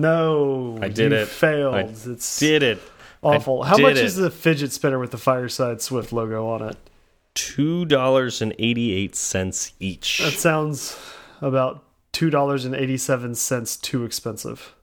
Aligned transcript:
No, 0.00 0.78
I 0.80 0.88
did 0.88 1.12
it. 1.12 1.28
Failed. 1.28 1.74
I 1.74 1.80
it's 1.80 2.38
did 2.38 2.62
it. 2.62 2.80
awful. 3.22 3.62
I 3.62 3.68
How 3.68 3.76
much 3.78 3.96
it. 3.98 4.04
is 4.04 4.16
the 4.16 4.30
fidget 4.30 4.72
spinner 4.72 4.98
with 4.98 5.10
the 5.10 5.18
Fireside 5.18 5.80
Swift 5.82 6.12
logo 6.12 6.48
on 6.48 6.62
it? 6.62 6.76
Two 7.34 7.84
dollars 7.84 8.42
and 8.42 8.54
eighty 8.58 8.92
eight 8.92 9.14
cents 9.14 9.72
each. 9.78 10.18
That 10.18 10.32
sounds 10.32 10.98
about 11.40 11.84
two 12.12 12.30
dollars 12.30 12.64
and 12.64 12.74
eighty-seven 12.74 13.34
cents 13.36 13.76
too 13.76 14.04
expensive. 14.04 14.74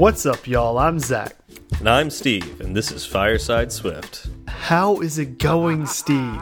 What's 0.00 0.24
up, 0.24 0.46
y'all? 0.46 0.78
I'm 0.78 0.98
Zach. 0.98 1.36
and 1.78 1.86
I'm 1.86 2.08
Steve, 2.08 2.62
and 2.62 2.74
this 2.74 2.90
is 2.90 3.04
Fireside 3.04 3.70
Swift. 3.70 4.30
How 4.48 4.98
is 5.00 5.18
it 5.18 5.36
going, 5.36 5.84
Steve? 5.84 6.40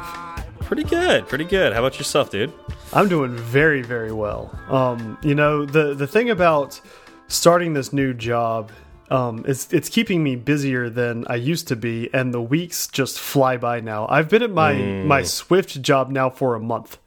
Pretty 0.60 0.84
good, 0.84 1.27
pretty 1.27 1.45
good. 1.45 1.73
How 1.73 1.80
about 1.80 1.98
yourself, 1.98 2.30
dude? 2.30 2.52
I'm 2.92 3.09
doing 3.09 3.34
very, 3.36 3.83
very 3.83 4.12
well. 4.12 4.56
Um, 4.69 5.19
you 5.24 5.34
know, 5.34 5.66
the 5.66 5.92
the 5.92 6.06
thing 6.06 6.30
about 6.30 6.80
starting 7.27 7.74
this 7.74 7.92
new 7.92 8.14
job, 8.14 8.70
um, 9.10 9.45
it's 9.45 9.72
it's 9.72 9.88
keeping 9.88 10.22
me 10.22 10.36
busier 10.36 10.88
than 10.88 11.27
I 11.27 11.34
used 11.34 11.66
to 11.66 11.75
be, 11.75 12.14
and 12.14 12.33
the 12.33 12.41
weeks 12.41 12.86
just 12.86 13.19
fly 13.19 13.56
by 13.56 13.80
now. 13.80 14.06
I've 14.09 14.28
been 14.28 14.45
at 14.45 14.52
my 14.52 14.75
my 14.75 15.25
Swift 15.25 15.83
job 15.83 16.11
now 16.12 16.30
for 16.30 16.55
a 16.55 16.61
month. 16.61 16.98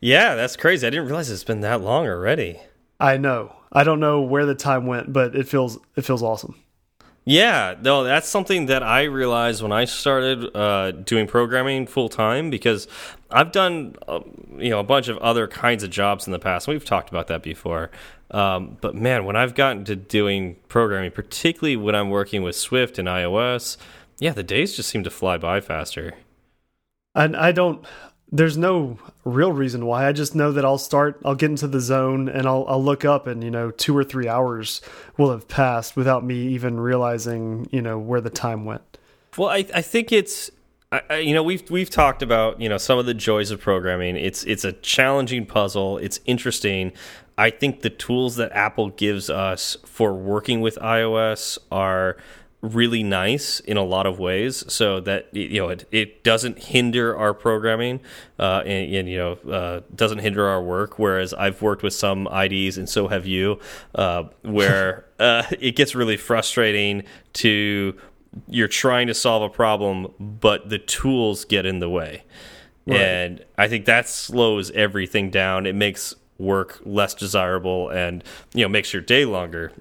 Yeah, 0.00 0.34
that's 0.34 0.56
crazy. 0.56 0.84
I 0.84 0.90
didn't 0.90 1.06
realize 1.06 1.30
it's 1.30 1.44
been 1.44 1.60
that 1.60 1.80
long 1.80 2.08
already. 2.08 2.58
I 2.98 3.18
know. 3.18 3.54
I 3.74 3.84
don't 3.84 4.00
know 4.00 4.20
where 4.20 4.46
the 4.46 4.54
time 4.54 4.86
went, 4.86 5.12
but 5.12 5.34
it 5.34 5.48
feels 5.48 5.78
it 5.96 6.02
feels 6.02 6.22
awesome. 6.22 6.54
Yeah, 7.26 7.76
no, 7.80 8.04
that's 8.04 8.28
something 8.28 8.66
that 8.66 8.82
I 8.82 9.04
realized 9.04 9.62
when 9.62 9.72
I 9.72 9.86
started 9.86 10.54
uh, 10.54 10.90
doing 10.90 11.26
programming 11.26 11.86
full 11.86 12.10
time 12.10 12.50
because 12.50 12.86
I've 13.30 13.50
done 13.50 13.96
uh, 14.06 14.20
you 14.58 14.70
know 14.70 14.78
a 14.78 14.84
bunch 14.84 15.08
of 15.08 15.16
other 15.18 15.48
kinds 15.48 15.82
of 15.82 15.90
jobs 15.90 16.26
in 16.26 16.32
the 16.32 16.38
past. 16.38 16.68
We've 16.68 16.84
talked 16.84 17.08
about 17.08 17.28
that 17.28 17.42
before, 17.42 17.90
um, 18.30 18.76
but 18.80 18.94
man, 18.94 19.24
when 19.24 19.36
I've 19.36 19.54
gotten 19.54 19.84
to 19.86 19.96
doing 19.96 20.56
programming, 20.68 21.12
particularly 21.12 21.76
when 21.76 21.94
I'm 21.94 22.10
working 22.10 22.42
with 22.42 22.56
Swift 22.56 22.98
and 22.98 23.08
iOS, 23.08 23.78
yeah, 24.18 24.32
the 24.32 24.42
days 24.42 24.76
just 24.76 24.90
seem 24.90 25.02
to 25.04 25.10
fly 25.10 25.38
by 25.38 25.60
faster. 25.60 26.14
And 27.14 27.36
I 27.36 27.52
don't. 27.52 27.84
There's 28.32 28.56
no 28.56 28.98
real 29.24 29.52
reason 29.52 29.86
why. 29.86 30.08
I 30.08 30.12
just 30.12 30.34
know 30.34 30.50
that 30.52 30.64
I'll 30.64 30.78
start. 30.78 31.20
I'll 31.24 31.34
get 31.34 31.50
into 31.50 31.68
the 31.68 31.80
zone, 31.80 32.28
and 32.28 32.46
I'll 32.46 32.64
I'll 32.68 32.82
look 32.82 33.04
up, 33.04 33.26
and 33.26 33.44
you 33.44 33.50
know, 33.50 33.70
two 33.70 33.96
or 33.96 34.02
three 34.02 34.28
hours 34.28 34.80
will 35.16 35.30
have 35.30 35.46
passed 35.46 35.96
without 35.96 36.24
me 36.24 36.36
even 36.48 36.80
realizing, 36.80 37.68
you 37.70 37.80
know, 37.80 37.98
where 37.98 38.20
the 38.20 38.30
time 38.30 38.64
went. 38.64 38.98
Well, 39.36 39.48
I, 39.48 39.66
I 39.74 39.82
think 39.82 40.10
it's 40.10 40.50
I, 40.92 41.16
you 41.18 41.34
know 41.34 41.42
we've 41.42 41.68
we've 41.70 41.90
talked 41.90 42.22
about 42.22 42.60
you 42.60 42.68
know 42.68 42.78
some 42.78 42.98
of 42.98 43.06
the 43.06 43.14
joys 43.14 43.50
of 43.50 43.60
programming. 43.60 44.16
It's 44.16 44.44
it's 44.44 44.64
a 44.64 44.72
challenging 44.72 45.46
puzzle. 45.46 45.98
It's 45.98 46.20
interesting. 46.24 46.92
I 47.36 47.50
think 47.50 47.82
the 47.82 47.90
tools 47.90 48.36
that 48.36 48.52
Apple 48.52 48.90
gives 48.90 49.28
us 49.28 49.76
for 49.84 50.14
working 50.14 50.60
with 50.60 50.76
iOS 50.76 51.58
are 51.72 52.16
really 52.64 53.02
nice 53.02 53.60
in 53.60 53.76
a 53.76 53.84
lot 53.84 54.06
of 54.06 54.18
ways. 54.18 54.64
So 54.72 55.00
that 55.00 55.28
you 55.32 55.60
know 55.60 55.68
it, 55.68 55.86
it 55.92 56.24
doesn't 56.24 56.58
hinder 56.58 57.16
our 57.16 57.34
programming 57.34 58.00
uh, 58.38 58.62
and, 58.64 58.94
and 58.94 59.08
you 59.08 59.18
know 59.18 59.32
uh, 59.50 59.80
doesn't 59.94 60.18
hinder 60.18 60.46
our 60.46 60.62
work. 60.62 60.98
Whereas 60.98 61.34
I've 61.34 61.60
worked 61.60 61.82
with 61.82 61.94
some 61.94 62.26
IDEs 62.28 62.78
and 62.78 62.88
so 62.88 63.08
have 63.08 63.26
you 63.26 63.60
uh, 63.94 64.24
where 64.42 65.04
uh, 65.18 65.44
it 65.60 65.76
gets 65.76 65.94
really 65.94 66.16
frustrating 66.16 67.04
to 67.34 67.96
you're 68.48 68.66
trying 68.66 69.06
to 69.06 69.14
solve 69.14 69.42
a 69.42 69.48
problem 69.48 70.12
but 70.18 70.68
the 70.68 70.78
tools 70.78 71.44
get 71.44 71.66
in 71.66 71.78
the 71.78 71.90
way. 71.90 72.24
Right. 72.86 73.00
and 73.00 73.44
I 73.56 73.68
think 73.68 73.86
that 73.86 74.10
slows 74.10 74.70
everything 74.72 75.30
down. 75.30 75.64
It 75.64 75.74
makes 75.74 76.14
work 76.36 76.80
less 76.84 77.14
desirable 77.14 77.88
and 77.90 78.24
you 78.52 78.62
know 78.62 78.68
makes 78.68 78.92
your 78.92 79.02
day 79.02 79.24
longer 79.24 79.72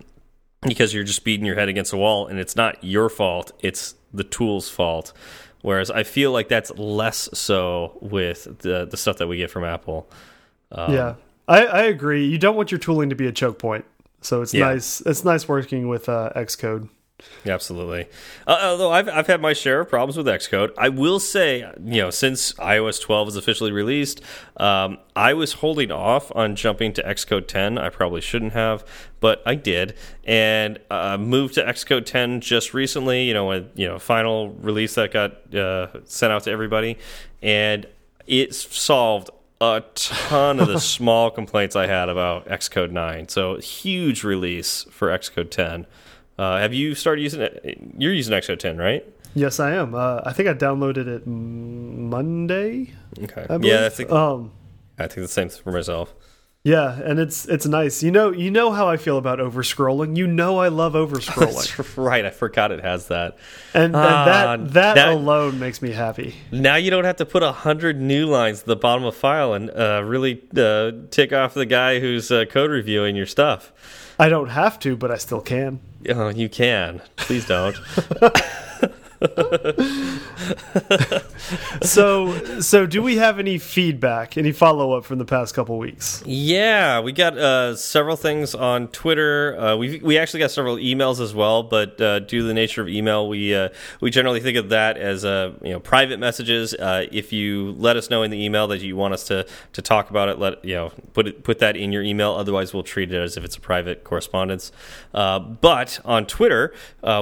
because 0.67 0.93
you're 0.93 1.03
just 1.03 1.23
beating 1.23 1.45
your 1.45 1.55
head 1.55 1.69
against 1.69 1.93
a 1.93 1.97
wall 1.97 2.27
and 2.27 2.39
it's 2.39 2.55
not 2.55 2.81
your 2.83 3.09
fault 3.09 3.51
it's 3.59 3.95
the 4.13 4.23
tool's 4.23 4.69
fault 4.69 5.13
whereas 5.61 5.89
i 5.91 6.03
feel 6.03 6.31
like 6.31 6.47
that's 6.49 6.71
less 6.77 7.29
so 7.33 7.97
with 8.01 8.59
the 8.59 8.85
the 8.85 8.97
stuff 8.97 9.17
that 9.17 9.27
we 9.27 9.37
get 9.37 9.49
from 9.51 9.63
apple 9.63 10.09
um, 10.71 10.91
yeah, 10.91 11.15
I, 11.47 11.65
I 11.67 11.81
agree. 11.83 12.25
You 12.25 12.39
don't 12.39 12.55
want 12.55 12.71
your 12.71 12.79
tooling 12.79 13.09
to 13.11 13.15
be 13.15 13.27
a 13.27 13.31
choke 13.31 13.59
point, 13.59 13.85
so 14.21 14.41
it's 14.41 14.55
Yeah. 14.55 14.65
nice. 14.65 15.01
It's 15.01 15.23
nice 15.23 15.47
working 15.47 15.87
with 15.87 16.09
uh, 16.09 16.31
Xcode. 16.35 16.89
Absolutely. 17.45 18.07
Uh, 18.47 18.57
although 18.61 18.91
I've, 18.91 19.09
I've 19.09 19.27
had 19.27 19.41
my 19.41 19.53
share 19.53 19.81
of 19.81 19.89
problems 19.89 20.17
with 20.17 20.27
xcode. 20.27 20.71
I 20.77 20.89
will 20.89 21.19
say 21.19 21.59
you 21.83 22.01
know 22.01 22.09
since 22.09 22.53
ios 22.53 23.01
12 23.01 23.29
is 23.29 23.35
officially 23.35 23.71
released 23.71 24.21
um, 24.57 24.97
i 25.15 25.33
was 25.33 25.53
holding 25.53 25.91
off 25.91 26.31
on 26.35 26.55
jumping 26.55 26.93
to 26.93 27.03
xcode 27.03 27.47
10 27.47 27.77
i 27.77 27.89
probably 27.89 28.21
shouldn't 28.21 28.53
have 28.53 28.85
but 29.19 29.41
i 29.45 29.55
did. 29.55 29.95
And 30.25 30.79
uh, 30.89 31.17
moved 31.17 31.55
to 31.55 31.63
xcode 31.63 32.05
10 32.05 32.41
just 32.41 32.73
recently 32.73 33.23
you 33.23 33.33
know 33.33 33.51
a 33.51 33.65
you 33.75 33.87
know 33.87 33.99
final 33.99 34.49
release 34.49 34.95
that 34.95 35.11
got 35.11 35.53
uh, 35.53 35.87
sent 36.05 36.31
out 36.31 36.43
to 36.43 36.51
everybody. 36.51 36.97
And 37.41 37.87
it 38.25 38.55
solved 38.55 39.29
a 39.61 39.83
ton 39.95 40.59
of 40.59 40.67
the 40.67 40.79
small 40.95 41.31
complaints 41.31 41.75
I 41.75 41.87
had 41.87 42.09
about 42.09 42.47
Xcode 42.47 42.91
9. 42.91 43.29
So 43.29 43.57
huge 43.57 44.23
release 44.23 44.83
for 44.89 45.09
Xcode 45.09 45.51
10. 45.51 45.85
Uh, 46.37 46.57
have 46.59 46.73
you 46.73 46.95
started 46.95 47.21
using 47.21 47.41
it? 47.41 47.77
You're 47.97 48.13
using 48.13 48.33
Xcode 48.33 48.59
10, 48.59 48.77
right? 48.77 49.05
Yes, 49.35 49.59
I 49.59 49.71
am. 49.73 49.95
Uh, 49.95 50.21
I 50.25 50.33
think 50.33 50.47
I 50.49 50.53
downloaded 50.53 51.07
it 51.07 51.25
Monday. 51.27 52.91
Okay. 53.23 53.45
I 53.49 53.57
yeah, 53.61 53.85
I 53.85 53.89
think 53.89 54.11
Um, 54.11 54.51
I 54.99 55.07
think 55.07 55.25
the 55.25 55.27
same 55.27 55.49
for 55.49 55.71
myself. 55.71 56.13
yeah, 56.63 56.99
and 57.03 57.19
it's 57.19 57.45
it's 57.47 57.65
nice. 57.65 58.03
You 58.03 58.11
know, 58.11 58.31
you 58.31 58.49
know 58.51 58.71
how 58.71 58.87
I 58.87 58.97
feel 58.97 59.17
about 59.17 59.39
overscrolling. 59.39 60.15
You 60.17 60.27
know, 60.27 60.59
I 60.59 60.67
love 60.69 60.93
overscrolling. 60.93 61.97
right. 61.97 62.25
I 62.25 62.29
forgot 62.29 62.71
it 62.71 62.81
has 62.81 63.07
that. 63.07 63.37
and, 63.73 63.85
and 63.85 63.95
Ah, 63.95 64.25
that, 64.57 64.73
that 64.73 64.95
that- 64.95 65.09
alone 65.09 65.59
makes 65.59 65.81
me 65.81 65.91
happy. 65.91 66.35
Now 66.51 66.75
you 66.75 66.89
don't 66.91 67.05
have 67.05 67.17
to 67.17 67.25
put 67.25 67.43
a 67.43 67.51
hundred 67.51 67.99
new 67.99 68.25
lines 68.27 68.61
at 68.61 68.65
the 68.67 68.75
bottom 68.75 69.03
of 69.03 69.13
a 69.13 69.17
file 69.17 69.53
and 69.53 69.69
uh, 69.71 70.03
really 70.05 70.41
uh, 70.55 70.91
tick 71.09 71.33
off 71.33 71.53
the 71.53 71.65
guy 71.65 71.99
who's 71.99 72.31
uh, 72.31 72.45
code 72.45 72.69
reviewing 72.71 73.15
your 73.15 73.25
stuff. 73.27 73.71
I 74.19 74.29
don't 74.29 74.49
have 74.49 74.79
to, 74.79 74.95
but 74.95 75.11
I 75.11 75.17
still 75.17 75.41
can. 75.41 75.79
Oh, 76.09 76.29
you 76.29 76.49
can. 76.49 77.01
Please 77.15 77.45
don't. 77.45 77.77
So, 81.81 82.59
so 82.59 82.85
do 82.85 83.01
we 83.01 83.17
have 83.17 83.39
any 83.39 83.57
feedback, 83.57 84.37
any 84.37 84.51
follow 84.51 84.93
up 84.93 85.05
from 85.05 85.19
the 85.19 85.25
past 85.25 85.53
couple 85.53 85.77
weeks? 85.77 86.23
Yeah, 86.25 87.01
we 87.01 87.11
got 87.11 87.37
uh, 87.37 87.75
several 87.75 88.15
things 88.15 88.55
on 88.55 88.87
Twitter. 88.89 89.59
Uh, 89.59 89.75
we 89.75 89.99
we 89.99 90.17
actually 90.17 90.39
got 90.39 90.51
several 90.51 90.77
emails 90.77 91.19
as 91.19 91.33
well, 91.33 91.63
but 91.63 91.99
uh, 91.99 92.19
due 92.19 92.39
to 92.39 92.43
the 92.43 92.53
nature 92.53 92.81
of 92.81 92.89
email, 92.89 93.27
we 93.27 93.53
uh, 93.53 93.69
we 94.01 94.11
generally 94.11 94.39
think 94.39 94.57
of 94.57 94.69
that 94.69 94.97
as 94.97 95.25
uh, 95.25 95.53
you 95.61 95.71
know 95.71 95.79
private 95.79 96.19
messages. 96.19 96.73
Uh, 96.73 97.05
if 97.11 97.33
you 97.33 97.75
let 97.77 97.97
us 97.97 98.09
know 98.09 98.23
in 98.23 98.31
the 98.31 98.43
email 98.43 98.67
that 98.67 98.81
you 98.81 98.95
want 98.95 99.13
us 99.13 99.23
to 99.25 99.45
to 99.73 99.81
talk 99.81 100.09
about 100.09 100.29
it, 100.29 100.39
let 100.39 100.63
you 100.63 100.75
know 100.75 100.91
put 101.13 101.27
it, 101.27 101.43
put 101.43 101.59
that 101.59 101.75
in 101.75 101.91
your 101.91 102.03
email. 102.03 102.33
Otherwise, 102.33 102.73
we'll 102.73 102.83
treat 102.83 103.11
it 103.11 103.21
as 103.21 103.37
if 103.37 103.43
it's 103.43 103.57
a 103.57 103.61
private 103.61 104.03
correspondence. 104.03 104.71
But 105.11 105.99
on 106.05 106.25
Twitter, 106.25 106.73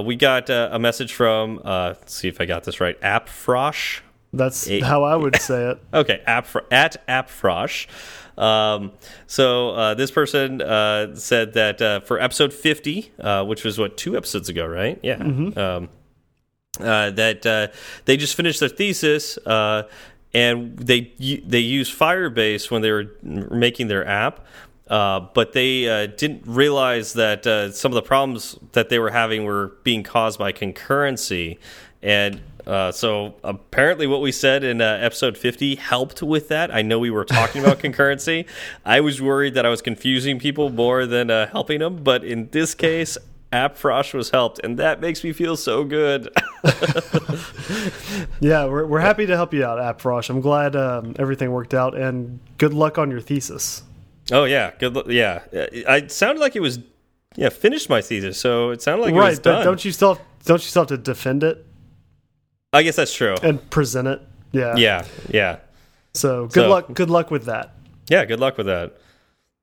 we 0.03 0.15
got 0.15 0.49
a 0.49 0.79
message 0.79 1.13
from 1.13 1.61
uh, 1.91 1.95
let's 1.99 2.13
see 2.13 2.27
if 2.27 2.41
I 2.41 2.45
got 2.45 2.63
this 2.63 2.79
right, 2.79 2.99
AppFrosh. 3.01 4.01
That's 4.33 4.67
Eight. 4.69 4.83
how 4.83 5.03
I 5.03 5.15
would 5.15 5.35
say 5.41 5.71
it. 5.71 5.79
Okay, 5.93 6.21
app 6.25 6.47
at 6.71 7.05
appfrosh. 7.07 7.87
Um, 8.37 8.93
so 9.27 9.71
uh, 9.71 9.93
this 9.93 10.09
person 10.09 10.61
uh, 10.61 11.15
said 11.15 11.53
that 11.53 11.81
uh, 11.81 11.99
for 11.99 12.19
episode 12.19 12.53
50, 12.53 13.11
uh, 13.19 13.43
which 13.43 13.65
was 13.65 13.77
what 13.77 13.97
two 13.97 14.15
episodes 14.15 14.47
ago, 14.47 14.65
right? 14.65 14.99
Yeah. 15.03 15.15
Um, 15.15 15.89
uh, 16.79 17.11
that 17.11 17.45
uh, 17.45 17.67
they 18.05 18.15
just 18.15 18.35
finished 18.35 18.61
their 18.61 18.69
thesis 18.69 19.37
uh, 19.39 19.83
and 20.33 20.77
they 20.77 21.11
they 21.45 21.59
used 21.59 21.97
Firebase 21.97 22.71
when 22.71 22.81
they 22.81 22.91
were 22.91 23.11
making 23.21 23.89
their 23.89 24.07
app. 24.07 24.45
Uh, 24.91 25.21
but 25.33 25.53
they 25.53 25.87
uh, 25.87 26.05
didn't 26.05 26.43
realize 26.45 27.13
that 27.13 27.47
uh, 27.47 27.71
some 27.71 27.93
of 27.93 27.95
the 27.95 28.01
problems 28.01 28.57
that 28.73 28.89
they 28.89 28.99
were 28.99 29.09
having 29.09 29.45
were 29.45 29.71
being 29.83 30.03
caused 30.03 30.37
by 30.37 30.51
concurrency, 30.51 31.57
and 32.03 32.41
uh, 32.67 32.91
so 32.91 33.33
apparently, 33.41 34.05
what 34.05 34.19
we 34.19 34.33
said 34.33 34.65
in 34.65 34.81
uh, 34.81 34.99
episode 35.01 35.37
50 35.37 35.75
helped 35.75 36.21
with 36.21 36.49
that. 36.49 36.75
I 36.75 36.81
know 36.81 36.99
we 36.99 37.09
were 37.09 37.23
talking 37.23 37.63
about 37.63 37.79
concurrency. 37.83 38.45
I 38.85 38.99
was 38.99 39.21
worried 39.21 39.53
that 39.53 39.65
I 39.65 39.69
was 39.69 39.81
confusing 39.81 40.39
people 40.39 40.69
more 40.69 41.05
than 41.05 41.31
uh, 41.31 41.47
helping 41.47 41.79
them, 41.79 42.03
but 42.03 42.25
in 42.25 42.49
this 42.51 42.75
case, 42.75 43.17
AppFrosh 43.53 44.13
was 44.13 44.31
helped, 44.31 44.59
and 44.61 44.77
that 44.77 44.99
makes 44.99 45.23
me 45.23 45.31
feel 45.31 45.55
so 45.55 45.85
good. 45.85 46.29
Yeah, 48.39 48.65
we're 48.65 48.87
we're 48.87 48.99
happy 48.99 49.27
to 49.27 49.35
help 49.35 49.53
you 49.53 49.63
out, 49.63 49.77
AppFrosh. 49.77 50.29
I'm 50.29 50.41
glad 50.41 50.75
um, 50.75 51.15
everything 51.19 51.51
worked 51.51 51.75
out, 51.75 51.95
and 51.95 52.39
good 52.57 52.73
luck 52.73 52.97
on 52.97 53.11
your 53.11 53.21
thesis. 53.21 53.83
Oh 54.31 54.45
yeah, 54.45 54.71
good. 54.79 54.97
Yeah, 55.07 55.41
it 55.51 56.11
sounded 56.11 56.39
like 56.41 56.55
it 56.55 56.61
was 56.61 56.79
yeah 57.35 57.49
finished 57.49 57.89
my 57.89 58.01
thesis, 58.01 58.37
so 58.39 58.71
it 58.71 58.81
sounded 58.81 59.03
like 59.05 59.13
right, 59.15 59.27
it 59.27 59.29
was 59.31 59.39
but 59.39 59.51
done. 59.51 59.65
don't 59.65 59.85
you 59.85 59.91
still 59.91 60.19
don't 60.45 60.61
you 60.61 60.67
still 60.69 60.81
have 60.83 60.89
to 60.89 60.97
defend 60.97 61.43
it 61.43 61.65
I 62.73 62.83
guess 62.83 62.95
that's 62.95 63.13
true. 63.13 63.35
and 63.43 63.69
present 63.69 64.07
it? 64.07 64.21
Yeah. 64.53 64.75
Yeah, 64.77 65.05
yeah, 65.29 65.57
So 66.13 66.45
good 66.47 66.53
So- 66.53 66.69
luck. 66.69 66.93
Good 66.93 67.09
luck 67.09 67.31
with 67.31 67.45
that. 67.45 67.73
yeah. 68.09 68.25
Good 68.25 68.39
luck 68.39 68.57
with 68.57 68.67
that. 68.67 68.97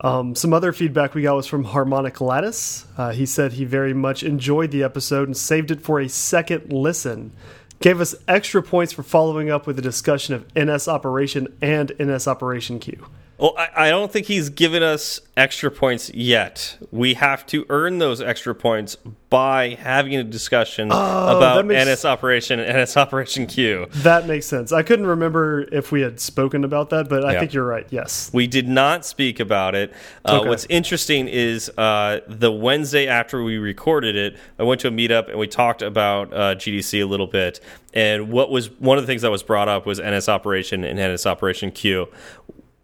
Um, 0.01 0.35
some 0.37 0.53
other 0.53 0.73
feedback 0.73 1.15
we 1.15 1.23
got 1.23 1.35
was 1.35 1.47
from 1.47 1.65
Harmonic 1.65 2.21
Lattice. 2.21 2.87
Uh, 2.97 3.11
he 3.11 3.27
said 3.27 3.55
he 3.55 3.65
very 3.65 3.93
much 3.95 4.23
enjoyed 4.23 4.71
the 4.71 4.83
episode 4.85 5.27
and 5.27 5.37
saved 5.37 5.71
it 5.73 5.81
for 5.81 5.99
a 6.01 6.09
second 6.09 6.73
listen. 6.73 7.33
Gave 7.81 8.01
us 8.01 8.15
extra 8.29 8.63
points 8.63 8.93
for 8.93 9.03
following 9.03 9.51
up 9.51 9.67
with 9.67 9.79
a 9.79 9.83
discussion 9.83 10.35
of 10.35 10.47
NS 10.57 10.87
Operation 10.89 11.49
and 11.61 11.93
NS 12.01 12.29
Operation 12.29 12.79
Queue. 12.79 13.07
Well, 13.39 13.55
I, 13.57 13.87
I 13.87 13.91
don't 13.91 14.11
think 14.11 14.27
he's 14.27 14.49
given 14.49 14.83
us 14.83 15.21
extra 15.37 15.71
points 15.71 16.11
yet. 16.13 16.77
We 16.91 17.15
have 17.15 17.47
to 17.47 17.65
earn 17.69 17.99
those 17.99 18.21
extra 18.21 18.53
points 18.53 18.97
by 19.31 19.77
having 19.81 20.17
a 20.17 20.25
discussion 20.25 20.89
that 20.89 20.95
about 20.97 21.65
makes- 21.65 21.87
NS 21.87 22.05
Operation 22.05 22.59
and 22.59 22.77
NS 22.77 22.97
Operation 22.97 23.47
Queue. 23.47 23.87
That 23.93 24.27
makes 24.27 24.47
sense. 24.47 24.73
I 24.73 24.83
couldn't 24.83 25.07
remember 25.07 25.69
if 25.71 25.93
we 25.93 26.01
had 26.01 26.19
spoken 26.19 26.65
about 26.65 26.91
that, 26.91 27.09
but 27.09 27.25
I 27.25 27.35
Yeah. 27.35 27.39
think 27.41 27.53
you're 27.55 27.65
right. 27.67 27.87
Yes. 27.91 28.29
We 28.35 28.49
did 28.49 28.67
not 28.69 29.07
speak 29.07 29.39
about 29.39 29.77
it. 29.77 29.93
Uh, 30.25 30.39
Okay. 30.41 30.49
What's 30.49 30.67
interesting 30.69 31.29
is 31.29 31.71
uh, 31.79 32.21
the 32.27 32.51
Wednesday 32.51 33.07
after 33.07 33.45
we 33.45 33.59
recorded 33.59 34.17
it, 34.17 34.37
I 34.59 34.65
went 34.65 34.81
to 34.81 34.89
a 34.89 34.91
meetup 34.91 35.29
and 35.29 35.39
we 35.39 35.47
talked 35.47 35.83
about 35.83 36.33
uh, 36.35 36.55
GDC 36.57 37.01
a 37.03 37.07
little 37.07 37.29
bit. 37.29 37.61
And 37.95 38.31
what 38.31 38.51
was 38.51 38.69
one 38.81 38.99
of 38.99 39.05
the 39.05 39.07
things 39.07 39.23
that 39.23 39.31
was 39.31 39.45
brought 39.45 39.69
up 39.69 39.87
was 39.87 40.01
NS 40.01 40.29
Operation 40.29 40.83
and 40.83 40.99
NS 40.99 41.25
Operation 41.27 41.71
Queue. 41.71 42.09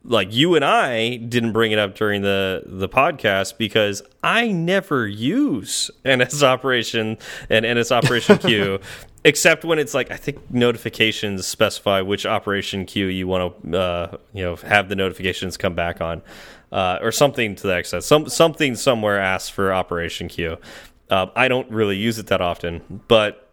Like 0.05 0.33
you 0.33 0.55
and 0.55 0.65
I 0.65 1.17
didn't 1.17 1.53
bring 1.53 1.73
it 1.73 1.79
up 1.79 1.95
during 1.95 2.23
the 2.23 2.63
the 2.67 2.89
podcast 2.89 3.57
because 3.57 4.03
I 4.23 4.49
never 4.49 5.07
use 5.07 5.91
NS 6.07 6.43
Operation 6.43 7.17
and 7.49 7.65
NS 7.65 7.91
Operation 7.91 8.39
queue 8.39 8.81
Except 9.27 9.65
when 9.65 9.79
it's 9.79 9.95
like 9.95 10.11
I 10.11 10.19
think 10.19 10.51
notifications 10.51 11.47
specify 11.47 12.03
which 12.03 12.27
operation 12.27 12.85
queue 12.85 13.07
you 13.07 13.27
want 13.27 13.73
to 13.73 13.79
uh, 13.79 14.17
you 14.35 14.45
know 14.45 14.57
have 14.57 14.91
the 14.91 14.97
notifications 14.97 15.57
come 15.57 15.75
back 15.75 16.03
on, 16.03 16.21
uh, 16.71 16.99
or 17.01 17.11
something 17.11 17.55
to 17.55 17.67
that 17.69 17.79
extent. 17.79 18.05
Some 18.05 18.29
something 18.29 18.77
somewhere 18.77 19.19
asks 19.19 19.49
for 19.49 19.73
operation 19.73 20.29
queue. 20.29 20.59
Uh, 21.09 21.29
I 21.35 21.49
don't 21.49 21.71
really 21.71 21.97
use 21.97 22.19
it 22.19 22.27
that 22.27 22.43
often, 22.43 23.03
but 23.09 23.51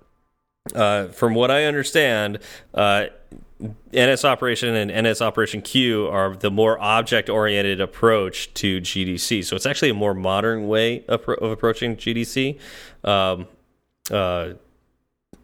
uh, 0.75 1.07
from 1.07 1.35
what 1.35 1.49
I 1.49 1.63
understand, 1.63 2.39
uh, 2.73 3.05
NS 3.93 4.25
Operation 4.25 4.75
and 4.75 5.07
NS 5.07 5.21
Operation 5.21 5.61
Queue 5.61 6.07
are 6.07 6.35
the 6.35 6.49
more 6.51 6.79
object 6.79 7.29
oriented 7.29 7.79
approach 7.79 8.53
to 8.55 8.81
GDC. 8.81 9.45
So 9.45 9.55
it's 9.55 9.65
actually 9.65 9.89
a 9.89 9.93
more 9.95 10.13
modern 10.13 10.67
way 10.67 11.05
of, 11.07 11.27
of 11.27 11.51
approaching 11.51 11.95
GDC. 11.95 12.57
Um, 13.03 13.47
uh, 14.09 14.53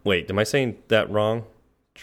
wait, 0.04 0.30
am 0.30 0.38
I 0.38 0.44
saying 0.44 0.78
that 0.88 1.10
wrong? 1.10 1.44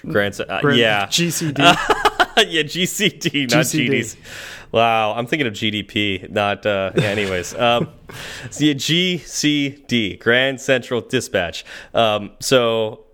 Grants, 0.02 0.40
uh, 0.40 0.60
yeah, 0.74 1.06
GCD. 1.08 1.58
yeah, 2.48 2.64
GCD, 2.64 3.52
not 3.52 3.66
GCD. 3.66 3.90
GDC. 3.90 4.18
Wow, 4.72 5.14
I'm 5.14 5.26
thinking 5.26 5.48
of 5.48 5.54
GDP, 5.54 6.30
not. 6.30 6.66
Uh, 6.66 6.92
yeah, 6.96 7.04
anyways, 7.04 7.56
um, 7.60 7.90
so 8.50 8.66
yeah, 8.66 8.74
GCD, 8.74 10.20
Grand 10.20 10.60
Central 10.60 11.00
Dispatch. 11.00 11.64
Um, 11.94 12.32
so 12.42 13.06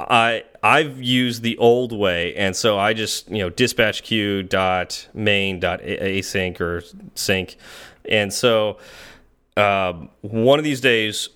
I 0.00 0.44
I've 0.62 1.02
used 1.02 1.42
the 1.42 1.58
old 1.58 1.92
way, 1.92 2.34
and 2.36 2.54
so 2.54 2.78
I 2.78 2.92
just 2.92 3.28
you 3.28 3.38
know 3.38 3.50
dispatch 3.50 4.02
queue 4.02 4.42
dot 4.42 5.08
main 5.12 5.58
dot 5.58 5.80
async 5.82 6.60
or 6.60 6.82
sync, 7.14 7.56
and 8.04 8.32
so 8.32 8.78
um, 9.56 10.08
one 10.20 10.58
of 10.58 10.64
these 10.64 10.80
days, 10.80 11.28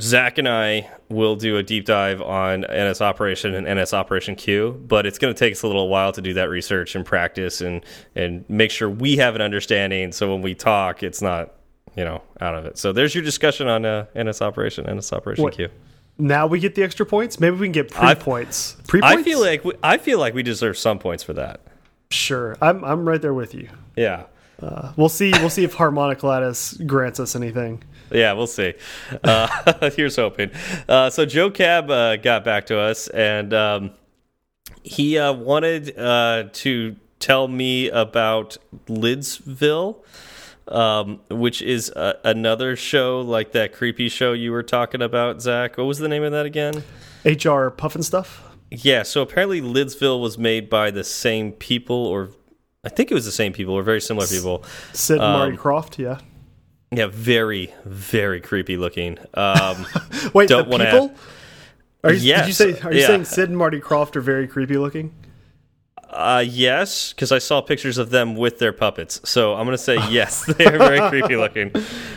Zach 0.00 0.38
and 0.38 0.48
I 0.48 0.90
will 1.08 1.36
do 1.36 1.58
a 1.58 1.62
deep 1.62 1.84
dive 1.84 2.20
on 2.20 2.62
NS 2.62 3.00
Operation 3.00 3.54
and 3.54 3.78
NS 3.78 3.92
Operation 3.92 4.34
Queue, 4.34 4.82
but 4.88 5.06
it's 5.06 5.18
going 5.18 5.32
to 5.32 5.38
take 5.38 5.52
us 5.52 5.62
a 5.62 5.66
little 5.66 5.88
while 5.88 6.12
to 6.12 6.20
do 6.20 6.34
that 6.34 6.48
research 6.48 6.96
and 6.96 7.04
practice 7.04 7.60
and 7.60 7.84
and 8.16 8.44
make 8.48 8.70
sure 8.72 8.90
we 8.90 9.16
have 9.18 9.36
an 9.36 9.42
understanding. 9.42 10.10
So 10.10 10.32
when 10.32 10.42
we 10.42 10.54
talk, 10.54 11.04
it's 11.04 11.22
not 11.22 11.54
you 11.94 12.04
know 12.04 12.22
out 12.40 12.56
of 12.56 12.66
it. 12.66 12.78
So 12.78 12.92
there's 12.92 13.14
your 13.14 13.22
discussion 13.22 13.68
on 13.68 13.84
uh, 13.84 14.06
NS 14.20 14.42
Operation, 14.42 14.92
NS 14.92 15.12
Operation 15.12 15.44
What- 15.44 15.54
Q. 15.54 15.68
now 16.18 16.46
we 16.46 16.60
get 16.60 16.74
the 16.74 16.82
extra 16.82 17.06
points. 17.06 17.40
Maybe 17.40 17.56
we 17.56 17.66
can 17.66 17.72
get 17.72 17.90
pre 17.90 18.14
points. 18.14 18.76
Pre 18.86 19.00
points. 19.00 19.16
I 19.16 19.22
feel 19.22 19.40
like 19.40 19.64
we, 19.64 19.74
I 19.82 19.98
feel 19.98 20.18
like 20.18 20.34
we 20.34 20.42
deserve 20.42 20.76
some 20.78 20.98
points 20.98 21.22
for 21.22 21.32
that. 21.34 21.60
sure. 22.10 22.56
I'm 22.60 22.84
I'm 22.84 23.08
right 23.08 23.20
there 23.20 23.34
with 23.34 23.54
you. 23.54 23.68
Yeah. 23.96 24.24
We'll 24.96 25.08
see. 25.08 25.32
We'll 25.32 25.50
see 25.50 25.64
if 25.64 25.74
Harmonic 25.74 26.22
Lattice 26.22 26.74
grants 26.74 27.18
us 27.18 27.34
anything. 27.34 27.82
Yeah, 28.12 28.34
we'll 28.34 28.46
see. 28.46 28.74
Uh, 29.24 29.90
here's 29.96 30.14
hoping. 30.14 30.50
Uh, 30.88 31.10
so 31.10 31.24
Joe 31.26 31.50
Cab 31.50 31.90
uh, 31.90 32.16
got 32.16 32.44
back 32.44 32.66
to 32.66 32.78
us, 32.78 33.08
and 33.08 33.52
um, 33.52 33.90
he 34.84 35.18
uh, 35.18 35.32
wanted 35.32 35.98
uh, 35.98 36.44
to 36.52 36.94
tell 37.18 37.48
me 37.48 37.88
about 37.88 38.56
Lidsville, 38.86 39.96
um, 40.68 41.20
which 41.30 41.62
is 41.62 41.90
uh, 41.90 42.14
another 42.24 42.76
show 42.76 43.20
like 43.20 43.52
that 43.52 43.72
creepy 43.72 44.08
show 44.08 44.32
you 44.32 44.52
were 44.52 44.62
talking 44.62 45.02
about, 45.02 45.42
Zach. 45.42 45.76
What 45.78 45.84
was 45.84 45.98
the 45.98 46.08
name 46.08 46.22
of 46.22 46.32
that 46.32 46.46
again? 46.46 46.84
HR 47.24 47.70
Pufnstuf. 47.70 48.40
Yeah, 48.70 49.02
so 49.02 49.20
apparently 49.22 49.60
Lidsville 49.60 50.20
was 50.20 50.38
made 50.38 50.70
by 50.70 50.90
the 50.90 51.04
same 51.04 51.52
people, 51.52 52.06
or 52.06 52.30
I 52.84 52.88
think 52.88 53.10
it 53.10 53.14
was 53.14 53.26
the 53.26 53.32
same 53.32 53.52
people, 53.52 53.74
or 53.74 53.82
very 53.82 54.00
similar 54.00 54.26
people. 54.26 54.64
Sid 54.92 55.20
and 55.20 55.32
Marty 55.32 55.52
Um, 55.52 55.58
Krofft. 55.58 55.98
Yeah. 55.98 56.18
Yeah, 56.90 57.06
very, 57.06 57.72
very 57.84 58.40
creepy 58.40 58.76
looking. 58.76 59.18
Um, 59.34 59.86
Wait, 60.34 60.48
don't 60.48 60.70
the 60.70 60.78
people. 60.78 61.14
Are 62.04 62.12
you, 62.12 62.34
Did 62.34 62.46
you 62.48 62.52
say? 62.52 62.80
Are 62.80 62.92
you 62.92 63.00
yeah. 63.00 63.06
saying 63.06 63.24
Sid 63.24 63.48
and 63.48 63.56
Marty 63.56 63.80
Krofft 63.80 64.16
are 64.16 64.20
very 64.20 64.48
creepy 64.48 64.76
looking? 64.76 65.14
Uh, 66.12 66.44
yes, 66.46 67.12
because 67.12 67.32
I 67.32 67.38
saw 67.38 67.62
pictures 67.62 67.96
of 67.96 68.10
them 68.10 68.36
with 68.36 68.58
their 68.58 68.72
puppets. 68.72 69.20
So 69.24 69.54
I'm 69.54 69.64
going 69.64 69.76
to 69.76 69.82
say 69.82 69.96
yes, 70.10 70.44
they 70.58 70.66
are 70.66 70.76
very 70.78 71.00
creepy 71.08 71.36
looking. 71.36 71.72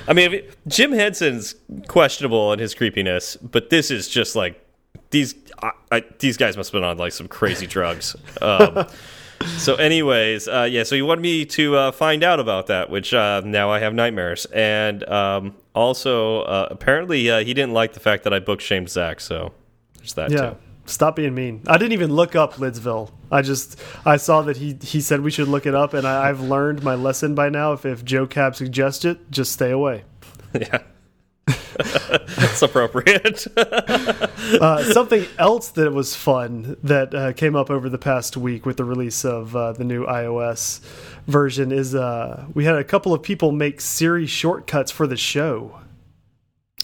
I 0.07 0.13
mean, 0.13 0.41
Jim 0.67 0.91
Henson's 0.91 1.55
questionable 1.87 2.51
in 2.51 2.59
his 2.59 2.73
creepiness, 2.75 3.37
but 3.37 3.69
this 3.69 3.91
is 3.91 4.09
just 4.09 4.35
like 4.35 4.61
these. 5.11 5.33
I, 5.63 5.71
I, 5.91 6.03
these 6.19 6.35
guys 6.35 6.57
must 6.57 6.71
have 6.73 6.81
been 6.81 6.83
on 6.87 6.97
like 6.97 7.13
some 7.13 7.29
crazy 7.29 7.67
drugs. 7.67 8.15
Um, 8.41 8.85
so, 9.57 9.75
anyways, 9.75 10.49
uh, 10.49 10.67
yeah. 10.69 10.83
So 10.83 10.95
you 10.95 11.05
wanted 11.05 11.21
me 11.21 11.45
to 11.45 11.75
uh, 11.77 11.91
find 11.93 12.21
out 12.23 12.41
about 12.41 12.67
that, 12.67 12.89
which 12.89 13.13
uh, 13.13 13.41
now 13.45 13.71
I 13.71 13.79
have 13.79 13.93
nightmares, 13.93 14.45
and 14.47 15.07
um, 15.07 15.55
also 15.73 16.41
uh, 16.41 16.67
apparently 16.69 17.29
uh, 17.29 17.39
he 17.45 17.53
didn't 17.53 17.73
like 17.73 17.93
the 17.93 18.01
fact 18.01 18.25
that 18.25 18.33
I 18.33 18.39
book 18.39 18.59
shamed 18.59 18.89
Zach. 18.89 19.21
So 19.21 19.53
there's 19.97 20.13
that 20.15 20.31
Yeah. 20.31 20.49
too. 20.49 20.55
Stop 20.85 21.15
being 21.15 21.33
mean. 21.33 21.63
I 21.67 21.77
didn't 21.77 21.93
even 21.93 22.13
look 22.13 22.35
up 22.35 22.55
Lidsville. 22.55 23.11
I 23.31 23.41
just 23.41 23.79
I 24.05 24.17
saw 24.17 24.43
that 24.43 24.57
he 24.57 24.77
he 24.81 25.01
said 25.01 25.21
we 25.21 25.31
should 25.31 25.47
look 25.47 25.65
it 25.65 25.73
up, 25.73 25.93
and 25.93 26.07
I, 26.07 26.29
I've 26.29 26.41
learned 26.41 26.83
my 26.83 26.95
lesson 26.95 27.33
by 27.33 27.49
now. 27.49 27.73
If 27.73 27.85
if 27.85 28.05
Joe 28.05 28.27
Cab 28.27 28.55
suggests 28.55 29.03
it, 29.03 29.31
just 29.31 29.51
stay 29.51 29.71
away. 29.71 30.03
Yeah. 30.53 30.83
That's 31.77 32.61
appropriate. 32.61 33.45
Uh, 34.45 34.83
something 34.93 35.25
else 35.39 35.69
that 35.69 35.91
was 35.91 36.15
fun 36.15 36.77
that 36.83 37.15
uh, 37.15 37.33
came 37.33 37.55
up 37.55 37.71
over 37.71 37.89
the 37.89 37.97
past 37.97 38.37
week 38.37 38.63
with 38.63 38.77
the 38.77 38.83
release 38.83 39.25
of 39.25 39.55
uh, 39.55 39.71
the 39.71 39.83
new 39.83 40.05
iOS 40.05 40.81
version 41.25 41.71
is 41.71 41.95
uh, 41.95 42.45
we 42.53 42.63
had 42.63 42.75
a 42.75 42.83
couple 42.83 43.11
of 43.11 43.23
people 43.23 43.51
make 43.51 43.81
Siri 43.81 44.27
shortcuts 44.27 44.91
for 44.91 45.07
the 45.07 45.17
show. 45.17 45.79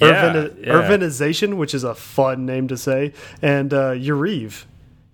Yeah, 0.01 0.25
Urban, 0.35 0.57
yeah. 0.63 0.73
Urbanization, 0.73 1.55
which 1.57 1.73
is 1.73 1.83
a 1.83 1.93
fun 1.95 2.45
name 2.45 2.67
to 2.69 2.77
say, 2.77 3.13
and 3.41 3.73
uh. 3.73 3.91
Yariv 3.91 4.65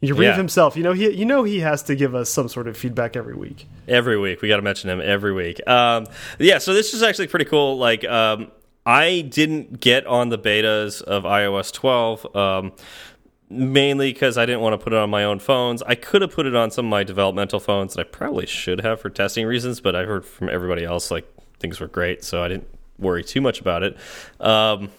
Yeah. 0.01 0.35
himself, 0.35 0.77
you 0.77 0.83
know, 0.83 0.93
he 0.93 1.09
you 1.09 1.25
know 1.25 1.43
he 1.43 1.59
has 1.61 1.81
to 1.83 1.95
give 1.95 2.13
us 2.15 2.29
some 2.29 2.47
sort 2.47 2.67
of 2.67 2.77
feedback 2.77 3.15
every 3.15 3.35
week. 3.35 3.65
every 3.87 4.17
week. 4.17 4.41
We 4.41 4.47
got 4.47 4.57
to 4.57 4.61
mention 4.61 4.89
him 4.89 5.01
every 5.01 5.33
week. 5.33 5.59
Um, 5.67 6.05
yeah, 6.39 6.59
so 6.59 6.73
this 6.73 6.93
is 6.93 7.01
actually 7.01 7.27
pretty 7.27 7.45
cool. 7.45 7.77
Like, 7.77 8.05
um, 8.05 8.51
I 8.85 9.21
didn't 9.21 9.79
get 9.79 10.05
on 10.05 10.29
the 10.29 10.37
betas 10.37 11.01
of 11.01 11.23
iOS 11.23 11.73
12. 11.73 12.35
Um, 12.35 12.71
mainly 13.49 14.11
because 14.13 14.37
I 14.37 14.45
didn't 14.45 14.61
want 14.61 14.73
to 14.73 14.77
put 14.77 14.93
it 14.93 14.99
on 14.99 15.09
my 15.09 15.23
own 15.23 15.39
phones. 15.39 15.81
I 15.83 15.95
could 15.95 16.21
have 16.21 16.31
put 16.31 16.45
it 16.45 16.55
on 16.55 16.69
some 16.69 16.85
of 16.85 16.89
my 16.89 17.03
developmental 17.03 17.59
phones, 17.59 17.93
that 17.95 18.01
I 18.01 18.03
probably 18.09 18.45
should 18.45 18.81
have 18.81 18.99
for 19.01 19.09
testing 19.09 19.45
reasons. 19.47 19.79
But 19.81 19.95
I 19.95 20.03
heard 20.03 20.25
from 20.25 20.49
everybody 20.49 20.83
else 20.83 21.09
like 21.11 21.25
things 21.59 21.79
were 21.79 21.87
great, 21.87 22.23
so 22.23 22.43
I 22.43 22.49
didn't 22.49 22.67
worry 22.99 23.23
too 23.23 23.41
much 23.41 23.59
about 23.61 23.83
it. 23.83 23.97
Um, 24.39 24.89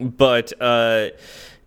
but 0.00 0.52
uh, 0.60 1.08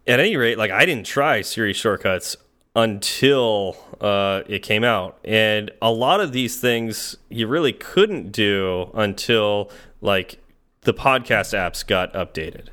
at 0.08 0.20
any 0.20 0.36
rate, 0.38 0.58
like 0.58 0.72
I 0.72 0.86
didn't 0.86 1.06
try 1.06 1.42
Siri 1.42 1.74
shortcuts 1.74 2.36
until 2.76 3.78
uh, 4.02 4.42
it 4.48 4.60
came 4.62 4.84
out, 4.84 5.18
and 5.24 5.72
a 5.82 5.92
lot 5.92 6.20
of 6.20 6.32
these 6.34 6.60
things 6.60 7.16
you 7.30 7.48
really 7.48 7.74
couldn't 7.74 8.32
do 8.32 8.90
until 8.94 9.72
like 10.02 10.40
the 10.82 10.94
podcast 10.94 11.54
apps 11.58 11.86
got 11.86 12.14
updated. 12.14 12.68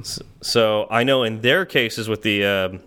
S- 0.00 0.20
So 0.40 0.86
I 0.90 1.02
know 1.04 1.22
in 1.24 1.40
their 1.40 1.64
cases 1.66 2.08
with 2.08 2.22
the 2.22 2.44
um, 2.44 2.80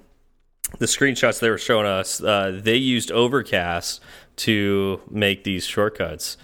the 0.80 0.86
screenshots 0.86 1.40
they 1.40 1.50
were 1.50 1.58
showing 1.58 1.86
us, 1.86 2.22
uh, 2.24 2.60
they 2.64 2.76
used 2.76 3.12
Overcast 3.12 4.02
to 4.38 5.02
make 5.10 5.44
these 5.44 5.66
shortcuts. 5.66 6.38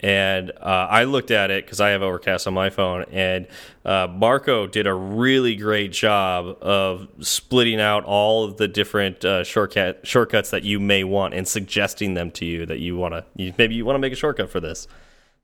And 0.00 0.50
uh, 0.50 0.86
I 0.90 1.04
looked 1.04 1.30
at 1.30 1.50
it 1.50 1.64
because 1.64 1.80
I 1.80 1.90
have 1.90 2.02
Overcast 2.02 2.46
on 2.46 2.54
my 2.54 2.70
phone, 2.70 3.04
and 3.10 3.46
uh, 3.84 4.06
Marco 4.10 4.66
did 4.66 4.86
a 4.86 4.94
really 4.94 5.56
great 5.56 5.92
job 5.92 6.56
of 6.62 7.08
splitting 7.20 7.80
out 7.80 8.04
all 8.04 8.44
of 8.44 8.58
the 8.58 8.68
different 8.68 9.24
uh, 9.24 9.42
shortcut 9.42 10.06
shortcuts 10.06 10.50
that 10.50 10.62
you 10.62 10.78
may 10.78 11.04
want 11.04 11.34
and 11.34 11.48
suggesting 11.48 12.14
them 12.14 12.30
to 12.32 12.44
you 12.44 12.66
that 12.66 12.78
you 12.78 12.96
want 12.96 13.14
to 13.14 13.52
maybe 13.58 13.74
you 13.74 13.84
want 13.84 13.96
to 13.96 14.00
make 14.00 14.12
a 14.12 14.16
shortcut 14.16 14.50
for 14.50 14.60
this. 14.60 14.86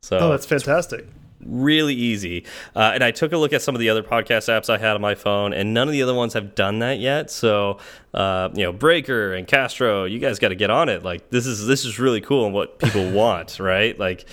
So 0.00 0.18
oh, 0.18 0.30
that's 0.30 0.46
fantastic 0.46 1.06
really 1.46 1.94
easy. 1.94 2.44
Uh, 2.74 2.92
and 2.94 3.04
I 3.04 3.10
took 3.10 3.32
a 3.32 3.36
look 3.36 3.52
at 3.52 3.62
some 3.62 3.74
of 3.74 3.80
the 3.80 3.88
other 3.88 4.02
podcast 4.02 4.48
apps 4.48 4.68
I 4.68 4.78
had 4.78 4.94
on 4.94 5.00
my 5.00 5.14
phone, 5.14 5.52
and 5.52 5.74
none 5.74 5.88
of 5.88 5.92
the 5.92 6.02
other 6.02 6.14
ones 6.14 6.34
have 6.34 6.54
done 6.54 6.80
that 6.80 6.98
yet. 6.98 7.30
So, 7.30 7.78
uh, 8.12 8.50
you 8.54 8.64
know, 8.64 8.72
Breaker 8.72 9.34
and 9.34 9.46
Castro, 9.46 10.04
you 10.04 10.18
guys 10.18 10.38
got 10.38 10.48
to 10.48 10.54
get 10.54 10.70
on 10.70 10.88
it. 10.88 11.02
Like 11.02 11.30
this 11.30 11.46
is 11.46 11.66
this 11.66 11.84
is 11.84 11.98
really 11.98 12.20
cool 12.20 12.46
and 12.46 12.54
what 12.54 12.78
people 12.78 13.10
want, 13.12 13.58
right? 13.58 13.98
Like, 13.98 14.26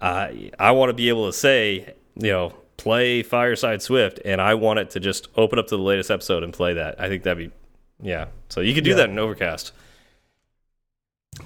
uh, 0.00 0.28
I 0.58 0.70
want 0.72 0.90
to 0.90 0.94
be 0.94 1.08
able 1.08 1.26
to 1.26 1.32
say, 1.32 1.94
you 2.14 2.30
know, 2.30 2.54
play 2.76 3.22
Fireside 3.22 3.82
Swift, 3.82 4.20
and 4.24 4.40
I 4.40 4.54
want 4.54 4.78
it 4.78 4.90
to 4.90 5.00
just 5.00 5.28
open 5.36 5.58
up 5.58 5.66
to 5.68 5.76
the 5.76 5.82
latest 5.82 6.10
episode 6.10 6.42
and 6.42 6.52
play 6.52 6.74
that. 6.74 7.00
I 7.00 7.08
think 7.08 7.22
that'd 7.22 7.50
be, 7.50 7.54
yeah. 8.00 8.26
So 8.48 8.60
you 8.60 8.74
could 8.74 8.84
do 8.84 8.90
yeah. 8.90 8.96
that 8.96 9.10
in 9.10 9.18
Overcast. 9.18 9.72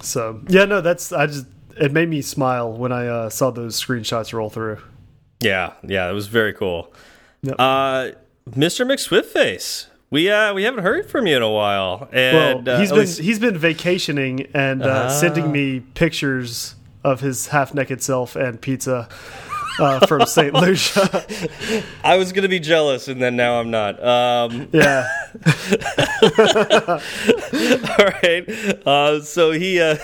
So 0.01 0.41
yeah, 0.47 0.65
no, 0.65 0.81
that's 0.81 1.11
I 1.11 1.27
just 1.27 1.45
it 1.77 1.91
made 1.91 2.09
me 2.09 2.21
smile 2.21 2.71
when 2.71 2.91
I 2.91 3.07
uh, 3.07 3.29
saw 3.29 3.51
those 3.51 3.81
screenshots 3.81 4.33
roll 4.33 4.49
through. 4.49 4.79
Yeah, 5.41 5.73
yeah, 5.83 6.09
it 6.09 6.13
was 6.13 6.27
very 6.27 6.53
cool. 6.53 6.93
Yep. 7.41 7.55
Uh, 7.57 8.11
Mr. 8.51 8.85
McSwiftface, 8.85 9.87
we 10.09 10.29
uh 10.29 10.53
we 10.53 10.63
haven't 10.63 10.83
heard 10.83 11.09
from 11.09 11.27
you 11.27 11.35
in 11.35 11.41
a 11.41 11.49
while, 11.49 12.07
and 12.11 12.65
well, 12.65 12.79
he's 12.79 12.91
uh, 12.91 12.95
been 12.95 13.01
least... 13.01 13.19
he's 13.19 13.39
been 13.39 13.57
vacationing 13.57 14.47
and 14.53 14.83
uh, 14.83 15.09
sending 15.09 15.45
ah. 15.45 15.51
me 15.51 15.79
pictures 15.79 16.75
of 17.03 17.21
his 17.21 17.47
half 17.47 17.73
naked 17.73 18.03
self 18.03 18.35
and 18.35 18.61
pizza 18.61 19.09
uh, 19.81 20.05
from 20.05 20.25
St. 20.25 20.53
Lucia. 20.53 21.25
I 22.03 22.17
was 22.17 22.31
going 22.31 22.43
to 22.43 22.49
be 22.49 22.59
jealous, 22.59 23.07
and 23.07 23.21
then 23.21 23.35
now 23.35 23.59
I'm 23.59 23.71
not. 23.71 24.01
Um, 24.03 24.69
yeah. 24.73 25.07
All 27.97 28.09
right. 28.23 28.47
Uh, 28.85 29.21
so 29.21 29.51
he 29.51 29.81
uh, 29.81 29.97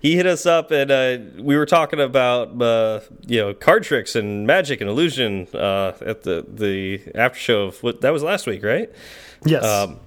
he 0.00 0.16
hit 0.16 0.26
us 0.26 0.46
up, 0.46 0.70
and 0.70 0.90
uh, 0.90 1.18
we 1.42 1.56
were 1.56 1.66
talking 1.66 2.00
about 2.00 2.60
uh, 2.60 3.00
you 3.26 3.40
know 3.40 3.54
card 3.54 3.84
tricks 3.84 4.16
and 4.16 4.46
magic 4.46 4.80
and 4.80 4.88
illusion 4.88 5.46
uh, 5.54 5.92
at 6.00 6.22
the 6.22 6.46
the 6.48 7.02
after 7.14 7.38
show 7.38 7.64
of 7.64 7.82
what 7.82 8.00
that 8.00 8.10
was 8.10 8.22
last 8.22 8.46
week, 8.46 8.62
right? 8.62 8.90
Yes. 9.44 9.64
Um, 9.64 10.00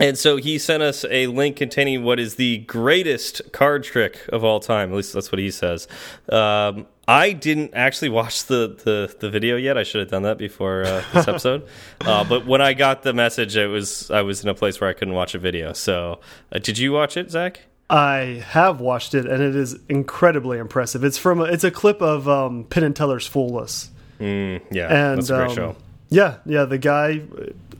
and 0.00 0.18
so 0.18 0.36
he 0.36 0.58
sent 0.58 0.82
us 0.82 1.04
a 1.08 1.28
link 1.28 1.56
containing 1.56 2.02
what 2.02 2.18
is 2.18 2.34
the 2.34 2.58
greatest 2.58 3.52
card 3.52 3.84
trick 3.84 4.18
of 4.32 4.42
all 4.42 4.58
time. 4.58 4.90
At 4.90 4.96
least 4.96 5.12
that's 5.12 5.30
what 5.30 5.38
he 5.38 5.52
says. 5.52 5.86
Um, 6.28 6.86
I 7.06 7.32
didn't 7.32 7.74
actually 7.74 8.08
watch 8.08 8.44
the, 8.46 8.78
the, 8.84 9.14
the 9.18 9.30
video 9.30 9.56
yet. 9.56 9.76
I 9.76 9.82
should 9.82 10.00
have 10.00 10.10
done 10.10 10.22
that 10.22 10.38
before 10.38 10.84
uh, 10.84 11.04
this 11.12 11.28
episode. 11.28 11.66
uh, 12.00 12.24
but 12.24 12.46
when 12.46 12.60
I 12.60 12.72
got 12.72 13.02
the 13.02 13.12
message, 13.12 13.56
it 13.56 13.66
was 13.66 14.10
I 14.10 14.22
was 14.22 14.42
in 14.42 14.48
a 14.48 14.54
place 14.54 14.80
where 14.80 14.88
I 14.88 14.94
couldn't 14.94 15.14
watch 15.14 15.34
a 15.34 15.38
video. 15.38 15.72
So, 15.72 16.20
uh, 16.52 16.58
did 16.58 16.78
you 16.78 16.92
watch 16.92 17.16
it, 17.16 17.30
Zach? 17.30 17.60
I 17.90 18.42
have 18.48 18.80
watched 18.80 19.14
it, 19.14 19.26
and 19.26 19.42
it 19.42 19.54
is 19.54 19.78
incredibly 19.88 20.58
impressive. 20.58 21.04
It's 21.04 21.18
from 21.18 21.40
a, 21.40 21.44
it's 21.44 21.64
a 21.64 21.70
clip 21.70 22.00
of 22.00 22.26
um, 22.28 22.64
Penn 22.64 22.82
and 22.82 22.96
Teller's 22.96 23.26
Fool 23.26 23.58
Us. 23.58 23.90
Mm, 24.18 24.62
yeah, 24.70 24.86
and, 24.86 25.18
that's 25.18 25.30
a 25.30 25.36
great 25.36 25.50
um, 25.50 25.54
show. 25.54 25.76
Yeah, 26.08 26.36
yeah. 26.46 26.64
The 26.64 26.78
guy, 26.78 27.22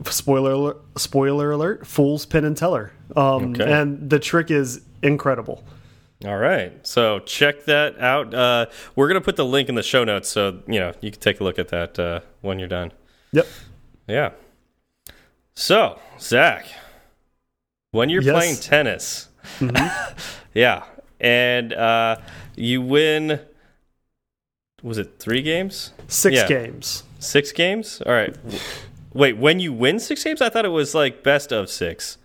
spoiler 0.05 0.51
alert, 0.51 0.81
spoiler 0.97 1.51
alert, 1.51 1.87
fools 1.87 2.25
Penn 2.25 2.45
and 2.45 2.55
Teller. 2.55 2.91
Um, 3.15 3.53
okay. 3.53 3.71
And 3.71 4.09
the 4.09 4.19
trick 4.19 4.51
is 4.51 4.81
incredible. 5.01 5.63
All 6.23 6.37
right. 6.37 6.85
So 6.87 7.19
check 7.19 7.65
that 7.65 7.99
out. 7.99 8.33
Uh, 8.33 8.67
we're 8.95 9.07
going 9.07 9.19
to 9.19 9.25
put 9.25 9.35
the 9.35 9.45
link 9.45 9.67
in 9.67 9.75
the 9.75 9.83
show 9.83 10.03
notes 10.03 10.29
so, 10.29 10.61
you 10.67 10.79
know, 10.79 10.93
you 11.01 11.11
can 11.11 11.19
take 11.19 11.41
a 11.41 11.43
look 11.43 11.59
at 11.59 11.67
that 11.69 11.99
uh, 11.99 12.21
when 12.41 12.57
you're 12.57 12.69
done. 12.69 12.93
Yep. 13.33 13.47
Yeah. 14.07 14.31
So, 15.55 15.99
Zach, 16.19 16.67
when 17.91 18.09
you're 18.09 18.21
yes. 18.21 18.33
playing 18.33 18.55
tennis, 18.57 19.29
mm 19.59 19.69
-hmm. 19.69 20.15
yeah, 20.53 20.83
and 21.19 21.73
uh, 21.73 22.17
you 22.55 22.81
win, 22.81 23.39
was 24.83 24.97
it 24.97 25.19
three 25.19 25.41
games? 25.41 25.93
Six 26.07 26.35
yeah. 26.35 26.47
games. 26.47 27.03
Six 27.19 27.51
games? 27.51 28.01
All 28.05 28.13
right. 28.13 28.35
Wait, 29.13 29.37
when 29.37 29.59
you 29.59 29.73
win 29.73 29.99
six 29.99 30.23
games? 30.23 30.41
I 30.41 30.49
thought 30.49 30.65
it 30.65 30.71
was 30.71 30.93
like 30.93 31.23
best 31.23 31.51
of 31.51 31.69
six. 31.69 32.17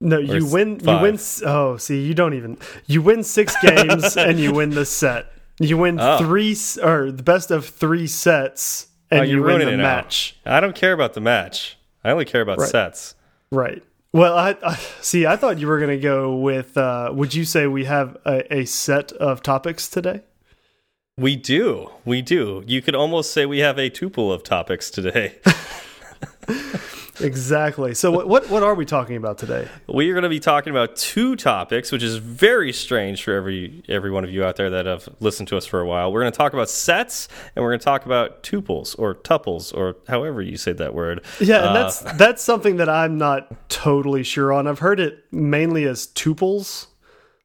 No, 0.00 0.18
you 0.18 0.46
win. 0.46 0.80
Five. 0.80 0.96
You 0.96 1.02
win. 1.02 1.18
Oh, 1.46 1.76
see, 1.76 2.04
you 2.04 2.14
don't 2.14 2.34
even. 2.34 2.58
You 2.86 3.02
win 3.02 3.24
six 3.24 3.54
games 3.62 4.16
and 4.16 4.38
you 4.38 4.52
win 4.52 4.70
the 4.70 4.84
set. 4.84 5.32
You 5.60 5.78
win 5.78 5.98
oh. 6.00 6.18
three 6.18 6.56
or 6.82 7.12
the 7.12 7.22
best 7.22 7.50
of 7.50 7.66
three 7.66 8.06
sets 8.06 8.88
and 9.10 9.20
oh, 9.20 9.22
you 9.24 9.42
win 9.42 9.60
the 9.60 9.76
match. 9.76 10.36
I 10.44 10.60
don't 10.60 10.74
care 10.74 10.92
about 10.92 11.14
the 11.14 11.20
match. 11.20 11.78
I 12.02 12.10
only 12.10 12.24
care 12.24 12.40
about 12.40 12.58
right. 12.58 12.68
sets. 12.68 13.14
Right. 13.50 13.82
Well, 14.12 14.36
I, 14.36 14.56
I, 14.64 14.74
see. 15.00 15.26
I 15.26 15.36
thought 15.36 15.58
you 15.58 15.66
were 15.66 15.78
going 15.78 15.90
to 15.90 16.02
go 16.02 16.36
with. 16.36 16.76
Uh, 16.76 17.10
would 17.14 17.34
you 17.34 17.44
say 17.44 17.66
we 17.66 17.84
have 17.84 18.16
a, 18.24 18.52
a 18.52 18.64
set 18.64 19.12
of 19.12 19.42
topics 19.42 19.88
today? 19.88 20.22
We 21.16 21.36
do. 21.36 21.90
We 22.04 22.22
do. 22.22 22.64
You 22.66 22.82
could 22.82 22.96
almost 22.96 23.32
say 23.32 23.46
we 23.46 23.60
have 23.60 23.78
a 23.78 23.88
tuple 23.88 24.32
of 24.32 24.42
topics 24.42 24.90
today. 24.90 25.36
exactly. 27.20 27.94
So 27.94 28.10
what, 28.10 28.28
what, 28.28 28.50
what 28.50 28.62
are 28.62 28.74
we 28.74 28.84
talking 28.84 29.16
about 29.16 29.38
today? 29.38 29.68
We 29.88 30.10
are 30.10 30.14
going 30.14 30.24
to 30.24 30.28
be 30.28 30.40
talking 30.40 30.70
about 30.70 30.96
two 30.96 31.36
topics, 31.36 31.92
which 31.92 32.02
is 32.02 32.16
very 32.16 32.72
strange 32.72 33.22
for 33.22 33.34
every 33.34 33.82
every 33.88 34.10
one 34.10 34.24
of 34.24 34.30
you 34.30 34.44
out 34.44 34.56
there 34.56 34.70
that 34.70 34.86
have 34.86 35.08
listened 35.20 35.48
to 35.48 35.56
us 35.56 35.66
for 35.66 35.80
a 35.80 35.86
while. 35.86 36.12
We're 36.12 36.20
going 36.20 36.32
to 36.32 36.38
talk 36.38 36.52
about 36.52 36.68
sets, 36.68 37.28
and 37.54 37.62
we're 37.62 37.70
going 37.70 37.80
to 37.80 37.84
talk 37.84 38.06
about 38.06 38.42
tuples 38.42 38.98
or 38.98 39.14
tuples 39.14 39.74
or 39.76 39.96
however 40.08 40.42
you 40.42 40.56
say 40.56 40.72
that 40.72 40.94
word. 40.94 41.24
Yeah, 41.40 41.58
and 41.58 41.68
uh, 41.68 41.72
that's 41.72 42.00
that's 42.18 42.42
something 42.42 42.76
that 42.76 42.88
I'm 42.88 43.18
not 43.18 43.68
totally 43.68 44.22
sure 44.22 44.52
on. 44.52 44.66
I've 44.66 44.78
heard 44.80 45.00
it 45.00 45.24
mainly 45.32 45.84
as 45.84 46.06
tuples. 46.06 46.86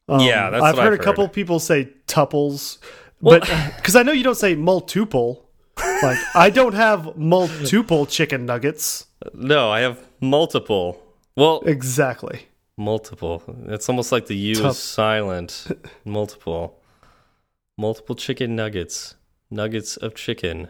Um, 0.07 0.21
yeah, 0.21 0.47
I've 0.47 0.77
heard, 0.77 0.93
I've 0.93 0.99
a 0.99 1.03
couple 1.03 1.27
people 1.27 1.59
say 1.59 1.91
tuples, 2.07 2.79
well, 3.21 3.39
but 3.39 3.73
because 3.75 3.95
I 3.95 4.03
know 4.03 4.11
you 4.11 4.23
don't 4.23 4.35
say 4.35 4.55
multuple. 4.55 5.45
Like 5.77 6.17
I 6.35 6.49
don't 6.49 6.73
have 6.73 7.15
multiple 7.17 8.05
chicken 8.05 8.45
nuggets. 8.45 9.05
No, 9.33 9.69
I 9.69 9.81
have 9.81 9.99
multiple. 10.21 11.01
Well, 11.35 11.61
exactly. 11.65 12.47
Multiple. 12.77 13.43
It's 13.67 13.89
almost 13.89 14.11
like 14.11 14.27
the 14.27 14.37
U 14.37 14.55
Tup 14.55 14.71
is 14.71 14.77
silent. 14.77 15.67
multiple. 16.05 16.79
Multiple 17.77 18.15
chicken 18.15 18.55
nuggets. 18.55 19.15
Nuggets 19.51 19.97
of 19.97 20.15
chicken. 20.15 20.69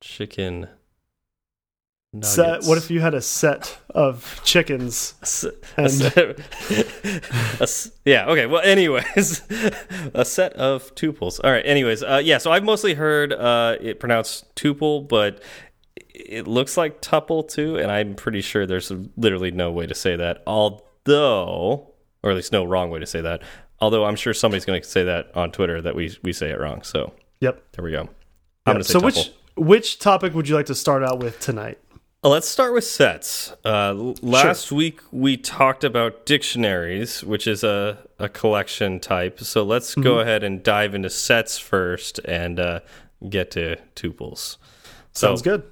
Chicken. 0.00 0.68
Set, 2.22 2.64
what 2.64 2.76
if 2.76 2.90
you 2.90 3.00
had 3.00 3.14
a 3.14 3.20
set 3.20 3.78
of 3.90 4.40
chickens? 4.42 5.14
A 5.22 5.26
set, 5.26 5.54
a, 7.60 7.68
yeah. 8.04 8.26
Okay. 8.28 8.46
Well, 8.46 8.62
anyways, 8.62 9.42
a 10.12 10.24
set 10.24 10.52
of 10.54 10.92
tuples. 10.96 11.38
All 11.44 11.52
right. 11.52 11.64
Anyways, 11.64 12.02
uh, 12.02 12.20
yeah. 12.22 12.38
So 12.38 12.50
I've 12.50 12.64
mostly 12.64 12.94
heard 12.94 13.32
uh, 13.32 13.76
it 13.80 14.00
pronounced 14.00 14.52
tuple, 14.56 15.06
but 15.06 15.40
it 16.08 16.46
looks 16.46 16.76
like 16.76 17.02
tuple 17.02 17.48
too, 17.48 17.76
and 17.76 17.90
I'm 17.90 18.14
pretty 18.14 18.40
sure 18.40 18.66
there's 18.66 18.92
literally 19.16 19.50
no 19.50 19.70
way 19.70 19.86
to 19.86 19.94
say 19.94 20.16
that. 20.16 20.42
Although, 20.46 21.92
or 22.22 22.30
at 22.30 22.36
least 22.36 22.52
no 22.52 22.64
wrong 22.64 22.90
way 22.90 22.98
to 22.98 23.06
say 23.06 23.20
that. 23.20 23.42
Although 23.80 24.04
I'm 24.04 24.16
sure 24.16 24.34
somebody's 24.34 24.64
going 24.64 24.80
to 24.80 24.88
say 24.88 25.04
that 25.04 25.34
on 25.34 25.52
Twitter 25.52 25.80
that 25.82 25.94
we 25.94 26.16
we 26.22 26.32
say 26.32 26.50
it 26.50 26.60
wrong. 26.60 26.82
So 26.82 27.12
yep. 27.40 27.62
There 27.72 27.84
we 27.84 27.92
go. 27.92 28.08
I'm 28.66 28.76
yep. 28.76 28.84
so 28.84 29.00
tuple. 29.00 29.04
which 29.04 29.32
which 29.56 29.98
topic 29.98 30.34
would 30.34 30.48
you 30.48 30.54
like 30.54 30.66
to 30.66 30.74
start 30.74 31.02
out 31.02 31.20
with 31.20 31.40
tonight? 31.40 31.78
Let's 32.22 32.48
start 32.48 32.74
with 32.74 32.84
sets. 32.84 33.54
Uh, 33.64 33.94
last 34.20 34.66
sure. 34.66 34.76
week 34.76 35.00
we 35.10 35.38
talked 35.38 35.84
about 35.84 36.26
dictionaries, 36.26 37.24
which 37.24 37.46
is 37.46 37.64
a, 37.64 37.96
a 38.18 38.28
collection 38.28 39.00
type. 39.00 39.40
So 39.40 39.62
let's 39.64 39.94
mm 39.94 40.00
-hmm. 40.00 40.04
go 40.04 40.10
mm-hmm. 40.10 40.20
ahead 40.20 40.44
and 40.44 40.62
dive 40.62 40.94
into 40.94 41.08
sets 41.08 41.58
first 41.58 42.18
and 42.26 42.60
uh, 42.60 42.80
get 43.30 43.50
to 43.52 43.76
tuples. 43.94 44.58
So, 45.12 45.28
Sounds 45.28 45.42
good. 45.42 45.62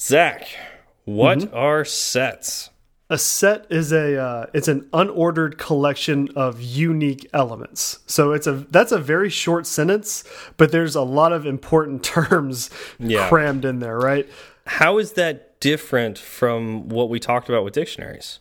Zach, 0.00 0.48
what 1.04 1.38
mm 1.38 1.48
-hmm. 1.48 1.56
are 1.56 1.84
sets? 1.84 2.70
A 3.10 3.18
set 3.18 3.66
is 3.70 3.92
a 3.92 4.16
uh, 4.16 4.46
it's 4.54 4.68
an 4.68 4.88
unordered 4.92 5.58
collection 5.58 6.28
of 6.36 6.62
unique 6.62 7.28
elements. 7.32 7.98
So 8.06 8.32
it's 8.32 8.46
a 8.46 8.52
that's 8.70 8.92
a 8.92 8.98
very 8.98 9.30
short 9.30 9.66
sentence, 9.66 10.24
but 10.56 10.70
there's 10.70 10.96
a 10.96 11.02
lot 11.02 11.32
of 11.32 11.44
important 11.44 12.04
terms 12.14 12.70
yeah. 12.98 13.28
crammed 13.28 13.64
in 13.64 13.80
there, 13.80 13.98
right? 13.98 14.28
How 14.66 14.98
is 14.98 15.12
that 15.12 15.60
different 15.60 16.18
from 16.18 16.88
what 16.88 17.10
we 17.10 17.18
talked 17.18 17.48
about 17.48 17.64
with 17.64 17.74
dictionaries? 17.74 18.40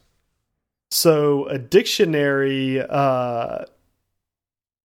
So 0.91 1.45
a 1.47 1.57
dictionary, 1.57 2.81
uh, 2.81 3.65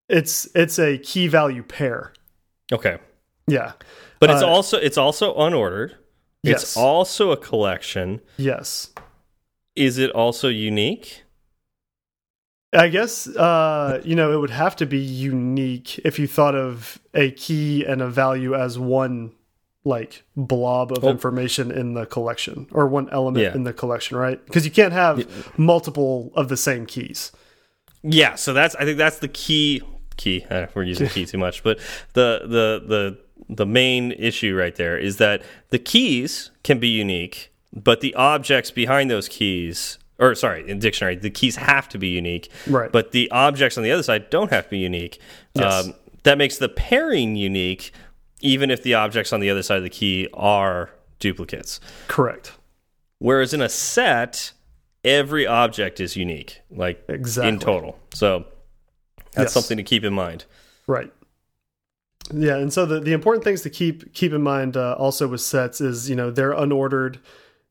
it's 0.09 0.49
it's 0.55 0.79
a 0.79 0.99
key 0.99 1.29
value 1.29 1.63
pair. 1.63 2.13
Okay. 2.73 2.99
Yeah, 3.47 3.73
but 4.19 4.31
it's 4.31 4.43
uh, 4.43 4.49
also 4.49 4.79
it's 4.79 4.99
also 4.99 5.35
unordered. 5.35 5.95
Yes. 6.45 6.63
It's 6.63 6.77
also 6.77 7.31
a 7.31 7.37
collection. 7.37 8.21
Yes. 8.37 8.91
Is 9.77 9.99
it 9.99 10.11
also 10.11 10.49
unique? 10.49 11.23
I 12.73 12.89
guess 12.89 13.29
uh, 13.29 14.01
you 14.05 14.17
know 14.17 14.33
it 14.33 14.39
would 14.39 14.51
have 14.51 14.75
to 14.77 14.87
be 14.87 14.99
unique 14.99 15.99
if 16.01 16.19
you 16.19 16.27
thought 16.27 16.55
of 16.57 16.99
a 17.15 17.31
key 17.31 17.85
and 17.85 18.03
a 18.03 18.09
value 18.09 18.55
as 18.55 18.79
one 18.79 19.33
like 19.85 20.25
blob 20.35 20.91
of 20.93 21.05
Oh. 21.05 21.09
information 21.11 21.71
in 21.71 21.95
the 21.95 22.07
collection 22.07 22.67
or 22.73 22.89
one 22.89 23.09
element 23.11 23.45
Yeah. 23.45 23.55
in 23.55 23.65
the 23.65 23.73
collection, 23.73 24.17
right? 24.17 24.45
Because 24.45 24.65
you 24.65 24.71
can't 24.73 24.93
have 24.93 25.27
multiple 25.59 26.33
of 26.35 26.49
the 26.49 26.57
same 26.57 26.85
keys. 26.87 27.31
Yeah, 28.03 28.35
so 28.35 28.53
that's 28.53 28.75
I 28.77 28.85
think 28.85 28.99
that's 28.99 29.19
the 29.19 29.29
key 29.29 29.81
key. 30.17 30.45
Uh, 30.51 30.67
we're 30.75 30.83
using 30.85 31.09
key 31.17 31.27
too 31.27 31.39
much, 31.39 31.63
but 31.63 31.79
the 32.15 32.41
the 32.43 32.83
the 32.89 33.19
the 33.49 33.67
main 33.67 34.13
issue 34.13 34.57
right 34.57 34.75
there 34.77 34.97
is 34.99 35.17
that 35.19 35.43
the 35.71 35.79
keys 35.79 36.51
can 36.63 36.79
be 36.79 36.89
unique, 36.89 37.53
but 37.73 38.01
the 38.01 38.15
objects 38.15 38.71
behind 38.71 39.11
those 39.11 39.29
keys 39.29 39.99
or 40.19 40.35
sorry, 40.37 40.69
in 40.71 40.79
dictionary, 40.79 41.17
the 41.17 41.29
keys 41.31 41.57
have 41.57 41.89
to 41.89 41.99
be 41.99 42.09
unique. 42.09 42.49
Right. 42.69 42.91
But 42.93 43.11
the 43.11 43.29
objects 43.33 43.77
on 43.77 43.83
the 43.83 43.91
other 43.91 44.03
side 44.05 44.31
don't 44.31 44.51
have 44.51 44.65
to 44.65 44.71
be 44.71 44.79
unique. 44.79 45.19
Yes. 45.55 45.87
Um, 45.87 45.95
that 46.23 46.39
makes 46.39 46.59
the 46.59 46.69
pairing 46.69 47.35
unique 47.37 47.93
even 48.41 48.71
if 48.71 48.83
the 48.83 48.95
objects 48.95 49.33
on 49.33 49.41
the 49.41 49.51
other 49.51 49.63
side 49.63 49.79
of 49.79 49.83
the 49.83 49.91
key 49.91 50.29
are 50.35 50.91
duplicates. 51.19 51.81
Correct. 52.09 52.53
Whereas 53.19 53.55
in 53.55 53.61
a 53.63 53.69
set, 53.69 54.53
every 55.03 55.47
object 55.47 55.99
is 55.99 56.15
unique, 56.17 56.61
like 56.71 57.03
Exactly. 57.09 57.49
in 57.49 57.59
total. 57.59 57.99
So 58.13 58.45
that's 59.33 59.47
Yes. 59.47 59.53
something 59.55 59.79
to 59.79 59.83
keep 59.83 60.05
in 60.05 60.13
mind. 60.13 60.45
Right. 60.87 61.11
Yeah, 62.33 62.57
and 62.57 62.73
so 62.73 62.87
the 62.87 63.01
the 63.01 63.13
important 63.13 63.45
things 63.45 63.63
to 63.63 63.71
keep 63.71 64.15
keep 64.15 64.33
in 64.33 64.43
mind 64.43 64.77
uh, 64.77 64.95
also 64.95 65.29
with 65.29 65.41
sets 65.41 65.81
is 65.81 66.09
you 66.09 66.17
know 66.17 66.31
they're 66.31 66.55
unordered. 66.55 67.19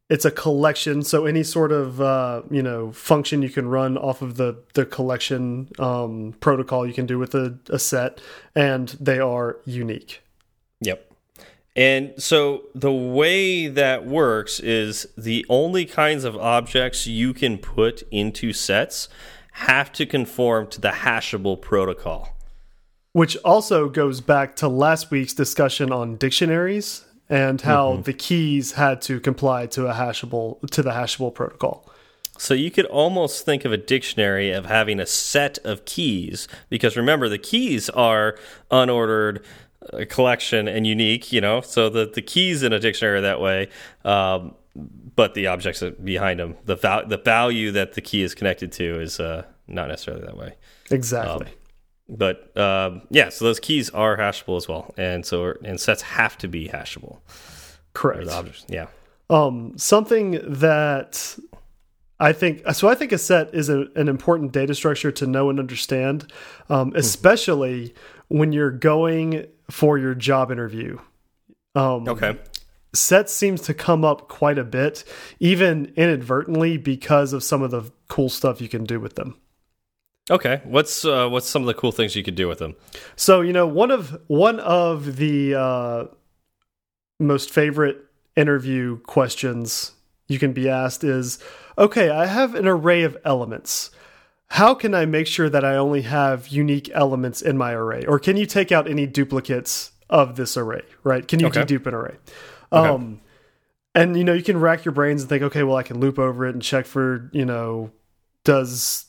It's 0.09 0.25
a 0.25 0.31
collection, 0.31 1.01
so 1.01 1.25
any 1.25 1.43
sort 1.43 1.71
of 1.71 1.99
uh, 1.99 2.43
you 2.51 2.61
know 2.61 2.91
function 2.91 3.41
you 3.41 3.49
can 3.49 3.67
run 3.67 3.97
off 3.97 4.21
of 4.21 4.37
the 4.37 4.57
the 4.73 4.85
collection 4.85 5.69
um, 5.79 6.35
protocol 6.39 6.85
you 6.85 6.93
can 6.93 7.07
do 7.07 7.17
with 7.17 7.33
a, 7.33 7.57
a 7.69 7.79
set, 7.79 8.21
and 8.55 8.89
they 8.99 9.19
are 9.19 9.57
unique. 9.65 10.21
Yep. 10.81 11.09
And 11.75 12.13
so 12.17 12.65
the 12.75 12.91
way 12.91 13.67
that 13.67 14.05
works 14.05 14.59
is 14.59 15.07
the 15.17 15.43
only 15.49 15.85
kinds 15.85 16.23
of 16.23 16.37
objects 16.37 17.07
you 17.07 17.33
can 17.33 17.57
put 17.57 18.03
into 18.11 18.53
sets 18.53 19.09
have 19.53 19.91
to 19.93 20.05
conform 20.05 20.67
to 20.67 20.81
the 20.81 20.89
hashable 20.89 21.59
protocol. 21.59 22.32
Which 23.13 23.37
also 23.37 23.89
goes 23.89 24.21
back 24.21 24.55
to 24.57 24.67
last 24.67 25.11
week's 25.11 25.33
discussion 25.33 25.91
on 25.91 26.17
dictionaries 26.17 27.05
and 27.29 27.61
how 27.61 27.97
the 27.97 28.13
keys 28.13 28.73
had 28.73 29.01
to 29.03 29.19
comply 29.19 29.65
to 29.67 29.87
a 29.87 29.93
hashable 29.93 30.59
to 30.71 30.81
the 30.81 30.91
hashable 30.91 31.33
protocol. 31.33 31.89
So 32.37 32.53
you 32.53 32.71
could 32.71 32.85
almost 32.87 33.45
think 33.45 33.63
of 33.65 33.71
a 33.71 33.77
dictionary 33.77 34.51
of 34.51 34.65
having 34.65 34.99
a 34.99 35.05
set 35.05 35.59
of 35.59 35.85
keys 35.85 36.47
because 36.69 36.97
remember 36.97 37.29
the 37.29 37.37
keys 37.37 37.89
are 37.91 38.37
unordered 38.71 39.43
uh, 39.93 40.05
collection 40.09 40.67
and 40.67 40.87
unique, 40.87 41.31
you 41.31 41.41
know. 41.41 41.61
So 41.61 41.89
the 41.89 42.05
the 42.05 42.21
keys 42.21 42.63
in 42.63 42.73
a 42.73 42.79
dictionary 42.79 43.19
are 43.19 43.21
that 43.21 43.39
way. 43.39 43.69
Um, 44.03 44.55
but 45.15 45.35
the 45.35 45.47
objects 45.47 45.83
behind 46.03 46.39
them, 46.39 46.55
the 46.65 46.75
val 46.75 47.07
the 47.07 47.17
value 47.17 47.71
that 47.71 47.93
the 47.93 48.01
key 48.01 48.23
is 48.23 48.33
connected 48.33 48.71
to 48.73 48.99
is 48.99 49.19
uh, 49.19 49.45
not 49.67 49.87
necessarily 49.87 50.25
that 50.25 50.37
way. 50.37 50.55
Exactly. 50.89 51.47
But 52.09 52.55
um, 52.57 53.03
yeah, 53.09 53.29
so 53.29 53.45
those 53.45 53.59
keys 53.59 53.89
are 53.89 54.17
hashable 54.17 54.57
as 54.57 54.67
well, 54.67 54.93
and 54.97 55.25
so 55.25 55.53
and 55.63 55.79
sets 55.79 56.01
have 56.01 56.37
to 56.39 56.47
be 56.47 56.67
hashable. 56.67 57.19
Correct. 57.93 58.27
objects, 58.27 58.65
yeah. 58.67 58.87
Um, 59.29 59.73
something 59.77 60.39
that 60.43 61.37
I 62.19 62.33
think 62.33 62.63
so. 62.73 62.87
I 62.87 62.95
think 62.95 63.11
a 63.11 63.17
set 63.17 63.53
is 63.53 63.69
a, 63.69 63.87
an 63.95 64.07
important 64.07 64.51
data 64.51 64.75
structure 64.75 65.11
to 65.13 65.27
know 65.27 65.49
and 65.49 65.59
understand, 65.59 66.31
um, 66.69 66.91
especially 66.95 67.93
when 68.27 68.51
you're 68.51 68.71
going 68.71 69.45
for 69.69 69.97
your 69.97 70.15
job 70.15 70.51
interview. 70.51 70.97
Um, 71.75 72.07
Okay. 72.07 72.37
Sets 72.95 73.33
seems 73.33 73.61
to 73.61 73.73
come 73.73 74.05
up 74.05 74.29
quite 74.29 74.59
a 74.59 74.63
bit, 74.63 75.03
even 75.39 75.91
inadvertently, 75.95 76.77
because 76.77 77.33
of 77.33 77.43
some 77.43 77.63
of 77.63 77.71
the 77.71 77.91
cool 78.07 78.29
stuff 78.29 78.61
you 78.61 78.69
can 78.69 78.83
do 78.83 78.99
with 78.99 79.15
them. 79.15 79.35
Okay. 80.31 80.61
What's 80.63 81.03
uh, 81.03 81.27
what's 81.29 81.47
some 81.49 81.63
of 81.63 81.67
the 81.67 81.73
cool 81.73 81.91
things 81.91 82.15
you 82.15 82.23
could 82.23 82.35
do 82.35 82.47
with 82.47 82.59
them? 82.59 82.75
So 83.15 83.41
you 83.41 83.53
know 83.53 83.67
one 83.67 83.91
of 83.91 84.19
one 84.27 84.59
of 84.59 85.17
the 85.17 85.55
uh, 85.55 86.05
most 87.19 87.49
favorite 87.51 87.97
interview 88.35 88.99
questions 89.01 89.91
you 90.27 90.39
can 90.39 90.53
be 90.53 90.69
asked 90.69 91.03
is, 91.03 91.39
okay, 91.77 92.09
I 92.09 92.25
have 92.25 92.55
an 92.55 92.67
array 92.67 93.03
of 93.03 93.17
elements. 93.25 93.91
How 94.47 94.73
can 94.73 94.95
I 94.95 95.05
make 95.05 95.27
sure 95.27 95.49
that 95.49 95.65
I 95.65 95.75
only 95.75 96.03
have 96.03 96.47
unique 96.47 96.89
elements 96.93 97.41
in 97.41 97.57
my 97.57 97.73
array, 97.73 98.05
or 98.05 98.19
can 98.19 98.37
you 98.37 98.45
take 98.45 98.71
out 98.71 98.87
any 98.87 99.05
duplicates 99.05 99.91
of 100.09 100.35
this 100.35 100.55
array? 100.55 100.83
Right? 101.03 101.27
Can 101.27 101.39
you 101.39 101.47
Okay. 101.47 101.63
dedupe 101.63 101.87
an 101.87 101.93
array? 101.93 102.15
Okay. 102.71 102.87
Um, 102.87 103.21
and 103.95 104.15
you 104.17 104.23
know 104.23 104.33
you 104.33 104.43
can 104.43 104.59
rack 104.59 104.85
your 104.85 104.93
brains 104.93 105.21
and 105.23 105.29
think, 105.29 105.43
okay, 105.43 105.63
well 105.63 105.75
I 105.75 105.83
can 105.83 105.99
loop 105.99 106.17
over 106.17 106.45
it 106.45 106.53
and 106.53 106.61
check 106.61 106.85
for 106.85 107.29
you 107.33 107.45
know 107.45 107.91
does 108.43 109.05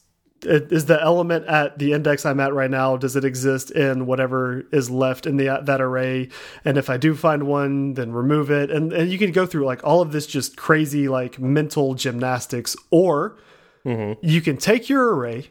is 0.47 0.87
the 0.87 1.01
element 1.01 1.47
at 1.47 1.79
the 1.79 1.93
index 1.93 2.25
I'm 2.25 2.41
at 2.41 2.53
right 2.53 2.71
now. 2.71 2.97
Does 2.97 3.17
it 3.17 3.25
exist 3.25 3.71
in 3.71 4.07
whatever 4.07 4.65
is 4.73 4.91
left 4.91 5.27
in 5.27 5.37
the 5.37 5.61
that 5.63 5.81
array? 5.81 6.29
And 6.65 6.79
if 6.79 6.89
I 6.89 6.97
do 6.97 7.15
find 7.15 7.45
one 7.45 7.95
then 7.95 8.13
remove 8.13 8.51
it. 8.51 8.71
And 8.71 8.93
and 8.93 9.11
you 9.11 9.19
can 9.19 9.33
go 9.33 9.47
through 9.47 9.65
like 9.65 9.83
all 9.85 10.01
of 10.01 10.13
this 10.13 10.27
just 10.27 10.57
crazy 10.57 11.09
like 11.09 11.39
mental 11.39 11.95
gymnastics. 11.95 12.77
Or 12.91 13.37
mm-hmm. 13.85 14.25
you 14.27 14.41
can 14.41 14.57
take 14.57 14.89
your 14.89 15.15
array 15.15 15.51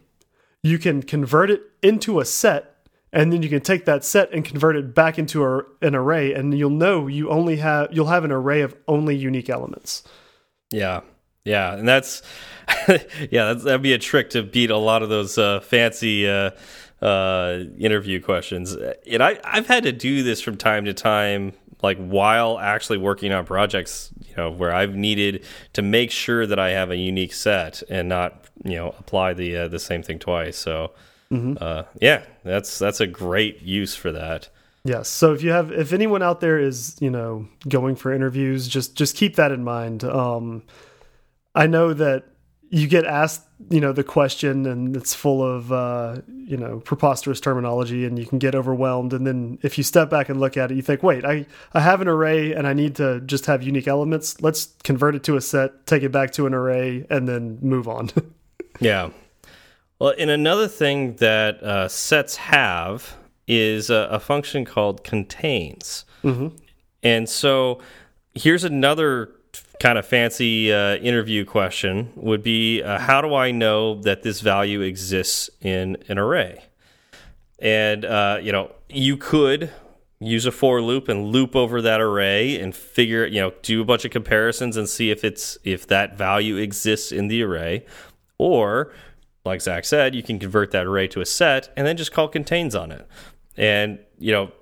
you 0.64 0.80
can 0.80 1.04
convert 1.04 1.52
it 1.52 1.62
into 1.84 2.20
a 2.20 2.26
set 2.26 2.70
and 3.12 3.32
then 3.32 3.44
you 3.44 3.50
can 3.50 3.62
take 3.62 3.86
that 3.86 4.04
set 4.04 4.32
and 4.32 4.44
convert 4.44 4.76
it 4.76 4.96
back 4.96 5.20
into 5.20 5.44
a, 5.44 5.62
an 5.82 5.94
array. 5.94 6.34
And 6.34 6.58
you'll 6.58 6.72
know 6.72 7.06
you 7.06 7.30
only 7.30 7.58
have 7.58 7.90
you'll 7.92 8.08
have 8.08 8.24
an 8.24 8.32
array 8.32 8.62
of 8.62 8.76
only 8.88 9.16
unique 9.16 9.50
elements. 9.50 10.04
Yeah, 10.72 11.02
yeah, 11.46 11.74
and 11.74 11.88
that's 11.88 12.22
yeah, 12.88 12.98
that's, 13.54 13.64
that'd 13.64 13.82
be 13.82 13.94
a 13.94 13.98
trick 13.98 14.30
to 14.32 14.44
beat 14.44 14.70
a 14.70 14.78
lot 14.78 15.04
of 15.04 15.10
those 15.10 15.38
uh, 15.38 15.60
fancy 15.60 16.28
uh, 16.28 16.52
uh, 17.02 17.64
interview 17.78 18.22
questions. 18.22 18.76
And 19.10 19.22
I 19.22 19.40
I've 19.44 19.68
had 19.68 19.84
to 19.84 19.92
do 19.92 20.24
this 20.24 20.42
from 20.42 20.58
time 20.58 20.86
to 20.86 20.94
time, 20.94 21.54
like 21.82 21.98
while 21.98 22.60
actually 22.60 22.98
working 22.98 23.32
on 23.34 23.46
projects, 23.46 24.12
you 24.22 24.36
know, 24.38 24.52
where 24.52 24.74
I've 24.74 24.96
needed 24.96 25.46
to 25.74 25.82
make 25.82 26.12
sure 26.12 26.48
that 26.48 26.60
I 26.60 26.70
have 26.72 26.92
a 26.92 26.98
unique 26.98 27.34
set 27.34 27.84
and 27.90 28.08
not 28.08 28.46
you 28.64 28.76
know 28.76 28.96
apply 29.00 29.34
the 29.34 29.58
uh, 29.58 29.68
the 29.68 29.80
same 29.80 30.04
thing 30.04 30.20
twice. 30.20 30.58
So. 30.58 30.92
Uh, 31.60 31.82
yeah, 32.00 32.22
that's 32.44 32.78
that's 32.78 33.00
a 33.00 33.08
great 33.08 33.64
use 33.64 33.96
for 33.96 34.12
that. 34.12 34.50
Yes. 34.84 35.10
So 35.10 35.34
if 35.34 35.42
you 35.42 35.50
have, 35.50 35.72
if 35.72 35.94
anyone 35.94 36.22
out 36.22 36.42
there 36.42 36.60
is, 36.60 36.96
you 37.00 37.10
know, 37.10 37.48
going 37.68 37.96
for 37.96 38.14
interviews, 38.14 38.68
just 38.68 38.96
just 38.96 39.16
keep 39.16 39.36
that 39.38 39.52
in 39.52 39.64
mind. 39.64 40.04
Um, 40.04 40.62
I 41.56 41.68
know 41.68 41.94
that 41.94 42.26
you 42.70 42.88
get 42.88 43.06
asked, 43.06 43.44
you 43.70 43.80
know, 43.80 43.94
the 43.94 44.04
question, 44.04 44.66
and 44.66 44.98
it's 44.98 45.14
full 45.14 45.44
of, 45.44 45.72
uh, 45.72 46.22
you 46.28 46.58
know, 46.58 46.80
preposterous 46.80 47.40
terminology, 47.40 48.04
and 48.04 48.18
you 48.18 48.26
can 48.26 48.40
get 48.40 48.56
overwhelmed. 48.56 49.14
And 49.14 49.28
then 49.28 49.60
if 49.62 49.78
you 49.78 49.84
step 49.84 50.10
back 50.10 50.28
and 50.28 50.40
look 50.40 50.58
at 50.58 50.72
it, 50.72 50.76
you 50.76 50.82
think, 50.82 51.04
wait, 51.04 51.24
I 51.24 51.46
I 51.74 51.82
have 51.82 52.02
an 52.02 52.08
array, 52.08 52.54
and 52.54 52.66
I 52.66 52.74
need 52.74 52.96
to 52.96 53.22
just 53.22 53.46
have 53.46 53.62
unique 53.62 53.88
elements. 53.88 54.42
Let's 54.42 54.74
convert 54.84 55.14
it 55.14 55.24
to 55.26 55.36
a 55.36 55.42
set, 55.42 55.86
take 55.86 56.02
it 56.02 56.12
back 56.12 56.32
to 56.32 56.48
an 56.48 56.54
array, 56.56 57.06
and 57.10 57.28
then 57.28 57.60
move 57.62 57.88
on. 57.88 58.10
Yeah. 58.80 59.12
Well, 60.00 60.16
and 60.18 60.32
another 60.32 60.68
thing 60.68 61.18
that 61.18 61.62
uh, 61.62 61.88
sets 61.88 62.38
have 62.38 63.16
is 63.48 63.92
a, 63.92 64.08
a 64.10 64.20
function 64.20 64.66
called 64.66 65.04
contains. 65.04 66.06
And 67.04 67.30
so 67.30 67.80
here's 68.34 68.64
another 68.64 69.30
kind 69.84 69.98
of 69.98 70.06
fancy 70.06 70.72
uh, 70.72 70.96
interview 70.96 71.44
question 71.44 72.10
would 72.16 72.42
be 72.42 72.82
uh, 72.82 72.98
how 72.98 73.20
do 73.20 73.36
I 73.36 73.52
know 73.52 73.96
that 74.04 74.24
this 74.24 74.40
value 74.40 74.80
exists 74.80 75.50
in 75.60 75.98
an 76.08 76.18
array? 76.18 76.64
And, 77.60 78.06
uh, 78.06 78.40
you 78.42 78.54
know, 78.54 78.72
you 78.88 79.18
could 79.18 79.72
use 80.22 80.46
a 80.46 80.54
for 80.54 80.82
loop 80.82 81.10
and 81.10 81.26
loop 81.26 81.54
over 81.54 81.82
that 81.82 82.00
array 82.00 82.58
and 82.62 82.74
figure, 82.74 83.26
you 83.26 83.42
know, 83.42 83.52
do 83.62 83.82
a 83.82 83.86
bunch 83.86 84.06
of 84.06 84.12
comparisons 84.12 84.78
and 84.78 84.88
see 84.88 85.12
if 85.12 85.26
it's 85.26 85.58
if 85.66 85.86
that 85.88 86.18
value 86.18 86.56
exists 86.56 87.12
in 87.12 87.28
the 87.28 87.44
array. 87.44 87.86
Or, 88.38 88.94
like 89.44 89.62
Zach 89.62 89.84
said, 89.84 90.16
you 90.16 90.24
can 90.24 90.40
convert 90.40 90.72
that 90.72 90.86
array 90.86 91.10
to 91.10 91.20
a 91.20 91.26
set 91.26 91.74
and 91.76 91.86
then 91.86 91.98
just 91.98 92.14
call 92.14 92.30
contains 92.30 92.74
on 92.74 92.90
it. 92.94 93.06
And, 93.58 94.00
you 94.18 94.32
know, 94.32 94.54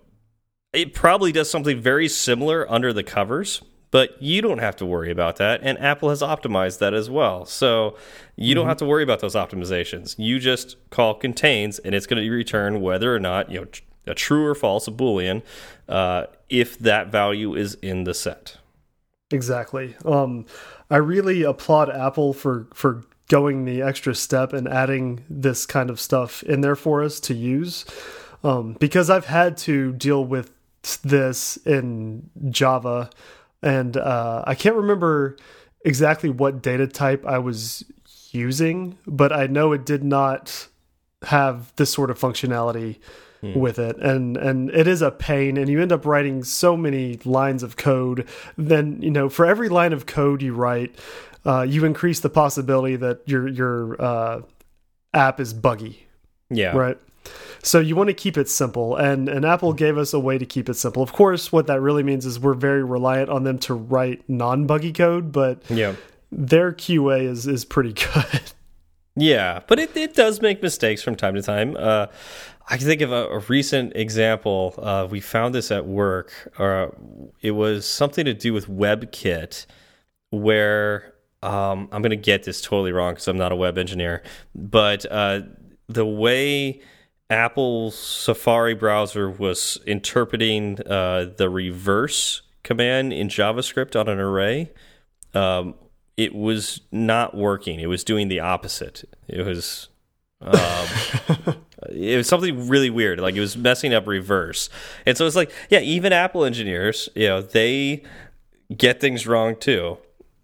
it 0.74 0.96
probably 0.96 1.32
does 1.32 1.48
something 1.48 1.80
very 1.80 2.08
similar 2.08 2.70
under 2.72 2.92
the 2.92 3.04
covers, 3.04 3.62
but 3.92 4.22
you 4.22 4.42
don't 4.42 4.60
have 4.60 4.76
to 4.78 4.86
worry 4.86 5.12
about 5.12 5.36
that. 5.36 5.62
And 5.64 5.78
Apple 5.80 6.10
has 6.10 6.22
optimized 6.22 6.80
that 6.80 6.94
as 6.94 7.10
well. 7.10 7.46
So 7.46 7.96
you 8.36 8.56
don't 8.56 8.68
have 8.68 8.78
to 8.78 8.86
worry 8.86 9.04
about 9.04 9.20
those 9.20 9.36
optimizations. 9.36 10.16
You 10.18 10.40
just 10.40 10.78
call 10.90 11.14
contains 11.14 11.80
and 11.80 11.94
it's 11.94 12.08
going 12.08 12.24
to 12.24 12.30
return 12.30 12.82
whether 12.82 13.14
or 13.14 13.20
not, 13.20 13.52
you 13.52 13.62
know, 13.62 13.68
a 14.08 14.16
true 14.16 14.46
or 14.46 14.56
false, 14.56 14.88
a 14.88 14.92
Boolean, 14.92 15.44
uh, 15.88 16.26
if 16.50 16.80
that 16.80 17.12
value 17.12 17.54
is 17.54 17.76
in 17.76 18.06
the 18.06 18.14
set. 18.14 18.58
Exactly. 19.30 19.96
Um, 20.04 20.46
I 20.90 20.98
really 20.98 21.44
applaud 21.44 21.90
Apple 21.90 22.34
for 22.34 22.68
for 22.74 23.04
going 23.30 23.64
the 23.64 23.82
extra 23.82 24.14
step 24.14 24.52
and 24.52 24.68
adding 24.68 25.24
this 25.30 25.66
kind 25.66 25.90
of 25.90 26.02
stuff 26.02 26.44
in 26.44 26.60
there 26.60 26.76
for 26.76 27.02
us 27.02 27.18
to 27.22 27.34
use 27.34 27.86
um, 28.44 28.76
because 28.80 29.10
I've 29.10 29.26
had 29.26 29.58
to 29.60 29.94
deal 29.94 30.26
with 30.26 30.52
this 31.04 31.58
in 31.58 32.30
Java, 32.50 33.10
and 33.62 33.98
uh, 33.98 34.44
I 34.46 34.56
can't 34.56 34.76
remember 34.76 35.38
exactly 35.86 36.30
what 36.30 36.62
data 36.62 36.88
type 36.88 37.26
I 37.26 37.40
was 37.40 37.86
using, 38.32 38.98
but 39.06 39.32
I 39.32 39.48
know 39.48 39.72
it 39.74 39.86
did 39.86 40.04
not 40.04 40.68
have 41.24 41.74
this 41.76 41.92
sort 41.92 42.10
of 42.10 42.20
functionality 42.20 42.98
hmm. 43.42 43.54
with 43.54 43.78
it. 43.78 43.98
And 43.98 44.38
and 44.38 44.70
it 44.72 44.88
is 44.88 45.02
a 45.02 45.12
pain 45.12 45.58
and 45.58 45.70
you 45.70 45.82
end 45.82 45.92
up 45.92 46.06
writing 46.06 46.44
so 46.44 46.76
many 46.76 47.18
lines 47.26 47.62
of 47.64 47.78
code. 47.78 48.28
Then 48.58 49.02
you 49.02 49.12
know 49.12 49.30
for 49.30 49.46
every 49.46 49.70
line 49.70 49.94
of 49.94 50.06
code 50.06 50.42
you 50.42 50.54
write 50.54 50.96
uh, 51.46 51.62
you 51.62 51.86
increase 51.86 52.20
the 52.20 52.30
possibility 52.30 52.96
that 52.96 53.22
your 53.28 53.48
your 53.48 54.02
uh, 54.02 54.42
app 55.14 55.40
is 55.40 55.54
buggy. 55.54 56.08
Yeah. 56.50 56.76
Right 56.76 56.98
so 57.64 57.80
you 57.80 57.96
want 57.96 58.08
to 58.08 58.14
keep 58.14 58.38
it 58.38 58.50
simple, 58.50 58.96
and 58.96 59.30
and 59.30 59.46
Apple 59.46 59.74
gave 59.74 59.98
us 59.98 60.14
a 60.14 60.20
way 60.20 60.38
to 60.38 60.46
keep 60.46 60.70
it 60.70 60.76
simple. 60.76 61.04
Of 61.04 61.14
course, 61.14 61.52
what 61.52 61.68
that 61.68 61.82
really 61.82 62.04
means 62.04 62.26
is 62.26 62.40
we're 62.40 62.54
very 62.54 62.84
reliant 62.84 63.30
on 63.30 63.44
them 63.44 63.60
to 63.60 63.74
write 63.74 64.28
non-buggy 64.28 64.94
code, 64.94 65.32
but 65.32 65.62
yeah, 65.70 65.96
their 66.32 66.72
QA 66.72 67.24
is 67.24 67.48
is 67.48 67.66
pretty 67.66 67.94
good. 68.14 68.42
Yeah, 69.16 69.62
but 69.68 69.80
it 69.80 69.96
it 69.96 70.16
does 70.16 70.42
make 70.42 70.62
mistakes 70.62 71.04
from 71.04 71.16
time 71.16 71.36
to 71.36 71.42
time. 71.42 71.76
Uh, 71.78 72.08
I 72.68 72.78
can 72.78 72.88
think 72.88 73.02
of 73.02 73.12
a, 73.12 73.28
a 73.28 73.40
recent 73.40 73.96
example. 73.96 74.74
Uh, 74.78 75.08
we 75.10 75.20
found 75.20 75.54
this 75.54 75.72
at 75.72 75.86
work. 75.86 76.32
Uh, 76.58 76.88
it 77.42 77.52
was 77.52 77.86
something 77.86 78.26
to 78.26 78.34
do 78.34 78.54
with 78.54 78.68
WebKit, 78.68 79.66
where 80.30 81.14
um, 81.44 81.90
I'm 81.92 82.02
going 82.02 82.12
to 82.12 82.16
get 82.16 82.44
this 82.44 82.62
totally 82.62 82.92
wrong 82.92 83.14
because 83.14 83.28
I'm 83.28 83.38
not 83.38 83.52
a 83.52 83.56
web 83.56 83.78
engineer, 83.78 84.24
but 84.56 85.06
uh, 85.12 85.42
the 85.90 86.06
way 86.06 86.82
Apple's 87.32 87.98
Safari 87.98 88.76
browser 88.76 89.30
was 89.30 89.80
interpreting 89.88 90.80
uh, 90.86 91.32
the 91.38 91.50
reverse 91.50 92.42
command 92.62 93.14
in 93.14 93.30
JavaScript 93.30 93.98
on 93.98 94.10
an 94.10 94.20
array, 94.20 94.70
um, 95.34 95.76
it 96.18 96.36
was 96.36 96.82
not 96.92 97.36
working. 97.36 97.80
It 97.80 97.88
was 97.88 98.04
doing 98.04 98.28
the 98.28 98.42
opposite. 98.42 99.06
It 99.30 99.46
was. 99.46 99.88
Um, 100.42 100.88
it 101.90 102.18
was 102.18 102.28
something 102.28 102.68
really 102.68 102.90
weird. 102.90 103.20
Like 103.22 103.36
it 103.36 103.40
was 103.40 103.56
messing 103.56 103.94
up 103.94 104.08
reverse, 104.08 104.70
and 105.06 105.18
so 105.18 105.26
it's 105.26 105.36
like, 105.36 105.52
yeah, 105.70 105.80
even 105.80 106.12
Apple 106.12 106.44
engineers, 106.44 107.08
you 107.16 107.28
know, 107.28 107.42
they 107.42 108.04
get 108.76 109.00
things 109.00 109.26
wrong 109.26 109.56
too. 109.56 109.98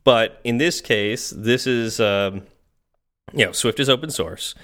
But 0.05 0.39
in 0.45 0.57
this 0.57 0.79
case, 0.79 1.31
this 1.31 1.67
is, 1.67 1.99
um, 1.99 2.43
you 3.33 3.45
know, 3.45 3.51
Swift 3.51 3.79
is 3.81 3.89
open 3.89 4.09
source, 4.09 4.55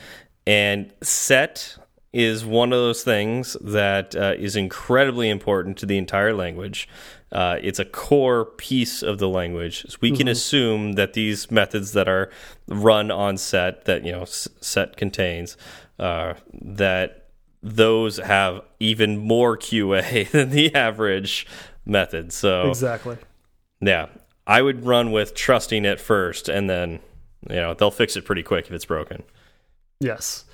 and 0.47 0.93
set 1.01 1.77
is 2.13 2.45
one 2.45 2.71
of 2.71 2.79
those 2.79 3.03
things 3.03 3.57
that 3.59 4.15
uh, 4.15 4.35
is 4.37 4.55
incredibly 4.55 5.29
important 5.29 5.77
to 5.79 5.85
the 5.87 5.97
entire 5.97 6.33
language. 6.33 6.87
Uh, 7.31 7.57
it's 7.61 7.79
a 7.79 7.85
core 7.85 8.45
piece 8.45 9.01
of 9.01 9.17
the 9.17 9.27
language. 9.27 9.83
So 9.89 9.97
we 9.99 10.09
mm 10.09 10.13
-hmm. 10.13 10.17
can 10.17 10.27
mm-hmm. 10.27 10.31
assume 10.31 10.93
that 10.93 11.13
these 11.13 11.51
methods 11.51 11.91
that 11.91 12.07
are 12.07 12.29
run 12.67 13.11
on 13.11 13.37
set, 13.37 13.85
that 13.85 14.05
you 14.05 14.11
know 14.11 14.25
set 14.25 14.95
contains, 14.95 15.57
uh, 15.99 16.33
that 16.75 17.23
those 17.63 18.21
have 18.21 18.61
even 18.79 19.17
more 19.17 19.57
QA 19.57 20.29
than 20.31 20.49
the 20.51 20.75
average 20.75 21.47
method. 21.85 22.31
So 22.31 22.69
exactly, 22.69 23.17
yeah, 23.79 24.07
I 24.45 24.61
would 24.61 24.85
run 24.85 25.11
with 25.11 25.33
trusting 25.33 25.85
it 25.85 25.99
first, 25.99 26.49
and 26.49 26.69
then 26.69 26.99
you 27.49 27.61
know 27.61 27.73
they'll 27.73 27.97
fix 27.97 28.15
it 28.15 28.25
pretty 28.25 28.43
quick 28.43 28.65
if 28.65 28.71
it's 28.71 28.85
broken. 28.85 29.23
Yes. 29.99 30.45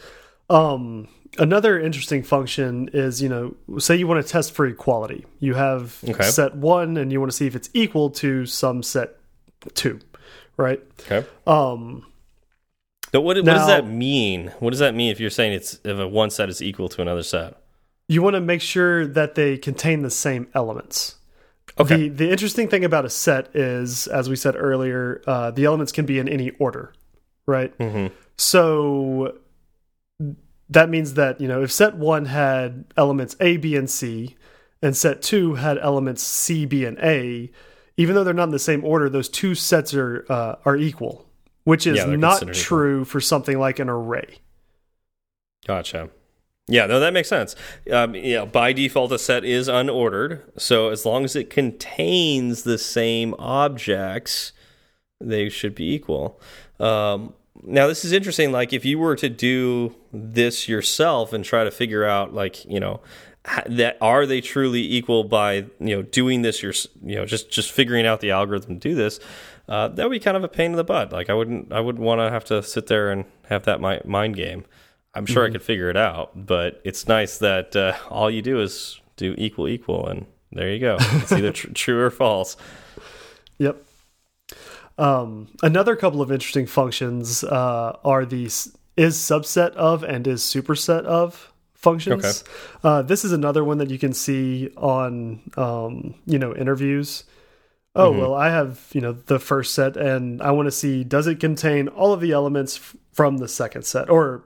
Um, 0.50 1.08
another 1.38 1.80
interesting 1.80 2.24
function 2.24 2.90
is, 2.94 3.22
you 3.22 3.30
know, 3.30 3.56
say 3.78 3.96
you 3.96 4.08
want 4.08 4.26
to 4.26 4.32
test 4.32 4.54
for 4.54 4.66
equality. 4.66 5.26
You 5.40 5.54
have 5.54 6.00
okay. 6.08 6.24
set 6.24 6.56
one 6.56 6.98
and 6.98 7.12
you 7.12 7.20
want 7.20 7.32
to 7.32 7.38
see 7.38 7.48
if 7.48 7.56
it's 7.56 7.70
equal 7.74 8.10
to 8.12 8.46
some 8.46 8.84
set 8.84 9.18
two, 9.74 10.00
right? 10.58 10.82
Okay. 11.02 11.28
Um, 11.46 12.06
but 13.12 13.22
what, 13.22 13.44
now, 13.44 13.56
does 13.56 13.68
that 13.68 13.88
mean? 13.88 14.54
What 14.60 14.72
does 14.72 14.80
that 14.80 14.96
mean 14.96 15.12
if 15.12 15.20
you're 15.20 15.30
saying 15.30 15.54
it's 15.54 15.80
if 15.84 15.98
a 15.98 16.08
one 16.08 16.30
set 16.30 16.50
is 16.50 16.62
equal 16.62 16.90
to 16.90 17.02
another 17.02 17.24
set? 17.24 17.56
You 18.08 18.22
want 18.22 18.36
to 18.36 18.42
make 18.42 18.62
sure 18.62 19.06
that 19.06 19.36
they 19.36 19.58
contain 19.58 20.02
the 20.02 20.10
same 20.10 20.48
elements. 20.54 21.16
Okay. 21.80 21.96
The, 21.96 22.10
the 22.10 22.32
interesting 22.32 22.68
thing 22.68 22.84
about 22.84 23.06
a 23.06 23.10
set 23.10 23.56
is, 23.56 24.08
as 24.08 24.30
we 24.30 24.36
said 24.36 24.56
earlier, 24.58 25.22
uh, 25.28 25.52
the 25.52 25.66
elements 25.66 25.92
can 25.92 26.06
be 26.06 26.20
in 26.20 26.28
any 26.28 26.52
order, 26.60 26.94
right? 27.46 27.78
Mm 27.80 27.92
-hmm. 27.92 28.12
So 28.38 29.34
that 30.70 30.90
means 30.90 31.16
that 31.16 31.42
you 31.42 31.48
know 31.48 31.64
if 31.64 31.72
set 31.72 31.96
one 31.96 32.26
had 32.26 32.86
elements 32.96 33.36
A, 33.40 33.58
B, 33.58 33.76
and 33.76 33.90
C, 33.90 34.36
and 34.82 34.96
set 34.96 35.22
two 35.22 35.56
had 35.56 35.78
elements 35.78 36.24
C, 36.24 36.66
B, 36.66 36.86
and 36.86 36.98
A, 37.00 37.52
even 37.98 38.16
though 38.16 38.24
they're 38.24 38.34
not 38.34 38.46
in 38.46 38.52
the 38.52 38.60
same 38.60 38.84
order, 38.84 39.10
those 39.10 39.30
two 39.30 39.56
sets 39.56 39.94
are 39.94 40.26
uh, 40.30 40.56
are 40.66 40.76
equal, 40.76 41.26
which 41.64 41.88
is 41.88 41.98
yeah, 41.98 42.16
not 42.16 42.54
true 42.54 43.02
equal. 43.02 43.06
for 43.06 43.22
something 43.22 43.60
like 43.60 43.80
an 43.80 43.90
array. 43.90 44.40
Gotcha. 45.66 46.10
Yeah, 46.68 46.86
no, 46.86 47.00
that 47.00 47.14
makes 47.14 47.28
sense. 47.28 47.56
Um, 47.92 48.14
you 48.14 48.36
know, 48.36 48.46
by 48.46 48.74
default, 48.74 49.12
a 49.12 49.18
set 49.18 49.44
is 49.44 49.68
unordered, 49.68 50.44
so 50.56 50.90
as 50.90 51.04
long 51.04 51.26
as 51.26 51.36
it 51.36 51.50
contains 51.50 52.62
the 52.62 52.78
same 52.78 53.34
objects, 53.40 54.52
they 55.20 55.50
should 55.50 55.74
be 55.74 55.92
equal. 55.92 56.40
Um, 56.80 57.34
now 57.64 57.88
this 57.88 58.06
is 58.06 58.12
interesting 58.12 58.52
like 58.52 58.74
if 58.74 58.86
you 58.86 58.98
were 58.98 59.16
to 59.16 59.30
do 59.30 59.96
this 60.14 60.68
yourself 60.68 61.34
and 61.34 61.44
try 61.44 61.64
to 61.64 61.72
figure 61.72 62.06
out 62.06 62.34
like 62.34 62.66
you 62.66 62.80
know 62.80 63.02
that 63.68 63.98
are 64.02 64.26
they 64.26 64.42
truly 64.42 64.82
equal 64.82 65.24
by 65.24 65.54
you 65.80 65.96
know 65.96 66.02
doing 66.02 66.42
this 66.42 66.62
your 66.62 66.74
you 67.04 67.16
know 67.16 67.26
just 67.26 67.50
just 67.50 67.72
figuring 67.72 68.06
out 68.06 68.20
the 68.22 68.32
algorithm 68.32 68.80
to 68.80 68.90
do 68.90 68.96
this 68.96 69.20
uh, 69.68 69.88
that 69.88 70.04
would 70.04 70.12
be 70.12 70.20
kind 70.20 70.36
of 70.36 70.44
a 70.44 70.48
pain 70.48 70.72
in 70.72 70.78
the 70.78 70.84
butt 70.84 71.12
like 71.12 71.30
i 71.30 71.34
wouldn't 71.34 71.72
i 71.72 71.80
wouldn't 71.80 72.04
want 72.04 72.20
to 72.20 72.30
have 72.30 72.44
to 72.44 72.62
sit 72.62 72.88
there 72.88 73.12
and 73.12 73.26
have 73.48 73.64
that 73.64 73.80
my, 73.80 74.00
mind 74.06 74.36
game 74.36 74.66
i'm 75.14 75.26
sure 75.26 75.44
mm 75.44 75.46
-hmm. 75.46 75.46
i 75.46 75.48
mm-hmm. 75.48 75.54
could 75.54 75.64
figure 75.64 75.90
it 75.90 75.98
out 75.98 76.46
but 76.46 76.82
it's 76.84 77.08
nice 77.08 77.38
that 77.38 77.76
uh, 77.76 77.94
all 78.10 78.30
you 78.30 78.42
do 78.42 78.62
is 78.62 79.02
do 79.16 79.34
equal 79.38 79.68
equal 79.68 80.08
and 80.08 80.26
there 80.52 80.72
you 80.74 80.80
go 80.80 80.98
it's 81.00 81.32
either 81.32 81.52
tr 81.52 81.68
true 81.74 82.06
or 82.06 82.12
false 82.12 82.58
yep 83.58 83.89
um, 85.00 85.48
another 85.64 85.96
couple 85.96 86.22
of 86.22 86.32
interesting 86.32 86.68
functions 86.68 87.44
uh, 87.44 87.98
are 88.04 88.26
these 88.26 88.76
is 88.98 89.16
subset 89.16 89.72
of 89.72 90.04
and 90.04 90.28
is 90.28 90.42
superset 90.42 91.06
of 91.06 91.54
functions. 91.74 92.44
Okay. 92.44 92.52
Uh, 92.84 93.02
this 93.02 93.24
is 93.24 93.32
another 93.32 93.64
one 93.64 93.78
that 93.78 93.90
you 93.90 93.98
can 93.98 94.12
see 94.12 94.70
on 94.76 95.42
um, 95.56 96.16
you 96.26 96.38
know 96.38 96.54
interviews. 96.54 97.24
Oh 97.96 98.12
mm 98.12 98.16
-hmm. 98.16 98.20
well, 98.20 98.34
I 98.34 98.50
have 98.50 98.78
you 98.92 99.02
know 99.02 99.16
the 99.26 99.40
first 99.40 99.74
set, 99.74 99.98
and 99.98 100.42
I 100.42 100.52
want 100.52 100.68
to 100.68 100.76
see 100.76 101.04
does 101.04 101.28
it 101.28 101.40
contain 101.40 101.88
all 101.88 102.12
of 102.14 102.20
the 102.20 102.32
elements 102.32 102.80
from 103.14 103.38
the 103.38 103.48
second 103.48 103.86
set, 103.86 104.10
or 104.10 104.44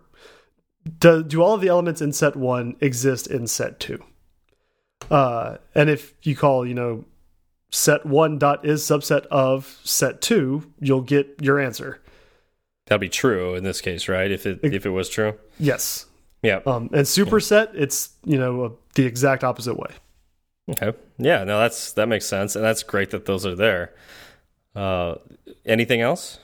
do 1.00 1.24
do 1.24 1.42
all 1.44 1.54
of 1.56 1.62
the 1.62 1.70
elements 1.70 2.02
in 2.02 2.14
set 2.14 2.36
one 2.36 2.76
exist 2.80 3.28
in 3.28 3.48
set 3.48 3.80
two? 3.80 3.98
Uh, 5.10 5.58
and 5.76 5.90
if 5.90 6.14
you 6.22 6.36
call 6.36 6.68
you 6.68 6.76
know 6.76 7.06
set 7.74 8.06
one 8.06 8.38
dot 8.38 8.64
is 8.66 8.84
subset 8.84 9.26
of 9.28 9.80
set 9.84 10.22
two, 10.22 10.72
you'll 10.80 11.02
get 11.02 11.36
your 11.42 11.60
answer. 11.60 12.00
That'd 12.86 13.02
be 13.02 13.10
true 13.10 13.56
in 13.56 13.64
this 13.64 13.82
case, 13.82 14.08
right? 14.08 14.30
If 14.30 14.46
it, 14.46 14.60
it 14.62 14.74
if 14.74 14.86
it 14.86 14.92
was 14.92 15.10
true. 15.10 15.40
Yes. 15.60 16.06
Yeah. 16.44 16.60
Um, 16.66 16.90
and 16.94 17.06
superset, 17.06 17.72
it's 17.74 18.12
you 18.26 18.38
know 18.38 18.64
uh, 18.64 18.70
the 18.96 19.06
exact 19.06 19.44
opposite 19.44 19.76
way. 19.76 19.90
Okay. 20.70 20.98
Yeah. 21.18 21.44
No, 21.44 21.60
that's 21.60 21.94
that 21.94 22.08
makes 22.08 22.26
sense, 22.26 22.56
and 22.56 22.64
that's 22.64 22.84
great 22.84 23.10
that 23.10 23.26
those 23.26 23.46
are 23.46 23.56
there. 23.56 23.94
Uh, 24.76 25.16
anything 25.66 26.02
else? 26.02 26.40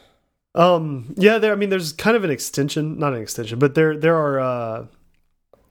Um. 0.56 1.14
Yeah. 1.16 1.38
There. 1.38 1.52
I 1.52 1.56
mean, 1.56 1.70
there's 1.70 1.94
kind 1.94 2.18
of 2.18 2.24
an 2.24 2.32
extension, 2.32 2.98
not 2.98 3.14
an 3.14 3.22
extension, 3.22 3.60
but 3.60 3.76
there 3.76 3.96
there 3.98 4.16
are 4.16 4.40
uh, 4.40 4.86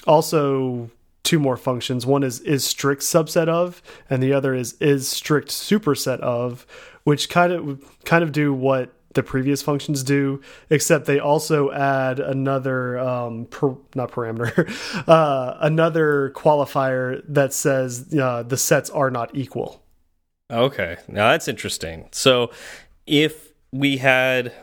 also 0.06 0.90
two 1.28 1.38
more 1.38 1.58
functions. 1.58 2.06
One 2.06 2.22
is 2.22 2.40
is 2.40 2.64
strict 2.64 3.02
subset 3.02 3.48
of, 3.48 3.82
and 4.08 4.22
the 4.22 4.32
other 4.32 4.54
is 4.54 4.72
is 4.80 5.06
strict 5.06 5.48
superset 5.48 6.20
of, 6.20 6.66
which 7.04 7.28
kind 7.28 7.52
of 7.52 8.02
kind 8.06 8.24
of 8.24 8.32
do 8.32 8.54
what 8.54 8.94
the 9.12 9.22
previous 9.22 9.60
functions 9.60 10.02
do, 10.02 10.40
except 10.70 11.04
they 11.04 11.18
also 11.18 11.70
add 11.70 12.18
another 12.18 12.98
um, 12.98 13.44
per, 13.46 13.74
not 13.94 14.10
parameter, 14.10 14.70
uh, 15.08 15.58
another 15.60 16.32
qualifier 16.34 17.22
that 17.28 17.52
says 17.52 18.14
uh, 18.14 18.42
the 18.42 18.56
sets 18.56 18.88
are 18.88 19.10
not 19.10 19.30
equal. 19.34 19.82
Okay, 20.50 20.96
now 21.08 21.32
that's 21.32 21.46
interesting. 21.46 22.08
So 22.10 22.52
if 23.06 23.52
we 23.70 23.98
had 23.98 24.54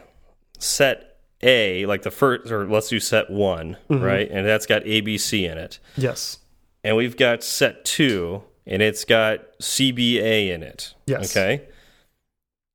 set 0.57 1.19
a, 1.43 1.85
like 1.85 2.01
the 2.01 2.11
first, 2.11 2.51
or 2.51 2.65
let's 2.65 2.89
do 2.89 2.99
set 2.99 3.29
one, 3.29 3.77
mm 3.87 3.97
-hmm. 3.97 4.03
right? 4.03 4.31
And 4.31 4.47
that's 4.47 4.65
got 4.65 4.83
ABC 4.85 5.45
in 5.45 5.57
it. 5.59 5.79
Yes 5.95 6.39
and 6.85 6.95
we've 6.95 7.17
got 7.17 7.43
set 7.43 7.83
two, 7.83 8.43
and 8.67 8.81
it's 8.81 9.03
got 9.05 9.39
CBA 9.59 10.51
in 10.53 10.61
it. 10.61 10.93
Yes. 11.07 11.35
Okay. 11.35 11.63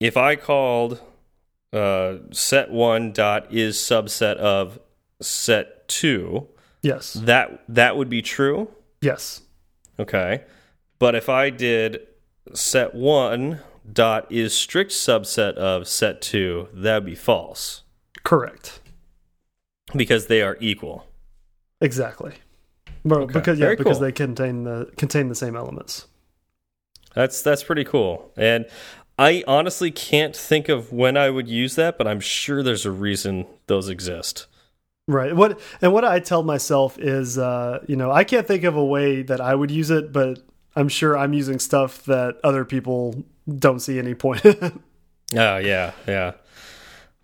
If 0.01 0.17
I 0.17 0.35
called 0.35 1.01
uh, 1.73 2.17
set 2.33 2.71
one 2.73 3.13
dot 3.13 3.53
is 3.55 3.77
subset 3.77 4.37
of 4.37 4.79
set 5.23 5.87
two, 5.89 6.49
Yes. 6.83 7.13
that 7.15 7.63
that 7.69 7.97
would 7.97 8.09
be 8.09 8.21
true. 8.23 8.69
Yes. 9.01 9.43
Okay, 9.99 10.43
but 10.99 11.15
if 11.15 11.29
I 11.29 11.51
did 11.51 12.01
set 12.55 12.95
one 12.95 13.61
dot 13.93 14.27
is 14.33 14.57
strict 14.57 14.91
subset 14.91 15.55
of 15.55 15.87
set 15.87 16.21
two, 16.23 16.69
that 16.73 16.95
would 16.97 17.05
be 17.05 17.15
false 17.15 17.83
Correct. 18.25 18.81
because 19.95 20.27
they 20.27 20.43
are 20.43 20.57
equal. 20.61 21.07
Exactly. 21.83 22.35
Well, 23.05 23.21
Okay, 23.23 23.33
because 23.33 23.59
yeah, 23.59 23.67
very 23.67 23.77
because 23.77 23.99
cool. 23.99 24.07
they 24.07 24.13
contain 24.13 24.65
the 24.65 24.91
contain 24.97 25.29
the 25.29 25.35
same 25.35 25.57
elements. 25.57 26.07
That's 27.15 27.43
that's 27.43 27.63
pretty 27.65 27.85
cool. 27.85 28.31
And 28.37 28.67
I 29.19 29.43
honestly 29.47 29.91
can't 29.91 30.35
think 30.37 30.69
of 30.69 30.93
when 30.93 31.17
I 31.17 31.29
would 31.31 31.49
use 31.49 31.75
that, 31.77 31.99
but 31.99 32.07
I'm 32.07 32.21
sure 32.21 32.63
there's 32.63 32.87
a 32.87 32.91
reason 32.91 33.47
those 33.67 33.89
exist. 33.89 34.47
Right. 35.09 35.35
What 35.35 35.59
and 35.83 35.93
what 35.93 36.05
I 36.05 36.21
tell 36.21 36.43
myself 36.43 36.99
is, 36.99 37.37
uh, 37.37 37.85
you 37.89 37.97
know, 37.97 38.11
I 38.13 38.23
can't 38.25 38.47
think 38.47 38.65
of 38.65 38.77
a 38.77 38.85
way 38.85 39.23
that 39.23 39.41
I 39.41 39.55
would 39.55 39.71
use 39.71 39.91
it, 39.91 40.13
but 40.13 40.39
I'm 40.77 40.89
sure 40.89 41.19
I'm 41.19 41.33
using 41.33 41.59
stuff 41.59 42.05
that 42.05 42.37
other 42.45 42.65
people 42.65 43.25
don't 43.49 43.81
see 43.81 43.99
any 43.99 44.15
point. 44.15 44.45
in. 44.45 44.83
Oh 45.33 45.59
yeah, 45.59 45.93
yeah. 46.09 46.33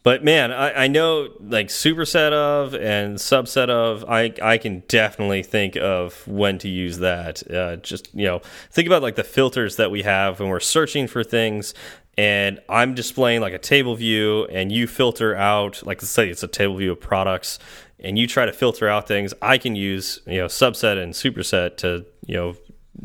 But 0.06 0.22
man, 0.22 0.52
I, 0.52 0.84
I 0.84 0.86
know 0.86 1.30
like 1.40 1.66
superset 1.66 2.32
of 2.32 2.76
and 2.76 3.16
subset 3.16 3.68
of. 3.68 4.04
I 4.08 4.32
I 4.40 4.56
can 4.56 4.84
definitely 4.86 5.42
think 5.42 5.74
of 5.74 6.24
when 6.28 6.58
to 6.58 6.68
use 6.68 6.98
that. 6.98 7.42
Uh, 7.50 7.74
just 7.74 8.14
you 8.14 8.24
know, 8.24 8.40
think 8.70 8.86
about 8.86 9.02
like 9.02 9.16
the 9.16 9.24
filters 9.24 9.74
that 9.78 9.90
we 9.90 10.02
have 10.04 10.38
when 10.38 10.48
we're 10.48 10.60
searching 10.60 11.08
for 11.08 11.24
things, 11.24 11.74
and 12.16 12.60
I'm 12.68 12.94
displaying 12.94 13.40
like 13.40 13.52
a 13.52 13.58
table 13.58 13.96
view, 13.96 14.44
and 14.44 14.70
you 14.70 14.86
filter 14.86 15.34
out 15.34 15.84
like 15.84 16.00
let's 16.00 16.12
say 16.12 16.28
it's 16.28 16.44
a 16.44 16.46
table 16.46 16.76
view 16.76 16.92
of 16.92 17.00
products, 17.00 17.58
and 17.98 18.16
you 18.16 18.28
try 18.28 18.46
to 18.46 18.52
filter 18.52 18.88
out 18.88 19.08
things. 19.08 19.34
I 19.42 19.58
can 19.58 19.74
use 19.74 20.20
you 20.24 20.38
know 20.38 20.46
subset 20.46 21.02
and 21.02 21.14
superset 21.14 21.78
to 21.78 22.06
you 22.24 22.36
know 22.36 22.56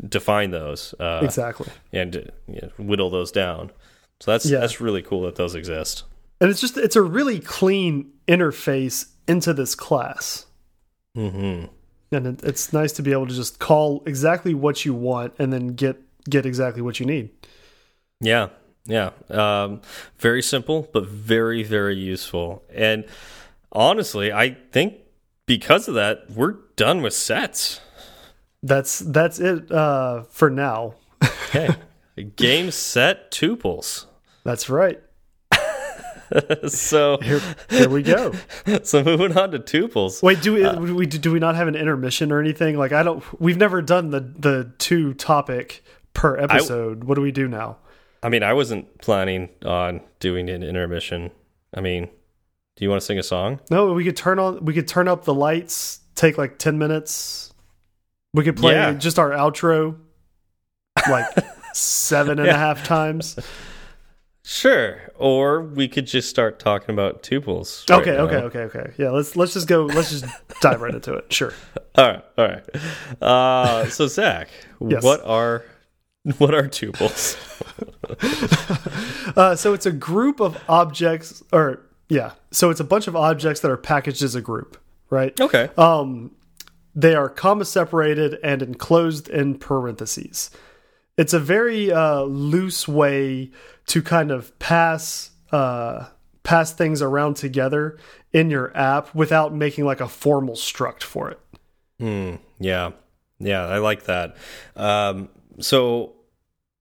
define 0.08 0.52
those. 0.52 0.94
Uh, 1.00 1.22
exactly. 1.24 1.66
and 1.92 2.14
uh, 2.14 2.20
you 2.46 2.60
know, 2.62 2.70
whittle 2.78 3.10
those 3.10 3.32
down. 3.32 3.72
So 4.20 4.30
that's 4.30 4.46
Yeah. 4.48 4.60
that's 4.60 4.80
really 4.80 5.02
cool 5.02 5.22
that 5.22 5.34
those 5.34 5.56
exist. 5.56 6.04
And 6.42 6.50
it's 6.50 6.60
just 6.60 6.76
it's 6.76 6.96
a 6.96 7.02
really 7.02 7.38
clean 7.38 8.10
interface 8.26 9.06
into 9.28 9.54
this 9.54 9.76
class. 9.76 10.46
hmm 11.14 11.66
And 12.10 12.26
it, 12.26 12.42
it's 12.42 12.72
nice 12.72 12.90
to 12.94 13.02
be 13.02 13.12
able 13.12 13.28
to 13.28 13.34
just 13.34 13.60
call 13.60 14.02
exactly 14.06 14.52
what 14.52 14.84
you 14.84 14.92
want 14.92 15.34
and 15.38 15.52
then 15.52 15.68
get 15.68 16.00
get 16.28 16.44
exactly 16.44 16.82
what 16.82 16.98
you 16.98 17.06
need. 17.06 17.30
Yeah, 18.20 18.48
yeah. 18.86 19.10
Um, 19.30 19.82
very 20.18 20.42
simple, 20.42 20.88
but 20.92 21.06
very 21.06 21.62
very 21.62 21.94
useful. 21.96 22.64
And 22.74 23.04
honestly, 23.70 24.32
I 24.32 24.56
think 24.72 24.94
because 25.46 25.86
of 25.86 25.94
that, 25.94 26.28
we're 26.28 26.56
done 26.74 27.02
with 27.02 27.14
sets. 27.14 27.80
That's 28.64 28.98
that's 28.98 29.38
it 29.38 29.70
uh, 29.70 30.24
for 30.24 30.50
now. 30.50 30.94
Okay, 31.22 31.68
game 32.34 32.72
set 32.72 33.30
tuples. 33.30 34.06
That's 34.42 34.68
right. 34.68 35.00
So 36.68 37.18
Here, 37.18 37.40
here 37.68 37.88
we 37.88 38.02
go. 38.02 38.32
so 38.82 39.02
moving 39.02 39.36
on 39.36 39.50
to 39.52 39.58
tuples. 39.58 40.22
Wait, 40.22 40.40
do 40.40 40.64
uh, 40.66 40.78
we, 40.78 40.92
we 40.92 41.06
do 41.06 41.32
we 41.32 41.38
not 41.38 41.56
have 41.56 41.68
an 41.68 41.74
intermission 41.74 42.32
or 42.32 42.40
anything? 42.40 42.76
Like 42.78 42.92
I 42.92 43.02
don't. 43.02 43.22
We've 43.40 43.56
never 43.56 43.82
done 43.82 44.10
the 44.10 44.20
the 44.20 44.72
two 44.78 45.14
topic 45.14 45.84
per 46.14 46.36
episode. 46.38 47.04
what 47.04 47.14
do 47.14 47.22
we 47.22 47.32
do 47.32 47.48
now? 47.48 47.78
I 48.22 48.28
mean, 48.28 48.42
I 48.42 48.52
wasn't 48.52 48.98
planning 49.00 49.48
on 49.64 50.00
doing 50.20 50.48
an 50.48 50.62
intermission. 50.62 51.32
I 51.74 51.80
mean, 51.80 52.08
do 52.76 52.84
you 52.84 52.90
want 52.90 53.00
to 53.00 53.06
sing 53.06 53.18
a 53.18 53.22
song? 53.22 53.60
No, 53.70 53.92
we 53.92 54.04
could 54.04 54.16
turn 54.16 54.38
on. 54.38 54.64
We 54.64 54.74
could 54.74 54.88
turn 54.88 55.08
up 55.08 55.24
the 55.24 55.34
lights. 55.34 56.00
Take 56.14 56.38
like 56.38 56.58
ten 56.58 56.78
minutes. 56.78 57.52
We 58.34 58.44
could 58.44 58.56
play 58.56 58.74
Yeah. 58.74 58.92
just 58.94 59.18
our 59.18 59.30
outro, 59.30 59.98
like 61.08 61.26
seven 61.74 62.38
and 62.38 62.48
a 62.48 62.56
half 62.56 62.84
times. 62.84 63.38
Sure. 64.44 64.98
Or 65.18 65.62
we 65.62 65.86
could 65.86 66.06
just 66.06 66.28
start 66.28 66.58
talking 66.58 66.92
about 66.92 67.22
tuples. 67.22 67.88
right 67.88 68.00
Okay, 68.00 68.10
now. 68.16 68.24
okay, 68.24 68.36
okay, 68.36 68.58
okay. 68.78 68.92
Yeah, 68.98 69.10
let's 69.10 69.36
let's 69.36 69.52
just 69.54 69.68
go. 69.68 69.84
Let's 69.84 70.10
just 70.10 70.24
dive 70.60 70.80
right 70.80 70.94
into 70.94 71.14
it. 71.14 71.32
Sure. 71.32 71.54
All 71.96 72.04
right, 72.04 72.24
all 72.36 72.46
right. 72.48 73.22
Uh, 73.22 73.86
so 73.88 74.06
Zach, 74.08 74.48
Yes. 74.80 75.02
what 75.04 75.24
are 75.24 75.64
what 76.38 76.54
are 76.54 76.64
tuples? 76.68 77.36
Uh, 79.36 79.56
so 79.56 79.72
it's 79.72 79.86
a 79.86 79.92
group 79.92 80.40
of 80.40 80.62
objects, 80.68 81.42
or 81.52 81.80
yeah, 82.10 82.32
so 82.50 82.68
it's 82.68 82.80
a 82.80 82.84
bunch 82.84 83.06
of 83.06 83.16
objects 83.16 83.60
that 83.60 83.70
are 83.70 83.76
packaged 83.78 84.22
as 84.22 84.34
a 84.34 84.42
group, 84.42 84.76
right? 85.08 85.38
Okay. 85.40 85.70
Um, 85.78 86.32
they 86.94 87.14
are 87.14 87.30
comma 87.30 87.64
separated 87.64 88.38
and 88.44 88.60
enclosed 88.60 89.30
in 89.30 89.58
parentheses. 89.58 90.50
It's 91.16 91.32
a 91.32 91.38
very 91.38 91.92
uh, 91.92 92.22
loose 92.22 92.88
way 92.88 93.50
to 93.86 94.02
kind 94.02 94.30
of 94.30 94.58
pass 94.58 95.30
uh, 95.50 96.06
pass 96.42 96.72
things 96.72 97.02
around 97.02 97.34
together 97.34 97.98
in 98.32 98.50
your 98.50 98.76
app 98.76 99.14
without 99.14 99.54
making 99.54 99.84
like 99.84 100.00
a 100.00 100.08
formal 100.08 100.54
struct 100.54 101.02
for 101.02 101.30
it. 101.30 101.40
Hmm. 101.98 102.36
Yeah. 102.58 102.92
Yeah, 103.38 103.62
I 103.66 103.78
like 103.78 104.04
that. 104.04 104.36
Um, 104.76 105.28
so 105.60 106.14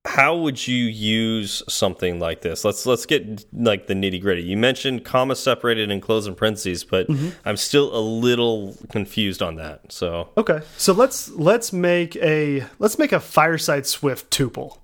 how 0.05 0.35
would 0.35 0.67
you 0.67 0.85
use 0.85 1.61
something 1.69 2.19
like 2.19 2.41
this? 2.41 2.65
Let's 2.65 2.85
let's 2.87 3.05
get 3.05 3.45
like 3.53 3.85
the 3.87 3.93
nitty 3.93 4.19
gritty. 4.21 4.41
You 4.41 4.57
mentioned 4.57 5.05
comma 5.05 5.35
separated 5.35 5.91
and 5.91 6.01
closing 6.01 6.33
parentheses, 6.35 6.83
but 6.83 7.07
Mm-hmm. 7.07 7.29
I'm 7.45 7.57
still 7.57 7.95
a 7.95 8.01
little 8.01 8.75
confused 8.89 9.41
on 9.43 9.55
that. 9.55 9.91
So 9.91 10.29
Okay, 10.37 10.61
so 10.77 10.93
let's 10.93 11.29
let's 11.29 11.71
make 11.71 12.15
a 12.15 12.65
let's 12.79 12.97
make 12.97 13.11
a 13.11 13.19
Fireside 13.19 13.85
Swift 13.85 14.31
tuple. 14.31 14.79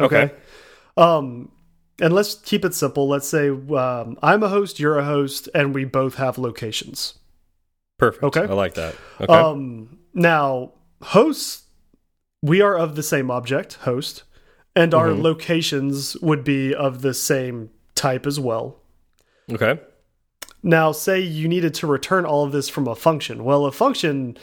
okay. 0.00 0.30
Um, 0.96 1.50
and 2.00 2.12
let's 2.12 2.34
keep 2.34 2.64
it 2.64 2.74
simple. 2.74 3.08
Let's 3.08 3.28
say 3.28 3.48
um, 3.48 4.18
I'm 4.22 4.42
a 4.42 4.48
host, 4.48 4.78
you're 4.78 4.98
a 4.98 5.04
host, 5.04 5.48
and 5.54 5.74
we 5.74 5.84
both 5.84 6.16
have 6.16 6.38
locations. 6.38 7.14
Perfect. 7.98 8.24
Okay. 8.24 8.42
I 8.42 8.52
like 8.52 8.74
that. 8.74 8.94
Okay. 9.20 9.32
Um, 9.32 9.98
now, 10.12 10.72
hosts, 11.02 11.62
we 12.42 12.60
are 12.60 12.76
of 12.76 12.94
the 12.96 13.02
same 13.02 13.30
object, 13.30 13.74
host, 13.82 14.24
and 14.76 14.92
our 14.94 15.08
Mhm. 15.08 15.22
locations 15.22 16.16
would 16.20 16.42
be 16.44 16.74
of 16.74 17.02
the 17.02 17.14
same 17.14 17.70
type 17.94 18.26
as 18.26 18.38
well. 18.40 18.76
okay. 19.52 19.78
Now, 20.62 20.92
say 20.92 21.20
you 21.20 21.46
needed 21.46 21.74
to 21.74 21.86
return 21.86 22.24
all 22.24 22.44
of 22.44 22.52
this 22.52 22.70
from 22.70 22.88
a 22.88 22.94
function. 22.94 23.44
Well, 23.44 23.66
a 23.66 23.72
function 23.72 24.38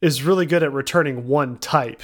is 0.00 0.22
really 0.22 0.46
good 0.46 0.62
at 0.62 0.72
returning 0.72 1.28
one 1.28 1.58
type 1.58 2.02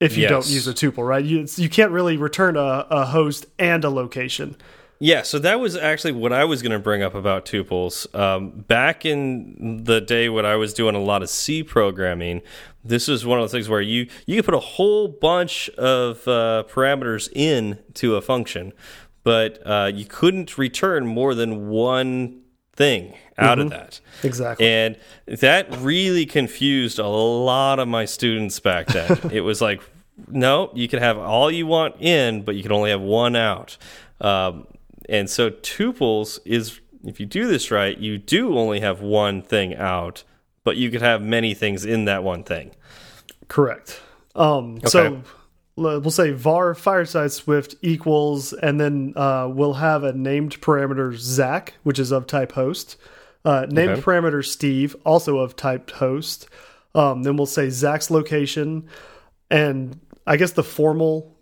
if 0.00 0.16
you 0.16 0.26
don't 0.26 0.48
use 0.48 0.66
a 0.66 0.72
tuple, 0.72 1.06
right? 1.06 1.22
You, 1.24 1.46
you 1.56 1.68
can't 1.68 1.90
really 1.92 2.16
return 2.16 2.56
a, 2.56 2.86
a 2.90 3.04
host 3.06 3.44
and 3.58 3.84
a 3.84 3.90
location. 3.90 4.56
Yeah, 4.98 5.22
so 5.22 5.38
that 5.40 5.60
was 5.60 5.76
actually 5.76 6.12
what 6.12 6.32
I 6.32 6.44
was 6.44 6.62
going 6.62 6.72
to 6.72 6.78
bring 6.78 7.02
up 7.02 7.14
about 7.14 7.44
tuples. 7.44 8.12
Um, 8.18 8.50
back 8.66 9.04
in 9.04 9.82
the 9.84 10.00
day 10.00 10.28
when 10.30 10.46
I 10.46 10.56
was 10.56 10.72
doing 10.72 10.94
a 10.94 11.00
lot 11.02 11.22
of 11.22 11.28
C 11.28 11.62
programming, 11.62 12.40
this 12.84 13.08
is 13.08 13.24
one 13.24 13.38
of 13.38 13.44
the 13.44 13.56
things 13.56 13.68
where 13.68 13.80
you 13.80 14.08
you 14.26 14.36
could 14.36 14.46
put 14.46 14.54
a 14.54 14.60
whole 14.60 15.08
bunch 15.08 15.68
of 15.70 16.26
uh, 16.26 16.64
parameters 16.68 17.28
in 17.32 17.78
to 17.94 18.16
a 18.16 18.22
function, 18.22 18.72
but 19.24 19.64
uh, 19.66 19.90
you 19.92 20.04
couldn't 20.04 20.58
return 20.58 21.06
more 21.06 21.34
than 21.34 21.68
one 21.68 22.42
thing 22.74 23.14
out 23.38 23.58
of 23.58 23.70
that. 23.70 24.00
Exactly. 24.22 24.66
And 24.66 24.96
that 25.26 25.74
really 25.78 26.26
confused 26.26 26.98
a 26.98 27.06
lot 27.06 27.78
of 27.78 27.88
my 27.88 28.04
students 28.04 28.58
back 28.60 28.88
then. 28.88 29.18
it 29.32 29.42
was 29.42 29.60
like, 29.60 29.82
no, 30.28 30.70
you 30.74 30.88
can 30.88 30.98
have 31.00 31.18
all 31.18 31.50
you 31.50 31.66
want 31.66 31.96
in, 32.00 32.42
but 32.42 32.54
you 32.54 32.62
can 32.62 32.72
only 32.72 32.90
have 32.90 33.00
one 33.00 33.36
out. 33.36 33.76
Um, 34.20 34.66
and 35.08 35.28
so 35.28 35.50
tuples 35.50 36.38
is, 36.44 36.80
if 37.04 37.20
you 37.20 37.26
do 37.26 37.46
this 37.46 37.70
right, 37.70 37.96
you 37.96 38.18
do 38.18 38.56
only 38.56 38.80
have 38.80 39.00
one 39.00 39.42
thing 39.42 39.74
out, 39.76 40.24
but 40.64 40.76
you 40.76 40.90
could 40.90 41.02
have 41.02 41.22
many 41.22 41.54
things 41.54 41.84
in 41.84 42.04
that 42.06 42.22
one 42.22 42.44
thing. 42.44 42.72
Correct. 43.48 44.00
Um, 44.34 44.80
So 44.86 45.22
we'll 45.76 46.10
say 46.10 46.30
var 46.30 46.74
fireside 46.74 47.32
swift 47.32 47.74
equals, 47.82 48.52
and 48.52 48.80
then 48.80 49.12
uh, 49.16 49.48
we'll 49.52 49.74
have 49.74 50.04
a 50.04 50.12
named 50.12 50.60
parameter 50.60 51.14
Zach, 51.16 51.74
which 51.82 51.98
is 51.98 52.12
of 52.12 52.26
type 52.26 52.52
host. 52.52 52.96
Uh, 53.44 53.66
named 53.68 53.90
Okay. 53.92 54.02
parameter 54.02 54.44
Steve, 54.44 54.94
also 55.04 55.38
of 55.38 55.56
type 55.56 55.90
host. 55.90 56.48
Um, 56.94 57.22
then 57.24 57.36
we'll 57.36 57.46
say 57.46 57.70
Zach's 57.70 58.10
location, 58.10 58.86
and 59.50 59.98
I 60.26 60.36
guess 60.36 60.52
the 60.52 60.62
formal 60.62 61.36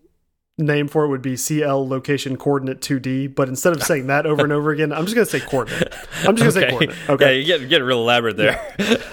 name 0.60 0.86
for 0.88 1.04
it 1.04 1.08
would 1.08 1.22
be 1.22 1.36
CL 1.36 1.88
location 1.88 2.36
coordinate 2.36 2.80
2D. 2.80 3.34
But 3.34 3.48
instead 3.48 3.72
of 3.74 3.82
saying 3.82 4.06
that 4.08 4.26
over 4.26 4.42
and 4.44 4.52
over 4.52 4.70
again, 4.70 4.92
I'm 4.92 5.04
just 5.04 5.14
going 5.14 5.26
to 5.26 5.30
say 5.30 5.40
coordinate. 5.40 5.92
I'm 6.26 6.36
just 6.36 6.38
going 6.38 6.44
to 6.44 6.52
say 6.52 6.68
coordinate. 6.70 6.96
Okay. 7.10 7.24
Yeah, 7.34 7.38
you 7.40 7.46
get, 7.46 7.60
you 7.62 7.66
get 7.68 7.82
real 7.82 8.00
elaborate 8.00 8.36
there. 8.36 8.60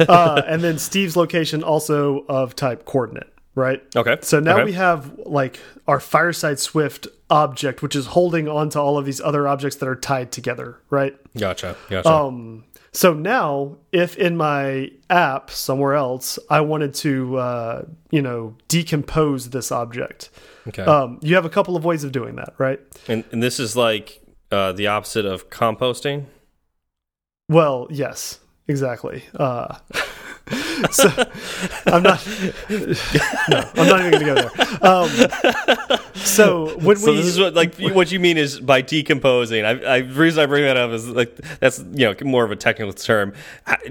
uh, 0.07 0.41
and 0.45 0.61
then 0.63 0.77
Steve's 0.77 1.15
location 1.15 1.63
also 1.63 2.25
of 2.27 2.55
type 2.55 2.85
coordinate, 2.85 3.31
right? 3.55 3.81
okay. 3.95 4.17
So 4.21 4.39
now 4.39 4.55
Okay. 4.57 4.65
we 4.65 4.71
have 4.73 5.17
like 5.25 5.59
our 5.87 5.99
Fireside 5.99 6.59
Swift 6.59 7.07
object, 7.29 7.81
which 7.81 7.95
is 7.95 8.07
holding 8.07 8.47
onto 8.47 8.79
all 8.79 8.97
of 8.97 9.05
these 9.05 9.19
other 9.19 9.47
objects 9.47 9.77
that 9.77 9.87
are 9.89 9.95
tied 9.95 10.31
together, 10.31 10.77
right? 10.89 11.15
Gotcha. 11.37 11.75
Gotcha. 11.89 12.09
Um, 12.09 12.63
so 12.91 13.13
now, 13.13 13.77
if 13.91 14.17
in 14.17 14.37
my 14.37 14.91
app 15.09 15.51
somewhere 15.51 15.93
else 15.93 16.39
I 16.49 16.61
wanted 16.61 16.93
to, 16.95 17.37
uh, 17.37 17.85
you 18.11 18.21
know, 18.21 18.55
decompose 18.67 19.49
this 19.49 19.71
object, 19.71 20.29
okay. 20.67 20.83
um, 20.83 21.19
you 21.21 21.35
have 21.35 21.45
a 21.45 21.49
couple 21.49 21.75
of 21.75 21.85
ways 21.85 22.03
of 22.03 22.11
doing 22.11 22.35
that, 22.35 22.53
right? 22.57 22.79
and, 23.07 23.23
and 23.31 23.43
this 23.43 23.59
is 23.59 23.75
like 23.75 24.21
uh, 24.51 24.71
the 24.71 24.87
opposite 24.87 25.25
of 25.25 25.49
composting. 25.49 26.25
Well, 27.49 27.87
yes, 27.89 28.39
exactly. 28.67 29.23
Uh, 29.33 29.77
so 30.91 31.09
I'm 31.85 32.03
not. 32.03 32.25
No, 33.49 33.69
I'm 33.75 33.87
not 33.87 33.99
even 34.01 34.11
going 34.11 34.19
to 34.19 34.25
go 34.25 34.35
there. 34.35 34.85
Um, 34.85 35.09
so 36.15 36.77
when 36.79 36.97
So 36.97 37.11
we 37.11 37.17
this 37.17 37.25
is 37.27 37.39
what 37.39 37.53
like 37.53 37.75
what 37.77 38.11
you 38.11 38.19
mean 38.19 38.37
is 38.37 38.59
by 38.59 38.81
decomposing. 38.81 39.65
I, 39.65 39.95
I 39.95 40.01
the 40.01 40.13
reason 40.13 40.43
I 40.43 40.45
bring 40.45 40.63
that 40.63 40.77
up 40.77 40.91
is 40.91 41.07
like 41.07 41.35
that's 41.59 41.79
you 41.79 42.05
know 42.05 42.15
more 42.23 42.43
of 42.43 42.51
a 42.51 42.55
technical 42.55 42.93
term. 42.93 43.33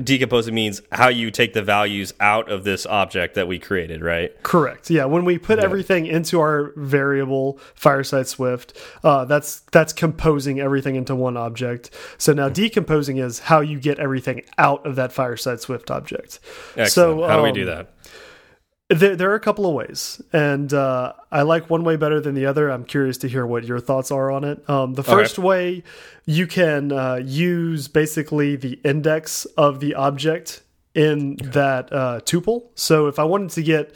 Decomposing 0.02 0.54
means 0.54 0.82
how 0.92 1.08
you 1.08 1.30
take 1.30 1.52
the 1.52 1.62
values 1.62 2.12
out 2.20 2.50
of 2.50 2.64
this 2.64 2.86
object 2.86 3.34
that 3.34 3.48
we 3.48 3.58
created, 3.58 4.02
right? 4.02 4.40
Correct. 4.42 4.90
Yeah, 4.90 5.06
when 5.06 5.24
we 5.24 5.38
put 5.38 5.58
everything 5.58 6.06
into 6.06 6.40
our 6.40 6.72
variable 6.76 7.58
Fireside 7.74 8.26
Swift, 8.28 8.76
uh, 9.02 9.24
that's 9.24 9.60
that's 9.72 9.92
composing 9.92 10.60
everything 10.60 10.96
into 10.96 11.14
one 11.14 11.36
object. 11.36 11.90
So 12.18 12.32
now 12.32 12.48
decomposing 12.48 13.18
is 13.18 13.40
how 13.40 13.60
you 13.60 13.78
get 13.80 13.98
everything 13.98 14.42
out 14.58 14.86
of 14.86 14.96
that 14.96 15.12
Fireside 15.12 15.60
Swift 15.60 15.90
object. 15.90 16.40
Excellent. 16.76 16.90
So 16.90 17.28
how 17.28 17.36
do 17.36 17.42
we 17.42 17.48
um, 17.50 17.54
do 17.54 17.64
that? 17.66 17.92
There, 18.88 19.16
there 19.16 19.30
are 19.32 19.34
a 19.34 19.40
couple 19.40 19.66
of 19.66 19.74
ways, 19.74 20.22
and 20.32 20.72
uh, 20.72 21.12
I 21.32 21.42
like 21.42 21.68
one 21.68 21.82
way 21.82 21.96
better 21.96 22.20
than 22.20 22.36
the 22.36 22.46
other. 22.46 22.68
I'm 22.70 22.84
curious 22.84 23.18
to 23.18 23.28
hear 23.28 23.44
what 23.44 23.64
your 23.64 23.80
thoughts 23.80 24.12
are 24.12 24.30
on 24.30 24.44
it. 24.44 24.70
Um, 24.70 24.94
the 24.94 25.02
first 25.02 25.40
way, 25.40 25.82
you 26.24 26.46
can 26.46 26.92
uh, 26.92 27.16
use 27.16 27.88
basically 27.88 28.54
the 28.54 28.78
index 28.84 29.44
of 29.56 29.80
the 29.80 29.96
object 29.96 30.62
in 30.94 31.34
that 31.42 31.92
uh, 31.92 32.20
tuple. 32.24 32.68
So 32.76 33.08
if 33.08 33.18
I 33.18 33.24
wanted 33.24 33.50
to 33.50 33.62
get 33.64 33.92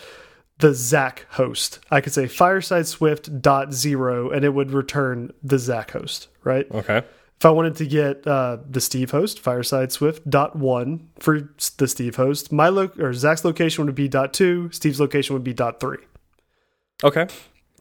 the 0.59 0.75
Zach 0.75 1.25
host, 1.31 1.79
I 1.91 2.01
could 2.01 2.13
say 2.13 2.27
fireside 2.27 2.89
swift 2.89 3.41
dot 3.41 3.73
zero, 3.73 4.31
and 4.31 4.45
it 4.45 4.55
would 4.55 4.73
return 4.73 5.33
the 5.41 5.61
Zach 5.61 5.93
host, 5.93 6.27
right? 6.43 6.67
Okay. 6.69 7.03
If 7.41 7.47
I 7.47 7.51
wanted 7.51 7.77
to 7.77 7.87
get 7.87 8.27
uh, 8.27 8.59
the 8.69 8.83
Steve 8.83 9.13
host, 9.13 9.41
fireside 9.41 9.93
swift 9.93 10.29
dot 10.29 10.57
one 10.57 11.09
for 11.19 11.49
the 11.79 11.89
Steve 11.89 12.17
host, 12.17 12.53
my 12.53 12.69
lo 12.69 12.91
or 12.99 13.15
Zach's 13.15 13.47
location 13.47 13.87
would 13.87 13.95
be 13.95 14.09
dot 14.09 14.35
two, 14.35 14.71
Steve's 14.73 15.01
location 15.01 15.33
would 15.33 15.43
be 15.43 15.55
dot 15.55 15.81
three. 15.81 16.05
Okay. 17.03 17.29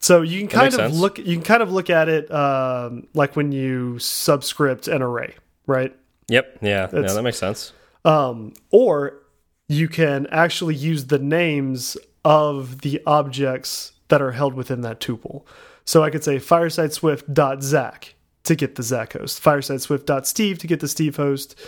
So 0.00 0.22
you 0.22 0.38
can 0.38 0.48
kind 0.48 0.68
of 0.68 0.72
sense. 0.72 0.96
look 0.96 1.18
you 1.18 1.34
can 1.34 1.42
kind 1.42 1.62
of 1.62 1.70
look 1.70 1.90
at 1.90 2.08
it 2.08 2.32
um, 2.32 3.06
like 3.12 3.36
when 3.36 3.52
you 3.52 3.98
subscript 3.98 4.88
an 4.88 5.02
array, 5.02 5.34
right? 5.66 5.94
Yep. 6.28 6.60
Yeah. 6.62 6.88
Yeah. 6.90 7.02
That 7.02 7.22
makes 7.22 7.36
sense. 7.36 7.74
Um, 8.06 8.54
or 8.70 9.20
you 9.68 9.88
can 9.88 10.26
actually 10.28 10.74
use 10.74 11.08
the 11.08 11.18
names 11.18 11.98
of 12.24 12.80
the 12.80 13.02
objects 13.06 13.92
that 14.08 14.22
are 14.22 14.32
held 14.32 14.54
within 14.54 14.80
that 14.80 15.00
tuple. 15.00 15.44
So 15.84 16.02
I 16.02 16.08
could 16.08 16.24
say 16.24 16.38
fireside 16.38 16.94
swift 16.94 17.34
dot 17.34 17.62
Zach 17.62 18.14
to 18.44 18.54
get 18.54 18.74
the 18.74 18.82
Zach 18.82 19.12
host, 19.12 19.40
fireside 19.40 19.80
swift 19.80 20.06
dot 20.06 20.26
Steve 20.26 20.58
to 20.58 20.66
get 20.66 20.80
the 20.80 20.88
Steve 20.88 21.16
host, 21.16 21.58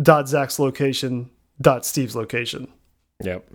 dot 0.00 0.28
Zach's 0.28 0.58
location, 0.58 1.30
dot 1.60 1.84
Steve's 1.84 2.16
location. 2.16 2.68
Yep. 3.22 3.48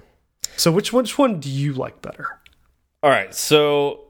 So 0.58 0.72
which 0.72 0.94
one, 0.94 1.04
which 1.04 1.18
one 1.18 1.40
do 1.40 1.50
you 1.50 1.74
like 1.74 2.02
better? 2.02 2.40
All 3.04 3.10
right, 3.10 3.34
so 3.36 4.05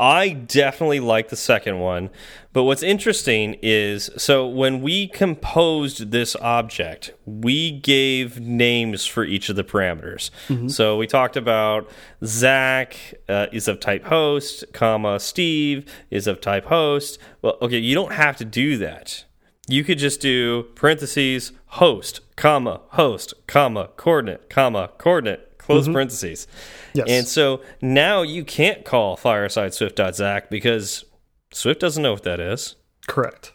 I 0.00 0.30
definitely 0.30 1.00
like 1.00 1.28
the 1.28 1.36
second 1.36 1.78
one, 1.78 2.08
but 2.54 2.64
what's 2.64 2.82
interesting 2.82 3.58
is 3.60 4.08
so 4.16 4.48
when 4.48 4.80
we 4.80 5.06
composed 5.08 6.10
this 6.10 6.34
object, 6.36 7.12
we 7.26 7.70
gave 7.70 8.40
names 8.40 9.04
for 9.04 9.24
each 9.24 9.50
of 9.50 9.56
the 9.56 9.62
parameters. 9.62 10.30
So 10.70 10.96
we 10.96 11.06
talked 11.06 11.36
about 11.36 11.90
Zach 12.24 12.96
uh, 13.28 13.48
is 13.52 13.68
of 13.68 13.78
type 13.78 14.06
host, 14.06 14.64
comma 14.72 15.20
Steve 15.20 15.84
is 16.10 16.26
of 16.26 16.40
type 16.40 16.64
host. 16.64 17.18
Well, 17.42 17.58
okay, 17.60 17.78
you 17.78 17.94
don't 17.94 18.12
have 18.12 18.38
to 18.38 18.44
do 18.46 18.78
that. 18.78 19.24
You 19.68 19.84
could 19.84 19.98
just 19.98 20.20
do 20.20 20.62
parentheses 20.74 21.52
host, 21.66 22.20
comma 22.36 22.80
host, 22.88 23.34
comma 23.46 23.90
coordinate, 23.96 24.48
comma 24.48 24.90
coordinate, 24.96 25.49
close 25.70 25.88
parentheses. 25.88 26.46
Yes. 26.94 27.06
And 27.08 27.26
so 27.26 27.62
now 27.80 28.22
you 28.22 28.44
can't 28.44 28.84
call 28.84 29.16
fireside 29.16 29.74
swift.zach 29.74 30.50
because 30.50 31.04
Swift 31.52 31.80
doesn't 31.80 32.02
know 32.02 32.12
what 32.12 32.22
that 32.22 32.40
is. 32.40 32.76
Correct. 33.06 33.52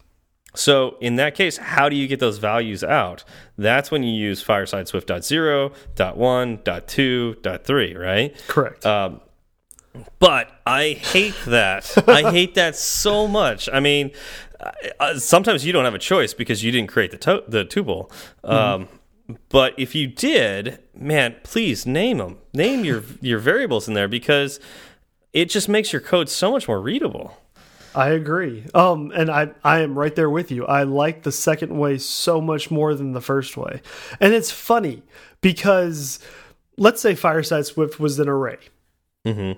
So 0.53 0.97
in 1.01 1.15
that 1.17 1.35
case, 1.35 1.57
how 1.57 1.89
do 1.89 1.95
you 1.95 2.07
get 2.07 2.19
those 2.19 2.37
values 2.37 2.83
out? 2.83 3.23
That's 3.57 3.91
when 3.91 4.03
you 4.03 4.13
use 4.13 4.41
fireside 4.41 4.87
swift.0, 4.87 5.73
.1, 5.95 6.63
.2, 6.63 7.35
.3, 7.35 7.97
right? 7.97 8.43
Correct. 8.47 8.85
Um, 8.85 9.21
but 10.19 10.51
I 10.65 10.91
hate 10.91 11.35
that. 11.47 11.93
I 12.07 12.31
hate 12.31 12.55
that 12.55 12.75
so 12.75 13.27
much. 13.27 13.69
I 13.71 13.79
mean, 13.79 14.11
uh, 14.99 15.19
sometimes 15.19 15.65
you 15.65 15.73
don't 15.73 15.85
have 15.85 15.95
a 15.95 15.99
choice 15.99 16.33
because 16.33 16.63
you 16.63 16.71
didn't 16.71 16.89
create 16.89 17.11
the 17.11 17.17
to 17.17 17.43
the 17.47 17.65
tuple. 17.65 18.11
Um, 18.43 18.87
but 19.49 19.73
if 19.77 19.95
you 19.95 20.07
did, 20.07 20.79
man, 20.95 21.35
please 21.43 21.85
name 21.85 22.19
them. 22.19 22.37
Name 22.53 22.85
your 22.85 23.03
your 23.21 23.39
variables 23.39 23.87
in 23.87 23.93
there 23.93 24.07
because 24.07 24.59
it 25.33 25.49
just 25.49 25.67
makes 25.67 25.91
your 25.91 26.01
code 26.01 26.29
so 26.29 26.51
much 26.51 26.67
more 26.67 26.81
readable. 26.81 27.37
I 27.93 28.09
agree. 28.09 28.65
Um, 28.73 29.11
and 29.15 29.29
I 29.31 29.51
I 29.63 29.79
am 29.79 29.97
right 29.97 30.13
there 30.15 30.29
with 30.29 30.51
you. 30.51 30.65
I 30.65 30.83
like 30.83 31.23
the 31.23 31.31
second 31.31 31.77
way 31.77 31.97
so 31.97 32.41
much 32.41 32.69
more 32.69 32.93
than 32.93 33.13
the 33.13 33.21
first 33.21 33.55
way, 33.57 33.81
and 34.19 34.33
it's 34.33 34.51
funny 34.51 35.01
because 35.41 36.19
let's 36.77 37.01
say 37.01 37.15
Fireside 37.15 37.65
Swift 37.65 37.99
was 37.99 38.19
an 38.19 38.27
array. 38.27 38.57
hmm 39.25 39.53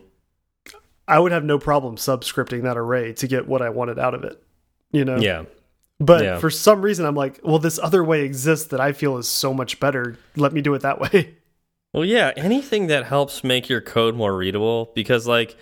I 1.10 1.20
would 1.20 1.32
have 1.32 1.46
no 1.46 1.58
problem 1.58 1.96
subscripting 1.96 2.64
that 2.64 2.78
array 2.78 3.14
to 3.14 3.28
get 3.28 3.48
what 3.48 3.62
I 3.62 3.70
wanted 3.70 3.98
out 3.98 4.14
of 4.14 4.24
it. 4.24 4.44
You 4.92 5.06
know. 5.06 5.18
Yeah. 5.18 5.46
But 6.00 6.24
yeah. 6.24 6.40
for 6.40 6.50
some 6.50 6.82
reason, 6.82 7.06
I'm 7.06 7.16
like, 7.16 7.40
well, 7.44 7.60
this 7.60 7.80
other 7.80 8.04
way 8.04 8.22
exists 8.22 8.68
that 8.68 8.80
I 8.80 8.92
feel 8.92 9.18
is 9.18 9.28
so 9.28 9.54
much 9.54 9.80
better. 9.80 10.18
Let 10.36 10.54
me 10.54 10.62
do 10.62 10.74
it 10.76 10.84
that 10.84 11.00
way. 11.14 11.36
Well, 11.94 12.06
yeah, 12.06 12.34
anything 12.36 12.88
that 12.88 13.06
helps 13.06 13.44
make 13.44 13.70
your 13.70 13.82
code 13.82 14.16
more 14.16 14.36
readable 14.36 14.92
because, 14.94 15.26
like, 15.26 15.58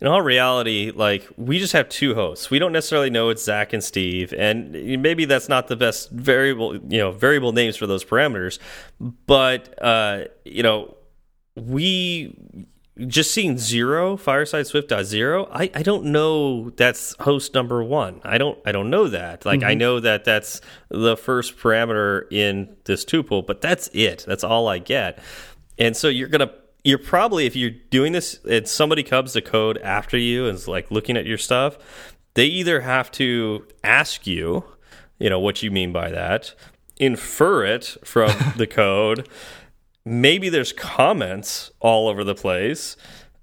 in 0.00 0.06
all 0.06 0.22
reality, 0.22 0.92
like, 0.94 1.28
we 1.36 1.58
just 1.58 1.72
have 1.72 1.88
two 1.88 2.14
hosts. 2.14 2.50
We 2.50 2.58
don't 2.58 2.72
necessarily 2.72 3.10
know 3.10 3.30
it's 3.30 3.42
Zach 3.42 3.72
and 3.72 3.82
Steve, 3.82 4.32
and 4.32 4.72
maybe 5.02 5.24
that's 5.24 5.48
not 5.48 5.68
the 5.68 5.76
best 5.76 6.10
variable, 6.10 6.76
you 6.76 6.98
know, 6.98 7.10
variable 7.10 7.52
names 7.52 7.76
for 7.76 7.86
those 7.86 8.04
parameters. 8.04 8.58
But, 9.00 9.74
uh, 9.82 10.24
you 10.44 10.62
know, 10.62 10.96
we 11.56 12.36
just 13.06 13.32
seeing 13.32 13.56
zero 13.56 14.16
fireside 14.16 14.66
swift 14.66 14.88
dot 14.88 15.04
zero 15.06 15.48
I, 15.50 15.70
I 15.74 15.82
don't 15.82 16.06
know 16.06 16.70
that's 16.70 17.16
host 17.20 17.54
number 17.54 17.82
one. 17.82 18.20
I 18.24 18.38
don't 18.38 18.58
i 18.66 18.72
don't 18.72 18.90
know 18.90 19.08
that. 19.08 19.46
Like 19.46 19.62
i 19.62 19.70
mm-hmm. 19.70 19.78
know 19.78 20.00
that 20.00 20.24
that's 20.24 20.60
the 20.88 21.16
first 21.16 21.56
parameter 21.56 22.30
in 22.30 22.76
this 22.84 23.04
tuple 23.04 23.46
but 23.46 23.60
that's 23.60 23.88
it. 23.92 24.24
That's 24.26 24.44
all 24.44 24.68
i 24.68 24.78
get. 24.78 25.18
And 25.78 25.96
so 25.96 26.08
you're 26.08 26.28
gonna 26.28 26.52
you're 26.84 26.98
probably 26.98 27.46
if 27.46 27.56
you're 27.56 27.70
doing 27.70 28.12
this 28.12 28.38
and 28.48 28.68
somebody 28.68 29.02
comes 29.02 29.32
to 29.32 29.40
code 29.40 29.78
after 29.78 30.18
you 30.18 30.46
and 30.46 30.56
is 30.56 30.68
like 30.68 30.90
looking 30.90 31.16
at 31.16 31.26
your 31.26 31.38
stuff 31.38 31.78
they 32.34 32.46
either 32.46 32.80
have 32.80 33.10
to 33.12 33.66
ask 33.84 34.26
you 34.26 34.64
you 35.18 35.30
know 35.30 35.40
what 35.40 35.62
you 35.62 35.70
mean 35.70 35.92
by 35.92 36.10
that 36.10 36.54
infer 36.96 37.64
it 37.64 37.96
from 38.04 38.30
the 38.56 38.66
code 38.66 39.28
maybe 40.04 40.48
there's 40.48 40.72
comments 40.72 41.70
all 41.80 42.08
over 42.08 42.24
the 42.24 42.34
place 42.34 42.96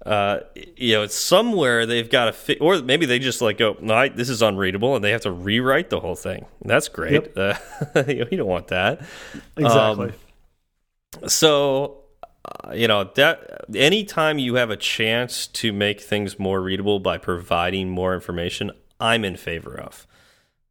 uh, 0.06 0.40
you 0.76 0.94
know, 0.94 1.02
it's 1.02 1.14
somewhere 1.14 1.84
they've 1.84 2.08
got 2.08 2.24
to 2.24 2.32
fit, 2.32 2.58
or 2.60 2.80
maybe 2.80 3.04
they 3.04 3.18
just 3.18 3.42
like 3.42 3.58
go, 3.58 3.76
no, 3.80 3.94
I, 3.94 4.08
this 4.08 4.30
is 4.30 4.40
unreadable, 4.40 4.96
and 4.96 5.04
they 5.04 5.10
have 5.10 5.20
to 5.22 5.30
rewrite 5.30 5.90
the 5.90 6.00
whole 6.00 6.14
thing. 6.14 6.46
That's 6.64 6.88
great. 6.88 7.36
Uh, 7.36 7.54
you, 8.08 8.20
know, 8.20 8.26
you 8.30 8.38
don't 8.38 8.46
want 8.46 8.68
that. 8.68 9.02
Exactly. 9.58 10.12
So, 11.26 12.04
uh, 12.44 12.72
you 12.72 12.88
know, 12.88 13.10
that 13.16 13.66
anytime 13.74 14.38
you 14.38 14.54
have 14.54 14.70
a 14.70 14.76
chance 14.76 15.46
to 15.48 15.72
make 15.72 16.00
things 16.00 16.38
more 16.38 16.62
readable 16.62 16.98
by 16.98 17.18
providing 17.18 17.90
more 17.90 18.14
information, 18.14 18.70
I'm 18.98 19.22
in 19.22 19.36
favor 19.36 19.78
of. 19.78 20.06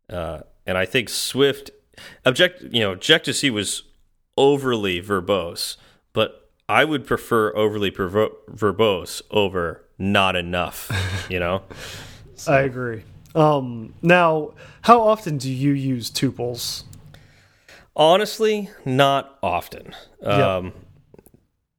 Uh, 0.09 0.39
and 0.65 0.75
I 0.75 0.85
think 0.85 1.07
Swift 1.07 1.69
object, 2.25 2.63
you 2.63 2.79
know, 2.79 2.93
Objective 2.93 3.35
C 3.35 3.51
was 3.51 3.83
overly 4.39 5.01
verbose, 5.01 5.77
but 6.13 6.49
I 6.67 6.85
would 6.85 7.05
prefer 7.05 7.55
overly 7.55 7.91
verbose 7.91 9.21
over 9.29 9.85
not 9.99 10.35
enough. 10.35 10.89
You 11.29 11.39
know, 11.39 11.63
I 12.47 12.61
agree. 12.61 13.03
Um, 13.35 13.93
now, 14.01 14.53
how 14.81 15.01
often 15.01 15.37
do 15.37 15.51
you 15.51 15.73
use 15.73 16.09
tuples? 16.09 16.85
honestly, 17.99 18.69
not 18.85 19.37
often. 19.43 19.93
Yep. 20.23 20.31
Um, 20.31 20.73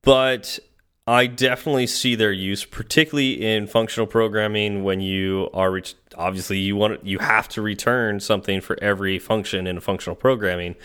but 0.02 0.58
I 1.06 1.26
definitely 1.26 1.86
see 1.88 2.14
their 2.14 2.32
use, 2.32 2.64
particularly 2.64 3.42
in 3.42 3.66
functional 3.66 4.06
programming 4.06 4.84
when 4.84 5.00
you 5.00 5.48
are 5.52 5.80
obviously 6.16 6.58
you 6.58 6.76
want 6.76 7.04
you 7.04 7.18
have 7.18 7.48
to 7.48 7.62
return 7.62 8.20
something 8.20 8.61
for 8.61 8.78
every 8.82 9.18
function 9.18 9.66
in 9.66 9.80
functional 9.80 10.14
programming. 10.14 10.76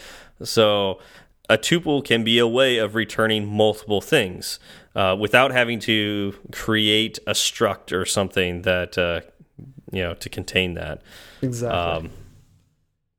So 0.42 1.00
a 1.50 1.58
tuple 1.58 2.04
can 2.04 2.24
be 2.24 2.40
a 2.40 2.48
way 2.48 2.78
of 2.78 2.96
returning 2.96 3.46
multiple 3.46 4.02
things 4.02 4.60
uh, 4.96 5.16
without 5.20 5.52
having 5.52 5.80
to 5.80 6.36
create 6.52 7.20
a 7.28 7.32
struct 7.32 7.92
or 7.92 8.06
something 8.06 8.64
that 8.64 8.98
uh, 8.98 9.22
you 9.92 10.02
know 10.02 10.14
to 10.16 10.30
contain 10.30 10.74
that. 10.76 11.02
Exactly. 11.42 11.78
Um, 11.78 12.10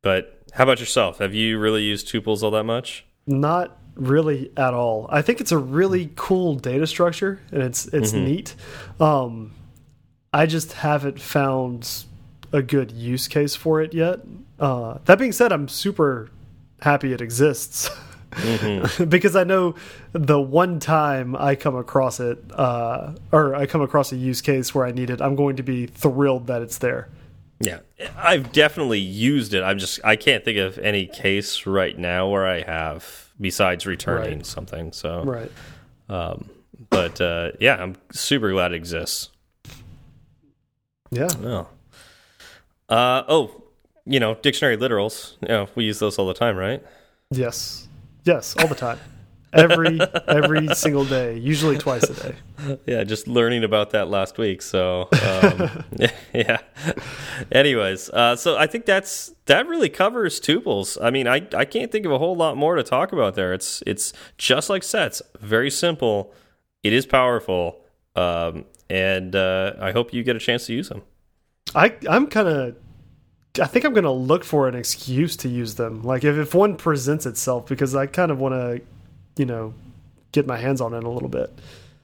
but 0.02 0.42
how 0.52 0.64
about 0.64 0.80
yourself? 0.80 1.18
Have 1.18 1.34
you 1.34 1.58
really 1.58 1.82
used 1.82 2.08
tuples 2.08 2.42
all 2.42 2.50
that 2.52 2.64
much? 2.64 3.04
Not 3.26 3.78
really 3.94 4.50
at 4.56 4.74
all. 4.74 5.06
I 5.10 5.22
think 5.22 5.40
it's 5.40 5.52
a 5.52 5.58
really 5.58 6.10
cool 6.16 6.54
data 6.54 6.86
structure 6.86 7.40
and 7.50 7.62
it's 7.62 7.86
it's 7.86 8.12
mm 8.12 8.18
-hmm. 8.18 8.24
neat. 8.24 8.54
Um, 9.00 9.52
I 10.32 10.46
just 10.46 10.72
haven't 10.72 11.20
found 11.20 12.04
a 12.52 12.62
good 12.62 12.92
use 12.92 13.28
case 13.28 13.56
for 13.56 13.82
it 13.82 13.94
yet. 13.94 14.20
Uh, 14.58 14.98
that 15.04 15.18
being 15.18 15.32
said, 15.32 15.52
I'm 15.52 15.68
super 15.68 16.28
happy 16.80 17.12
it 17.12 17.20
exists. 17.20 17.90
Mm 18.32 18.58
-hmm. 18.58 19.08
because 19.14 19.36
I 19.36 19.44
know 19.44 19.74
the 20.12 20.38
one 20.38 20.78
time 20.78 21.36
I 21.50 21.56
come 21.56 21.78
across 21.78 22.20
it, 22.20 22.38
uh, 22.52 23.12
or 23.32 23.54
I 23.62 23.66
come 23.66 23.84
across 23.84 24.12
a 24.12 24.16
use 24.16 24.42
case 24.42 24.74
where 24.74 24.88
I 24.88 24.92
need 24.92 25.10
it, 25.10 25.20
I'm 25.20 25.36
going 25.36 25.56
to 25.56 25.62
be 25.62 25.86
thrilled 25.86 26.46
that 26.46 26.62
it's 26.62 26.78
there. 26.78 27.08
Yeah, 27.58 27.78
I've 28.18 28.52
definitely 28.52 29.00
used 29.00 29.54
it. 29.54 29.62
I'm 29.62 29.78
just 29.78 30.00
I 30.04 30.16
can't 30.16 30.44
think 30.44 30.58
of 30.58 30.78
any 30.78 31.06
case 31.06 31.66
right 31.70 31.98
now 31.98 32.28
where 32.28 32.46
I 32.46 32.62
have 32.62 33.04
besides 33.40 33.86
returning 33.86 34.38
right. 34.38 34.46
something. 34.46 34.92
So 34.92 35.22
right. 35.24 35.50
Um, 36.08 36.50
but 36.90 37.20
uh, 37.20 37.52
yeah, 37.60 37.82
I'm 37.82 37.96
super 38.12 38.50
glad 38.52 38.72
it 38.72 38.76
exists. 38.76 39.30
Yeah. 41.10 41.28
Oh. 41.42 41.68
Uh, 42.88 43.22
oh, 43.28 43.62
you 44.04 44.20
know, 44.20 44.34
dictionary 44.34 44.76
literals. 44.76 45.36
You 45.42 45.48
know, 45.48 45.68
we 45.74 45.84
use 45.84 45.98
those 45.98 46.18
all 46.18 46.26
the 46.26 46.34
time, 46.34 46.56
right? 46.56 46.82
Yes. 47.30 47.86
Yes, 48.26 48.56
all 48.58 48.68
the 48.68 48.74
time 48.74 48.98
every 49.56 50.00
every 50.28 50.68
single 50.74 51.04
day, 51.04 51.38
usually 51.38 51.78
twice 51.78 52.04
a 52.04 52.14
day. 52.14 52.78
Yeah, 52.86 53.04
just 53.04 53.28
learning 53.28 53.64
about 53.64 53.90
that 53.90 54.08
last 54.08 54.38
week. 54.38 54.62
So 54.62 55.08
um, 55.24 55.84
yeah. 56.34 56.58
Anyways, 57.52 58.10
uh, 58.10 58.36
so 58.36 58.56
I 58.56 58.66
think 58.66 58.86
that's 58.86 59.32
that 59.46 59.66
really 59.66 59.88
covers 59.88 60.40
tuples. 60.40 60.98
I 61.02 61.10
mean, 61.10 61.26
I 61.26 61.46
I 61.54 61.64
can't 61.64 61.90
think 61.90 62.06
of 62.06 62.12
a 62.12 62.18
whole 62.18 62.36
lot 62.36 62.56
more 62.56 62.76
to 62.76 62.82
talk 62.82 63.12
about 63.12 63.34
there. 63.34 63.52
It's 63.52 63.82
it's 63.86 64.12
just 64.38 64.70
like 64.70 64.82
sets, 64.82 65.22
very 65.40 65.70
simple. 65.70 66.32
It 66.82 66.92
is 66.92 67.06
powerful, 67.06 67.80
um, 68.14 68.64
and 68.88 69.34
uh, 69.34 69.74
I 69.80 69.92
hope 69.92 70.12
you 70.12 70.22
get 70.22 70.36
a 70.36 70.40
chance 70.40 70.66
to 70.66 70.72
use 70.72 70.88
them. 70.88 71.02
I 71.74 71.94
I'm 72.08 72.26
kind 72.28 72.48
of 72.48 72.76
I 73.61 73.66
think 73.66 73.84
I'm 73.84 73.92
going 73.92 74.04
to 74.04 74.11
look 74.11 74.44
for 74.44 74.68
an 74.68 74.74
excuse 74.74 75.36
to 75.38 75.48
use 75.48 75.74
them. 75.76 76.02
Like 76.02 76.24
if, 76.24 76.36
if 76.36 76.54
one 76.54 76.76
presents 76.76 77.26
itself, 77.26 77.66
because 77.66 77.94
I 77.94 78.07
kind 78.07 78.30
of 78.30 78.38
want 78.38 78.54
to 78.54 78.80
you 79.36 79.44
know, 79.44 79.74
get 80.32 80.46
my 80.46 80.57
hands 80.57 80.80
on 80.80 80.94
it 80.94 81.04
a 81.04 81.09
little 81.09 81.28
bit. 81.28 81.52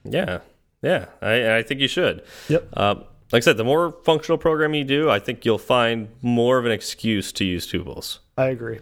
Yeah, 0.04 0.40
yeah, 0.82 1.06
I, 1.20 1.56
I 1.56 1.62
think 1.62 1.80
you 1.80 1.88
should. 1.88 2.22
Yep. 2.48 2.68
Uh, 2.74 2.94
like 3.32 3.40
I 3.42 3.44
said, 3.44 3.56
the 3.56 3.64
more 3.64 3.92
functional 4.04 4.38
programming 4.38 4.80
you 4.80 4.84
do, 4.84 5.10
I 5.10 5.18
think 5.18 5.44
you'll 5.44 5.58
find 5.58 6.08
more 6.20 6.58
of 6.58 6.66
an 6.66 6.72
excuse 6.72 7.32
to 7.32 7.44
use 7.44 7.66
tuples. 7.66 8.18
I 8.36 8.46
agree. 8.46 8.80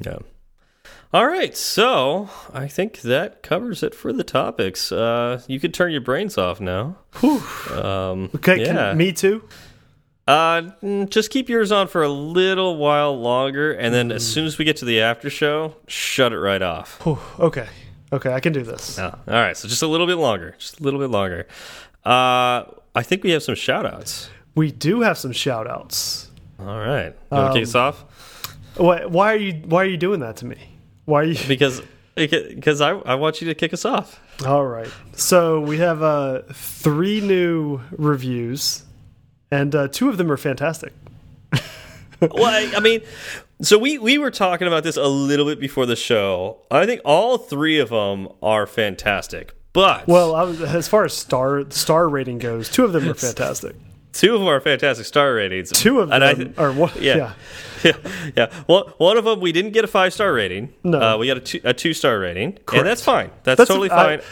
Yeah. 0.00 0.18
All 1.12 1.26
right, 1.26 1.56
so 1.56 2.28
I 2.52 2.66
think 2.66 3.02
that 3.02 3.42
covers 3.42 3.84
it 3.84 3.94
for 3.94 4.12
the 4.12 4.24
topics. 4.24 4.90
Uh, 4.90 5.42
you 5.46 5.60
could 5.60 5.72
turn 5.72 5.92
your 5.92 6.00
brains 6.00 6.36
off 6.36 6.60
now. 6.60 6.96
Um, 7.70 8.30
okay, 8.34 8.60
yeah. 8.60 8.90
Can, 8.90 8.96
me 8.96 9.12
too. 9.12 9.44
Uh, 10.26 10.70
just 11.10 11.30
keep 11.30 11.50
yours 11.50 11.70
on 11.70 11.86
for 11.86 12.02
a 12.02 12.08
little 12.08 12.76
while 12.78 13.18
longer, 13.18 13.72
and 13.72 13.94
then 13.94 14.10
as 14.10 14.26
soon 14.26 14.46
as 14.46 14.56
we 14.56 14.64
get 14.64 14.76
to 14.78 14.86
the 14.86 15.00
after 15.00 15.28
show, 15.28 15.76
shut 15.86 16.32
it 16.32 16.38
right 16.38 16.62
off. 16.62 17.06
okay, 17.38 17.68
okay, 18.10 18.32
I 18.32 18.40
can 18.40 18.54
do 18.54 18.62
this. 18.62 18.98
Oh, 18.98 19.18
all 19.28 19.34
right, 19.34 19.56
so 19.56 19.68
just 19.68 19.82
a 19.82 19.86
little 19.86 20.06
bit 20.06 20.16
longer, 20.16 20.54
just 20.58 20.80
a 20.80 20.82
little 20.82 20.98
bit 20.98 21.10
longer. 21.10 21.46
Uh, 22.06 22.64
I 22.94 23.02
think 23.02 23.22
we 23.22 23.30
have 23.32 23.42
some 23.42 23.54
shout 23.54 23.84
outs. 23.84 24.30
We 24.54 24.72
do 24.72 25.02
have 25.02 25.18
some 25.18 25.32
shout 25.32 25.66
outs. 25.66 26.30
All 26.58 26.78
right, 26.78 27.14
you 27.30 27.36
want 27.36 27.52
to 27.52 27.60
kick 27.60 27.68
us 27.68 27.74
um, 27.74 27.82
off? 27.82 28.04
Why, 28.76 29.04
why 29.04 29.32
are 29.34 29.36
you 29.36 29.52
Why 29.66 29.82
are 29.82 29.86
you 29.86 29.96
doing 29.98 30.20
that 30.20 30.36
to 30.36 30.46
me? 30.46 30.78
Why 31.04 31.20
are 31.20 31.24
you? 31.24 31.38
Because 31.48 31.82
because 32.14 32.80
I 32.80 32.90
I 32.90 33.16
want 33.16 33.40
you 33.40 33.48
to 33.48 33.54
kick 33.54 33.74
us 33.74 33.84
off. 33.84 34.20
All 34.46 34.64
right, 34.64 34.88
so 35.14 35.60
we 35.60 35.78
have 35.78 36.02
uh 36.02 36.42
three 36.52 37.20
new 37.20 37.80
reviews 37.90 38.84
and 39.54 39.74
uh, 39.74 39.88
two 39.88 40.08
of 40.08 40.16
them 40.16 40.32
are 40.32 40.36
fantastic. 40.36 40.92
well, 42.20 42.46
I, 42.46 42.72
I, 42.76 42.80
mean, 42.80 43.02
so 43.62 43.78
we 43.78 43.98
we 43.98 44.18
were 44.18 44.32
talking 44.32 44.66
about 44.66 44.82
this 44.82 44.96
a 44.96 45.06
little 45.06 45.46
bit 45.46 45.60
before 45.60 45.86
the 45.86 45.94
show. 45.94 46.58
I 46.70 46.86
think 46.86 47.00
all 47.04 47.38
three 47.38 47.78
of 47.78 47.90
them 47.90 48.28
are 48.42 48.66
fantastic, 48.66 49.54
but 49.72 50.08
well, 50.08 50.32
was, 50.32 50.60
as 50.60 50.88
far 50.88 51.04
as 51.04 51.14
star 51.16 51.70
star 51.70 52.08
rating 52.08 52.38
goes, 52.38 52.68
two 52.68 52.84
of 52.84 52.92
them 52.92 53.08
are 53.08 53.14
fantastic. 53.28 53.76
Two 54.12 54.34
of 54.34 54.40
them 54.40 54.48
are 54.48 54.60
fantastic 54.60 55.06
star 55.06 55.34
ratings. 55.34 55.70
Two 55.70 56.00
of 56.00 56.08
them 56.08 56.54
are 56.56 56.72
what? 56.72 57.00
Yeah. 57.00 57.16
yeah. 57.16 57.32
Yeah, 57.84 57.92
yeah. 58.34 58.62
Well, 58.66 58.94
one 58.96 59.18
of 59.18 59.26
them 59.26 59.40
we 59.40 59.52
didn't 59.52 59.72
get 59.72 59.84
a 59.84 59.86
five 59.86 60.14
star 60.14 60.32
rating. 60.32 60.72
No, 60.82 61.02
uh, 61.02 61.18
we 61.18 61.26
got 61.26 61.36
a 61.36 61.40
two, 61.40 61.60
a 61.64 61.74
two 61.74 61.92
star 61.92 62.18
rating, 62.18 62.52
Correct. 62.52 62.78
and 62.78 62.86
that's 62.86 63.04
fine. 63.04 63.30
That's, 63.42 63.58
that's 63.58 63.68
totally 63.68 63.90
fine. 63.90 64.20
I, 64.20 64.22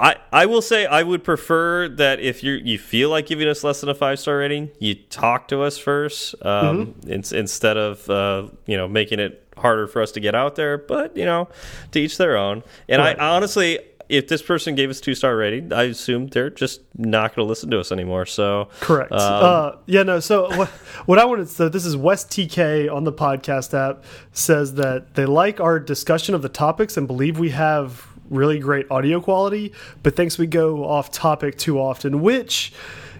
I, 0.00 0.16
I 0.32 0.46
will 0.46 0.62
say 0.62 0.86
I 0.86 1.02
would 1.02 1.22
prefer 1.22 1.88
that 1.88 2.20
if 2.20 2.42
you 2.42 2.52
you 2.52 2.78
feel 2.78 3.10
like 3.10 3.26
giving 3.26 3.48
us 3.48 3.62
less 3.62 3.80
than 3.80 3.90
a 3.90 3.94
five 3.94 4.18
star 4.18 4.38
rating, 4.38 4.70
you 4.78 4.94
talk 4.94 5.48
to 5.48 5.62
us 5.62 5.78
first 5.78 6.34
um, 6.42 6.76
mm 6.76 6.82
-hmm. 6.82 7.10
in, 7.12 7.38
instead 7.38 7.76
of 7.76 8.08
uh, 8.08 8.48
you 8.66 8.76
know 8.76 8.88
making 8.88 9.20
it 9.20 9.42
harder 9.56 9.86
for 9.86 10.02
us 10.02 10.12
to 10.12 10.20
get 10.20 10.34
out 10.34 10.54
there. 10.54 10.78
But 10.78 11.16
you 11.16 11.24
know, 11.24 11.48
to 11.92 11.98
each 11.98 12.16
their 12.16 12.36
own. 12.36 12.62
And 12.88 13.02
right. 13.02 13.18
I 13.18 13.36
honestly, 13.36 13.78
if 14.10 14.26
this 14.26 14.42
person 14.42 14.74
gave 14.74 14.90
us 14.90 15.00
two 15.00 15.14
star 15.14 15.36
rating, 15.36 15.72
I 15.72 15.84
assume 15.84 16.26
they're 16.26 16.50
just 16.50 16.80
not 16.96 17.34
going 17.34 17.46
to 17.46 17.48
listen 17.48 17.70
to 17.70 17.78
us 17.78 17.92
anymore. 17.92 18.26
So 18.26 18.68
correct. 18.80 19.12
Um, 19.12 19.18
uh, 19.20 19.72
yeah, 19.86 20.02
no. 20.02 20.20
So 20.20 20.48
what 20.56 20.68
what 21.06 21.18
I 21.18 21.24
wanted 21.24 21.46
to 21.46 21.52
so 21.52 21.68
this 21.68 21.86
is 21.86 21.96
West 21.96 22.28
TK 22.28 22.92
on 22.92 23.04
the 23.04 23.12
podcast 23.12 23.72
app 23.72 24.04
says 24.32 24.74
that 24.74 25.14
they 25.14 25.26
like 25.26 25.60
our 25.60 25.78
discussion 25.78 26.34
of 26.34 26.42
the 26.42 26.48
topics 26.48 26.96
and 26.96 27.06
believe 27.06 27.38
we 27.38 27.50
have 27.50 28.09
really 28.30 28.58
great 28.58 28.90
audio 28.90 29.20
quality, 29.20 29.72
but 30.02 30.16
thinks 30.16 30.38
we 30.38 30.46
go 30.46 30.84
off 30.84 31.10
topic 31.10 31.58
too 31.58 31.78
often, 31.78 32.22
which, 32.22 32.72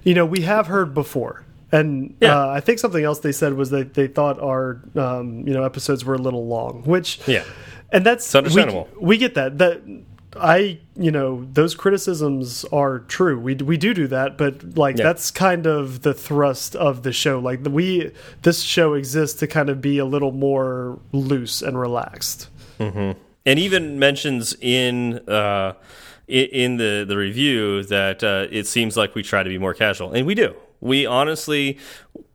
you 0.05 0.15
know, 0.15 0.25
we 0.25 0.41
have 0.43 0.69
heard 0.69 0.95
before. 0.95 1.45
And 1.73 2.17
yeah. 2.21 2.37
uh, 2.37 2.49
I 2.49 2.61
think 2.61 2.79
something 2.79 3.05
else 3.05 3.21
they 3.21 3.33
said 3.33 3.55
was 3.55 3.71
that 3.71 3.95
they 3.95 4.07
thought 4.07 4.41
our, 4.41 4.81
um, 4.97 5.47
you 5.47 5.53
know, 5.53 5.65
episodes 5.65 6.05
were 6.05 6.15
a 6.15 6.19
little 6.19 6.47
long, 6.47 6.83
which, 6.85 7.21
yeah, 7.29 7.45
and 7.93 8.05
that's 8.05 8.25
it's 8.27 8.35
understandable. 8.35 8.89
We, 8.95 9.07
we 9.07 9.19
get 9.19 9.35
that. 9.35 9.59
That 9.59 9.83
I, 10.37 10.81
you 10.97 11.13
know, 11.13 11.47
those 11.53 11.77
criticisms 11.77 12.65
are 12.73 13.01
true. 13.01 13.39
We 13.39 13.55
we 13.55 13.77
do 13.77 13.95
do 13.95 14.09
that, 14.09 14.37
but 14.37 14.77
like 14.77 14.99
yeah. 14.99 15.05
that's 15.05 15.31
kind 15.31 15.67
of 15.67 16.03
the 16.03 16.13
thrust 16.13 16.75
of 16.75 17.05
the 17.05 17.13
show. 17.13 17.39
Like 17.39 17.61
we, 17.65 18.11
this 18.43 18.63
show 18.63 18.95
exists 18.95 19.39
to 19.39 19.47
kind 19.47 19.69
of 19.69 19.81
be 19.81 19.99
a 19.99 20.05
little 20.05 20.33
more 20.33 20.99
loose 21.13 21.63
and 21.63 21.79
relaxed. 21.79 22.49
Mm 22.81 22.93
-hmm 22.93 23.17
and 23.47 23.59
even 23.59 23.99
mentions 23.99 24.55
in 24.61 25.19
uh, 25.29 25.75
in 26.29 26.77
the 26.77 27.05
the 27.07 27.17
review 27.17 27.83
that 27.85 28.23
uh, 28.23 28.47
it 28.51 28.67
seems 28.67 28.97
like 28.97 29.15
we 29.15 29.23
try 29.23 29.43
to 29.43 29.49
be 29.49 29.59
more 29.59 29.75
casual, 29.75 30.13
and 30.13 30.27
we 30.27 30.35
do. 30.35 30.55
We 30.81 31.05
honestly, 31.05 31.79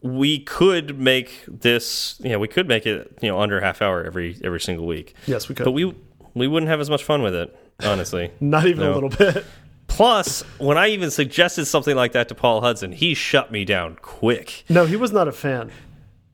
we 0.02 0.40
could 0.40 1.00
make 1.00 1.44
this. 1.48 2.20
You 2.24 2.32
know, 2.32 2.40
we 2.40 2.48
could 2.48 2.68
make 2.68 2.86
it 2.86 3.18
you 3.22 3.30
know 3.30 3.40
under 3.40 3.58
a 3.58 3.62
half 3.62 3.82
hour 3.82 4.04
every 4.04 4.38
every 4.44 4.60
single 4.60 4.86
week. 4.86 5.16
Yes, 5.26 5.50
we 5.50 5.56
could. 5.56 5.66
But 5.66 5.72
we 5.72 5.94
we 6.34 6.48
wouldn't 6.48 6.70
have 6.70 6.82
as 6.82 6.90
much 6.90 7.04
fun 7.04 7.22
with 7.22 7.36
it, 7.36 7.58
honestly. 7.84 8.32
Not 8.40 8.68
even 8.68 8.84
no. 8.84 8.94
a 8.94 8.96
little 8.96 9.10
bit. 9.10 9.46
Plus, 9.88 10.42
when 10.58 10.78
I 10.78 10.90
even 10.90 11.10
suggested 11.10 11.66
something 11.66 11.96
like 11.96 12.12
that 12.14 12.28
to 12.30 12.36
Paul 12.36 12.62
Hudson, 12.62 12.92
he 12.92 13.14
shut 13.14 13.52
me 13.52 13.64
down 13.64 13.98
quick. 14.02 14.66
No, 14.68 14.86
he 14.86 14.96
was 14.96 15.14
not 15.14 15.28
a 15.28 15.32
fan. 15.32 15.72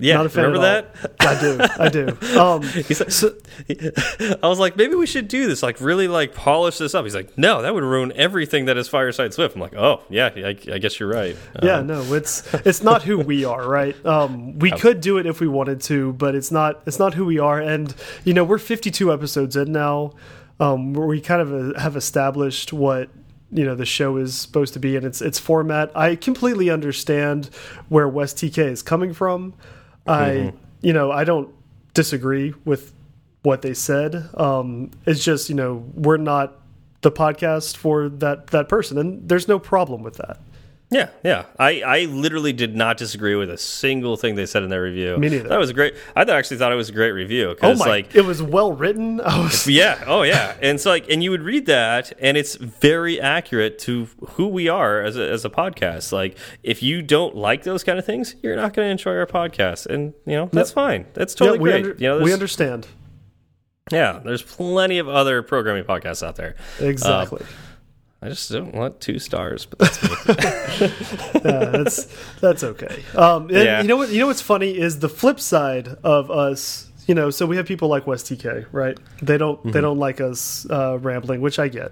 Yeah, 0.02 0.16
Not 0.16 0.26
a 0.26 0.30
fan 0.30 0.46
remember 0.46 0.66
that? 0.66 1.16
I 1.20 1.40
do. 1.40 1.60
I 1.80 1.90
do. 1.90 2.18
Um, 2.42 2.62
like, 2.62 2.86
so, 3.12 3.36
I 3.70 4.48
was 4.48 4.58
like, 4.58 4.76
maybe 4.76 4.96
we 4.96 5.06
should 5.06 5.28
do 5.28 5.48
this, 5.48 5.62
like 5.62 5.80
really 5.80 6.08
like 6.08 6.34
polish 6.34 6.80
this 6.80 6.96
up. 6.96 7.04
He's 7.04 7.14
like, 7.14 7.38
no, 7.38 7.62
that 7.62 7.74
would 7.74 7.84
ruin 7.84 8.12
everything 8.16 8.66
that 8.66 8.78
is 8.78 8.88
Fireside 8.88 9.34
Swift. 9.34 9.56
I'm 9.56 9.62
like, 9.62 9.76
oh 9.76 10.02
yeah, 10.10 10.32
I, 10.36 10.58
I 10.72 10.78
guess 10.80 11.00
you're 11.00 11.10
right. 11.10 11.36
Yeah, 11.62 11.78
um, 11.78 11.88
no, 11.88 12.02
it's 12.14 12.52
it's 12.66 12.82
not 12.82 13.04
who 13.04 13.20
we 13.20 13.46
are, 13.46 13.68
right? 13.68 13.96
Um, 14.06 14.58
we 14.58 14.72
could 14.80 15.02
do 15.02 15.18
it 15.20 15.28
if 15.28 15.40
we 15.40 15.48
wanted 15.48 15.82
to, 15.82 16.14
but 16.14 16.34
it's 16.34 16.52
not 16.52 16.82
it's 16.88 16.98
not 16.98 17.14
who 17.14 17.26
we 17.26 17.38
are. 17.38 17.60
And 17.60 17.94
you 18.24 18.34
know, 18.34 18.44
we're 18.44 18.58
52 18.58 19.14
episodes 19.14 19.56
in 19.56 19.72
now, 19.72 20.14
um, 20.60 20.94
where 20.94 21.08
we 21.08 21.22
kind 21.22 21.42
of 21.42 21.76
uh, 21.76 21.80
have 21.80 21.96
established 21.96 22.74
what 22.74 23.10
you 23.52 23.66
know 23.66 23.76
the 23.76 23.86
show 23.86 24.18
is 24.18 24.36
supposed 24.36 24.74
to 24.74 24.80
be 24.80 24.96
and 24.96 25.06
its 25.06 25.22
its 25.22 25.38
format. 25.38 25.92
I 25.96 26.16
completely 26.16 26.70
understand 26.72 27.50
where 27.90 28.08
West 28.08 28.38
TK 28.38 28.58
is 28.60 28.82
coming 28.82 29.14
from. 29.14 29.54
I, 30.08 30.30
mm 30.30 30.48
-hmm. 30.48 30.54
you 30.82 30.94
know, 30.94 31.12
I 31.22 31.24
don't 31.24 31.50
disagree 31.94 32.54
with 32.66 32.94
what 33.44 33.62
they 33.62 33.74
said. 33.74 34.30
Um, 34.34 34.92
it's 35.06 35.24
just, 35.24 35.50
you 35.50 35.56
know, 35.56 35.84
we're 35.96 36.18
not 36.18 36.60
the 37.02 37.12
podcast 37.12 37.78
for 37.78 38.10
that 38.10 38.48
that 38.48 38.68
person, 38.68 38.98
and 38.98 39.30
there's 39.30 39.48
no 39.48 39.60
problem 39.60 40.04
with 40.04 40.18
that. 40.18 40.38
Yeah, 40.94 41.10
yeah. 41.24 41.46
I, 41.58 41.82
I 41.84 42.00
literally 42.06 42.52
did 42.52 42.76
not 42.76 42.98
disagree 42.98 43.34
with 43.36 43.50
a 43.50 43.58
single 43.58 44.18
thing 44.18 44.36
they 44.36 44.46
said 44.46 44.62
in 44.62 44.70
their 44.70 44.84
review. 44.84 45.16
Me 45.18 45.30
neither. 45.30 45.48
That 45.48 45.58
was 45.58 45.70
a 45.70 45.74
great. 45.74 45.94
I 46.18 46.24
actually 46.24 46.58
thought 46.58 46.74
it 46.74 46.76
was 46.76 46.90
a 46.90 46.92
great 46.92 47.12
review. 47.14 47.56
Oh 47.62 47.76
my! 47.76 47.86
Like, 47.86 48.14
it 48.14 48.26
was 48.26 48.44
well 48.44 48.74
written. 48.74 49.18
Was, 49.26 49.68
yeah. 49.68 50.04
Oh 50.06 50.24
yeah. 50.24 50.54
And 50.62 50.82
so 50.82 50.90
like, 50.90 51.10
and 51.10 51.24
you 51.24 51.32
would 51.32 51.44
read 51.44 51.66
that, 51.68 52.12
and 52.20 52.36
it's 52.36 52.56
very 52.56 53.22
accurate 53.22 53.80
to 53.80 54.10
who 54.32 54.48
we 54.50 54.68
are 54.68 55.02
as 55.02 55.16
a, 55.16 55.30
as 55.30 55.46
a 55.46 55.50
podcast. 55.50 56.12
Like, 56.12 56.38
if 56.62 56.84
you 56.84 57.02
don't 57.02 57.38
like 57.38 57.64
those 57.64 57.86
kind 57.86 57.98
of 57.98 58.06
things, 58.06 58.36
you're 58.44 58.58
not 58.58 58.74
going 58.74 58.88
to 58.88 58.92
enjoy 58.92 59.16
our 59.16 59.26
podcast, 59.26 59.86
and 59.86 60.14
you 60.26 60.34
know 60.34 60.50
that's 60.52 60.72
Yep. 60.72 60.76
fine. 60.76 61.06
That's 61.14 61.34
totally 61.34 61.58
yeah, 61.60 61.64
great. 61.64 61.76
under- 61.92 61.96
you 62.04 62.08
know, 62.10 62.20
we 62.22 62.34
understand 62.34 62.88
Yeah, 63.92 64.20
there's 64.24 64.44
plenty 64.44 65.00
of 65.00 65.08
other 65.08 65.42
programming 65.42 65.86
podcasts 65.86 66.22
out 66.26 66.36
there. 66.36 66.56
exactly. 66.80 67.40
Um, 67.42 67.48
I 68.24 68.30
just 68.30 68.52
don't 68.52 68.76
want 68.76 69.02
two 69.02 69.18
stars, 69.18 69.66
but 69.66 69.80
that's 69.80 70.02
yeah, 71.44 71.66
that's 71.72 72.08
that's 72.40 72.64
okay. 72.64 73.04
Um, 73.16 73.44
and 73.44 73.52
Yeah. 73.52 73.82
you 73.82 73.88
know 73.88 73.98
what? 73.98 74.10
You 74.10 74.20
know 74.20 74.28
what's 74.28 74.42
funny 74.42 74.78
is 74.78 75.00
the 75.00 75.10
flip 75.10 75.40
side 75.40 75.88
of 76.04 76.30
us. 76.30 76.88
You 77.08 77.16
know, 77.16 77.32
so 77.32 77.48
we 77.48 77.58
have 77.58 77.66
people 77.66 77.88
like 77.90 78.06
West 78.06 78.28
TK, 78.28 78.68
right? 78.72 78.98
They 79.24 79.38
don't 79.38 79.58
Mm-hmm. 79.60 79.72
they 79.72 79.82
don't 79.82 79.98
like 79.98 80.22
us 80.22 80.68
uh, 80.70 81.00
rambling, 81.02 81.42
which 81.42 81.58
I 81.60 81.68
get. 81.68 81.92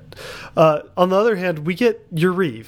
Uh, 0.56 0.82
on 0.96 1.10
the 1.10 1.16
other 1.18 1.36
hand, 1.36 1.60
we 1.66 1.74
get 1.74 2.14
Yariv. 2.14 2.68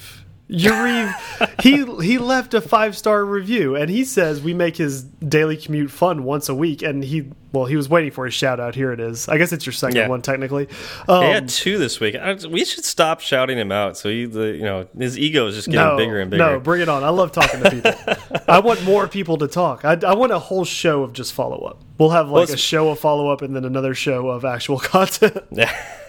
Yariv, 0.52 1.62
he 1.62 2.04
he 2.06 2.18
left 2.18 2.54
a 2.54 2.60
five 2.60 2.96
star 2.96 3.24
review, 3.24 3.74
and 3.76 3.88
he 3.90 4.04
says 4.04 4.42
we 4.42 4.54
make 4.54 4.76
his 4.76 5.02
daily 5.02 5.56
commute 5.56 5.90
fun 5.90 6.24
once 6.24 6.48
a 6.48 6.54
week. 6.54 6.82
And 6.82 7.02
he 7.02 7.30
well, 7.52 7.64
he 7.66 7.76
was 7.76 7.88
waiting 7.88 8.10
for 8.10 8.24
his 8.24 8.34
shout 8.34 8.60
out. 8.60 8.74
Here 8.74 8.92
it 8.92 9.00
is. 9.00 9.28
I 9.28 9.36
guess 9.38 9.52
it's 9.52 9.66
your 9.66 9.72
second 9.72 9.96
Yeah. 9.96 10.08
one 10.08 10.22
technically. 10.22 10.68
Um, 11.08 11.22
had 11.24 11.48
two 11.48 11.78
this 11.78 12.00
week. 12.00 12.14
I, 12.16 12.34
we 12.48 12.64
should 12.64 12.84
stop 12.84 13.20
shouting 13.20 13.58
him 13.58 13.70
out. 13.72 13.96
So 13.98 14.08
he, 14.08 14.24
the, 14.24 14.52
you 14.52 14.62
know, 14.62 14.86
his 14.96 15.18
ego 15.18 15.46
is 15.46 15.54
just 15.54 15.68
getting 15.68 15.80
no, 15.86 15.96
bigger 15.96 16.20
and 16.20 16.30
bigger. 16.30 16.42
No, 16.52 16.60
bring 16.60 16.80
it 16.80 16.88
on. 16.88 17.04
I 17.04 17.10
love 17.10 17.32
talking 17.32 17.60
to 17.62 17.70
people. 17.70 18.42
I 18.48 18.60
want 18.60 18.82
more 18.84 19.06
people 19.08 19.36
to 19.38 19.48
talk. 19.48 19.84
I, 19.84 19.98
I 20.06 20.14
want 20.14 20.32
a 20.32 20.38
whole 20.38 20.64
show 20.64 21.02
of 21.02 21.12
just 21.12 21.32
follow 21.34 21.58
up. 21.66 21.82
We'll 21.98 22.10
have 22.10 22.28
like 22.30 22.48
Well, 22.48 22.54
a 22.54 22.58
show 22.58 22.88
of 22.88 22.98
follow 22.98 23.28
up 23.30 23.42
and 23.42 23.54
then 23.54 23.64
another 23.64 23.94
show 23.94 24.28
of 24.28 24.44
actual 24.46 24.78
content. 24.80 25.36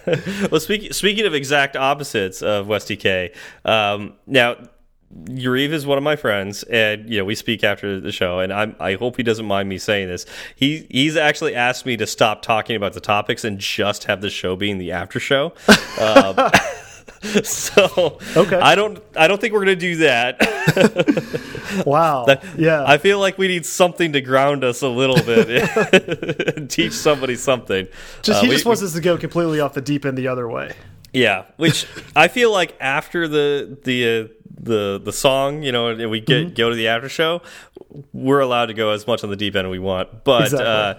well, 0.51 0.60
speaking 0.60 0.93
speaking 0.93 1.26
of 1.26 1.34
exact 1.34 1.76
opposites 1.76 2.41
of 2.41 2.68
West 2.68 2.88
TK, 2.89 3.34
um, 3.66 4.14
now 4.28 4.58
Yariv 5.26 5.72
is 5.72 5.86
one 5.86 5.97
of 5.97 6.04
my 6.04 6.16
friends, 6.16 6.64
and 6.64 7.10
you 7.10 7.18
know 7.18 7.26
we 7.26 7.36
speak 7.36 7.64
after 7.64 7.99
the 7.99 8.12
show, 8.12 8.39
and 8.39 8.51
I'm, 8.51 8.76
I 8.80 8.95
hope 8.95 9.18
he 9.18 9.24
doesn't 9.24 9.45
mind 9.45 9.70
me 9.70 9.78
saying 9.78 10.08
this. 10.08 10.26
He 10.56 10.88
he's 10.89 11.16
actually 11.16 11.56
asked 11.56 11.86
me 11.86 11.97
to 11.97 12.08
stop 12.08 12.41
talking 12.41 12.76
about 12.76 12.93
the 12.93 13.01
topics 13.01 13.43
and 13.43 13.60
just 13.60 14.06
have 14.06 14.22
the 14.22 14.30
show 14.30 14.56
being 14.56 14.78
the 14.78 14.91
after 14.91 15.20
show. 15.20 15.54
Um, 15.99 16.49
so 17.43 18.19
Okay. 18.36 18.55
I 18.59 18.76
don't 18.76 19.01
I 19.15 19.28
don't 19.28 19.39
think 19.39 19.53
we're 19.53 19.61
gonna 19.61 19.76
do 19.76 19.95
that. 19.97 20.39
wow. 21.86 22.26
yeah. 22.57 22.84
I 22.86 22.97
feel 22.97 23.19
like 23.19 23.38
we 23.38 23.47
need 23.47 23.65
something 23.65 24.13
to 24.13 24.21
ground 24.21 24.63
us 24.63 24.82
a 24.82 24.88
little 24.89 25.21
bit 25.24 25.49
and 26.57 26.69
teach 26.69 26.93
somebody 26.93 27.36
something. 27.36 27.88
just 28.21 28.39
Uh, 28.39 28.41
he 28.43 28.49
we- 28.49 28.55
just 28.55 28.65
wants 28.65 28.82
us 28.84 28.93
to 28.93 29.01
go 29.01 29.17
completely 29.17 29.59
off 29.59 29.74
the 29.74 29.82
deep 29.82 30.05
end 30.05 30.17
the 30.17 30.28
other 30.28 30.47
way. 30.49 30.74
Yeah, 31.13 31.43
which 31.57 31.86
I 32.15 32.28
feel 32.28 32.51
like 32.51 32.76
after 32.80 33.28
the 33.28 33.78
the 33.84 34.07
uh, 34.24 34.28
the 34.59 34.99
the 35.03 35.13
song, 35.13 35.61
you 35.61 35.71
know, 35.71 35.89
and 35.89 36.09
we 36.09 36.19
get 36.19 36.47
Mm-hmm. 36.47 36.53
go 36.55 36.71
to 36.71 36.76
the 36.76 36.88
after 36.88 37.07
show, 37.07 37.43
we're 38.13 38.39
allowed 38.39 38.65
to 38.67 38.74
go 38.74 38.89
as 38.89 39.05
much 39.05 39.24
on 39.24 39.30
the 39.30 39.36
deep 39.36 39.55
end 39.55 39.67
as 39.67 39.71
we 39.71 39.78
want. 39.78 40.24
But 40.24 40.45
Exactly. 40.45 40.65
uh, 40.67 40.93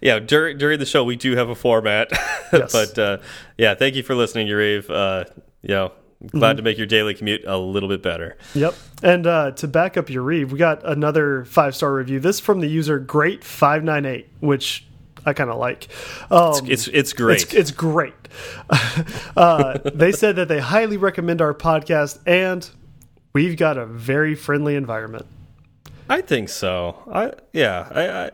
yeah, 0.00 0.20
during 0.20 0.56
during 0.56 0.78
the 0.78 0.86
show, 0.86 1.04
we 1.04 1.16
do 1.16 1.36
have 1.36 1.50
a 1.50 1.54
format. 1.54 2.08
Yes. 2.50 2.72
but 2.72 2.98
uh, 2.98 3.18
yeah, 3.58 3.74
thank 3.74 3.94
you 3.94 4.02
for 4.02 4.14
listening, 4.14 4.46
Yariv. 4.46 4.88
Uh, 4.88 5.24
you 5.68 5.74
know, 5.74 5.92
Mm-hmm. 6.20 6.36
glad 6.40 6.56
to 6.56 6.64
make 6.64 6.76
your 6.76 6.86
daily 6.88 7.14
commute 7.14 7.44
a 7.46 7.56
little 7.56 7.88
bit 7.88 8.02
better. 8.02 8.36
Yep. 8.52 8.74
And 9.04 9.24
uh, 9.24 9.52
to 9.52 9.68
back 9.68 9.96
up 9.96 10.10
your 10.10 10.24
read, 10.24 10.50
we 10.50 10.58
got 10.58 10.84
another 10.84 11.44
five 11.44 11.76
star 11.76 11.94
review. 11.94 12.18
This 12.18 12.40
from 12.40 12.58
the 12.58 12.66
user 12.66 12.98
Great 12.98 13.44
five 13.44 13.84
nine 13.84 14.04
eight, 14.04 14.28
which 14.40 14.84
I 15.24 15.32
kind 15.32 15.48
of 15.48 15.58
like. 15.58 15.86
Um, 16.28 16.68
It's 16.68 16.88
it's 16.88 17.12
great. 17.12 17.42
It's, 17.42 17.54
it's 17.54 17.70
great. 17.70 18.14
uh, 19.36 19.78
they 19.94 20.10
said 20.10 20.34
that 20.36 20.48
they 20.48 20.58
highly 20.58 20.96
recommend 20.96 21.40
our 21.40 21.54
podcast, 21.54 22.18
and 22.26 22.68
we've 23.32 23.56
got 23.56 23.78
a 23.78 23.86
very 23.86 24.34
friendly 24.34 24.74
environment. 24.74 25.26
I 26.08 26.20
think 26.22 26.48
so. 26.48 26.96
I 27.12 27.34
yeah. 27.52 27.88
I, 27.94 28.08
I 28.08 28.30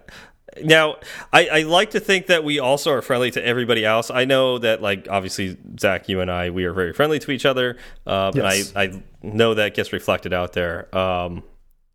now 0.63 0.97
I, 1.33 1.49
I 1.49 1.63
like 1.63 1.91
to 1.91 2.01
think 2.01 2.27
that 2.27 2.45
we 2.45 2.59
also 2.59 2.93
are 2.93 3.03
friendly 3.03 3.31
to 3.33 3.45
everybody 3.45 3.85
else. 3.85 4.11
I 4.11 4.25
know 4.25 4.59
that 4.59 4.83
like 4.83 5.09
obviously 5.11 5.57
Zach, 5.81 6.09
you 6.09 6.21
and 6.21 6.31
I, 6.31 6.51
we 6.51 6.65
are 6.65 6.73
very 6.73 6.93
friendly 6.93 7.19
to 7.21 7.31
each 7.31 7.47
other, 7.47 7.77
um, 8.07 8.33
Yes. 8.35 8.71
and 8.75 8.79
I 8.79 8.83
I 8.83 9.03
know 9.23 9.55
that 9.55 9.75
gets 9.75 9.93
reflected 9.93 10.33
out 10.33 10.53
there. 10.53 10.95
Um, 10.97 11.43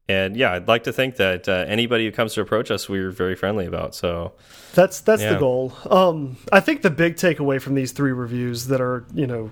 and 0.07 0.36
yeah, 0.36 0.53
I'd 0.53 0.68
like 0.68 0.86
to 0.86 0.91
think 0.93 1.18
that 1.18 1.47
uh, 1.47 1.66
anybody 1.68 2.05
who 2.05 2.12
comes 2.12 2.34
to 2.34 2.41
approach 2.41 2.72
us, 2.72 2.89
we're 2.89 3.12
very 3.12 3.36
friendly 3.36 3.68
about. 3.68 3.93
So 3.93 4.34
That's 4.74 5.01
that's 5.01 5.22
Yeah. 5.22 5.34
the 5.34 5.39
goal. 5.39 5.72
Um, 5.89 6.38
I 6.51 6.60
think 6.60 6.82
the 6.82 6.89
big 6.89 7.16
takeaway 7.16 7.62
from 7.62 7.76
these 7.76 7.91
three 7.91 8.12
reviews 8.12 8.68
that 8.68 8.82
are 8.82 9.05
you 9.14 9.28
know. 9.28 9.51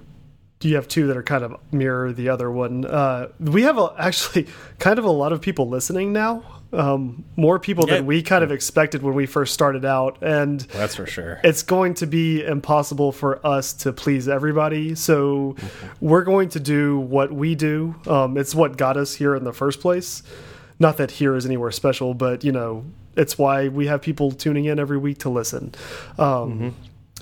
You 0.64 0.74
have 0.74 0.88
two 0.88 1.06
that 1.06 1.16
are 1.16 1.22
kind 1.22 1.44
of 1.44 1.54
mirror 1.72 2.12
the 2.12 2.30
other 2.30 2.50
one. 2.50 2.84
Uh, 2.84 3.28
we 3.40 3.62
have 3.62 3.78
a, 3.78 3.94
actually 4.00 4.48
kind 4.80 4.98
of 4.98 5.06
a 5.06 5.12
lot 5.12 5.32
of 5.32 5.40
people 5.40 5.70
listening 5.70 6.12
now. 6.14 6.44
Um, 6.74 7.24
more 7.38 7.60
people 7.60 7.86
Yeah. 7.88 7.96
than 7.96 8.06
we 8.06 8.22
kind 8.22 8.44
of 8.44 8.52
expected 8.52 9.02
when 9.02 9.14
we 9.14 9.26
first 9.26 9.54
started 9.54 9.86
out, 9.86 10.18
and 10.22 10.60
that's 10.62 10.96
for 10.96 11.06
sure. 11.06 11.40
it's 11.44 11.64
going 11.64 11.94
to 11.96 12.06
be 12.08 12.44
impossible 12.44 13.12
for 13.14 13.40
us 13.48 13.72
to 13.74 13.94
please 13.94 14.28
everybody. 14.28 14.94
So 14.96 15.56
we're 16.02 16.24
going 16.24 16.50
to 16.50 16.60
do 16.60 17.00
what 17.00 17.32
we 17.32 17.56
do. 17.56 17.96
Um, 18.06 18.38
it's 18.38 18.54
what 18.54 18.76
got 18.78 18.98
us 18.98 19.16
here 19.16 19.34
in 19.34 19.46
the 19.46 19.54
first 19.54 19.80
place. 19.80 20.24
Not 20.80 20.98
that 20.98 21.12
here 21.12 21.36
is 21.36 21.46
anywhere 21.46 21.72
special, 21.72 22.14
but 22.14 22.44
you 22.44 22.52
know, 22.52 22.84
it's 23.16 23.38
why 23.38 23.70
we 23.70 23.88
have 23.88 24.02
people 24.02 24.32
tuning 24.32 24.66
in 24.66 24.78
every 24.78 24.98
week 24.98 25.20
to 25.20 25.30
listen. 25.30 25.74
Um, 26.20 26.76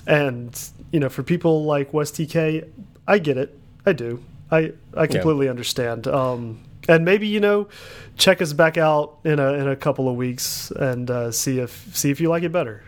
And 0.08 0.58
you 0.92 1.00
know, 1.00 1.08
for 1.08 1.22
people 1.22 1.64
like 1.64 1.92
West 1.92 2.14
TK, 2.16 2.64
I 3.08 3.18
get 3.18 3.36
it. 3.36 3.56
I 3.84 3.92
do. 3.92 4.22
I 4.50 4.72
I 4.94 5.06
completely 5.06 5.48
understand. 5.48 6.06
Um, 6.06 6.58
and 6.88 7.04
maybe 7.04 7.26
you 7.26 7.40
know, 7.40 7.68
check 8.16 8.40
us 8.42 8.52
back 8.52 8.76
out 8.76 9.18
in 9.24 9.38
a 9.38 9.52
in 9.54 9.68
a 9.68 9.76
couple 9.76 10.08
of 10.08 10.16
weeks 10.16 10.70
and 10.70 11.10
uh, 11.10 11.30
see 11.32 11.58
if 11.58 11.96
see 11.96 12.10
if 12.10 12.20
you 12.20 12.28
like 12.28 12.42
it 12.42 12.52
better. 12.52 12.84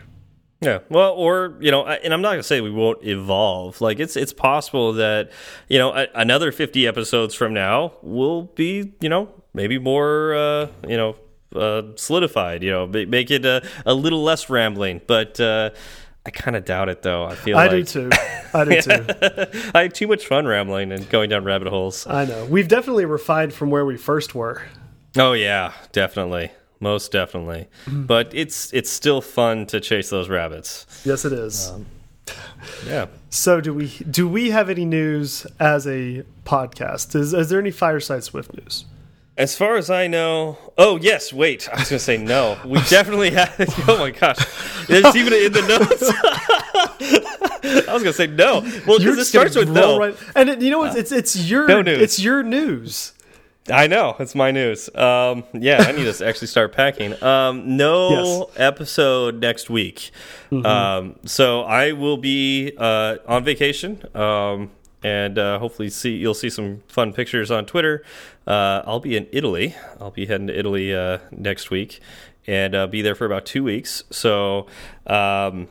Yeah, 0.61 0.79
well, 0.89 1.13
or 1.13 1.55
you 1.61 1.71
know, 1.71 1.85
and 1.85 2.13
I'm 2.13 2.21
not 2.21 2.31
gonna 2.31 2.43
say 2.43 2.59
we 2.59 2.71
won't 2.71 3.05
evolve. 3.05 3.79
Like 3.79 3.99
it's 3.99 4.17
it's 4.17 4.33
possible 4.33 4.93
that 4.93 5.31
you 5.69 5.77
know 5.77 5.93
a, 5.93 6.07
another 6.15 6.51
50 6.51 6.85
episodes 6.85 7.33
from 7.33 7.53
now 7.53 7.93
will 8.01 8.43
be 8.43 8.93
you 8.99 9.07
know 9.09 9.29
maybe 9.53 9.79
more 9.79 10.33
uh, 10.33 10.67
you 10.85 10.97
know 10.97 11.15
uh, 11.55 11.83
solidified. 11.95 12.63
You 12.63 12.71
know, 12.71 12.87
make 12.87 13.31
it 13.31 13.45
a, 13.45 13.65
a 13.85 13.93
little 13.93 14.21
less 14.21 14.49
rambling. 14.49 15.01
But 15.07 15.39
uh, 15.39 15.71
I 16.25 16.31
kind 16.31 16.55
of 16.55 16.65
doubt 16.65 16.89
it, 16.89 17.01
though. 17.01 17.25
I 17.25 17.35
feel 17.35 17.55
like 17.55 17.71
I 17.71 17.73
like 17.73 17.87
do 17.87 18.09
too. 18.09 18.17
I 18.53 18.63
do 18.65 18.81
too. 18.81 19.71
I 19.73 19.83
had 19.83 19.95
too 19.95 20.07
much 20.07 20.27
fun 20.27 20.45
rambling 20.45 20.91
and 20.91 21.09
going 21.09 21.29
down 21.29 21.43
rabbit 21.43 21.69
holes. 21.69 22.05
I 22.07 22.25
know. 22.25 22.45
We've 22.45 22.67
definitely 22.67 23.05
refined 23.05 23.53
from 23.53 23.69
where 23.69 23.85
we 23.85 23.97
first 23.97 24.35
were. 24.35 24.63
Oh 25.17 25.33
yeah, 25.33 25.73
definitely, 25.91 26.51
most 26.79 27.11
definitely. 27.11 27.67
Mm-hmm. 27.85 28.05
But 28.05 28.31
it's 28.33 28.71
it's 28.73 28.89
still 28.89 29.21
fun 29.21 29.65
to 29.67 29.79
chase 29.79 30.09
those 30.09 30.29
rabbits. 30.29 30.85
Yes, 31.05 31.25
it 31.25 31.33
is. 31.33 31.69
Um, 31.69 31.85
yeah. 32.85 33.07
so, 33.29 33.59
do 33.61 33.73
we 33.73 33.87
do 34.09 34.27
we 34.27 34.51
have 34.51 34.69
any 34.69 34.85
news 34.85 35.47
as 35.59 35.87
a 35.87 36.23
podcast? 36.45 37.15
Is 37.15 37.33
is 37.33 37.49
there 37.49 37.59
any 37.59 37.71
Fireside 37.71 38.23
Swift 38.23 38.53
news? 38.55 38.85
As 39.39 39.55
far 39.55 39.77
as 39.77 39.89
I 39.89 40.07
know, 40.07 40.57
oh 40.77 40.97
yes, 40.97 41.31
wait, 41.31 41.69
I 41.69 41.79
was 41.79 41.89
gonna 41.89 41.99
say 41.99 42.17
no. 42.17 42.57
We 42.65 42.79
definitely 42.89 43.31
have. 43.31 43.55
Oh 43.87 43.97
my 43.97 44.11
gosh, 44.11 44.37
it's 44.89 45.15
even 45.15 45.31
in 45.33 45.53
the 45.53 45.61
notes. 45.61 46.11
I 47.87 47.93
was 47.93 48.03
gonna 48.03 48.13
say 48.13 48.27
no. 48.27 48.61
Well, 48.85 48.99
because 48.99 49.17
it 49.17 49.25
starts 49.25 49.55
with 49.55 49.69
no. 49.69 49.97
right- 49.97 50.15
and 50.35 50.49
it, 50.49 50.61
you 50.61 50.69
know 50.69 50.79
what? 50.79 50.97
It's 50.97 51.11
it's 51.11 51.35
your 51.49 51.67
No 51.67 51.81
news. 51.81 52.01
it's 52.01 52.19
your 52.19 52.43
news. 52.43 53.13
I 53.71 53.87
know 53.87 54.15
it's 54.19 54.33
my 54.35 54.49
news. 54.51 54.93
Um, 54.95 55.43
yeah, 55.53 55.83
I 55.87 55.91
need 55.91 56.11
to 56.11 56.25
actually 56.27 56.47
start 56.47 56.73
packing. 56.73 57.21
Um, 57.23 57.77
no 57.77 58.09
Yes. 58.49 58.57
episode 58.57 59.35
next 59.39 59.69
week. 59.69 60.09
Um, 60.51 61.15
so 61.25 61.61
I 61.61 61.91
will 61.91 62.17
be 62.17 62.73
uh, 62.77 63.17
on 63.27 63.43
vacation. 63.43 64.01
Um, 65.03 65.09
and 65.09 65.39
uh, 65.39 65.59
hopefully 65.59 65.89
see 65.89 66.15
you'll 66.15 66.33
see 66.33 66.49
some 66.49 66.83
fun 66.87 67.13
pictures 67.13 67.51
on 67.51 67.65
Twitter. 67.65 68.03
Uh, 68.45 68.83
I'll 68.85 68.99
be 68.99 69.15
in 69.15 69.27
Italy. 69.31 69.75
I'll 69.99 70.11
be 70.11 70.25
heading 70.25 70.47
to 70.47 70.57
Italy 70.57 70.93
uh, 70.93 71.19
next 71.31 71.71
week 71.71 71.99
and 72.47 72.73
uh, 72.75 72.87
be 72.87 73.01
there 73.01 73.15
for 73.15 73.25
about 73.25 73.45
two 73.45 73.63
weeks. 73.63 74.03
So 74.09 74.65
um, 75.05 75.67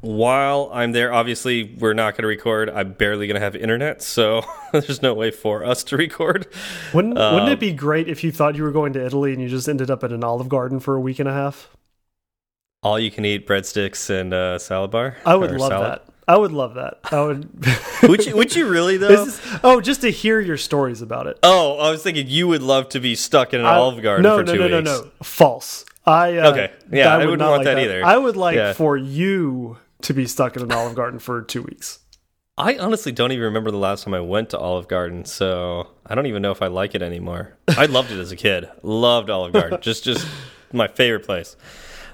while 0.00 0.70
I'm 0.72 0.92
there, 0.92 1.12
obviously 1.12 1.74
we're 1.78 1.92
not 1.92 2.12
going 2.12 2.22
to 2.22 2.28
record. 2.28 2.70
I'm 2.70 2.92
barely 2.92 3.26
going 3.26 3.34
to 3.34 3.40
have 3.40 3.54
internet, 3.54 4.02
so 4.02 4.42
there's 4.72 5.02
no 5.02 5.14
way 5.14 5.30
for 5.30 5.64
us 5.64 5.84
to 5.84 5.96
record. 5.96 6.46
Wouldn't 6.94 7.14
wouldn't 7.14 7.42
Um, 7.42 7.48
it 7.48 7.60
be 7.60 7.72
great 7.72 8.08
if 8.08 8.24
you 8.24 8.32
thought 8.32 8.56
you 8.56 8.62
were 8.62 8.72
going 8.72 8.92
to 8.94 9.04
Italy 9.04 9.32
and 9.32 9.42
you 9.42 9.48
just 9.48 9.68
ended 9.68 9.90
up 9.90 10.02
at 10.02 10.12
an 10.12 10.24
Olive 10.24 10.48
Garden 10.48 10.80
for 10.80 10.94
a 10.94 11.00
week 11.00 11.18
and 11.18 11.28
a 11.28 11.32
half? 11.32 11.68
All 12.82 12.98
you 12.98 13.10
can 13.12 13.24
eat 13.24 13.46
breadsticks 13.46 14.10
and 14.10 14.34
uh, 14.34 14.58
salad 14.58 14.90
bar. 14.90 15.16
I 15.24 15.36
would 15.36 15.52
love 15.52 15.68
salad. 15.68 15.92
that. 15.92 16.11
I 16.28 16.36
would 16.36 16.52
love 16.52 16.74
that. 16.74 16.98
I 17.10 17.20
would. 17.22 17.48
would 18.04 18.24
you? 18.26 18.36
Would 18.36 18.54
you 18.54 18.68
really 18.68 18.96
though? 18.96 19.08
Is- 19.24 19.40
oh, 19.64 19.80
just 19.80 20.02
to 20.02 20.10
hear 20.10 20.40
your 20.40 20.56
stories 20.56 21.02
about 21.02 21.26
it. 21.26 21.38
oh, 21.42 21.78
I 21.78 21.90
was 21.90 22.02
thinking 22.02 22.28
you 22.28 22.46
would 22.48 22.62
love 22.62 22.88
to 22.90 23.00
be 23.00 23.14
stuck 23.14 23.52
in 23.54 23.60
an 23.60 23.66
I- 23.66 23.74
Olive 23.76 24.02
Garden 24.02 24.22
no, 24.22 24.36
for 24.38 24.44
no, 24.44 24.52
two 24.52 24.58
no, 24.58 24.76
weeks. 24.78 24.84
no, 24.90 25.02
no, 25.02 25.10
False. 25.22 25.84
I 26.06 26.38
uh, 26.38 26.50
Okay. 26.52 26.72
Yeah, 26.90 27.12
I 27.14 27.18
would 27.18 27.24
wouldn't 27.26 27.38
not 27.40 27.50
want 27.50 27.64
like 27.64 27.76
that 27.76 27.82
either. 27.82 28.04
I 28.04 28.16
would 28.16 28.36
like 28.36 28.56
Yeah. 28.56 28.72
for 28.72 28.96
you 28.96 29.78
to 30.02 30.12
be 30.14 30.26
stuck 30.26 30.56
in 30.56 30.62
an 30.62 30.72
Olive 30.72 30.94
Garden 30.96 31.18
for 31.20 31.42
two 31.42 31.62
weeks. 31.62 32.00
I 32.58 32.76
honestly 32.76 33.12
don't 33.12 33.32
even 33.32 33.44
remember 33.44 33.70
the 33.70 33.76
last 33.78 34.04
time 34.04 34.12
I 34.12 34.20
went 34.20 34.50
to 34.50 34.58
Olive 34.58 34.86
Garden, 34.88 35.24
so 35.24 35.88
I 36.04 36.14
don't 36.14 36.26
even 36.26 36.42
know 36.42 36.50
if 36.50 36.60
I 36.60 36.66
like 36.66 36.94
it 36.94 37.02
anymore. 37.02 37.56
I 37.68 37.86
loved 37.86 38.10
it 38.10 38.18
as 38.18 38.30
a 38.30 38.36
kid. 38.36 38.68
Loved 38.82 39.30
Olive 39.30 39.52
Garden. 39.52 39.78
just 39.80 40.04
just 40.04 40.26
my 40.72 40.86
favorite 40.88 41.24
place. 41.24 41.56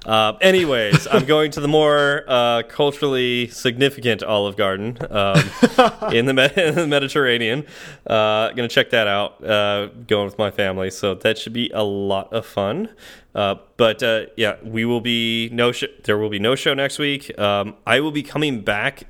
Uh, 0.09 0.39
anyways, 0.41 1.07
I'm 1.07 1.27
going 1.27 1.51
to 1.51 1.61
the 1.61 1.69
more 1.69 2.25
uh, 2.27 2.63
culturally 2.67 3.49
significant 3.49 4.23
Olive 4.23 4.57
Garden 4.57 4.97
um, 5.11 5.37
in, 6.13 6.25
the 6.25 6.53
in 6.67 6.75
the 6.75 6.87
Mediterranean. 6.87 7.67
Uh, 8.07 8.49
going 8.53 8.67
to 8.67 8.75
check 8.75 8.89
that 8.91 9.07
out. 9.07 9.45
Uh, 9.45 9.89
going 10.07 10.25
with 10.25 10.39
my 10.39 10.51
family, 10.51 10.91
so 10.91 11.15
that 11.15 11.37
should 11.37 11.53
be 11.53 11.71
a 11.75 11.83
lot 11.83 12.33
of 12.33 12.47
fun. 12.47 12.89
Uh, 13.35 13.57
but 13.77 14.03
uh, 14.03 14.23
yeah, 14.35 14.57
we 14.65 14.87
will 14.87 15.03
be 15.03 15.51
no. 15.53 15.73
Sh 15.73 15.85
there 16.05 16.17
will 16.17 16.31
be 16.31 16.39
no 16.39 16.55
show 16.55 16.73
next 16.73 16.99
week. 16.99 17.39
Um, 17.39 17.77
I 17.87 18.01
will 18.01 18.11
be 18.11 18.23
coming 18.23 18.63
back 18.63 19.03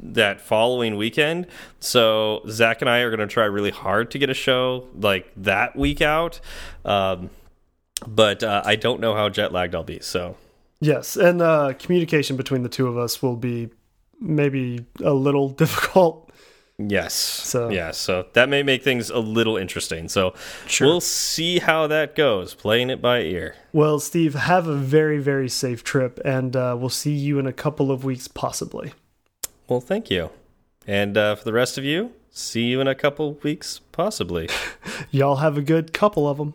that 0.00 0.40
following 0.40 0.96
weekend. 0.96 1.48
So 1.80 2.42
Zach 2.48 2.80
and 2.80 2.88
I 2.88 3.00
are 3.00 3.10
going 3.10 3.26
to 3.26 3.32
try 3.32 3.44
really 3.44 3.72
hard 3.72 4.12
to 4.12 4.18
get 4.20 4.30
a 4.30 4.34
show 4.34 4.86
like 4.94 5.32
that 5.36 5.74
week 5.74 6.00
out. 6.00 6.40
Um, 6.84 7.30
but 8.06 8.42
uh, 8.42 8.62
I 8.64 8.76
don't 8.76 9.00
know 9.00 9.14
how 9.14 9.28
jet 9.28 9.52
lagged 9.52 9.74
I'll 9.74 9.82
be. 9.84 10.00
So 10.00 10.36
Yes, 10.80 11.16
and 11.16 11.42
uh, 11.42 11.72
communication 11.78 12.36
between 12.36 12.62
the 12.62 12.68
two 12.68 12.86
of 12.86 12.96
us 12.96 13.20
will 13.20 13.34
be 13.36 13.70
maybe 14.20 14.86
a 15.02 15.12
little 15.12 15.48
difficult. 15.62 16.30
yes, 16.78 17.12
So- 17.14 17.68
yeah, 17.70 17.90
so 17.90 18.26
that 18.34 18.48
may 18.48 18.62
make 18.62 18.84
things 18.84 19.10
a 19.10 19.18
little 19.18 19.56
interesting. 19.56 20.08
So 20.08 20.34
we'll 20.80 21.00
see 21.00 21.58
how 21.58 21.88
that 21.88 22.14
goes. 22.14 22.54
Playing 22.54 22.90
it 22.90 23.02
by 23.02 23.22
ear. 23.22 23.56
Well, 23.72 23.98
Steve, 23.98 24.34
have 24.34 24.68
a 24.68 24.76
very, 24.76 25.18
very 25.18 25.48
safe 25.48 25.82
trip, 25.82 26.20
and 26.24 26.54
uh, 26.54 26.76
we'll 26.78 26.88
see 26.90 27.12
you 27.14 27.40
in 27.40 27.46
a 27.48 27.52
couple 27.52 27.90
of 27.90 28.04
weeks, 28.04 28.28
possibly. 28.28 28.92
Well, 29.68 29.80
thank 29.80 30.10
you. 30.10 30.30
And 30.86 31.16
uh, 31.18 31.34
for 31.34 31.44
the 31.44 31.52
rest 31.52 31.76
of 31.76 31.84
you, 31.84 32.12
see 32.30 32.62
you 32.66 32.80
in 32.80 32.86
a 32.86 32.94
couple 32.94 33.34
weeks, 33.42 33.80
possibly. 33.90 34.48
Y'all 35.10 35.36
have 35.36 35.58
a 35.58 35.62
good 35.62 35.92
couple 35.92 36.28
of 36.28 36.38
them. 36.38 36.54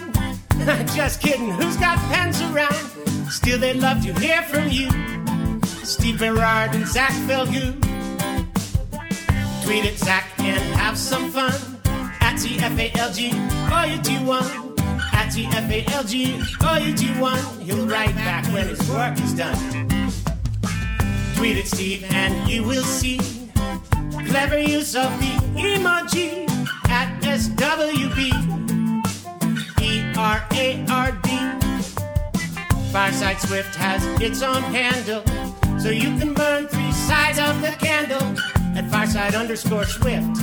Just 0.95 1.21
kidding, 1.21 1.49
who's 1.49 1.75
got 1.77 1.97
pens 2.13 2.39
around? 2.41 2.75
Still, 3.31 3.57
they'd 3.57 3.77
love 3.77 4.03
to 4.03 4.13
hear 4.19 4.43
from 4.43 4.69
you. 4.69 4.89
Steve 5.83 6.19
Berard 6.19 6.75
and 6.75 6.87
Zach 6.87 7.11
Falgout. 7.27 7.81
Tweet 9.63 9.85
at 9.85 9.97
Zach 9.97 10.25
and 10.37 10.61
have 10.75 10.99
some 10.99 11.31
fun. 11.31 11.51
At 12.21 12.35
TFALG, 12.35 13.31
or 13.71 13.87
you 13.87 14.01
do 14.03 14.23
one. 14.23 14.43
At 15.13 15.33
TFALG, 15.33 16.85
you 16.85 16.93
do 16.95 17.19
one. 17.19 17.43
He'll 17.61 17.87
write 17.87 18.13
back 18.15 18.45
when 18.53 18.67
his 18.67 18.87
work 18.91 19.19
is 19.19 19.33
done. 19.33 19.57
Tweet 21.37 21.57
at 21.57 21.65
Steve 21.65 22.05
and 22.11 22.47
you 22.47 22.63
will 22.63 22.83
see 22.83 23.17
clever 24.27 24.59
use 24.59 24.95
of 24.95 25.09
the 25.19 25.33
emoji 25.57 26.47
at 26.87 27.19
SWB. 27.23 28.50
R 30.21 30.45
A 30.51 30.85
R 30.87 31.11
D. 31.23 31.29
Fireside 32.91 33.41
Swift 33.41 33.73
has 33.75 34.05
its 34.21 34.43
own 34.43 34.61
handle, 34.61 35.23
so 35.79 35.89
you 35.89 36.15
can 36.19 36.35
burn 36.35 36.67
three 36.67 36.91
sides 36.91 37.39
of 37.39 37.59
the 37.61 37.71
candle 37.79 38.21
at 38.77 38.87
Fireside 38.91 39.33
underscore 39.33 39.85
Swift. 39.85 40.37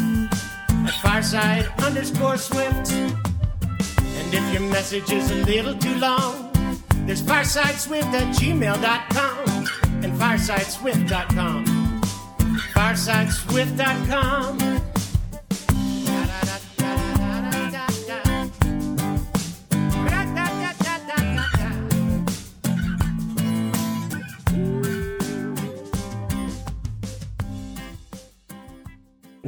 At 0.68 0.94
Fireside 1.00 1.68
underscore 1.78 2.38
Swift. 2.38 2.90
And 2.90 4.34
if 4.34 4.52
your 4.52 4.62
message 4.62 5.12
is 5.12 5.30
a 5.30 5.44
little 5.44 5.76
too 5.76 5.94
long, 5.98 6.50
there's 7.06 7.22
firesideswift 7.22 8.12
at 8.14 8.34
gmail.com 8.34 9.68
and 10.02 10.12
firesideswift.com. 10.18 11.64
Firesideswift.com. 12.74 14.97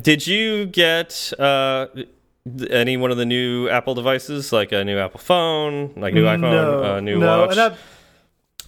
Did 0.00 0.26
you 0.26 0.66
get 0.66 1.32
uh, 1.38 1.86
any 2.70 2.96
one 2.96 3.10
of 3.10 3.16
the 3.16 3.26
new 3.26 3.68
Apple 3.68 3.94
devices, 3.94 4.52
like 4.52 4.72
a 4.72 4.84
new 4.84 4.98
Apple 4.98 5.20
phone, 5.20 5.92
like 5.96 6.14
new 6.14 6.24
iPhone, 6.24 6.40
no, 6.40 6.94
uh, 6.94 7.00
new 7.00 7.18
no, 7.18 7.46
watch? 7.46 7.58
I, 7.58 7.76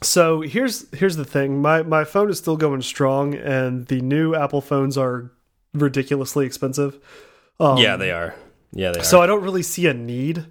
so 0.03 0.41
here's 0.41 0.91
here's 0.95 1.17
the 1.17 1.25
thing. 1.25 1.63
My 1.63 1.83
my 1.83 2.05
phone 2.05 2.31
is 2.31 2.39
still 2.39 2.57
going 2.57 2.83
strong, 2.83 3.35
and 3.35 3.87
the 3.87 4.01
new 4.01 4.35
Apple 4.35 4.61
phones 4.61 4.99
are 4.99 5.31
ridiculously 5.75 6.47
expensive. 6.47 6.99
Um, 7.61 7.79
yeah, 7.79 7.97
they 7.97 8.11
are. 8.11 8.35
Yeah, 8.73 8.93
they 8.93 9.01
are. 9.01 9.05
So 9.05 9.23
I 9.23 9.27
don't 9.27 9.43
really 9.43 9.63
see 9.63 9.87
a 9.87 9.95
need 9.95 10.47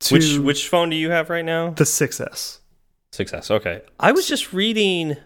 to 0.00 0.14
which 0.14 0.38
which 0.38 0.68
phone 0.68 0.90
do 0.90 0.96
you 0.96 1.10
have 1.10 1.30
right 1.30 1.44
now? 1.44 1.70
the 1.70 1.84
6S. 1.84 2.58
Success. 3.12 3.50
Okay. 3.50 3.82
I 3.98 4.12
was 4.12 4.28
just 4.28 4.52
reading. 4.52 5.16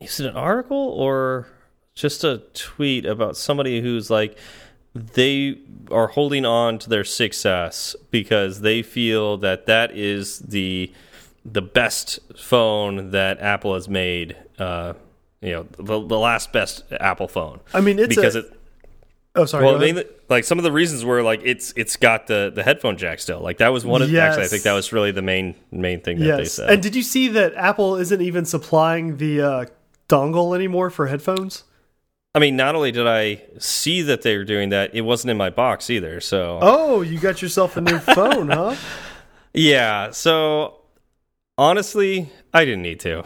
Is 0.00 0.20
it 0.20 0.26
an 0.26 0.36
article 0.36 0.76
or 0.76 1.48
just 1.94 2.24
a 2.24 2.38
tweet 2.54 3.06
about 3.06 3.36
somebody 3.36 3.80
who's 3.80 4.10
like 4.10 4.36
they 4.94 5.58
are 5.90 6.08
holding 6.08 6.44
on 6.44 6.78
to 6.78 6.88
their 6.88 7.04
success 7.04 7.96
because 8.10 8.60
they 8.60 8.82
feel 8.82 9.36
that 9.38 9.66
that 9.66 9.96
is 9.96 10.38
the 10.40 10.92
the 11.44 11.62
best 11.62 12.20
phone 12.38 13.10
that 13.10 13.40
Apple 13.40 13.74
has 13.74 13.88
made. 13.88 14.36
Uh, 14.58 14.94
you 15.42 15.52
know, 15.52 15.66
the, 15.76 16.06
the 16.06 16.18
last 16.18 16.52
best 16.52 16.84
Apple 16.92 17.28
phone. 17.28 17.60
I 17.74 17.82
mean, 17.82 17.98
it's 17.98 18.14
because 18.14 18.34
a, 18.34 18.40
it 18.40 18.56
oh 19.34 19.44
sorry. 19.44 19.64
well, 19.64 19.78
mainly, 19.78 20.04
like 20.28 20.44
some 20.44 20.58
of 20.58 20.64
the 20.64 20.72
reasons 20.72 21.04
were 21.04 21.22
like 21.22 21.40
it's 21.44 21.72
it's 21.76 21.96
got 21.96 22.26
the 22.26 22.52
the 22.54 22.62
headphone 22.62 22.96
jack 22.96 23.20
still. 23.20 23.40
Like 23.40 23.58
that 23.58 23.68
was 23.68 23.84
one 23.84 24.02
of 24.02 24.14
actually 24.14 24.44
I 24.44 24.48
think 24.48 24.62
that 24.62 24.72
was 24.72 24.92
really 24.92 25.10
the 25.10 25.22
main 25.22 25.54
main 25.70 26.00
thing 26.00 26.18
that 26.20 26.36
they 26.36 26.44
said. 26.44 26.70
And 26.70 26.82
did 26.82 26.96
you 26.96 27.02
see 27.02 27.28
that 27.28 27.54
Apple 27.56 27.96
isn't 27.96 28.20
even 28.20 28.44
supplying 28.44 29.18
the 29.18 29.42
uh, 29.42 29.64
dongle 30.08 30.54
anymore 30.54 30.90
for 30.90 31.08
headphones? 31.08 31.64
I 32.34 32.40
mean, 32.40 32.56
not 32.56 32.74
only 32.74 32.90
did 32.90 33.06
I 33.06 33.42
see 33.58 34.02
that 34.02 34.22
they 34.22 34.36
were 34.36 34.44
doing 34.44 34.70
that, 34.70 34.94
it 34.94 35.02
wasn't 35.02 35.30
in 35.30 35.36
my 35.36 35.50
box 35.50 35.88
either. 35.88 36.20
So 36.20 36.58
Oh, 36.60 37.00
you 37.02 37.18
got 37.20 37.40
yourself 37.40 37.76
a 37.76 37.80
new 37.80 37.98
phone, 37.98 38.48
huh? 38.48 38.74
yeah, 39.54 40.10
so 40.10 40.80
honestly, 41.56 42.30
I 42.52 42.64
didn't 42.64 42.82
need 42.82 43.00
to. 43.00 43.24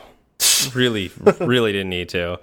really, 0.74 1.10
really 1.40 1.72
didn't 1.72 1.90
need 1.90 2.08
to. 2.10 2.38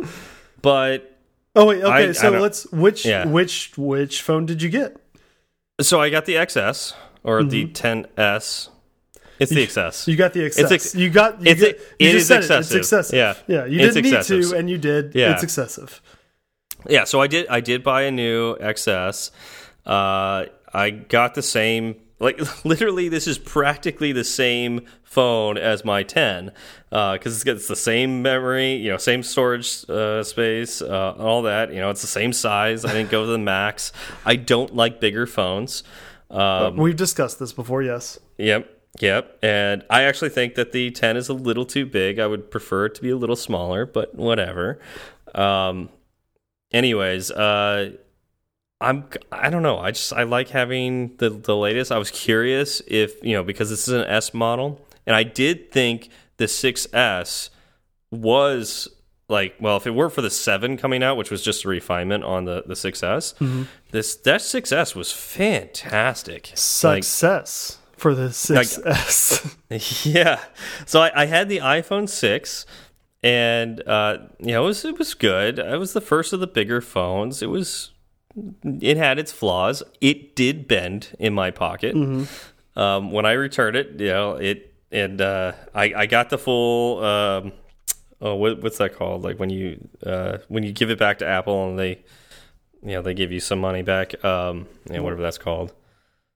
But 0.61 1.11
Oh 1.55 1.65
wait, 1.67 1.83
okay. 1.83 1.91
I- 2.07 2.09
I 2.09 2.11
so 2.13 2.31
don't- 2.31 2.41
let's 2.41 2.65
which 2.71 3.05
Yeah. 3.05 3.25
which 3.27 3.71
which 3.77 4.21
phone 4.21 4.45
did 4.45 4.61
you 4.61 4.69
get? 4.69 4.97
so 5.81 5.99
I 6.01 6.09
got 6.09 6.25
the 6.25 6.35
XS 6.35 6.93
or 7.23 7.43
the 7.43 7.67
10s. 7.67 8.69
It's 9.37 9.51
the 9.51 9.65
XS. 9.67 9.75
Mm-hmm. 9.75 10.11
You 10.11 10.17
got 10.17 10.33
the 10.33 10.45
excess. 10.45 10.71
ex- 10.71 10.95
you 10.95 11.09
got. 11.09 11.41
You 11.41 11.51
it's 11.51 11.61
got, 11.61 11.69
you 11.99 12.07
it 12.07 12.11
just 12.13 12.15
is 12.15 12.31
excessive. 12.31 12.55
It. 12.55 12.59
It's 12.59 12.75
excessive. 12.75 13.15
Yeah. 13.15 13.35
yeah. 13.47 13.65
You 13.65 13.79
didn't 13.79 14.03
need 14.03 14.21
to, 14.23 14.55
and 14.57 14.69
you 14.69 14.77
did. 14.77 15.13
Yeah. 15.13 15.33
It's 15.33 15.43
excessive. 15.43 16.01
Yeah, 16.89 17.03
so 17.05 17.21
I 17.21 17.27
did. 17.27 17.47
I 17.47 17.61
did 17.61 17.83
buy 17.83 18.03
a 18.03 18.11
new 18.11 18.55
XS. 18.57 19.31
Uh, 19.85 20.45
I 20.73 20.89
got 20.89 21.35
the 21.35 21.41
same. 21.41 21.95
Like 22.19 22.39
literally, 22.65 23.09
this 23.09 23.27
is 23.27 23.37
practically 23.37 24.11
the 24.11 24.23
same 24.23 24.85
phone 25.15 25.57
as 25.57 25.85
my 25.85 26.03
10 26.03 26.51
because 26.89 27.33
it's 27.33 27.43
got 27.43 27.55
it's 27.55 27.67
the 27.67 27.75
same 27.75 28.21
memory, 28.21 28.75
you 28.75 28.89
know, 28.89 28.97
same 28.97 29.23
storage 29.23 29.89
uh, 29.89 30.23
space, 30.23 30.81
uh, 30.81 31.15
all 31.17 31.43
that. 31.43 31.73
You 31.73 31.79
know, 31.79 31.89
it's 31.89 32.01
the 32.01 32.07
same 32.07 32.33
size. 32.33 32.85
I 32.85 32.93
didn't 32.93 33.11
go 33.11 33.25
to 33.25 33.31
the 33.31 33.37
max. 33.37 33.91
I 34.25 34.35
don't 34.35 34.75
like 34.75 34.99
bigger 34.99 35.25
phones. 35.25 35.83
Um, 36.29 36.75
We've 36.75 36.95
discussed 36.95 37.39
this 37.39 37.53
before. 37.53 37.81
Yes. 37.81 38.19
Yep. 38.37 38.69
Yep. 38.99 39.39
And 39.41 39.83
I 39.89 40.03
actually 40.03 40.29
think 40.29 40.55
that 40.55 40.71
the 40.71 40.91
10 40.91 41.17
is 41.17 41.29
a 41.29 41.33
little 41.33 41.65
too 41.65 41.85
big. 41.85 42.19
I 42.19 42.27
would 42.27 42.51
prefer 42.51 42.85
it 42.85 42.95
to 42.95 43.01
be 43.01 43.09
a 43.09 43.17
little 43.17 43.35
smaller, 43.35 43.85
but 43.85 44.15
whatever. 44.15 44.79
Um, 45.33 45.89
anyways, 46.71 47.31
uh, 47.31 47.91
I'm 48.81 49.05
I 49.31 49.49
don't 49.49 49.63
know. 49.63 49.79
I 49.79 49.91
just 49.91 50.11
I 50.13 50.23
like 50.23 50.49
having 50.49 51.15
the 51.17 51.29
the 51.29 51.55
latest. 51.55 51.91
I 51.91 51.97
was 51.97 52.11
curious 52.11 52.81
if 52.87 53.23
you 53.23 53.33
know 53.33 53.43
because 53.43 53.69
this 53.69 53.87
is 53.87 53.93
an 53.93 54.05
S 54.05 54.33
model, 54.33 54.85
and 55.05 55.15
I 55.15 55.23
did 55.23 55.71
think 55.71 56.09
the 56.37 56.45
6S 56.45 57.49
was 58.11 58.89
like 59.27 59.55
well 59.59 59.77
if 59.77 59.87
it 59.87 59.91
weren't 59.91 60.13
for 60.13 60.21
the 60.21 60.29
7 60.29 60.77
coming 60.77 61.01
out 61.01 61.17
which 61.17 61.31
was 61.31 61.41
just 61.41 61.65
a 61.65 61.67
refinement 61.67 62.23
on 62.23 62.45
the 62.45 62.63
the 62.67 62.75
6s 62.75 63.67
this 63.91 64.15
that 64.17 64.41
6s 64.41 64.95
was 64.95 65.11
fantastic 65.11 66.47
Like, 66.47 67.03
Success 67.03 67.79
for 67.97 68.13
the 68.13 68.27
6S. 68.27 69.55
yeah. 70.13 70.41
So 70.85 71.01
I, 71.01 71.23
I 71.23 71.25
had 71.25 71.47
the 71.49 71.59
iPhone 71.59 72.07
6 72.09 72.65
and 73.25 73.81
uh 73.87 74.17
you 74.39 74.51
know 74.53 74.63
it 74.63 74.67
was 74.67 74.85
it 74.85 74.97
was 74.99 75.13
good. 75.15 75.57
It 75.59 75.79
was 75.79 75.93
the 75.93 76.01
first 76.01 76.31
of 76.33 76.39
the 76.39 76.47
bigger 76.47 76.79
phones. 76.79 77.41
It 77.41 77.47
was 77.49 77.91
it 78.63 78.97
had 78.97 79.17
its 79.17 79.31
flaws. 79.31 79.81
It 79.99 80.35
did 80.35 80.67
bend 80.67 81.15
in 81.19 81.33
my 81.33 81.49
pocket. 81.51 81.95
Um 82.75 83.11
when 83.11 83.25
I 83.25 83.31
returned 83.33 83.75
it, 83.75 83.99
you 83.99 84.07
know, 84.07 84.35
it 84.35 84.73
and 84.91 85.19
uh 85.21 85.53
I 85.73 85.85
I 86.03 86.05
got 86.05 86.29
the 86.29 86.37
full 86.37 87.03
um 87.03 87.51
oh 88.21 88.35
what, 88.35 88.61
what's 88.61 88.77
that 88.77 88.95
called? 88.95 89.23
Like 89.23 89.39
when 89.39 89.49
you 89.49 89.87
uh 90.05 90.37
when 90.47 90.63
you 90.63 90.71
give 90.71 90.89
it 90.91 90.99
back 90.99 91.17
to 91.19 91.25
Apple 91.27 91.69
and 91.69 91.79
they 91.79 92.03
you 92.83 92.91
know, 92.91 93.01
they 93.01 93.15
give 93.15 93.31
you 93.31 93.39
some 93.39 93.59
money 93.59 93.81
back 93.81 94.23
um 94.23 94.67
you 94.89 94.97
know, 94.97 95.03
whatever 95.03 95.23
that's 95.23 95.39
called. 95.39 95.73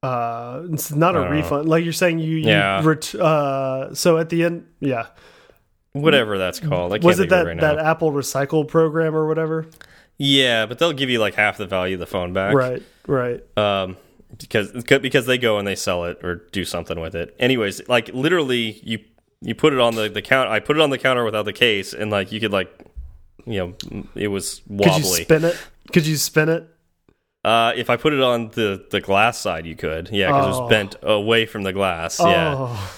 uh, 0.01 0.63
it's 0.71 0.91
not 0.95 1.15
a 1.15 1.19
know. 1.19 1.29
refund. 1.29 1.67
Like 1.69 1.83
you're 1.83 1.93
saying, 1.93 2.19
you, 2.19 2.37
you 2.37 2.49
Yeah. 2.49 2.81
ret 2.83 3.13
uh, 3.13 3.93
so 3.93 4.17
at 4.17 4.29
the 4.29 4.43
end, 4.45 4.65
yeah. 4.79 5.07
Whatever 5.93 6.37
that's 6.37 6.59
called. 6.59 6.93
I 6.93 6.97
can't 6.97 7.05
Was 7.05 7.19
it 7.19 7.29
think 7.29 7.31
of 7.41 7.47
that 7.47 7.55
now. 7.55 7.75
that 7.75 7.85
Apple 7.85 8.11
Recycle 8.11 8.67
program 8.67 9.15
or 9.15 9.27
whatever? 9.27 9.65
Yeah, 10.17 10.65
but 10.65 10.77
they'll 10.79 10.93
give 10.93 11.09
you 11.09 11.19
like 11.19 11.35
half 11.35 11.57
the 11.57 11.65
value 11.65 11.95
of 11.95 11.99
the 11.99 12.05
phone 12.05 12.33
back. 12.33 12.53
Right, 12.53 12.83
right. 13.07 13.41
Um 13.57 13.97
because 14.37 14.71
because 14.83 15.25
they 15.25 15.37
go 15.39 15.57
and 15.57 15.67
they 15.67 15.75
sell 15.75 16.05
it 16.05 16.23
or 16.23 16.35
do 16.51 16.63
something 16.63 16.99
with 16.99 17.15
it. 17.15 17.35
Anyways, 17.39 17.87
like 17.89 18.09
literally 18.13 18.79
you 18.83 18.99
you 19.41 19.55
put 19.55 19.73
it 19.73 19.79
on 19.79 19.95
the 19.95 20.09
the 20.09 20.21
count 20.21 20.49
I 20.49 20.59
put 20.59 20.75
it 20.77 20.81
on 20.81 20.89
the 20.91 20.97
counter 20.99 21.23
without 21.25 21.45
the 21.45 21.53
case 21.53 21.93
and 21.93 22.11
like 22.11 22.31
you 22.31 22.39
could 22.39 22.51
like 22.51 22.69
you 23.47 23.57
know 23.89 24.03
it 24.13 24.27
was 24.27 24.61
wobbly. 24.67 24.91
Could 24.91 24.97
you 24.99 25.23
spin 25.23 25.43
it? 25.45 25.57
Could 25.93 26.05
you 26.05 26.17
spin 26.17 26.49
it? 26.49 26.69
Uh 27.43 27.71
if 27.75 27.89
I 27.89 27.95
put 27.97 28.13
it 28.13 28.21
on 28.21 28.49
the 28.49 28.85
the 28.91 29.01
glass 29.01 29.39
side 29.39 29.65
you 29.65 29.75
could. 29.75 30.09
Yeah, 30.11 30.27
it 30.37 30.43
Oh. 30.43 30.47
was 30.61 30.69
bent 30.69 30.97
away 31.01 31.45
from 31.47 31.63
the 31.63 31.73
glass. 31.73 32.19
Yeah. 32.19 32.55
Oh, 32.57 32.91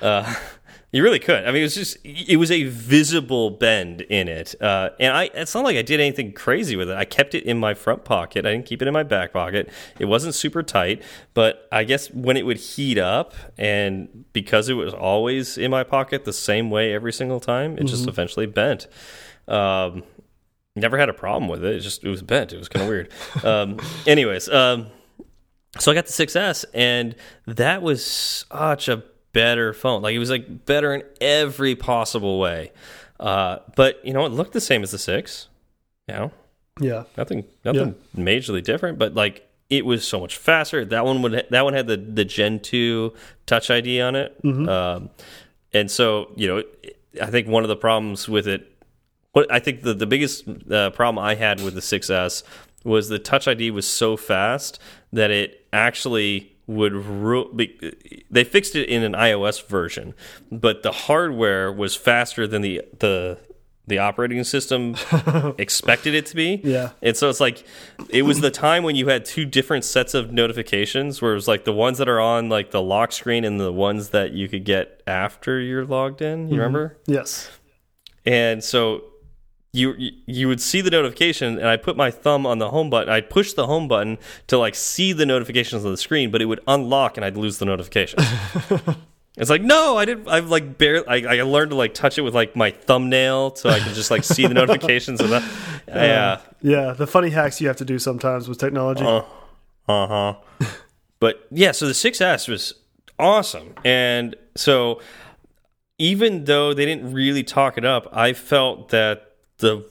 Uh, 0.00 0.34
you 0.92 1.04
really 1.04 1.20
could. 1.20 1.44
I 1.44 1.52
mean, 1.52 1.60
it 1.60 1.64
was 1.64 1.74
just 1.74 1.98
it 2.04 2.36
was 2.36 2.50
a 2.50 2.64
visible 2.64 3.50
bend 3.50 4.00
in 4.02 4.28
it, 4.28 4.60
uh, 4.60 4.90
and 4.98 5.16
I. 5.16 5.30
It's 5.34 5.54
not 5.54 5.64
like 5.64 5.76
I 5.76 5.82
did 5.82 6.00
anything 6.00 6.32
crazy 6.32 6.74
with 6.74 6.90
it. 6.90 6.96
I 6.96 7.04
kept 7.04 7.34
it 7.34 7.44
in 7.44 7.58
my 7.58 7.74
front 7.74 8.04
pocket. 8.04 8.44
I 8.44 8.52
didn't 8.52 8.66
keep 8.66 8.82
it 8.82 8.88
in 8.88 8.94
my 8.94 9.04
back 9.04 9.32
pocket. 9.32 9.70
It 9.98 10.06
wasn't 10.06 10.34
super 10.34 10.62
tight, 10.62 11.02
but 11.32 11.68
I 11.70 11.84
guess 11.84 12.10
when 12.10 12.36
it 12.36 12.44
would 12.44 12.56
heat 12.56 12.98
up, 12.98 13.34
and 13.56 14.24
because 14.32 14.68
it 14.68 14.74
was 14.74 14.92
always 14.92 15.56
in 15.56 15.70
my 15.70 15.84
pocket 15.84 16.24
the 16.24 16.32
same 16.32 16.70
way 16.70 16.92
every 16.92 17.12
single 17.12 17.38
time, 17.38 17.78
it 17.78 17.84
just 17.84 18.08
eventually 18.08 18.46
bent. 18.46 18.88
Um, 19.46 20.02
never 20.74 20.98
had 20.98 21.08
a 21.08 21.14
problem 21.14 21.48
with 21.48 21.64
it. 21.64 21.76
It 21.76 21.80
just 21.80 22.02
it 22.02 22.08
was 22.08 22.22
bent. 22.22 22.52
It 22.52 22.58
was 22.58 22.68
kind 22.68 22.82
of 22.82 22.88
weird. 22.88 23.10
Um, 23.44 23.78
anyways, 24.06 24.48
um, 24.48 24.88
so 25.78 25.92
I 25.92 25.94
got 25.94 26.06
the 26.06 26.12
6S, 26.12 26.64
and 26.74 27.14
that 27.46 27.80
was 27.80 28.04
such 28.04 28.88
a 28.88 29.04
better 29.32 29.72
phone. 29.72 30.02
Like 30.02 30.14
it 30.14 30.18
was 30.18 30.30
like 30.30 30.66
better 30.66 30.94
in 30.94 31.02
every 31.20 31.74
possible 31.74 32.38
way. 32.38 32.72
Uh, 33.18 33.58
but 33.76 34.04
you 34.04 34.12
know, 34.12 34.24
it 34.26 34.32
looked 34.32 34.52
the 34.52 34.60
same 34.60 34.82
as 34.82 34.90
the 34.90 34.98
six. 34.98 35.48
You 36.08 36.14
know, 36.14 36.32
yeah. 36.80 37.04
nothing, 37.16 37.44
nothing 37.64 37.94
majorly 38.16 38.62
different. 38.62 38.98
But 38.98 39.14
like 39.14 39.48
it 39.68 39.86
was 39.86 40.06
so 40.06 40.20
much 40.20 40.36
faster. 40.36 40.84
That 40.84 41.04
one 41.04 41.22
would 41.22 41.46
that 41.50 41.64
one 41.64 41.74
had 41.74 41.86
the 41.86 41.96
the 41.96 42.24
Gen 42.24 42.60
two 42.60 43.14
Touch 43.46 43.70
ID 43.70 44.00
on 44.00 44.16
it. 44.16 44.36
Um, 44.68 45.10
and 45.72 45.90
so 45.90 46.32
you 46.36 46.48
know, 46.48 46.62
I 47.22 47.26
think 47.26 47.46
one 47.46 47.62
of 47.62 47.68
the 47.68 47.76
problems 47.76 48.28
with 48.28 48.48
it 48.48 48.70
what 49.32 49.50
I 49.52 49.58
think 49.60 49.82
the 49.82 49.94
the 49.94 50.06
biggest 50.06 50.44
uh, 50.70 50.90
problem 50.90 51.24
I 51.24 51.34
had 51.34 51.62
with 51.62 51.74
the 51.74 51.80
6S 51.80 52.42
was 52.84 53.08
the 53.08 53.18
Touch 53.18 53.46
ID 53.46 53.70
was 53.70 53.86
so 53.86 54.16
fast 54.16 54.80
that 55.12 55.30
it 55.30 55.66
actually 55.72 56.52
would 56.70 57.56
be, 57.56 58.24
they 58.30 58.44
fixed 58.44 58.76
it 58.76 58.88
in 58.88 59.02
an 59.02 59.12
iOS 59.12 59.66
version, 59.66 60.14
but 60.50 60.82
the 60.82 60.92
hardware 60.92 61.72
was 61.72 61.96
faster 61.96 62.46
than 62.46 62.62
the 62.62 62.82
the 62.98 63.38
the 63.86 63.98
operating 63.98 64.44
system 64.44 64.94
expected 65.58 66.14
it 66.14 66.24
to 66.26 66.36
be. 66.36 66.60
Yeah. 66.62 66.90
And 67.02 67.16
so 67.16 67.28
it's 67.28 67.40
like 67.40 67.64
it 68.08 68.22
was 68.22 68.40
the 68.40 68.50
time 68.50 68.84
when 68.84 68.94
you 68.94 69.08
had 69.08 69.24
two 69.24 69.44
different 69.44 69.84
sets 69.84 70.14
of 70.14 70.32
notifications 70.32 71.20
where 71.20 71.32
it 71.32 71.34
was 71.34 71.48
like 71.48 71.64
the 71.64 71.72
ones 71.72 71.98
that 71.98 72.08
are 72.08 72.20
on 72.20 72.48
like 72.48 72.70
the 72.70 72.80
lock 72.80 73.10
screen 73.10 73.44
and 73.44 73.58
the 73.58 73.72
ones 73.72 74.10
that 74.10 74.32
you 74.32 74.48
could 74.48 74.64
get 74.64 75.02
after 75.08 75.58
you're 75.58 75.84
logged 75.84 76.22
in. 76.22 76.42
You 76.42 76.44
mm-hmm. 76.44 76.54
remember? 76.54 76.98
Yes. 77.06 77.50
and 78.24 78.62
so 78.62 79.04
you 79.72 79.94
you 80.26 80.48
would 80.48 80.60
see 80.60 80.80
the 80.80 80.90
notification 80.90 81.56
and 81.58 81.68
i 81.68 81.76
put 81.76 81.96
my 81.96 82.10
thumb 82.10 82.44
on 82.44 82.58
the 82.58 82.70
home 82.70 82.90
button 82.90 83.08
i'd 83.12 83.30
push 83.30 83.52
the 83.52 83.66
home 83.66 83.86
button 83.86 84.18
to 84.48 84.58
like 84.58 84.74
see 84.74 85.12
the 85.12 85.24
notifications 85.24 85.84
on 85.84 85.90
the 85.92 85.96
screen 85.96 86.30
but 86.30 86.42
it 86.42 86.46
would 86.46 86.60
unlock 86.66 87.16
and 87.16 87.24
i'd 87.24 87.36
lose 87.36 87.58
the 87.58 87.64
notification 87.64 88.18
it's 89.36 89.48
like 89.48 89.62
no 89.62 89.96
i 89.96 90.04
didn't 90.04 90.28
i've 90.28 90.50
like 90.50 90.76
barely 90.76 91.06
I, 91.06 91.36
I 91.38 91.42
learned 91.42 91.70
to 91.70 91.76
like 91.76 91.94
touch 91.94 92.18
it 92.18 92.22
with 92.22 92.34
like 92.34 92.56
my 92.56 92.72
thumbnail 92.72 93.54
so 93.54 93.70
i 93.70 93.78
could 93.78 93.94
just 93.94 94.10
like 94.10 94.24
see 94.24 94.46
the 94.46 94.54
notifications 94.62 95.20
and 95.20 95.30
that 95.30 95.44
yeah 95.86 96.40
Yeah. 96.62 96.92
The 96.92 97.06
funny 97.06 97.30
hacks 97.30 97.60
you 97.60 97.68
have 97.68 97.76
to 97.76 97.84
do 97.84 97.98
sometimes 97.98 98.48
with 98.48 98.58
technology. 98.58 99.04
uh 99.04 99.22
huh. 99.88 100.34
but 101.20 101.46
yeah, 101.50 101.72
so 101.72 101.86
the 101.86 101.92
6S 101.92 102.48
was 102.48 102.74
awesome, 103.18 103.74
and 103.84 104.34
so 104.56 105.00
even 105.98 106.44
though 106.44 106.72
they 106.74 106.86
didn't 106.86 107.12
really 107.12 107.42
talk 107.42 107.76
it 107.76 107.84
up, 107.84 108.08
I 108.12 108.32
felt 108.32 108.88
that 108.90 109.29
the 109.60 109.88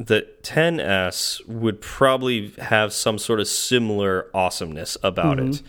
the 0.00 0.26
10s 0.42 1.46
would 1.48 1.80
probably 1.80 2.50
have 2.58 2.92
some 2.92 3.18
sort 3.18 3.40
of 3.40 3.48
similar 3.48 4.30
awesomeness 4.32 4.96
about 5.02 5.40
it. 5.40 5.60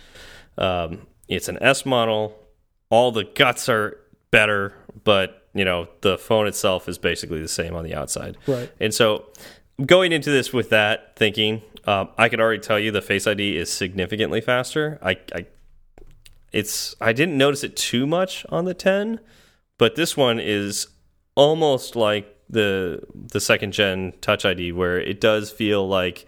Um, 0.56 1.08
it's 1.28 1.48
an 1.48 1.58
S 1.62 1.84
model. 1.84 2.38
All 2.92 3.12
the 3.12 3.24
guts 3.24 3.68
are 3.70 4.00
better, 4.32 4.76
but 5.04 5.48
you 5.54 5.66
know 5.66 5.88
the 6.02 6.18
phone 6.18 6.48
itself 6.48 6.88
is 6.88 6.98
basically 6.98 7.42
the 7.42 7.48
same 7.48 7.76
on 7.76 7.84
the 7.84 7.96
outside. 7.96 8.38
Right. 8.48 8.72
And 8.80 8.94
so, 8.94 9.26
going 9.86 10.12
into 10.12 10.30
this 10.30 10.54
with 10.54 10.70
that 10.70 11.16
thinking, 11.16 11.62
um, 11.86 12.10
I 12.18 12.30
could 12.30 12.40
already 12.40 12.62
tell 12.62 12.80
you 12.80 12.92
the 12.92 13.02
Face 13.02 13.26
ID 13.26 13.58
is 13.58 13.72
significantly 13.72 14.42
faster. 14.42 15.00
I, 15.02 15.18
I, 15.34 15.46
it's 16.52 16.96
I 17.02 17.14
didn't 17.14 17.38
notice 17.38 17.64
it 17.64 17.76
too 17.76 18.06
much 18.06 18.46
on 18.50 18.66
the 18.66 18.74
10, 18.74 19.20
but 19.78 19.96
this 19.96 20.16
one 20.16 20.40
is 20.40 20.88
almost 21.36 21.96
like 21.96 22.36
the 22.50 23.04
the 23.14 23.40
second 23.40 23.74
gen 23.74 24.14
Touch 24.22 24.46
ID, 24.46 24.72
where 24.72 25.00
it 25.00 25.22
does 25.22 25.52
feel 25.52 25.88
like 25.88 26.26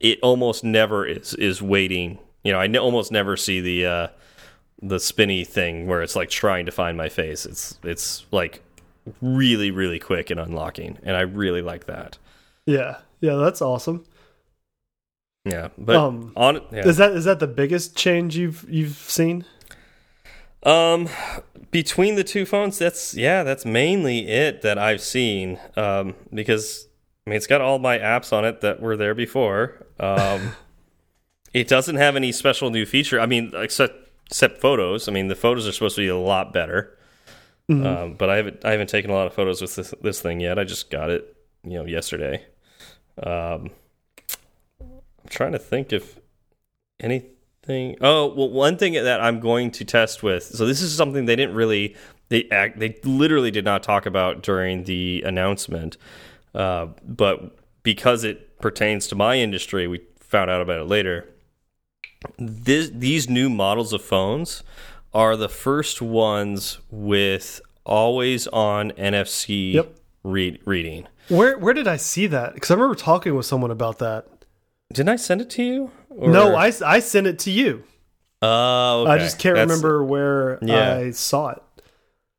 it 0.00 0.18
almost 0.22 0.64
never 0.64 1.06
is 1.06 1.34
is 1.34 1.60
waiting. 1.62 2.18
You 2.42 2.52
know, 2.52 2.60
I 2.60 2.64
n 2.64 2.76
almost 2.76 3.12
never 3.12 3.36
see 3.36 3.60
the 3.60 3.86
uh, 3.86 4.08
the 4.82 4.98
spinny 5.00 5.44
thing 5.44 5.86
where 5.86 6.02
it's 6.02 6.16
like 6.16 6.30
trying 6.30 6.66
to 6.66 6.72
find 6.72 6.96
my 6.96 7.08
face. 7.08 7.46
It's 7.46 7.78
it's 7.82 8.26
like 8.30 8.62
really 9.20 9.70
really 9.70 9.98
quick 9.98 10.30
in 10.30 10.38
unlocking, 10.38 10.98
and 11.02 11.16
I 11.16 11.20
really 11.22 11.62
like 11.62 11.86
that. 11.86 12.18
Yeah. 12.66 12.98
Yeah. 13.20 13.36
That's 13.36 13.60
awesome. 13.62 14.04
Yeah, 15.46 15.68
but 15.76 15.96
Um, 15.96 16.32
on 16.36 16.62
yeah. 16.72 16.86
Is 16.88 16.96
that 16.96 17.12
is 17.12 17.26
that 17.26 17.38
the 17.38 17.46
biggest 17.46 17.94
change 17.96 18.34
you've 18.36 18.64
you've 18.68 18.96
seen? 18.96 19.44
Um, 20.62 21.08
between 21.74 22.14
the 22.14 22.22
two 22.22 22.46
phones, 22.46 22.78
that's 22.78 23.14
yeah, 23.14 23.42
that's 23.42 23.64
mainly 23.64 24.28
it 24.28 24.62
that 24.62 24.78
I've 24.78 25.00
seen. 25.00 25.58
Um, 25.76 26.14
because 26.32 26.86
I 27.26 27.30
mean, 27.30 27.36
it's 27.36 27.48
got 27.48 27.60
all 27.60 27.80
my 27.80 27.98
apps 27.98 28.32
on 28.32 28.44
it 28.44 28.60
that 28.60 28.80
were 28.80 28.96
there 28.96 29.12
before. 29.12 29.84
Um, 29.98 30.52
it 31.52 31.66
doesn't 31.66 31.96
have 31.96 32.14
any 32.14 32.30
special 32.30 32.70
new 32.70 32.86
feature. 32.86 33.18
I 33.18 33.26
mean, 33.26 33.50
except 33.56 34.08
except 34.26 34.60
photos. 34.60 35.08
I 35.08 35.12
mean, 35.12 35.26
the 35.26 35.34
photos 35.34 35.66
are 35.66 35.72
supposed 35.72 35.96
to 35.96 36.02
be 36.02 36.06
a 36.06 36.16
lot 36.16 36.52
better. 36.52 36.96
Um, 37.84 38.14
but 38.14 38.30
I 38.30 38.36
haven't 38.36 38.64
I 38.64 38.70
haven't 38.70 38.88
taken 38.88 39.10
a 39.10 39.14
lot 39.14 39.26
of 39.26 39.34
photos 39.34 39.60
with 39.60 39.74
this 39.74 39.92
this 40.00 40.20
thing 40.20 40.38
yet. 40.38 40.60
I 40.60 40.62
just 40.62 40.90
got 40.90 41.10
it, 41.10 41.36
you 41.64 41.72
know, 41.72 41.86
yesterday. 41.86 42.46
Um, 43.20 43.70
I'm 44.80 45.28
trying 45.28 45.52
to 45.52 45.58
think 45.58 45.92
if 45.92 46.20
anything. 47.68 47.96
Oh, 48.00 48.26
well, 48.34 48.50
one 48.50 48.76
thing 48.76 48.94
that 48.94 49.20
I'm 49.20 49.40
going 49.40 49.70
to 49.72 49.84
test 49.84 50.22
with. 50.22 50.44
So 50.44 50.66
this 50.66 50.80
is 50.80 50.94
something 50.96 51.26
they 51.26 51.36
didn't 51.36 51.54
really 51.54 51.96
they 52.28 52.48
act 52.50 52.78
they 52.78 52.96
literally 53.04 53.50
did 53.50 53.64
not 53.64 53.82
talk 53.82 54.06
about 54.06 54.42
during 54.42 54.84
the 54.84 55.22
announcement. 55.26 55.96
Uh, 56.54 56.86
but 57.06 57.56
because 57.82 58.24
it 58.24 58.58
pertains 58.60 59.06
to 59.08 59.14
my 59.14 59.36
industry, 59.36 59.86
we 59.86 60.00
found 60.20 60.50
out 60.50 60.62
about 60.62 60.80
it 60.80 60.84
later. 60.84 61.28
This, 62.38 62.90
these 62.92 63.28
new 63.28 63.50
models 63.50 63.92
of 63.92 64.02
phones 64.02 64.62
are 65.12 65.36
the 65.36 65.48
first 65.48 66.00
ones 66.00 66.78
with 66.90 67.60
always 67.84 68.46
on 68.48 68.92
NFC 68.92 69.74
Yep. 69.74 69.94
read, 70.22 70.60
reading. 70.64 71.06
Where 71.28 71.58
where 71.58 71.74
did 71.74 71.88
I 71.88 71.96
see 71.96 72.26
that? 72.28 72.54
Because 72.54 72.70
I 72.70 72.74
remember 72.74 72.94
talking 72.94 73.34
with 73.34 73.46
someone 73.46 73.70
about 73.70 73.98
that. 73.98 74.26
Didn't 74.92 75.08
I 75.08 75.16
send 75.16 75.40
it 75.40 75.50
to 75.50 75.62
you? 75.62 75.90
Or- 76.16 76.30
No, 76.30 76.54
I, 76.54 76.72
I 76.84 77.00
sent 77.00 77.26
it 77.26 77.38
to 77.40 77.50
you. 77.50 77.82
Oh, 78.42 79.02
okay. 79.04 79.12
I 79.12 79.18
just 79.18 79.38
can't 79.38 79.54
That's- 79.56 79.68
remember 79.68 80.04
where 80.04 80.58
Yeah. 80.62 80.96
I 80.96 81.10
saw 81.12 81.50
it. 81.50 81.62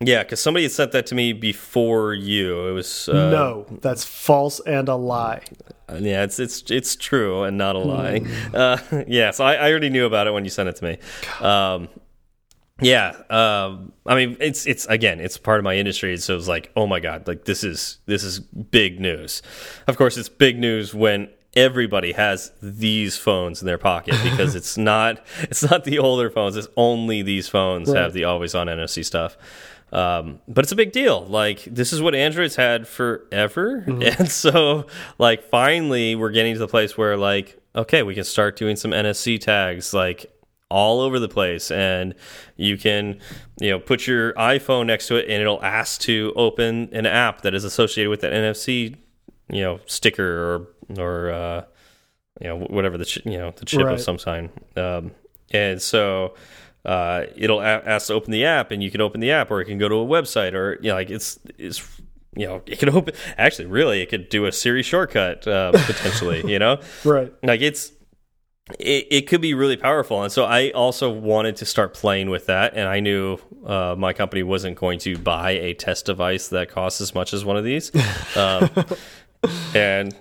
Yeah, 0.02 0.24
because 0.24 0.42
somebody 0.42 0.64
had 0.64 0.74
sent 0.74 0.92
that 0.92 1.06
to 1.08 1.16
me 1.16 1.32
before 1.32 2.14
you. 2.14 2.68
It 2.68 2.74
was 2.74 3.08
uh, 3.08 3.30
no, 3.32 3.66
that's 3.82 4.04
false 4.04 4.60
and 4.60 4.90
a 4.90 4.96
lie. 4.96 5.42
Yeah, 5.90 6.24
it's 6.24 6.38
it's 6.38 6.70
it's 6.70 6.98
true 6.98 7.44
and 7.44 7.58
not 7.58 7.76
a 7.78 7.80
lie. 7.80 8.20
Hmm. 8.20 8.56
Uh, 8.56 8.78
yeah, 9.08 9.32
so 9.32 9.46
I, 9.46 9.54
I 9.56 9.70
already 9.72 9.90
knew 9.90 10.06
about 10.06 10.28
it 10.28 10.32
when 10.34 10.44
you 10.44 10.50
sent 10.50 10.68
it 10.68 10.76
to 10.76 10.84
me. 10.84 10.98
Um, 11.40 11.88
yeah, 12.82 13.16
um, 13.30 13.94
I 14.06 14.16
mean, 14.16 14.36
it's 14.42 14.68
it's 14.68 14.86
again, 14.88 15.22
it's 15.22 15.38
part 15.38 15.60
of 15.60 15.64
my 15.64 15.78
industry, 15.78 16.18
so 16.18 16.36
it's 16.36 16.48
like, 16.50 16.72
oh 16.76 16.86
my 16.88 17.00
god, 17.00 17.26
like 17.26 17.46
this 17.46 17.64
is 17.64 18.00
this 18.06 18.22
is 18.26 18.42
big 18.42 19.00
news. 19.00 19.42
Of 19.88 19.96
course, 19.96 20.18
it's 20.18 20.28
big 20.30 20.60
news 20.60 20.94
when 20.94 21.30
everybody 21.56 22.12
has 22.14 22.52
these 22.62 23.18
phones 23.18 23.62
in 23.62 23.66
their 23.66 23.78
pocket 23.78 24.16
because 24.24 24.56
it's 24.60 24.78
not 24.78 25.26
it's 25.44 25.64
not 25.70 25.84
the 25.84 26.00
older 26.00 26.30
phones. 26.30 26.56
It's 26.56 26.68
only 26.78 27.22
these 27.22 27.48
phones 27.48 27.90
Right. 27.90 28.02
have 28.02 28.14
the 28.14 28.26
always 28.26 28.54
on 28.56 28.68
NFC 28.68 29.04
stuff. 29.06 29.38
Um, 29.94 30.40
but 30.48 30.66
it's 30.66 30.72
a 30.72 30.76
big 30.76 30.92
deal. 30.92 31.26
Like 31.26 31.64
this 31.66 31.94
is 31.94 32.02
what 32.02 32.16
Android's 32.16 32.56
had 32.56 32.88
forever, 32.88 33.84
and 33.88 34.30
so 34.30 34.88
like 35.18 35.44
finally 35.50 36.16
we're 36.16 36.32
getting 36.32 36.54
to 36.54 36.60
the 36.60 36.68
place 36.68 36.98
where 36.98 37.16
like 37.16 37.60
okay, 37.76 38.04
we 38.04 38.16
can 38.16 38.24
start 38.24 38.56
doing 38.58 38.76
some 38.76 38.92
NFC 38.92 39.40
tags 39.40 39.94
like 39.94 40.32
all 40.70 41.00
over 41.00 41.20
the 41.20 41.30
place, 41.30 41.70
and 41.72 42.16
you 42.58 42.78
can 42.78 43.20
you 43.62 43.70
know 43.70 43.80
put 43.80 44.08
your 44.08 44.34
iPhone 44.34 44.88
next 44.88 45.08
to 45.08 45.16
it, 45.18 45.30
and 45.30 45.40
it'll 45.42 45.64
ask 45.64 46.02
to 46.02 46.34
open 46.36 46.90
an 46.92 47.06
app 47.06 47.42
that 47.42 47.54
is 47.54 47.64
associated 47.64 48.10
with 48.10 48.22
that 48.22 48.34
NFC 48.34 48.96
you 49.50 49.62
know 49.62 49.80
sticker 49.86 50.26
or 50.56 50.68
or 50.98 51.30
uh, 51.32 51.64
you 52.42 52.48
know 52.48 52.58
whatever 52.60 52.98
the 52.98 53.06
ch 53.06 53.20
you 53.26 53.38
know 53.38 53.52
the 53.56 53.66
chip 53.66 53.84
Right. 53.86 53.94
of 53.94 54.02
some 54.02 54.18
kind. 54.18 54.50
Um, 54.76 55.12
and 55.52 55.82
so 55.82 56.36
uh, 56.84 57.26
it'll 57.36 57.62
ask 57.62 58.08
to 58.08 58.14
open 58.14 58.32
the 58.32 58.46
app, 58.46 58.72
and 58.72 58.84
you 58.84 58.92
can 58.92 59.02
open 59.02 59.20
the 59.22 59.32
app, 59.32 59.50
or 59.52 59.62
it 59.62 59.66
can 59.66 59.78
go 59.78 59.88
to 59.90 59.96
a 59.96 60.06
website, 60.06 60.54
or 60.54 60.78
you 60.82 60.90
know, 60.90 60.96
like 60.96 61.10
it's 61.10 61.40
it's 61.58 61.82
you 62.36 62.46
know 62.48 62.62
it 62.66 62.80
can 62.80 62.90
open. 62.90 63.14
Actually, 63.38 63.66
really, 63.68 64.02
it 64.02 64.08
could 64.10 64.30
do 64.30 64.46
a 64.46 64.52
Siri 64.52 64.84
shortcut 64.84 65.48
uh, 65.48 65.72
potentially. 65.86 66.44
you 66.52 66.60
know, 66.60 66.80
Right. 67.04 67.34
like 67.44 67.62
it's 67.62 67.92
it, 68.80 69.08
it 69.12 69.22
could 69.28 69.42
be 69.42 69.54
really 69.54 69.78
powerful 69.78 70.24
and 70.24 70.32
so 70.32 70.44
i 70.44 70.72
also 70.72 71.12
wanted 71.12 71.56
to 71.56 71.66
start 71.66 71.94
playing 71.94 72.32
with 72.32 72.48
that 72.48 72.74
and 72.74 72.88
i 72.90 73.00
knew 73.00 73.38
uh, 73.64 73.94
my 73.96 74.12
company 74.12 74.42
wasn't 74.42 74.76
going 74.76 74.98
to 74.98 75.16
buy 75.20 75.52
a 75.52 75.76
test 75.76 76.08
device 76.08 76.48
that 76.48 76.68
costs 76.68 77.00
as 77.00 77.14
much 77.14 77.32
as 77.32 77.46
one 77.46 77.58
of 77.58 77.64
these 77.64 77.92
um, 78.36 78.68
and 79.76 80.16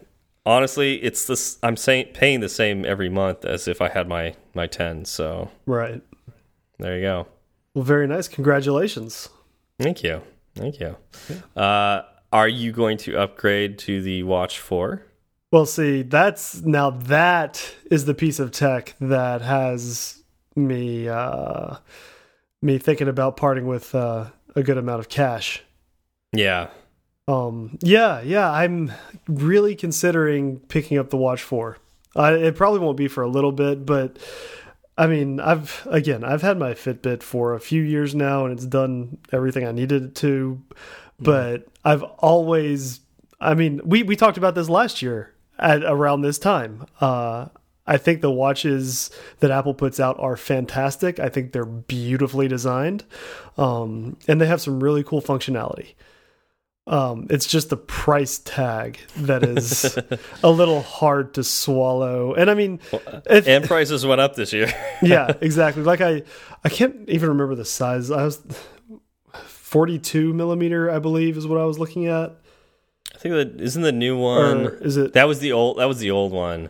honestly 0.46 0.96
it's 1.02 1.26
this 1.26 1.58
i'm 1.62 1.76
saying 1.76 2.06
paying 2.14 2.40
the 2.40 2.48
same 2.48 2.84
every 2.84 3.08
month 3.08 3.44
as 3.44 3.66
if 3.68 3.80
i 3.80 3.88
had 3.88 4.06
my 4.08 4.34
my 4.54 4.66
10 4.66 5.04
so 5.04 5.50
Right. 5.66 6.02
there 6.78 6.96
you 6.96 7.02
go 7.02 7.26
Well, 7.74 7.84
very 7.84 8.06
nice. 8.06 8.28
Congratulations. 8.28 9.28
thank 9.80 10.02
you 10.02 10.22
thank 10.54 10.78
you 10.80 10.96
uh, 11.56 12.02
are 12.32 12.48
you 12.48 12.72
going 12.72 12.98
to 12.98 13.16
upgrade 13.18 13.78
to 13.78 14.02
the 14.02 14.22
watch 14.24 14.58
4 14.58 15.02
Well, 15.52 15.66
see, 15.66 16.02
that's 16.02 16.62
now 16.62 16.90
that 16.90 17.74
is 17.90 18.04
the 18.06 18.14
piece 18.14 18.38
of 18.40 18.50
tech 18.50 18.94
that 19.00 19.40
has 19.42 20.22
me 20.56 21.08
uh 21.08 21.76
me 22.62 22.78
thinking 22.78 23.08
about 23.08 23.36
parting 23.36 23.66
with 23.66 23.94
uh, 23.94 24.26
a 24.56 24.62
good 24.62 24.78
amount 24.78 25.00
of 25.00 25.08
cash. 25.08 25.62
yeah 26.32 26.68
Um 27.26 27.78
yeah, 27.80 28.20
yeah, 28.20 28.50
I'm 28.50 28.92
really 29.26 29.74
considering 29.74 30.60
picking 30.60 30.98
up 30.98 31.10
the 31.10 31.16
Watch 31.16 31.42
4. 31.42 31.78
I, 32.16 32.34
it 32.34 32.56
probably 32.56 32.80
won't 32.80 32.96
be 32.96 33.08
for 33.08 33.22
a 33.22 33.28
little 33.28 33.52
bit, 33.52 33.86
but 33.86 34.18
I 34.96 35.06
mean, 35.06 35.40
I've 35.40 35.86
again, 35.90 36.22
I've 36.22 36.42
had 36.42 36.58
my 36.58 36.74
Fitbit 36.74 37.22
for 37.22 37.54
a 37.54 37.60
few 37.60 37.82
years 37.82 38.14
now 38.14 38.44
and 38.44 38.52
it's 38.52 38.66
done 38.66 39.18
everything 39.32 39.66
I 39.66 39.72
needed 39.72 40.02
it 40.04 40.14
to, 40.16 40.62
but 41.18 41.66
I've 41.84 42.02
always 42.02 43.00
I 43.40 43.54
mean, 43.54 43.80
we 43.84 44.02
we 44.02 44.16
talked 44.16 44.36
about 44.38 44.54
this 44.54 44.68
last 44.68 45.00
year 45.00 45.32
at 45.58 45.82
around 45.82 46.20
this 46.22 46.38
time. 46.38 46.86
Uh 47.00 47.46
I 47.86 47.96
think 47.98 48.20
the 48.20 48.30
watches 48.30 49.10
that 49.40 49.50
Apple 49.50 49.74
puts 49.74 49.98
out 49.98 50.18
are 50.18 50.36
fantastic. 50.36 51.18
I 51.20 51.28
think 51.28 51.52
they're 51.52 51.64
beautifully 51.64 52.48
designed. 52.48 53.04
Um 53.56 54.18
and 54.28 54.42
they 54.42 54.46
have 54.46 54.60
some 54.60 54.82
really 54.82 55.02
cool 55.02 55.22
functionality. 55.22 55.94
Um, 56.86 57.28
it's 57.30 57.46
just 57.46 57.70
the 57.70 57.78
price 57.78 58.38
tag 58.40 58.98
that 59.16 59.42
is 59.42 59.98
a 60.42 60.50
little 60.50 60.82
hard 60.82 61.32
to 61.34 61.44
swallow. 61.44 62.34
And 62.34 62.50
I 62.50 62.54
mean, 62.54 62.78
and 63.26 63.64
prices 63.64 64.04
went 64.04 64.20
up 64.20 64.34
this 64.34 64.52
year 64.52 64.70
yeah, 65.02 65.32
exactly. 65.40 65.82
Like 65.82 66.02
I, 66.02 66.22
I 66.62 66.68
can't 66.68 67.08
even 67.08 67.30
remember 67.30 67.54
the 67.54 67.64
size. 67.64 68.10
I 68.10 68.24
was 68.24 68.42
42 69.32 70.34
millimeter, 70.34 70.90
I 70.90 70.98
believe, 70.98 71.36
is 71.36 71.46
what 71.46 71.58
I 71.58 71.64
was 71.64 71.78
looking 71.78 72.06
at. 72.06 72.36
i 73.14 73.18
think 73.18 73.34
that 73.34 73.60
isn't 73.60 73.82
the 73.82 73.90
new 73.92 74.18
one 74.18 74.66
Or 74.66 74.74
is 74.82 74.96
it? 74.98 75.14
That 75.14 75.26
was 75.26 75.40
the 75.40 75.52
old. 75.52 75.78
That 75.78 75.86
was 75.86 75.98
the 76.00 76.10
old 76.10 76.32
one. 76.32 76.68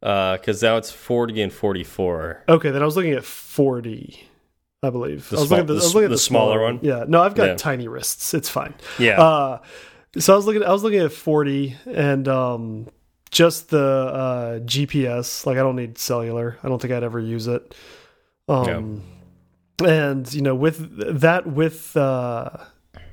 Because 0.00 0.62
now 0.62 0.76
it's 0.76 0.92
forty 0.92 1.42
and 1.42 1.52
forty-four. 1.52 2.44
Okay, 2.48 2.70
then 2.70 2.82
I 2.82 2.84
was 2.84 2.94
looking 2.96 3.14
at 3.14 3.24
40, 3.24 4.28
I 4.86 4.90
believe. 4.90 5.28
The 5.28 5.36
I 5.36 5.40
was 5.40 5.48
small- 5.48 5.58
looking 5.58 5.62
at 5.62 5.66
the, 5.66 5.74
the 5.80 5.86
looking 5.94 6.04
at 6.04 6.10
the 6.10 6.18
smaller 6.18 6.62
one? 6.62 6.78
Yeah, 6.82 7.04
no, 7.08 7.22
I've 7.22 7.34
got 7.34 7.46
Yeah. 7.48 7.54
tiny 7.56 7.88
wrists. 7.88 8.32
It's 8.34 8.48
fine. 8.48 8.74
Yeah. 8.98 9.20
Uh, 9.20 9.58
so 10.18 10.32
I 10.32 10.36
was 10.36 10.46
looking. 10.46 10.62
I 10.62 10.72
was 10.72 10.82
looking 10.82 11.00
at 11.00 11.12
40 11.12 11.76
and 11.86 12.26
um, 12.28 12.88
just 13.30 13.68
the 13.70 13.82
uh, 13.82 14.58
GPS. 14.60 15.44
Like 15.44 15.56
I 15.58 15.60
don't 15.60 15.76
need 15.76 15.98
cellular. 15.98 16.58
I 16.62 16.68
don't 16.68 16.80
think 16.80 16.92
I'd 16.94 17.02
ever 17.04 17.20
use 17.20 17.46
it. 17.48 17.74
Um, 18.48 19.02
and 19.84 20.32
you 20.32 20.40
know, 20.40 20.54
with 20.54 21.20
that, 21.20 21.46
with 21.46 21.96
uh, 21.96 22.48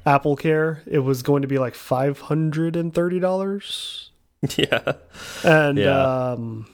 Apple 0.06 0.36
Care, 0.36 0.82
it 0.86 1.00
was 1.00 1.24
going 1.24 1.42
to 1.42 1.48
be 1.48 1.58
like 1.60 1.76
five 1.76 2.20
hundred 2.22 2.76
and 2.76 2.94
thirty 2.94 3.20
dollars. 3.20 4.12
yeah. 4.56 4.94
And 5.44 5.78
Yeah. 5.78 6.32
um, 6.32 6.68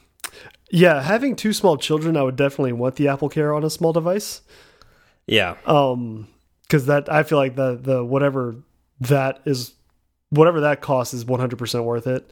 yeah, 0.72 1.02
having 1.02 1.36
two 1.36 1.54
small 1.54 1.78
children, 1.78 2.16
I 2.18 2.22
would 2.22 2.36
definitely 2.36 2.74
want 2.74 2.96
the 2.98 3.08
Apple 3.08 3.30
Care 3.30 3.54
on 3.54 3.64
a 3.64 3.70
small 3.72 3.94
device. 3.94 4.42
Yeah. 5.30 5.56
Um, 5.66 6.28
because 6.64 6.86
that 6.86 7.12
I 7.12 7.24
feel 7.24 7.38
like 7.38 7.56
the 7.56 7.80
the 7.82 8.04
whatever 8.06 8.56
that 9.02 9.40
is, 9.46 9.74
whatever 10.30 10.62
that 10.62 10.82
cost 10.82 11.14
is 11.14 11.26
one 11.26 11.40
hundred 11.40 11.58
percent 11.58 11.84
worth 11.84 12.06
it. 12.06 12.30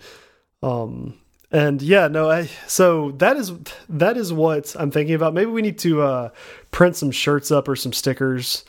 Um, 0.62 1.18
and 1.50 1.82
yeah, 1.82 2.08
no, 2.08 2.30
I 2.30 2.46
so 2.68 3.12
that 3.14 3.38
is 3.38 3.52
that 3.90 4.18
is 4.18 4.34
what 4.34 4.76
I'm 4.78 4.92
thinking 4.92 5.16
about. 5.16 5.34
Maybe 5.34 5.50
we 5.50 5.62
need 5.62 5.80
to 5.80 6.02
uh 6.02 6.30
print 6.72 6.96
some 6.96 7.10
shirts 7.10 7.52
up 7.52 7.68
or 7.68 7.76
some 7.76 7.94
stickers, 7.94 8.66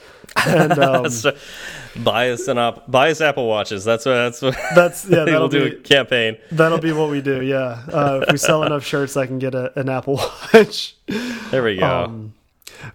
and 0.46 0.72
um, 0.78 1.10
So, 1.10 1.36
buy 1.96 2.30
us 2.30 2.46
an 2.48 2.56
op 2.56 2.90
buy 2.90 3.10
us 3.10 3.20
Apple 3.20 3.48
watches. 3.48 3.84
That's 3.84 4.06
what. 4.06 4.14
That's 4.14 4.40
what. 4.42 4.56
that's 4.74 5.04
yeah, 5.06 5.24
that'll 5.24 5.48
do 5.48 5.70
be 5.70 5.76
a 5.76 5.80
campaign. 5.80 6.38
that'll 6.52 6.78
be 6.78 6.92
what 6.92 7.10
we 7.10 7.20
do. 7.20 7.42
Yeah, 7.42 7.82
uh, 7.92 8.20
if 8.22 8.32
we 8.32 8.38
sell 8.38 8.62
enough 8.66 8.84
shirts, 8.84 9.16
I 9.16 9.26
can 9.26 9.38
get 9.38 9.54
a, 9.54 9.76
an 9.78 9.88
Apple 9.88 10.16
Watch. 10.54 10.96
There 11.50 11.62
we 11.64 11.76
go. 11.76 12.04
Um, 12.04 12.34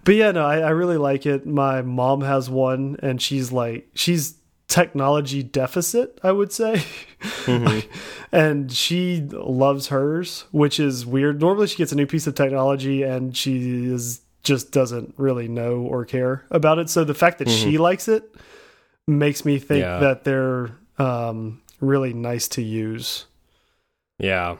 but 0.04 0.14
yeah, 0.14 0.30
no, 0.32 0.44
I, 0.46 0.58
I 0.58 0.70
really 0.70 0.96
like 0.98 1.26
it. 1.26 1.46
My 1.46 1.82
mom 1.82 2.20
has 2.22 2.48
one, 2.50 2.96
and 3.02 3.20
she's 3.20 3.52
like, 3.52 3.88
she's 3.94 4.34
technology 4.68 5.42
deficit, 5.42 6.18
I 6.22 6.32
would 6.32 6.50
say, 6.52 6.82
and 8.32 8.72
she 8.72 9.20
loves 9.30 9.88
hers, 9.88 10.44
which 10.52 10.80
is 10.80 11.04
weird. 11.06 11.40
Normally, 11.40 11.66
she 11.66 11.76
gets 11.76 11.92
a 11.92 11.96
new 11.96 12.06
piece 12.06 12.26
of 12.26 12.34
technology, 12.34 13.02
and 13.02 13.36
she 13.36 13.86
is 13.86 14.20
just 14.42 14.72
doesn't 14.72 15.14
really 15.16 15.48
know 15.48 15.76
or 15.82 16.04
care 16.04 16.44
about 16.50 16.78
it. 16.78 16.90
So 16.90 17.02
the 17.04 17.14
fact 17.14 17.38
that 17.38 17.48
she 17.48 17.78
likes 17.78 18.08
it 18.08 18.34
makes 19.06 19.44
me 19.44 19.58
think 19.58 19.80
Yeah. 19.82 19.98
that 20.00 20.24
they're 20.24 20.70
um, 20.98 21.62
really 21.80 22.12
nice 22.12 22.48
to 22.48 22.62
use. 22.62 23.26
yeah. 24.18 24.56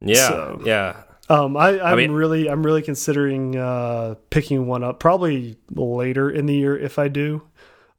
Yeah. 0.00 0.28
so- 0.28 0.62
yeah. 0.66 1.02
Um, 1.28 1.56
I, 1.56 1.80
I'm 1.80 1.96
mean- 1.96 2.12
really, 2.12 2.48
I'm 2.50 2.64
really 2.64 2.82
considering 2.82 3.56
uh, 3.56 4.14
picking 4.30 4.66
one 4.66 4.84
up 4.84 5.00
probably 5.00 5.56
later 5.74 6.30
in 6.30 6.46
the 6.46 6.54
year 6.54 6.76
if 6.76 6.98
I 6.98 7.08
do. 7.08 7.42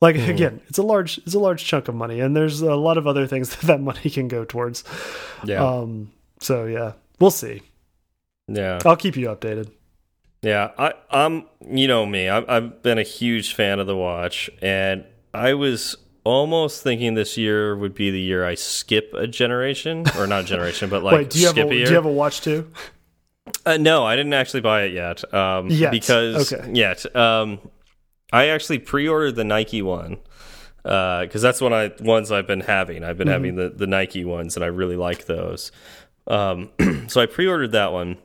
Like 0.02 0.18
Hmm. 0.18 0.30
again, 0.30 0.62
it's 0.68 0.78
a 0.78 0.84
large, 0.84 1.18
it's 1.20 1.34
a 1.34 1.40
large 1.40 1.64
chunk 1.66 1.88
of 1.88 1.96
money, 1.96 2.20
and 2.20 2.36
there's 2.36 2.62
a 2.62 2.76
lot 2.76 2.98
of 2.98 3.08
other 3.08 3.26
things 3.28 3.50
that 3.56 3.62
that 3.68 3.82
money 3.82 4.10
can 4.10 4.28
go 4.28 4.44
towards. 4.46 4.84
Yeah. 5.46 5.64
Um, 5.66 6.12
so 6.40 6.66
yeah, 6.66 6.94
we'll 7.20 7.32
see. 7.32 7.62
yeah. 8.48 8.80
I'll 8.86 8.98
keep 8.98 9.16
you 9.18 9.28
updated. 9.28 9.72
Yeah, 10.42 10.72
I, 10.78 10.94
I'm. 11.10 11.46
You 11.68 11.88
know 11.88 12.06
me. 12.06 12.30
I've, 12.30 12.48
I've 12.48 12.84
been 12.84 13.00
a 13.00 13.04
huge 13.04 13.56
fan 13.56 13.80
of 13.80 13.88
the 13.88 13.96
watch, 13.96 14.50
and 14.62 15.04
I 15.34 15.56
was 15.56 15.96
almost 16.24 16.84
thinking 16.84 17.14
this 17.16 17.38
year 17.38 17.76
would 17.76 17.96
be 17.96 18.12
the 18.12 18.20
year 18.22 18.46
I 18.46 18.54
skip 18.56 19.12
a 19.16 19.26
generation, 19.26 20.04
or 20.20 20.28
not 20.28 20.42
a 20.42 20.46
generation, 20.46 20.90
but 20.90 21.02
like 21.04 21.16
Wait, 21.16 21.30
do 21.32 21.40
you 21.40 21.48
have 21.48 21.58
a, 21.58 21.62
a 21.62 21.74
year. 21.74 21.86
do 21.86 21.92
you 21.92 21.96
have 21.96 22.06
a 22.06 22.12
watch 22.12 22.42
too? 22.42 22.70
Uh, 23.66 23.78
no, 23.78 24.06
I 24.06 24.16
didn't 24.16 24.34
actually 24.34 24.62
buy 24.62 24.84
it 24.84 24.94
yet. 24.94 25.34
Um, 25.34 25.68
Yet, 25.70 25.92
because 25.92 26.52
okay. 26.52 26.72
yet, 26.74 27.16
um, 27.16 27.60
I 28.34 28.48
actually 28.48 28.80
pre-ordered 28.80 29.36
the 29.36 29.44
Nike 29.44 29.82
one 29.82 30.18
because 30.84 31.42
that's 31.42 31.62
one 31.62 31.74
I 31.74 31.92
ones 32.00 32.32
I've 32.32 32.48
been 32.48 32.62
having. 32.62 33.04
I've 33.04 33.18
been 33.18 33.28
Mm-hmm. 33.28 33.34
having 33.34 33.56
the 33.56 33.70
the 33.70 33.88
Nike 33.88 34.26
ones, 34.26 34.56
and 34.56 34.64
I 34.64 34.68
really 34.68 34.96
like 34.96 35.26
those. 35.26 35.72
Um, 36.28 36.70
so 37.08 37.22
I 37.22 37.28
pre-ordered 37.28 37.72
that 37.74 37.92
one, 37.92 38.18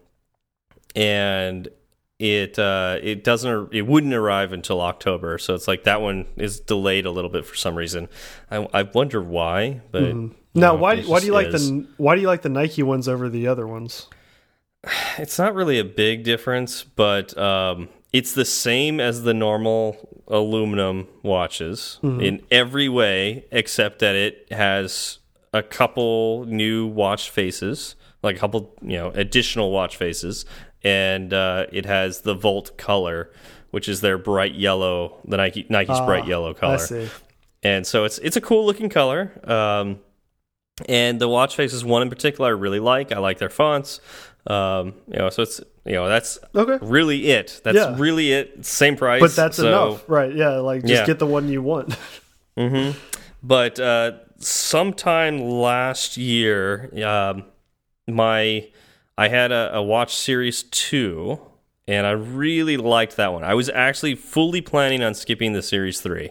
and 0.97 1.69
it 2.19 2.59
uh, 2.59 2.99
it 3.03 3.25
doesn't 3.25 3.73
it 3.75 3.83
wouldn't 3.83 4.15
arrive 4.15 4.53
until 4.53 4.81
October. 4.81 5.39
So 5.39 5.55
it's 5.55 5.69
like 5.69 5.85
that 5.85 6.01
one 6.01 6.27
is 6.37 6.61
delayed 6.61 7.07
a 7.07 7.11
little 7.11 7.31
bit 7.31 7.47
for 7.47 7.55
some 7.55 7.75
reason. 7.77 8.09
I, 8.51 8.69
I 8.73 8.83
wonder 8.83 9.23
why, 9.23 9.81
but 9.91 10.03
Mm-hmm. 10.03 10.35
Now, 10.53 10.73
know, 10.73 10.79
why 10.81 11.03
why 11.03 11.21
do 11.21 11.27
you 11.27 11.33
like 11.33 11.47
is. 11.49 11.71
the 11.71 11.87
why 11.97 12.17
do 12.17 12.21
you 12.23 12.27
like 12.27 12.43
the 12.43 12.49
Nike 12.49 12.83
ones 12.83 13.07
over 13.07 13.29
the 13.29 13.47
other 13.47 13.67
ones? 13.67 14.09
It's 15.19 15.39
not 15.39 15.55
really 15.55 15.79
a 15.79 15.85
big 15.85 16.23
difference, 16.25 16.83
but 16.85 17.37
um, 17.37 17.89
it's 18.13 18.33
the 18.33 18.45
same 18.47 18.99
as 19.01 19.23
the 19.23 19.35
normal 19.35 20.23
aluminum 20.29 21.07
watches 21.23 21.99
Mm-hmm. 22.03 22.21
in 22.21 22.43
every 22.51 22.89
way, 22.89 23.45
except 23.53 23.99
that 23.99 24.15
it 24.15 24.47
has 24.51 25.19
a 25.53 25.63
couple 25.63 26.45
new 26.47 26.87
watch 26.87 27.29
faces, 27.31 27.95
like 28.23 28.37
a 28.37 28.39
couple, 28.39 28.75
you 28.81 28.97
know, 28.97 29.11
additional 29.11 29.71
watch 29.71 29.97
faces, 29.97 30.47
and 30.83 31.35
uh, 31.35 31.67
it 31.73 31.85
has 31.85 32.23
the 32.23 32.35
Volt 32.35 32.79
color, 32.79 33.31
which 33.73 33.89
is 33.89 34.01
their 34.01 34.17
bright 34.17 34.55
yellow, 34.55 35.19
the 35.27 35.37
Nike 35.37 35.67
Nike's 35.69 36.01
bright 36.01 36.27
yellow 36.27 36.55
color 36.55 36.73
Ah, 36.79 36.83
I 36.83 36.87
see. 36.87 37.09
and 37.63 37.87
so 37.87 38.05
it's 38.05 38.19
it's 38.19 38.37
a 38.37 38.41
cool 38.41 38.65
looking 38.65 38.89
color. 38.89 39.33
Um, 39.45 39.99
and 40.89 41.21
the 41.21 41.29
watch 41.29 41.57
faces, 41.57 41.85
one 41.85 42.01
in 42.01 42.09
particular, 42.09 42.49
I 42.49 42.53
really 42.59 42.81
like. 42.81 43.13
I 43.13 43.19
like 43.19 43.37
their 43.39 43.51
fonts. 43.51 44.01
Um, 44.47 44.95
you 45.09 45.19
know, 45.19 45.29
so 45.31 45.43
it's 45.43 45.61
you 45.85 45.93
know 45.93 46.09
that's 46.09 46.39
Okay. 46.55 46.79
really 46.85 47.31
it. 47.31 47.61
That's 47.65 47.77
Yeah. 47.77 47.95
really 47.99 48.33
it. 48.33 48.65
Same 48.65 48.97
price, 48.97 49.21
But 49.21 49.37
that's 49.37 49.57
so- 49.59 49.69
enough, 49.69 50.05
right? 50.09 50.35
Yeah, 50.35 50.57
like 50.59 50.83
just 50.83 50.93
Yeah. 51.03 51.07
get 51.07 51.19
the 51.19 51.27
one 51.27 51.49
you 51.49 51.63
want. 51.63 51.95
Hmm. 52.57 52.91
But 53.43 53.79
uh, 53.81 54.13
sometime 54.39 55.39
last 55.41 56.17
year, 56.17 56.91
um, 57.05 57.45
my 58.07 58.69
I 59.17 59.29
had 59.29 59.53
a, 59.53 59.77
a 59.77 59.83
watch 59.83 60.15
series 60.15 60.63
two, 60.65 61.41
and 61.87 62.07
I 62.07 62.13
really 62.13 62.77
liked 62.77 63.17
that 63.17 63.33
one. 63.33 63.45
I 63.45 63.55
was 63.55 63.69
actually 63.69 64.15
fully 64.15 64.61
planning 64.61 65.03
on 65.03 65.15
skipping 65.15 65.53
the 65.53 65.63
series 65.63 66.01
three. 66.01 66.31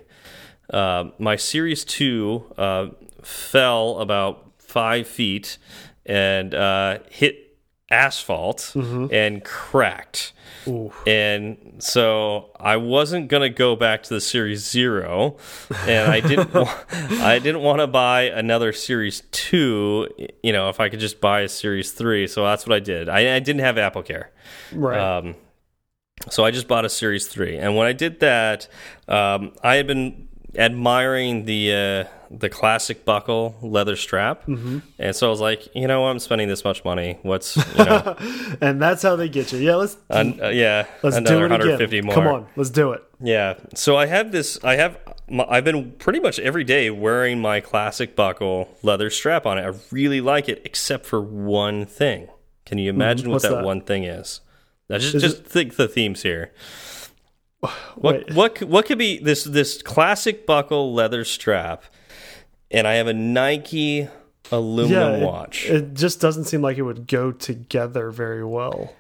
Uh, 0.72 1.06
my 1.20 1.36
series 1.36 1.84
two 1.86 2.46
uh, 2.58 2.88
fell 3.24 4.00
about 4.00 4.52
five 4.60 5.08
feet 5.08 5.58
and 6.06 6.54
uh, 6.54 7.00
hit 7.10 7.49
asphalt 7.92 8.74
and 8.76 9.44
cracked. 9.44 10.34
Ooh. 10.68 10.92
And 11.08 11.76
so 11.80 12.52
I 12.60 12.78
wasn't 12.78 13.30
gonna 13.30 13.50
go 13.50 13.76
back 13.76 14.04
to 14.04 14.14
the 14.14 14.22
series 14.22 14.70
zero, 14.70 15.38
and 15.88 16.12
I 16.12 16.20
didn't. 16.20 16.54
I 17.22 17.40
didn't 17.40 17.62
want 17.62 17.80
to 17.80 17.88
buy 17.88 18.24
another 18.24 18.74
series 18.74 19.24
two. 19.32 20.08
You 20.44 20.52
know, 20.54 20.70
if 20.70 20.80
I 20.80 20.90
could 20.90 21.00
just 21.00 21.22
buy 21.22 21.42
a 21.42 21.50
series 21.50 21.92
three, 21.94 22.28
so 22.28 22.44
that's 22.44 22.68
what 22.68 22.76
I 22.76 22.80
did. 22.80 23.10
I, 23.10 23.36
I 23.36 23.40
didn't 23.40 23.62
have 23.62 23.78
Apple 23.78 24.04
Care, 24.04 24.32
Right. 24.74 25.00
um, 25.00 25.36
so 26.30 26.44
I 26.44 26.52
just 26.52 26.68
bought 26.68 26.84
a 26.86 26.90
series 26.90 27.26
three. 27.28 27.58
And 27.58 27.76
when 27.78 27.88
I 27.88 27.94
did 27.94 28.20
that, 28.20 28.68
um, 29.08 29.54
I 29.64 29.76
had 29.76 29.88
been 29.88 30.28
admiring 30.56 31.46
the 31.46 31.74
uh, 31.74 32.04
the 32.32 32.50
classic 32.50 33.06
buckle 33.06 33.56
leather 33.62 33.96
strap, 33.96 34.46
Mm-hmm. 34.46 34.80
and 35.00 35.16
so 35.16 35.28
I 35.28 35.30
was 35.30 35.42
like, 35.42 35.74
you 35.76 35.88
know. 35.88 36.06
I'm 36.08 36.20
spending 36.20 36.48
this 36.48 36.64
much 36.64 36.84
money. 36.86 37.18
What's 37.24 37.58
you 37.58 37.86
know, 37.86 38.16
and 38.62 38.82
that's 38.82 39.02
how 39.04 39.16
they 39.16 39.30
get 39.30 39.52
you. 39.52 39.60
Yeah, 39.60 39.76
let's 39.76 39.98
uh, 40.12 40.50
yeah, 40.54 40.86
let's 41.04 41.16
another 41.18 41.40
do 41.40 41.46
it 41.46 41.52
150 41.52 41.98
again. 41.98 42.06
more. 42.06 42.16
Come 42.16 42.28
on, 42.28 42.48
let's 42.56 42.70
do 42.70 42.92
it. 42.92 43.04
Yeah. 43.22 43.56
So 43.76 43.98
I 43.98 44.06
have 44.06 44.32
this. 44.32 44.58
I 44.64 44.76
have. 44.76 44.98
I've 45.48 45.64
been 45.64 45.92
pretty 45.94 46.20
much 46.20 46.40
every 46.40 46.64
day 46.64 46.90
wearing 46.90 47.40
my 47.40 47.60
classic 47.62 48.16
buckle 48.16 48.76
leather 48.82 49.10
strap 49.10 49.46
on 49.46 49.58
it. 49.60 49.62
I 49.62 49.74
really 49.92 50.22
like 50.22 50.50
it, 50.50 50.62
except 50.66 51.06
for 51.06 51.22
one 51.22 51.86
thing. 51.86 52.30
Can 52.66 52.78
you 52.78 52.90
imagine 52.90 53.30
what 53.30 53.42
that, 53.44 53.50
that? 53.50 53.64
one 53.64 53.82
thing 53.82 54.04
is? 54.06 54.42
Now 54.90 54.98
just 54.98 55.16
Is 55.16 55.22
just 55.22 55.44
think 55.46 55.76
the 55.76 55.88
themes 55.88 56.24
here. 56.24 56.52
What 57.96 58.28
Wait. 58.28 58.34
what 58.34 58.62
what 58.64 58.86
could 58.86 58.98
be 58.98 59.20
this 59.20 59.44
this 59.44 59.82
classic 59.84 60.46
buckle 60.46 60.94
leather 60.94 61.26
strap, 61.26 61.84
and 62.72 62.88
I 62.88 62.94
have 62.96 63.08
a 63.08 63.14
Nike 63.14 64.08
aluminum 64.52 65.12
yeah, 65.14 65.18
it- 65.18 65.26
watch, 65.26 65.66
It, 65.70 65.94
just 65.94 66.20
doesn't 66.22 66.46
seem 66.46 66.62
like 66.62 66.78
it 66.78 66.82
would 66.84 67.08
go 67.08 67.32
together 67.32 68.10
very 68.12 68.44
well. 68.46 68.94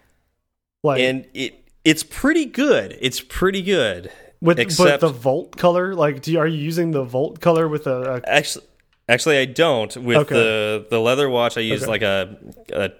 Like 0.83 1.01
and 1.01 1.25
it 1.33 1.55
it's 1.83 2.03
pretty 2.03 2.45
good. 2.45 2.97
It's 3.01 3.19
pretty 3.21 3.61
good. 3.61 4.11
with 4.41 4.59
except- 4.59 5.01
but 5.01 5.07
the 5.07 5.13
Volt 5.13 5.55
color, 5.57 5.95
like, 5.95 6.21
do 6.21 6.31
you, 6.31 6.39
are 6.39 6.47
you 6.47 6.57
using 6.61 6.91
the 6.91 7.03
Volt 7.03 7.39
color 7.41 7.67
with 7.67 7.87
a, 7.87 8.15
a 8.15 8.21
Actually, 8.29 8.65
actually, 9.07 9.37
I 9.39 9.45
don't. 9.45 9.95
With 9.97 10.17
Okay. 10.17 10.35
the 10.35 10.85
the 10.89 10.99
leather 10.99 11.29
watch, 11.29 11.57
I 11.57 11.61
use 11.61 11.83
Okay. 11.83 11.89
like 11.91 12.01
a, 12.01 12.37
a 12.73 12.91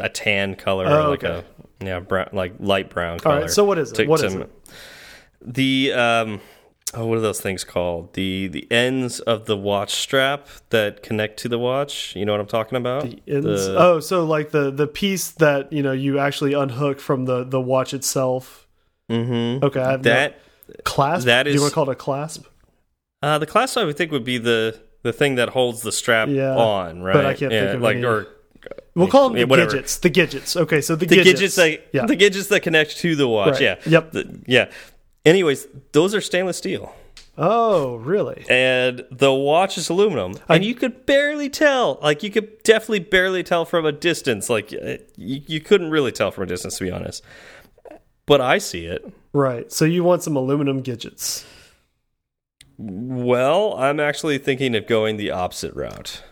a 0.00 0.08
tan 0.08 0.54
color, 0.56 0.86
Oh, 0.88 1.06
or 1.06 1.08
like 1.10 1.22
okay. 1.24 1.44
a 1.80 1.84
yeah, 1.84 2.00
brown, 2.00 2.28
like 2.32 2.54
light 2.58 2.90
brown 2.90 3.18
color. 3.20 3.42
right, 3.42 3.50
so 3.50 3.64
what 3.64 3.78
is 3.78 3.92
it? 3.92 3.94
to- 3.96 4.06
What 4.06 4.20
to- 4.20 4.26
is 4.26 4.34
it? 4.34 4.50
The 5.46 5.92
um, 5.92 6.40
oh, 6.96 7.06
what 7.06 7.18
are 7.18 7.20
those 7.20 7.40
things 7.40 7.64
called? 7.64 8.14
The 8.14 8.48
the 8.48 8.70
ends 8.70 9.20
of 9.20 9.46
the 9.46 9.56
watch 9.56 9.94
strap 9.94 10.48
that 10.70 11.02
connect 11.02 11.38
to 11.40 11.48
the 11.48 11.58
watch. 11.58 12.14
You 12.16 12.24
know 12.24 12.32
what 12.32 12.40
I'm 12.40 12.46
talking 12.46 12.76
about? 12.76 13.02
The 13.04 13.22
ends? 13.26 13.66
The- 13.66 13.76
oh, 13.78 14.00
so 14.00 14.24
like 14.24 14.50
the 14.50 14.70
the 14.70 14.86
piece 14.86 15.30
that 15.32 15.72
you 15.72 15.82
know 15.82 15.92
you 15.92 16.18
actually 16.18 16.52
unhook 16.54 17.00
from 17.00 17.24
the 17.26 17.44
the 17.44 17.60
watch 17.60 17.94
itself. 17.94 18.66
Mm 19.10 19.26
-hmm. 19.28 19.64
Okay, 19.64 19.80
I 19.80 19.90
have 19.90 20.02
no- 20.02 20.10
that 20.14 20.38
clasp. 20.84 21.26
that 21.26 21.44
Do 21.44 21.50
you 21.50 21.60
want 21.60 21.72
to 21.72 21.80
call 21.84 21.90
it 21.90 22.00
a 22.00 22.04
clasp? 22.04 22.44
uh, 23.22 23.38
the 23.38 23.46
clasp 23.46 23.76
I 23.78 23.84
would 23.84 23.96
think 23.96 24.10
would 24.10 24.24
be 24.24 24.38
the 24.38 24.74
the 25.02 25.12
thing 25.12 25.36
that 25.36 25.48
holds 25.50 25.80
the 25.82 25.92
strap 25.92 26.28
Yeah, 26.28 26.56
on, 26.56 27.02
right? 27.02 27.14
but 27.14 27.24
I 27.26 27.34
can't 27.34 27.52
think 27.52 27.74
of 27.74 27.82
like 27.82 27.96
any- 27.96 28.06
or 28.06 28.26
We'll 28.94 29.08
call 29.08 29.28
them 29.28 29.36
the 29.38 29.44
whatever. 29.44 29.72
gadgets. 29.72 29.98
The 29.98 30.08
gadgets. 30.08 30.56
Okay, 30.56 30.80
so 30.80 30.94
the, 30.94 31.06
the 31.06 31.16
gadgets. 31.16 31.40
gadgets 31.40 31.54
that 31.56 31.70
yeah. 31.92 32.06
the 32.06 32.16
gadgets 32.16 32.46
that 32.46 32.62
connect 32.62 32.96
to 32.98 33.16
the 33.16 33.26
watch. 33.26 33.54
Right. 33.54 33.60
Yeah. 33.60 33.76
Yep. 33.86 34.12
The- 34.12 34.40
yeah. 34.46 34.66
Anyways, 35.24 35.66
those 35.92 36.14
are 36.14 36.20
stainless 36.20 36.58
steel, 36.58 36.94
oh, 37.38 37.96
really? 37.96 38.44
and 38.50 39.04
the 39.10 39.32
watch 39.32 39.78
is 39.78 39.88
aluminum, 39.88 40.34
and 40.48 40.64
you 40.64 40.74
could 40.74 41.06
barely 41.06 41.48
tell. 41.48 41.98
Like 42.02 42.22
you 42.22 42.30
could 42.30 42.62
definitely 42.62 43.00
barely 43.00 43.42
tell 43.42 43.64
from 43.64 43.86
a 43.86 43.92
distance. 43.92 44.50
Like 44.50 44.72
uh, 44.72 44.98
you, 45.16 45.40
you 45.46 45.60
couldn't 45.60 45.90
really 45.90 46.12
tell 46.12 46.30
from 46.30 46.44
a 46.44 46.46
distance, 46.46 46.78
to 46.78 46.84
be 46.84 46.90
honest. 46.90 47.22
But 48.26 48.40
I 48.40 48.58
see 48.58 48.86
it. 48.86 49.04
Right. 49.32 49.70
So 49.72 49.84
you 49.84 50.04
want 50.04 50.22
some 50.22 50.36
aluminum 50.36 50.80
gadgets? 50.80 51.44
Well, 52.76 53.74
I'm 53.74 54.00
actually 54.00 54.38
thinking 54.38 54.74
of 54.74 54.86
going 54.86 55.16
the 55.16 55.30
opposite 55.30 55.74
route. 55.74 56.22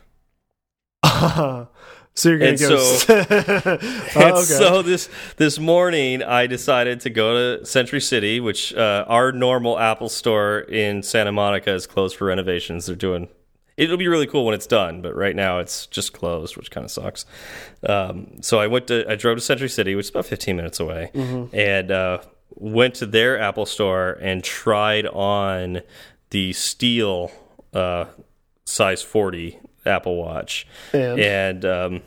so 2.15 2.29
you're 2.29 2.39
gonna 2.39 2.51
And 2.51 2.59
go. 2.61 2.77
so- 2.77 3.15
And 4.15 4.33
okay. 4.33 4.43
so 4.43 4.83
this 4.83 5.09
this 5.37 5.59
morning, 5.59 6.23
I 6.23 6.47
decided 6.47 7.01
to 7.01 7.11
go 7.11 7.59
to 7.59 7.67
Century 7.67 8.01
City, 8.01 8.41
which 8.41 8.75
uh, 8.75 9.05
our 9.09 9.33
normal 9.33 9.79
Apple 9.79 10.09
store 10.09 10.61
in 10.61 11.03
Santa 11.03 11.33
Monica 11.33 11.73
is 11.73 11.87
closed 11.87 12.17
for 12.17 12.27
renovations. 12.27 12.87
They're 12.87 12.97
doing. 12.97 13.29
It'll 13.79 13.97
be 13.97 14.07
really 14.09 14.27
cool 14.27 14.45
when 14.45 14.55
it's 14.55 14.67
done, 14.67 15.01
but 15.01 15.17
right 15.17 15.35
now 15.35 15.59
it's 15.59 15.87
just 15.87 16.13
closed, 16.13 16.59
which 16.59 16.71
kind 16.71 16.85
of 16.85 16.91
sucks. 16.91 17.25
Um, 17.89 18.43
so 18.43 18.61
I 18.61 18.67
went 18.67 18.87
to 18.89 19.11
I 19.11 19.17
drove 19.17 19.39
to 19.39 19.41
Century 19.43 19.71
City, 19.71 19.95
which 19.95 20.07
is 20.07 20.11
about 20.11 20.27
15 20.27 20.55
minutes 20.57 20.79
away, 20.79 21.11
and 21.15 21.91
uh, 21.91 22.19
went 22.51 22.95
to 22.97 23.07
their 23.07 23.41
Apple 23.41 23.65
store 23.65 24.19
and 24.21 24.45
tried 24.45 25.07
on 25.07 25.81
the 26.31 26.53
steel 26.53 27.33
uh, 27.73 28.05
size 28.67 29.01
40 29.03 29.59
Apple 29.87 30.17
Watch 30.17 30.67
And? 30.93 31.19
and 31.21 31.65
um, 31.65 32.03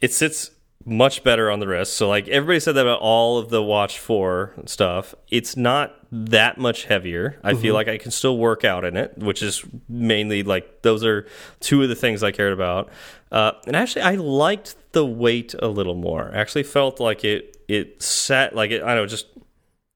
it 0.00 0.12
sits 0.12 0.50
much 0.84 1.22
better 1.22 1.50
on 1.50 1.60
the 1.60 1.68
wrist. 1.68 1.94
So 1.94 2.08
like 2.08 2.26
everybody 2.28 2.58
said 2.60 2.74
that 2.74 2.82
about 2.82 3.00
all 3.00 3.38
of 3.38 3.50
the 3.50 3.62
Watch 3.62 3.98
Four 3.98 4.54
stuff. 4.66 5.14
It's 5.30 5.56
not 5.56 5.96
that 6.10 6.58
much 6.58 6.84
heavier. 6.84 7.38
I 7.44 7.54
feel 7.54 7.72
like 7.74 7.88
I 7.88 7.96
can 7.98 8.10
still 8.10 8.36
work 8.36 8.64
out 8.64 8.84
in 8.84 8.96
it, 8.96 9.16
which 9.16 9.42
is 9.42 9.64
mainly 9.88 10.42
like 10.42 10.82
those 10.82 11.04
are 11.04 11.26
two 11.60 11.82
of 11.82 11.88
the 11.88 11.94
things 11.94 12.22
I 12.22 12.32
cared 12.32 12.52
about. 12.52 12.90
Uh, 13.30 13.52
and 13.66 13.74
actually, 13.76 14.02
I 14.02 14.16
liked 14.16 14.74
the 14.92 15.06
weight 15.06 15.54
a 15.60 15.68
little 15.68 15.94
more. 15.94 16.30
I 16.34 16.38
actually 16.38 16.64
felt 16.64 17.00
like 17.00 17.24
it 17.24 17.56
it 17.68 18.02
sat 18.02 18.54
like 18.54 18.72
it. 18.72 18.82
I 18.82 18.88
don't 18.88 18.96
know, 18.96 19.06
just 19.06 19.26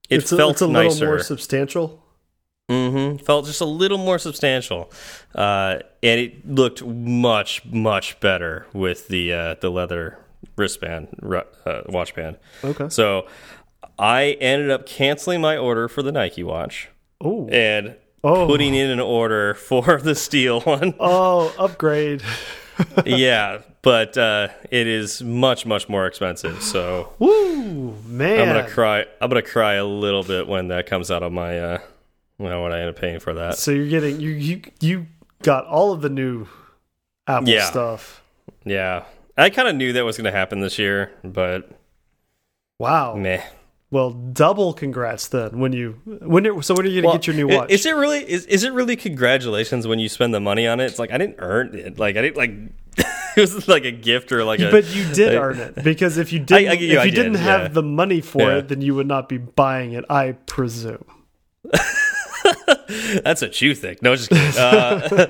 it 0.09 0.19
it's 0.23 0.33
a, 0.33 0.37
felt 0.37 0.53
it's 0.53 0.63
a 0.63 0.69
nicer. 0.69 0.89
little 1.01 1.07
more 1.09 1.19
substantial. 1.19 2.03
Mm-hmm. 2.69 3.19
Felt 3.25 3.47
just 3.47 3.61
a 3.61 3.65
little 3.67 3.99
more 3.99 4.19
substantial, 4.19 4.91
uh, 5.37 5.79
and 6.03 6.21
it 6.21 6.49
looked 6.49 6.85
much 6.85 7.65
much 7.65 8.19
better 8.19 8.67
with 8.73 9.07
the 9.09 9.33
uh, 9.33 9.55
the 9.61 9.71
leather 9.71 10.19
wristband 10.57 11.09
uh, 11.65 11.83
watch 11.87 12.15
band. 12.15 12.39
Okay. 12.65 12.89
So 12.89 13.27
I 13.99 14.37
ended 14.41 14.71
up 14.71 14.85
canceling 14.87 15.41
my 15.41 15.57
order 15.57 15.87
for 15.89 16.03
the 16.03 16.11
Nike 16.11 16.43
watch 16.43 16.89
Oh. 17.21 17.49
and 17.53 17.95
Oh. 18.25 18.47
putting 18.49 18.75
in 18.75 18.91
an 18.91 18.99
order 19.01 19.55
for 19.69 20.01
the 20.01 20.17
steel 20.17 20.61
one. 20.63 20.95
Oh, 20.99 21.55
upgrade. 21.59 22.23
yeah, 23.07 23.61
but 23.83 24.19
uh, 24.19 24.49
it 24.73 24.89
is 24.89 25.23
much 25.23 25.67
much 25.67 25.89
more 25.89 26.07
expensive. 26.09 26.61
So 26.63 27.13
Woo, 27.21 27.95
man. 28.07 28.41
I'm 28.41 28.47
gonna 28.57 28.69
cry. 28.69 29.07
I'm 29.21 29.29
gonna 29.31 29.43
cry 29.43 29.75
a 29.75 29.85
little 29.87 30.25
bit 30.25 30.49
when 30.49 30.67
that 30.69 30.87
comes 30.87 31.13
out 31.13 31.23
of 31.23 31.31
my. 31.33 31.59
Uh, 31.61 31.79
you 32.39 32.49
know, 32.49 32.63
when 32.63 32.73
I 32.73 32.81
end 32.81 32.91
up 32.91 32.97
paying 32.97 33.21
for 33.21 33.35
that. 33.35 33.57
So 33.59 33.71
you're 33.71 33.89
getting 33.89 34.21
you 34.21 34.31
you 34.31 34.63
you 34.81 35.07
got 35.43 35.67
all 35.67 35.93
of 35.93 36.01
the 36.03 36.09
new 36.11 36.47
Apple 37.27 37.49
Yeah. 37.49 37.65
stuff. 37.71 38.23
Yeah. 38.65 39.05
I 39.39 39.51
kind 39.51 39.69
of 39.69 39.77
knew 39.77 39.93
that 39.93 40.05
was 40.05 40.17
going 40.17 40.25
to 40.25 40.31
happen 40.33 40.61
this 40.61 40.79
year, 40.79 41.13
but 41.23 41.69
Wow. 42.79 43.15
meh. 43.15 43.43
Well, 43.91 44.11
double 44.11 44.73
congrats 44.73 45.29
then. 45.29 45.59
When 45.59 45.73
you 45.73 46.01
when 46.05 46.45
it, 46.47 46.65
so 46.65 46.75
when 46.75 46.85
are 46.87 46.89
you 46.89 47.01
gonna 47.03 47.09
Well, 47.11 47.17
get 47.19 47.27
your 47.29 47.37
new 47.37 47.49
i- 47.51 47.57
watch? 47.59 47.71
Is 47.71 47.87
it 47.87 47.95
really 47.95 48.19
is, 48.29 48.45
is 48.47 48.65
it 48.65 48.73
really 48.73 48.97
congratulations 48.97 49.87
when 49.87 49.99
you 49.99 50.09
spend 50.09 50.35
the 50.35 50.41
money 50.41 50.67
on 50.67 50.81
it? 50.81 50.87
It's 50.87 50.99
like 50.99 51.13
I 51.13 51.19
didn't 51.19 51.37
earn 51.39 51.75
it. 51.75 51.99
Like 51.99 52.17
I 52.17 52.23
didn't 52.23 52.37
like 52.37 52.51
it 53.37 53.41
was 53.41 53.69
like 53.69 53.85
a 53.85 53.93
gift 53.93 54.33
or 54.33 54.43
like 54.45 54.59
a 54.61 54.71
but 54.71 54.85
you 54.95 55.05
did 55.15 55.35
like- 55.35 55.43
earn 55.43 55.59
it 55.59 55.75
because 55.85 56.19
if 56.19 56.33
you 56.33 56.41
didn't, 56.41 56.69
I 56.71 56.73
if 56.75 56.81
get 56.81 56.87
you 56.89 56.93
you, 56.95 56.99
I 57.01 57.05
did, 57.05 57.15
didn't 57.15 57.35
have 57.37 57.61
yeah. 57.63 57.69
the 57.69 57.83
money 57.83 58.21
for 58.21 58.43
Yeah. 58.43 58.57
it, 58.59 58.69
then 58.69 58.81
you 58.83 58.95
would 58.97 59.07
not 59.07 59.29
be 59.29 59.39
buying 59.39 59.93
it. 59.93 60.05
I 60.11 60.33
presume. 60.33 61.05
That's 63.25 63.43
what 63.43 63.61
you 63.61 63.75
think. 63.75 64.03
No, 64.03 64.15
just 64.17 64.29
kidding. 64.31 64.61
Uh, 64.61 65.27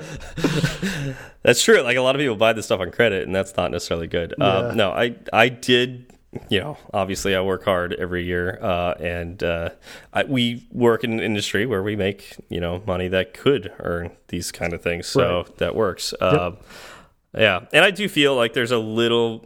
that's 1.43 1.63
true. 1.63 1.81
Like 1.81 1.97
a 1.97 2.01
lot 2.01 2.15
of 2.15 2.19
people 2.19 2.35
buy 2.35 2.53
this 2.53 2.65
stuff 2.65 2.79
on 2.79 2.91
credit, 2.91 3.25
and 3.25 3.35
that's 3.35 3.55
not 3.57 3.71
necessarily 3.71 4.07
good. 4.07 4.33
Yeah. 4.37 4.45
Um, 4.45 4.77
no, 4.77 4.91
I 4.91 5.15
I 5.33 5.49
did. 5.49 6.13
You 6.49 6.59
know, 6.59 6.77
obviously, 6.93 7.35
I 7.35 7.41
work 7.41 7.63
hard 7.63 7.93
every 7.93 8.23
year, 8.25 8.59
uh, 8.61 8.93
and 8.99 9.41
uh, 9.41 9.69
I, 10.13 10.25
we 10.25 10.67
work 10.71 11.03
in 11.03 11.13
an 11.13 11.19
industry 11.21 11.65
where 11.65 11.81
we 11.81 11.95
make 11.95 12.35
you 12.49 12.59
know 12.59 12.83
money 12.85 13.07
that 13.07 13.33
could 13.33 13.71
earn 13.79 14.11
these 14.27 14.51
kind 14.51 14.73
of 14.73 14.81
things. 14.81 15.07
So 15.07 15.37
Right. 15.43 15.57
that 15.57 15.75
works. 15.75 16.13
Um, 16.19 16.57
yeah, 17.33 17.65
and 17.73 17.83
I 17.83 17.91
do 17.91 18.07
feel 18.09 18.35
like 18.35 18.53
there's 18.53 18.71
a 18.71 18.77
little. 18.77 19.45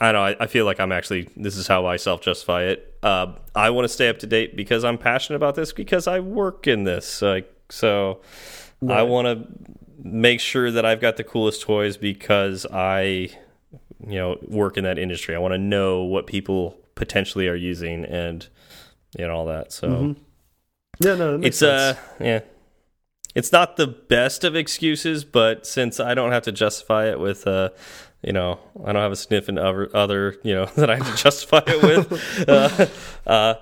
I 0.00 0.12
don't 0.12 0.14
know. 0.14 0.22
I, 0.40 0.44
I 0.44 0.46
feel 0.48 0.64
like 0.64 0.80
I'm 0.80 0.92
actually. 0.92 1.28
This 1.36 1.56
is 1.56 1.66
how 1.66 1.86
I 1.86 1.96
self 1.96 2.20
justify 2.20 2.64
it. 2.64 2.89
Uh, 3.02 3.34
I 3.54 3.70
want 3.70 3.84
to 3.84 3.88
stay 3.88 4.08
up 4.08 4.18
to 4.18 4.26
date 4.26 4.56
because 4.56 4.84
I'm 4.84 4.98
passionate 4.98 5.36
about 5.36 5.54
this 5.54 5.72
because 5.72 6.06
I 6.06 6.20
work 6.20 6.66
in 6.66 6.84
this. 6.84 7.22
Like 7.22 7.52
so, 7.70 8.20
I 8.88 9.02
want 9.02 9.26
to 9.26 9.46
make 10.02 10.40
sure 10.40 10.70
that 10.70 10.84
I've 10.84 11.00
got 11.00 11.16
the 11.16 11.24
coolest 11.24 11.62
toys 11.62 11.96
because 11.96 12.66
I, 12.72 13.30
you 14.06 14.18
know, 14.18 14.38
work 14.46 14.76
in 14.76 14.84
that 14.84 14.98
industry. 14.98 15.34
I 15.34 15.38
want 15.38 15.52
to 15.52 15.58
know 15.58 16.02
what 16.02 16.26
people 16.26 16.76
potentially 16.94 17.48
are 17.48 17.54
using 17.54 18.04
and 18.04 18.46
you 19.18 19.26
know 19.26 19.34
all 19.34 19.46
that. 19.46 19.72
So 19.72 19.88
Mm-hmm. 19.88 20.22
Yeah, 21.02 21.14
no, 21.14 21.40
it's 21.42 21.58
sense. 21.58 21.98
uh 21.98 22.22
yeah. 22.22 22.40
It's 23.34 23.52
not 23.52 23.76
the 23.76 23.86
best 23.86 24.44
of 24.44 24.56
excuses, 24.56 25.24
but 25.24 25.66
since 25.66 26.00
I 26.00 26.14
don't 26.14 26.32
have 26.32 26.42
to 26.42 26.52
justify 26.52 27.08
it 27.08 27.18
with 27.18 27.46
uh 27.46 27.70
you 28.22 28.32
know, 28.32 28.58
I 28.84 28.92
don't 28.92 29.02
have 29.02 29.12
a 29.12 29.16
significant 29.16 29.58
other, 29.58 29.88
other 29.94 30.36
you 30.42 30.54
know, 30.54 30.64
that 30.76 30.90
I 30.90 30.96
have 30.96 31.10
to 31.10 31.22
justify 31.22 31.62
it 31.66 31.82
with. 31.82 32.48
uh, 32.48 32.86
uh, 33.30 33.54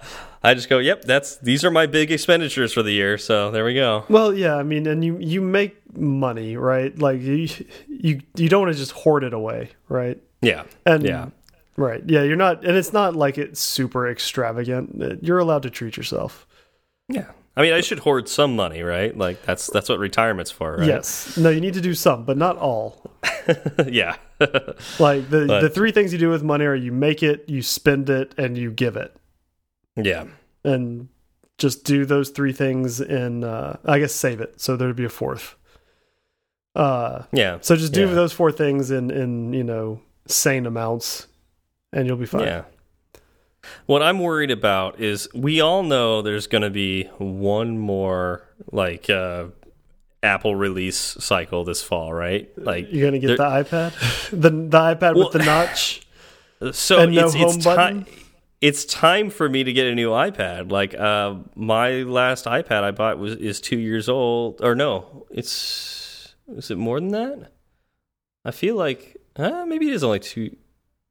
I 0.43 0.55
just 0.55 0.69
go, 0.69 0.79
yep, 0.79 1.03
that's 1.03 1.37
these 1.39 1.65
are 1.65 1.71
my 1.71 1.87
big 1.87 2.13
expenditures 2.13 2.73
for 2.73 2.83
the 2.83 2.93
year. 2.93 3.19
So 3.19 3.51
there 3.51 3.65
we 3.65 3.75
go. 3.75 4.05
Well, 4.09 4.33
yeah, 4.33 4.55
I 4.57 4.63
mean, 4.63 4.87
and 4.87 5.05
you 5.05 5.19
you 5.19 5.41
make 5.41 5.77
money, 5.97 6.57
right? 6.57 6.97
Like 6.97 7.21
you 7.21 7.49
you 7.89 8.21
you 8.37 8.49
don't 8.49 8.63
want 8.63 8.73
to 8.73 8.79
just 8.79 8.93
hoard 8.93 9.25
it 9.25 9.33
away, 9.33 9.71
right? 9.89 10.21
Yeah, 10.41 10.63
And 10.87 11.03
yeah, 11.03 11.31
right, 11.77 12.01
yeah, 12.07 12.23
you're 12.23 12.37
not, 12.37 12.65
and 12.65 12.77
it's 12.77 12.93
not 12.93 13.17
like 13.17 13.37
it's 13.39 13.61
super 13.61 14.09
extravagant. 14.09 15.21
You're 15.21 15.41
allowed 15.41 15.65
to 15.65 15.71
treat 15.71 15.97
yourself. 15.97 16.47
yeah. 17.09 17.31
I 17.59 17.63
mean, 17.63 17.73
I 17.73 17.81
should 17.81 17.99
hoard 17.99 18.29
some 18.29 18.55
money, 18.55 18.83
right? 18.83 19.17
Like 19.17 19.43
that's 19.43 19.67
that's 19.67 19.89
what 19.89 19.99
retirement's 19.99 20.51
for, 20.53 20.77
right? 20.77 20.87
Yes, 20.87 21.37
no, 21.37 21.51
you 21.51 21.61
need 21.61 21.75
to 21.75 21.81
do 21.81 21.93
some, 21.93 22.25
but 22.25 22.37
not 22.39 22.57
all. 22.57 23.11
yeah, 23.87 24.15
Like 25.01 25.29
the 25.29 25.45
But- 25.49 25.61
the 25.63 25.69
three 25.69 25.91
things 25.91 26.13
you 26.13 26.19
do 26.21 26.31
with 26.31 26.43
money 26.45 26.65
are 26.67 26.75
you 26.77 26.93
make 26.93 27.23
it, 27.23 27.45
you 27.49 27.61
spend 27.63 28.09
it, 28.11 28.33
and 28.39 28.57
you 28.57 28.71
give 28.71 28.97
it, 28.97 29.15
yeah, 29.97 30.27
and 30.65 31.09
just 31.59 31.85
do 31.85 32.05
those 32.05 32.31
three 32.31 32.53
things. 32.53 33.01
In 33.01 33.43
uh, 33.43 33.79
I 33.85 33.99
guess 33.99 34.15
save 34.15 34.41
it, 34.41 34.61
so 34.61 34.77
there'd 34.77 34.95
be 34.95 35.05
a 35.05 35.09
fourth. 35.09 35.57
Uh, 36.77 37.25
yeah. 37.33 37.59
so 37.61 37.75
just 37.75 37.93
do 37.93 38.07
Yeah. 38.07 38.15
those 38.15 38.33
four 38.33 38.53
things 38.53 38.93
in 38.93 39.11
in 39.11 39.53
you 39.53 39.65
know 39.65 40.01
sane 40.27 40.65
amounts, 40.67 41.27
and 41.93 42.07
you'll 42.07 42.17
be 42.17 42.27
fine. 42.27 42.43
Yeah. 42.43 42.63
What 43.87 44.03
I'm 44.03 44.19
worried 44.19 44.51
about 44.51 45.01
is 45.01 45.29
we 45.35 45.61
all 45.61 45.83
know 45.83 46.23
there's 46.23 46.47
going 46.47 46.63
to 46.63 46.71
be 46.71 47.05
one 47.19 47.79
more 47.79 48.47
like 48.73 49.09
uh, 49.09 49.47
Apple 50.23 50.55
release 50.57 50.97
cycle 50.97 51.65
this 51.65 51.83
fall, 51.83 52.13
right? 52.13 52.51
Like 52.59 52.89
You're 52.93 53.07
gonna 53.07 53.19
get 53.19 53.37
the 53.37 53.45
iPad, 53.45 54.31
the 54.31 54.51
the 54.51 54.79
iPad 54.79 55.15
Well- 55.15 55.25
with 55.25 55.33
the 55.33 55.39
notch. 55.45 56.03
so 56.73 57.01
and 57.01 57.15
no 57.15 57.27
it's 57.27 57.35
it's 57.37 57.43
home 57.65 57.77
time 57.77 58.01
button? 58.01 58.15
it's 58.61 58.85
time 58.85 59.31
for 59.31 59.49
me 59.49 59.63
to 59.63 59.73
get 59.73 59.87
a 59.87 59.95
new 59.95 60.11
iPad. 60.11 60.73
Like 60.73 60.95
uh, 60.99 61.37
my 61.55 62.03
last 62.03 62.47
iPad 62.47 62.83
I 62.83 62.91
bought 62.91 63.19
was 63.19 63.37
is 63.37 63.61
2 63.61 63.79
years 63.79 64.09
old 64.09 64.61
or 64.61 64.75
no, 64.75 65.27
it's 65.31 66.35
is 66.57 66.71
it 66.71 66.79
more 66.79 66.99
than 66.99 67.11
that? 67.11 67.53
I 68.45 68.51
feel 68.51 68.75
like 68.75 69.17
uh, 69.37 69.65
maybe 69.67 69.89
it 69.89 69.95
is 69.95 70.03
only 70.03 70.19
2 70.19 70.55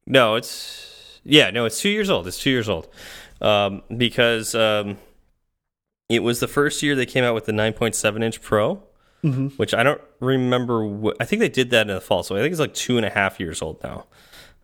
No, 0.06 0.34
it's 0.34 0.97
yeah, 1.28 1.50
no, 1.50 1.64
it's 1.64 1.80
2 1.80 1.88
years 1.88 2.10
old. 2.10 2.26
It's 2.26 2.40
2 2.40 2.50
years 2.50 2.68
old. 2.68 2.88
Um, 3.40 3.82
because 3.96 4.54
um, 4.54 4.98
it 6.08 6.22
was 6.22 6.40
the 6.40 6.48
first 6.48 6.82
year 6.82 6.94
they 6.94 7.06
came 7.06 7.22
out 7.22 7.34
with 7.34 7.44
the 7.44 7.52
9.7 7.52 8.22
inch 8.22 8.40
Pro, 8.42 8.82
hmm 9.22 9.48
which 9.56 9.74
I 9.74 9.82
don't 9.82 10.00
remember. 10.20 11.12
I 11.20 11.24
think 11.24 11.40
they 11.40 11.48
did 11.48 11.70
that 11.70 11.88
in 11.88 11.94
the 11.94 12.00
fall, 12.00 12.22
so 12.22 12.36
I 12.36 12.40
think 12.40 12.52
it's 12.52 12.60
like 12.60 12.74
two 12.74 12.96
and 12.96 13.06
a 13.06 13.10
half 13.10 13.38
years 13.40 13.62
old 13.62 13.82
now. 13.82 14.06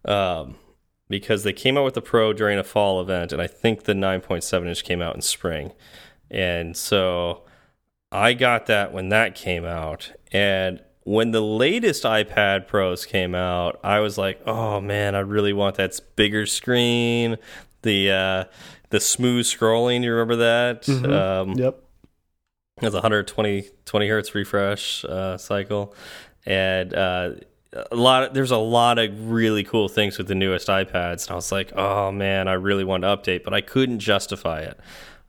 Um, 0.04 0.56
because 1.08 1.42
they 1.42 1.52
came 1.52 1.76
out 1.76 1.84
with 1.84 1.94
the 1.94 2.02
Pro 2.02 2.32
during 2.32 2.58
a 2.58 2.64
fall 2.64 3.00
event, 3.00 3.32
and 3.32 3.40
I 3.42 3.46
think 3.46 3.84
the 3.84 3.92
9.7 3.92 4.66
inch 4.66 4.84
came 4.84 5.02
out 5.02 5.14
in 5.14 5.22
spring, 5.22 5.72
and 6.30 6.76
so 6.76 7.42
I 8.10 8.32
got 8.32 8.66
that 8.66 8.92
when 8.92 9.08
that 9.10 9.34
came 9.34 9.64
out, 9.64 10.12
and 10.32 10.80
when 11.04 11.30
the 11.30 11.40
latest 11.40 12.02
iPad 12.04 12.66
Pros 12.66 13.04
came 13.06 13.34
out, 13.34 13.78
I 13.84 14.00
was 14.00 14.18
like, 14.18 14.40
"Oh 14.46 14.80
man, 14.80 15.14
I 15.14 15.20
really 15.20 15.52
want 15.52 15.76
that 15.76 15.98
bigger 16.16 16.46
screen, 16.46 17.36
the 17.82 18.10
uh, 18.10 18.44
the 18.90 19.00
smooth 19.00 19.44
scrolling. 19.46 20.02
You 20.02 20.12
remember 20.12 20.36
that? 20.36 20.88
Um, 20.88 21.52
Yep. 21.52 21.80
has 22.80 22.94
a 22.94 22.98
120 22.98 23.68
20 23.84 24.08
hertz 24.08 24.34
refresh 24.34 25.04
uh, 25.04 25.36
cycle, 25.38 25.94
and 26.46 26.92
uh, 26.94 27.30
a 27.90 27.96
lot. 27.96 28.22
Of, 28.24 28.34
there's 28.34 28.50
a 28.50 28.56
lot 28.56 28.98
of 28.98 29.30
really 29.30 29.62
cool 29.64 29.88
things 29.88 30.16
with 30.18 30.28
the 30.28 30.34
newest 30.34 30.68
iPads. 30.68 31.26
And 31.26 31.32
I 31.32 31.34
was 31.34 31.52
like, 31.52 31.72
oh 31.76 32.12
man, 32.12 32.48
I 32.48 32.54
really 32.54 32.84
want 32.84 33.02
to 33.02 33.08
update, 33.08 33.44
but 33.44 33.52
I 33.52 33.60
couldn't 33.60 33.98
justify 33.98 34.60
it. 34.60 34.78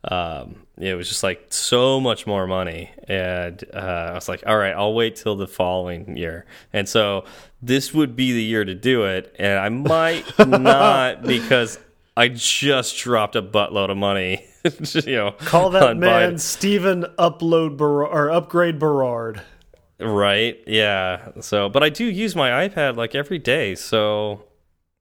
Um, 0.10 0.66
it 0.78 0.96
was 0.96 1.08
just 1.08 1.24
like 1.24 1.48
so 1.50 2.00
much 2.00 2.28
more 2.28 2.48
money, 2.48 2.92
and 3.08 3.64
uh, 3.74 4.10
I 4.12 4.14
was 4.14 4.30
like, 4.30 4.44
all 4.46 4.58
right, 4.58 4.74
I'll 4.74 4.94
wait 4.94 5.16
till 5.16 5.36
the 5.36 5.48
following 5.48 6.16
year. 6.18 6.46
And 6.74 6.88
so 6.88 7.26
this 7.62 7.94
would 7.94 8.16
be 8.16 8.34
the 8.34 8.44
year 8.44 8.64
to 8.66 8.76
do 8.76 9.06
it, 9.06 9.36
and 9.40 9.60
I 9.60 9.70
might 9.70 10.26
not 10.48 11.24
because. 11.24 11.80
I 12.18 12.30
just 12.30 12.98
dropped 12.98 13.36
a 13.36 13.42
buttload 13.42 13.92
of 13.92 13.98
money, 13.98 14.48
you 15.06 15.16
know. 15.18 15.32
Call 15.32 15.70
that 15.72 15.98
man 15.98 16.38
Stephen 16.38 17.04
Upload 17.20 17.76
Ber 17.76 18.06
or 18.06 18.32
Upgrade 18.32 18.80
Berard. 18.80 19.42
Right. 20.00 20.62
Yeah. 20.68 21.32
So, 21.42 21.70
but 21.70 21.84
I 21.84 21.90
do 21.90 22.06
use 22.06 22.36
my 22.36 22.68
iPad 22.68 22.96
like 22.96 23.16
every 23.16 23.40
day. 23.40 23.76
So, 23.76 24.44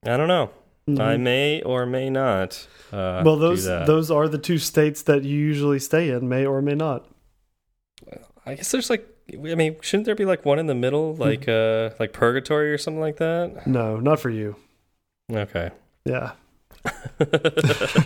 I 0.05 0.17
don't 0.17 0.27
know. 0.27 0.49
I 0.87 1.17
may 1.17 1.61
or 1.63 1.85
may 1.85 2.09
not. 2.11 2.67
Uh. 2.93 3.23
Well, 3.25 3.37
those 3.37 3.65
those 3.65 4.11
are 4.11 4.27
the 4.27 4.37
two 4.37 4.57
states 4.59 5.01
that 5.03 5.23
you 5.23 5.37
usually 5.37 5.79
stay 5.79 6.09
in, 6.09 6.29
may 6.29 6.45
or 6.45 6.61
may 6.61 6.75
not. 6.75 7.07
I 8.45 8.53
guess 8.55 8.71
there's 8.71 8.89
like. 8.89 9.07
I 9.33 9.55
mean, 9.55 9.77
shouldn't 9.81 10.05
there 10.05 10.13
be 10.13 10.25
like 10.25 10.45
one 10.45 10.59
in 10.59 10.67
the 10.67 10.75
Hmm. 10.75 10.81
middle, 10.81 11.15
like 11.15 11.47
uh, 11.49 11.89
like 11.99 12.13
purgatory 12.13 12.71
or 12.71 12.77
something 12.77 13.01
like 13.01 13.17
that? 13.17 13.65
No, 13.65 13.99
not 13.99 14.19
for 14.19 14.29
you. 14.29 14.55
Okay. 15.31 15.71
Yeah. 16.05 16.33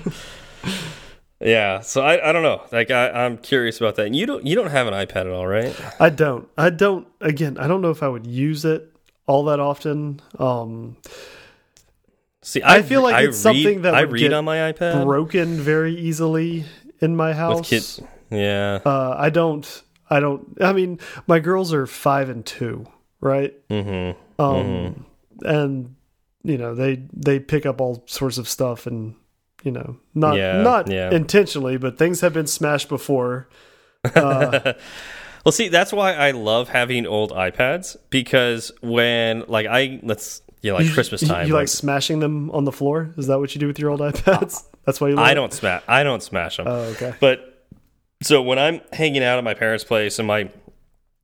Yeah. 1.41 1.79
So 1.79 2.01
I 2.01 2.29
I 2.29 2.33
don't 2.33 2.43
know. 2.43 2.61
Like 2.71 2.91
I 2.91 3.09
I'm 3.11 3.37
curious 3.37 3.77
about 3.79 3.95
that. 3.95 4.05
And 4.07 4.13
you 4.15 4.25
don't 4.25 4.45
you 4.45 4.55
don't 4.55 4.71
have 4.71 4.87
an 4.87 4.93
iPad 4.93 5.21
at 5.21 5.27
all, 5.27 5.47
right? 5.47 5.73
I 5.99 6.09
don't. 6.09 6.49
I 6.57 6.69
don't. 6.69 7.07
Again, 7.21 7.57
I 7.57 7.65
don't 7.67 7.81
know 7.81 7.91
if 7.91 8.03
I 8.03 8.09
would 8.09 8.27
use 8.27 8.65
it 8.65 8.91
all 9.25 9.45
that 9.45 9.57
often. 9.59 10.19
Um, 10.37 10.97
See, 12.41 12.61
I 12.63 12.81
feel 12.81 13.01
like 13.03 13.15
I 13.15 13.21
it's 13.23 13.37
read, 13.37 13.41
something 13.41 13.81
that 13.81 13.93
I 13.93 14.01
would 14.01 14.13
read 14.13 14.21
get 14.21 14.33
on 14.33 14.45
my 14.45 14.71
iPad 14.71 15.03
broken 15.03 15.57
very 15.57 15.93
easily 15.95 16.65
in 17.01 17.15
my 17.15 17.33
house. 17.33 17.59
with 17.59 17.67
kids. 17.67 18.01
Yeah. 18.31 18.79
Uh, 18.85 19.15
I 19.17 19.29
don't. 19.29 19.83
I 20.09 20.19
don't. 20.19 20.57
I 20.61 20.73
mean, 20.73 20.99
my 21.27 21.39
girls 21.39 21.73
are 21.73 21.85
five 21.85 22.29
and 22.29 22.45
two, 22.45 22.87
right? 23.19 23.53
Mm-hmm. 23.69 24.41
Um, 24.41 25.05
and 25.41 25.95
you 26.43 26.57
know 26.57 26.73
they 26.75 27.03
they 27.13 27.39
pick 27.39 27.65
up 27.65 27.81
all 27.81 28.03
sorts 28.07 28.37
of 28.37 28.47
stuff, 28.47 28.87
and 28.87 29.15
you 29.63 29.71
know 29.71 29.97
not 30.15 30.37
Yeah, 30.37 30.61
not 30.61 30.89
yeah. 30.89 31.11
intentionally, 31.11 31.77
but 31.77 31.97
things 31.97 32.21
have 32.21 32.33
been 32.33 32.47
smashed 32.47 32.87
before. 32.89 33.49
Uh, 34.15 34.73
Well, 35.45 35.53
see, 35.53 35.69
that's 35.69 35.93
why 35.93 36.13
I 36.13 36.31
love 36.31 36.67
having 36.67 37.07
old 37.07 37.31
iPads 37.31 37.95
because 38.09 38.73
when, 38.81 39.45
like, 39.47 39.67
I 39.67 39.99
let's 40.03 40.41
you 40.61 40.73
like 40.73 40.85
you- 40.85 40.93
Christmas 40.93 41.21
time, 41.21 41.47
You, 41.47 41.53
when- 41.53 41.61
like 41.61 41.67
smashing 41.67 42.19
them 42.19 42.51
on 42.51 42.65
the 42.65 42.71
floor? 42.71 43.13
Is 43.17 43.27
that 43.27 43.39
what 43.39 43.53
you 43.55 43.59
do 43.59 43.67
with 43.67 43.79
your 43.79 43.89
old 43.91 43.99
iPads? 44.11 44.63
That's 44.85 44.99
why 44.99 45.09
you. 45.09 45.15
Love 45.15 45.25
I 45.25 45.33
don't 45.33 45.53
smash, 45.53 45.83
I 45.87 46.03
don't 46.03 46.23
smash 46.23 46.57
them. 46.57 46.67
Oh, 46.67 46.81
okay. 46.95 47.13
But 47.19 47.65
so 48.23 48.41
when 48.41 48.59
I'm 48.59 48.81
hanging 48.91 49.23
out 49.23 49.37
at 49.37 49.43
my 49.43 49.53
parents' 49.53 49.83
place 49.83 50.19
and 50.19 50.27
my 50.27 50.49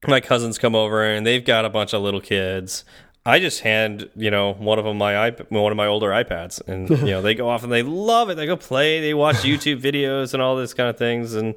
my 0.07 0.19
cousins 0.21 0.57
come 0.59 0.75
over 0.75 1.03
and 1.03 1.25
they've 1.25 1.43
got 1.43 1.65
a 1.65 1.69
bunch 1.69 1.93
of 1.93 2.01
little 2.01 2.21
kids, 2.21 2.85
I 3.25 3.39
just 3.39 3.61
hand 3.61 4.07
you 4.15 4.29
know 4.29 4.53
one 4.53 4.77
of 4.77 4.85
them 4.85 4.97
my 4.99 5.27
iP 5.29 5.49
one 5.51 5.71
of 5.71 5.75
my 5.77 5.87
older 5.87 6.09
iPads, 6.09 6.61
and 6.67 6.87
you 6.99 7.05
know 7.07 7.21
they 7.23 7.33
go 7.33 7.49
off 7.49 7.63
and 7.63 7.71
they 7.71 7.81
love 7.83 8.29
it. 8.29 8.35
They 8.35 8.45
go 8.45 8.55
play, 8.55 9.01
they 9.01 9.13
watch 9.15 9.35
YouTube 9.43 9.81
videos 9.81 10.33
and 10.33 10.43
all 10.43 10.55
this 10.55 10.73
kind 10.75 10.89
of 10.89 10.97
things, 10.97 11.33
and 11.33 11.55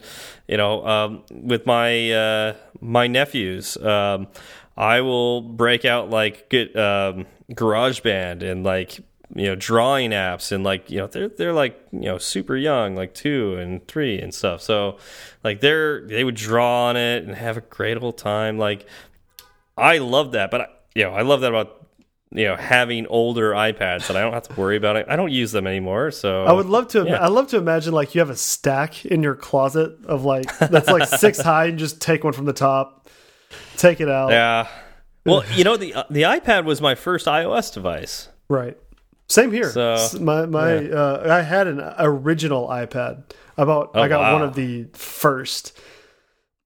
you 0.49 0.57
know 0.57 0.87
um, 0.87 1.23
with 1.31 1.67
my 1.67 2.11
uh, 2.11 2.55
my 2.81 3.07
nephews, 3.07 3.77
um, 3.79 4.29
I 4.79 5.01
will 5.01 5.43
break 5.43 5.85
out 5.85 6.09
like 6.09 6.49
get 6.49 6.75
um, 6.77 7.27
GarageBand 7.51 8.49
and 8.49 8.63
like 8.63 9.01
you 9.35 9.47
know 9.47 9.57
drawing 9.57 10.13
apps 10.13 10.53
and 10.53 10.63
like 10.63 10.89
you 10.89 10.99
know 10.99 11.09
they're 11.09 11.29
they're 11.29 11.53
like 11.53 11.79
you 11.93 12.03
know 12.03 12.17
super 12.17 12.57
young 12.57 12.95
like 12.95 13.13
two 13.13 13.57
and 13.57 13.87
three 13.87 14.19
and 14.19 14.33
stuff 14.33 14.63
so 14.63 14.97
like 15.45 15.61
they're 15.61 16.07
they 16.07 16.25
would 16.25 16.35
draw 16.35 16.87
on 16.87 16.97
it 16.97 17.25
and 17.25 17.35
have 17.35 17.59
a 17.59 17.61
great 17.61 18.03
old 18.03 18.17
time 18.17 18.57
like 18.57 18.87
i 19.77 19.99
love 19.99 20.33
that 20.33 20.51
but 20.51 20.63
I, 20.63 20.67
you 20.95 21.05
know 21.05 21.11
i 21.11 21.21
love 21.21 21.43
that 21.43 21.51
about 21.51 21.87
you 22.31 22.47
know 22.47 22.57
having 22.57 23.07
older 23.09 23.53
ipads 23.53 24.07
that 24.09 24.17
i 24.17 24.23
don't 24.23 24.33
have 24.33 24.49
to 24.49 24.55
worry 24.59 24.79
about 24.79 24.97
it 24.97 25.05
i 25.11 25.17
don't 25.17 25.31
use 25.31 25.53
them 25.53 25.67
anymore 25.67 26.11
so 26.11 26.45
I 26.45 26.53
would 26.53 26.67
love 26.67 26.89
to. 26.89 27.05
Yeah. 27.05 27.17
I 27.17 27.29
love 27.29 27.49
to 27.49 27.59
imagine 27.59 27.93
like 27.93 28.15
you 28.15 28.21
have 28.21 28.31
a 28.31 28.37
stack 28.37 29.05
in 29.05 29.23
your 29.23 29.35
closet 29.35 29.93
of 30.07 30.25
like 30.25 30.59
that's 30.59 30.89
like 30.89 31.07
six 31.07 31.39
high, 31.43 31.67
and 31.67 31.79
just 31.79 32.01
take 32.01 32.25
one 32.25 32.33
from 32.33 32.47
the 32.47 32.53
top, 32.53 32.98
take 33.77 34.01
it 34.01 34.09
out. 34.09 34.31
yeah 34.31 34.69
well 35.25 35.43
you 35.55 35.65
know 35.65 35.77
the 35.77 35.95
uh, 35.95 36.05
the 36.11 36.23
ipad 36.23 36.65
was 36.65 36.81
my 36.81 36.95
first 36.95 37.27
ios 37.27 37.73
device 37.73 38.29
Right. 38.51 38.79
Same 39.29 39.53
here. 39.53 39.69
So, 39.69 39.99
my 40.21 40.47
my 40.47 40.79
yeah. 40.79 40.95
uh, 40.95 41.37
I 41.39 41.43
had 41.43 41.67
an 41.67 41.83
original 41.99 42.67
iPad. 42.69 43.25
I 43.59 43.65
bought. 43.65 43.91
Oh, 43.93 44.01
I 44.01 44.09
got 44.09 44.21
wow. 44.21 44.33
one 44.33 44.43
of 44.43 44.55
the 44.55 44.87
first, 44.95 45.79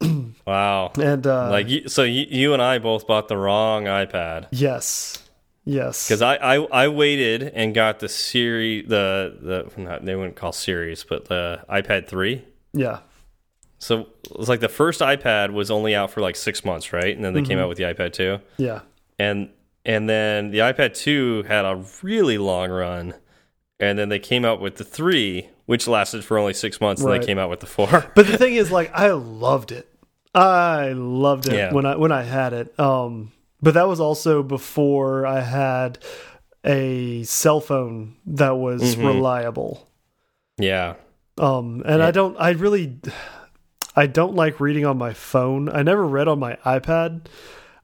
wow 0.47 0.93
and 0.97 1.27
uh, 1.27 1.51
like 1.51 1.69
you, 1.69 1.89
so 1.89 2.03
you, 2.03 2.27
you 2.29 2.53
and 2.53 2.63
i 2.63 2.79
both 2.79 3.07
bought 3.07 3.29
the 3.29 3.37
wrong 3.37 3.85
ipad 3.85 4.49
yes, 4.51 5.23
yes, 5.65 6.07
Because 6.07 6.23
I, 6.23 6.37
I 6.37 6.55
I 6.85 6.89
waited 6.89 7.43
and 7.43 7.75
got 7.75 7.99
the 8.01 8.09
series 8.09 8.89
the 8.89 9.71
the 9.75 9.81
not, 9.81 10.05
they 10.05 10.15
wouldn't 10.17 10.37
call 10.37 10.53
series 10.53 11.05
but 11.05 11.27
the 11.27 11.65
iPad 11.69 12.07
three. 12.09 12.45
yeah, 12.73 13.01
So 13.83 14.07
it 14.31 14.39
was 14.39 14.49
like 14.49 14.61
the 14.61 14.69
first 14.69 15.01
iPad 15.01 15.53
was 15.53 15.69
only 15.69 15.93
out 15.93 16.11
for 16.13 16.21
like 16.21 16.37
six 16.37 16.65
months, 16.65 16.93
right? 16.93 17.15
And 17.17 17.25
then 17.25 17.33
they 17.35 17.43
came 17.43 17.57
Mm-hmm. 17.59 17.65
out 17.65 17.69
with 17.69 17.79
the 17.79 17.85
iPad 17.85 18.13
two, 18.13 18.39
yeah, 18.57 18.81
and 19.19 19.49
and 19.85 20.09
then 20.09 20.53
the 20.53 20.59
iPad 20.59 20.95
two 20.95 21.43
had 21.49 21.65
a 21.65 21.83
really 22.03 22.39
long 22.39 22.71
run, 22.71 23.15
and 23.81 23.99
then 23.99 24.09
they 24.09 24.21
came 24.21 24.45
out 24.45 24.61
with 24.61 24.77
the 24.77 24.85
three, 24.85 25.49
which 25.67 25.89
lasted 25.89 26.25
for 26.25 26.39
only 26.39 26.55
six 26.55 26.81
months, 26.81 27.03
and 27.03 27.11
Right. 27.11 27.21
they 27.21 27.27
came 27.27 27.39
out 27.39 27.51
with 27.51 27.59
the 27.59 27.67
four. 27.67 27.89
But 28.15 28.29
the 28.29 28.39
thing 28.39 28.55
is, 28.55 28.71
like, 28.71 28.93
I 28.95 29.11
loved 29.11 29.73
it. 29.73 29.89
I 30.33 30.93
loved 30.93 31.49
it 31.49 31.55
Yeah. 31.55 31.73
when 31.75 31.85
I 31.85 31.97
when 31.97 32.13
I 32.13 32.23
had 32.23 32.53
it. 32.53 32.79
Um, 32.79 33.33
but 33.61 33.75
that 33.75 33.89
was 33.89 33.99
also 33.99 34.45
before 34.45 35.27
I 35.27 35.41
had 35.41 35.99
a 36.65 37.25
cell 37.25 37.61
phone 37.61 38.15
that 38.27 38.57
was 38.57 38.81
Mm-hmm. 38.81 39.05
reliable. 39.07 39.89
yeah, 40.57 40.95
Um, 41.37 41.83
and 41.85 42.01
I 42.01 42.13
don't. 42.13 42.37
I 42.39 42.51
really. 42.51 43.01
I 43.95 44.07
don't 44.07 44.35
like 44.35 44.61
reading 44.61 44.85
on 44.85 44.99
my 44.99 45.13
phone. 45.13 45.69
I 45.69 45.83
never 45.83 46.07
read 46.07 46.29
on 46.29 46.39
my 46.39 46.57
iPad. 46.65 47.27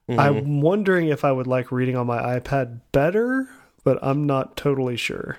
Mm-hmm. 0.09 0.19
I'm 0.19 0.61
wondering 0.61 1.09
if 1.09 1.23
I 1.23 1.31
would 1.31 1.47
like 1.47 1.71
reading 1.71 1.95
on 1.95 2.07
my 2.07 2.39
iPad 2.39 2.81
better, 2.91 3.47
but 3.83 3.99
I'm 4.01 4.25
not 4.25 4.57
totally 4.57 4.97
sure. 4.97 5.37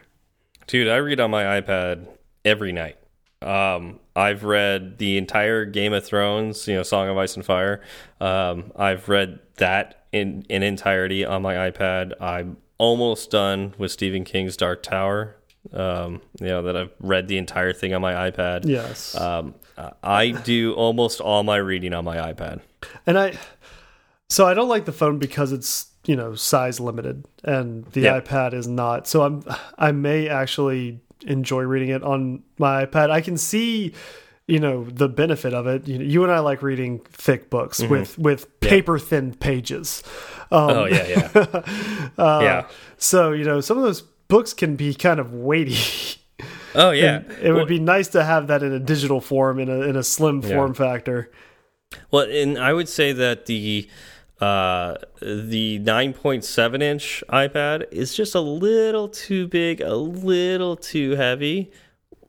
Dude, 0.69 0.89
I 0.89 0.97
read 0.97 1.19
on 1.19 1.31
my 1.31 1.61
iPad 1.61 2.07
every 2.45 2.71
night. 2.71 2.97
Um, 3.43 3.99
I've 4.15 4.45
read 4.45 4.99
the 4.99 5.17
entire 5.17 5.65
Game 5.65 5.93
of 5.93 6.05
Thrones, 6.05 6.69
you 6.69 6.75
know, 6.75 6.83
Song 6.83 7.09
of 7.09 7.17
Ice 7.17 7.35
and 7.35 7.45
Fire. 7.45 7.81
Um, 8.21 8.71
I've 8.77 9.09
read 9.09 9.41
that 9.57 10.05
in 10.13 10.45
in 10.49 10.63
entirety 10.63 11.25
on 11.25 11.43
my 11.43 11.71
iPad. 11.71 12.13
I'm 12.21 12.59
almost 12.79 13.31
done 13.31 13.75
with 13.79 13.91
Stephen 13.91 14.25
King's 14.25 14.57
Dark 14.57 14.83
Tower. 14.83 15.37
Um, 15.73 16.21
you 16.41 16.47
know 16.49 16.63
that 16.63 16.77
I've 16.77 16.91
read 17.01 17.29
the 17.29 17.39
entire 17.39 17.73
thing 17.73 17.95
on 17.95 18.01
my 18.03 18.31
iPad. 18.31 18.65
Yes. 18.67 19.15
Um, 19.15 19.55
I 20.03 20.31
do 20.33 20.75
almost 20.75 21.21
all 21.21 21.43
my 21.43 21.57
reading 21.57 21.95
on 21.95 22.05
my 22.05 22.17
iPad. 22.33 22.61
and 23.07 23.19
I 23.19 23.39
so 24.29 24.47
I 24.47 24.55
don't 24.55 24.69
like 24.69 24.85
the 24.85 24.93
phone 24.93 25.19
because 25.19 25.53
it's, 25.53 25.87
you 26.07 26.15
know, 26.17 26.35
size 26.35 26.79
limited 26.81 27.27
and 27.45 27.85
the 27.87 28.03
Yeah. 28.03 28.21
iPad 28.21 28.53
is 28.55 28.67
not. 28.69 29.07
So 29.09 29.23
I'm 29.23 29.43
I 29.79 29.93
may 29.93 30.29
actually 30.29 31.01
enjoy 31.27 31.63
reading 31.63 31.91
it 31.91 32.03
on 32.03 32.43
my 32.59 32.87
iPad. 32.87 33.11
I 33.11 33.21
can 33.21 33.37
see 33.37 33.93
you 34.47 34.59
know 34.59 34.85
the 34.85 35.09
benefit 35.09 35.55
of 35.55 35.67
it. 35.69 35.87
You, 35.87 35.99
know, 35.99 36.05
you 36.05 36.23
and 36.25 36.33
I 36.33 36.41
like 36.41 36.61
reading 36.63 36.99
thick 37.13 37.51
books 37.51 37.81
with 37.81 38.19
with 38.19 38.59
paper 38.61 38.99
thin 38.99 39.33
pages. 39.35 40.03
Um. 40.51 40.71
Oh 40.71 40.85
yeah, 40.87 41.07
yeah, 41.07 42.03
yeah. 42.19 42.67
So 42.99 43.31
you 43.33 43.45
know 43.45 43.61
some 43.61 43.77
of 43.79 43.85
those 43.85 44.03
books 44.31 44.55
can 44.55 44.77
be 44.77 44.94
kind 44.94 45.20
of 45.20 45.35
weighty. 45.35 45.77
Oh 46.74 46.93
yeah. 46.93 47.23
It 47.43 47.52
would 47.52 47.69
be 47.69 47.78
nice 47.81 48.09
to 48.09 48.23
have 48.24 48.47
that 48.47 48.62
in 48.62 48.73
a 48.73 48.78
digital 48.78 49.20
form, 49.20 49.59
in 49.59 49.69
a 49.69 49.81
in 49.82 49.97
a 49.97 50.02
slim 50.02 50.40
form 50.40 50.73
factor. 50.73 51.31
Well, 52.11 52.27
and 52.31 52.57
I 52.59 52.73
would 52.73 52.89
say 52.89 53.12
that 53.12 53.47
the 53.47 53.89
uh, 54.40 54.94
the 55.20 55.81
9.7 55.81 56.81
inch 56.82 57.23
iPad 57.28 57.86
is 57.93 58.15
just 58.15 58.35
a 58.35 58.40
little 58.40 59.09
too 59.09 59.47
big, 59.48 59.81
a 59.82 59.94
little 59.97 60.77
too 60.77 61.11
heavy. 61.16 61.70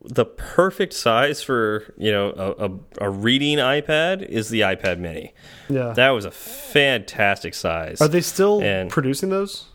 The 0.04 0.26
perfect 0.26 0.94
size 0.94 1.44
for 1.44 1.94
you 1.98 2.12
know 2.12 2.32
a, 2.36 3.06
a, 3.06 3.08
a 3.08 3.10
reading 3.12 3.60
iPad 3.60 4.24
is 4.28 4.50
the 4.50 4.62
iPad 4.62 4.98
Mini. 4.98 5.34
Yeah. 5.70 5.94
That 5.94 6.10
was 6.10 6.26
a 6.26 6.32
fantastic 6.32 7.54
size. 7.54 8.02
Are 8.02 8.08
they 8.08 8.22
still 8.22 8.62
And- 8.62 8.90
producing 8.90 9.30
those? 9.30 9.68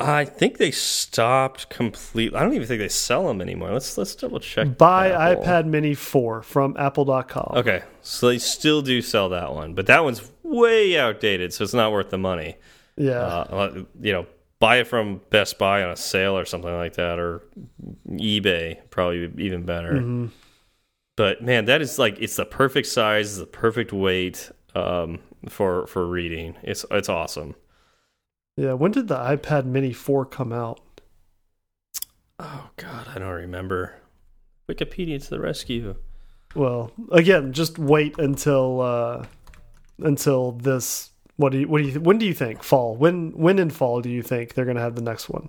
I 0.00 0.24
think 0.24 0.58
they 0.58 0.70
stopped 0.70 1.70
completely. 1.70 2.38
I 2.38 2.42
don't 2.44 2.54
even 2.54 2.68
think 2.68 2.78
they 2.78 2.88
sell 2.88 3.26
them 3.26 3.40
anymore. 3.40 3.72
Let's 3.72 3.98
let's 3.98 4.14
double 4.14 4.38
check. 4.38 4.78
Buy 4.78 5.10
Apple. 5.10 5.42
iPad 5.42 5.66
Mini 5.66 5.94
4 5.94 6.42
from 6.42 6.76
apple.com. 6.78 7.54
Okay, 7.56 7.82
so 8.00 8.28
they 8.28 8.38
still 8.38 8.80
do 8.80 9.02
sell 9.02 9.28
that 9.30 9.52
one, 9.52 9.74
but 9.74 9.86
that 9.86 10.04
one's 10.04 10.30
way 10.44 10.96
outdated, 10.96 11.52
so 11.52 11.64
it's 11.64 11.74
not 11.74 11.90
worth 11.90 12.10
the 12.10 12.18
money. 12.18 12.56
Yeah. 12.96 13.20
uh, 13.20 13.84
you 14.00 14.12
know, 14.12 14.26
buy 14.60 14.78
it 14.78 14.86
from 14.86 15.20
Best 15.30 15.58
Buy 15.58 15.82
on 15.82 15.90
a 15.90 15.96
sale 15.96 16.38
or 16.38 16.44
something 16.44 16.72
like 16.72 16.94
that, 16.94 17.18
or 17.18 17.42
eBay, 18.08 18.78
probably 18.90 19.32
even 19.38 19.64
better. 19.64 19.94
Mm-hmm. 19.94 20.26
But 21.16 21.42
man, 21.42 21.64
that 21.64 21.82
is 21.82 21.98
like 21.98 22.18
it's 22.20 22.36
the 22.36 22.44
perfect 22.44 22.86
size, 22.86 23.36
the 23.38 23.46
perfect 23.46 23.92
weight 23.92 24.50
um, 24.76 25.18
for 25.48 25.88
for 25.88 26.06
reading. 26.06 26.54
It's 26.62 26.84
it's 26.92 27.08
awesome. 27.08 27.56
Yeah. 28.58 28.72
When 28.72 28.90
did 28.90 29.08
the 29.08 29.16
iPad 29.16 29.64
Mini 29.64 29.92
4 29.92 30.26
come 30.26 30.52
out? 30.52 30.80
Oh 32.38 32.70
God, 32.76 33.06
I 33.14 33.18
don't 33.18 33.28
remember. 33.30 33.94
Wikipedia 34.68 35.22
to 35.22 35.30
the 35.30 35.40
rescue. 35.40 35.96
Well, 36.54 36.92
again, 37.12 37.52
just 37.52 37.78
wait 37.78 38.18
until 38.18 38.80
uh 38.80 39.26
until 39.98 40.52
this 40.52 41.10
what 41.36 41.52
do 41.52 41.58
you 41.58 41.68
what 41.68 41.82
do 41.82 41.88
you 41.88 42.00
when 42.00 42.18
do 42.18 42.26
you 42.26 42.34
think 42.34 42.62
fall? 42.62 42.96
When 42.96 43.32
when 43.32 43.58
in 43.58 43.70
fall 43.70 44.00
do 44.00 44.08
you 44.10 44.22
think 44.22 44.54
they're 44.54 44.64
going 44.64 44.76
to 44.76 44.82
have 44.82 44.94
the 44.94 45.02
next 45.02 45.28
one? 45.28 45.48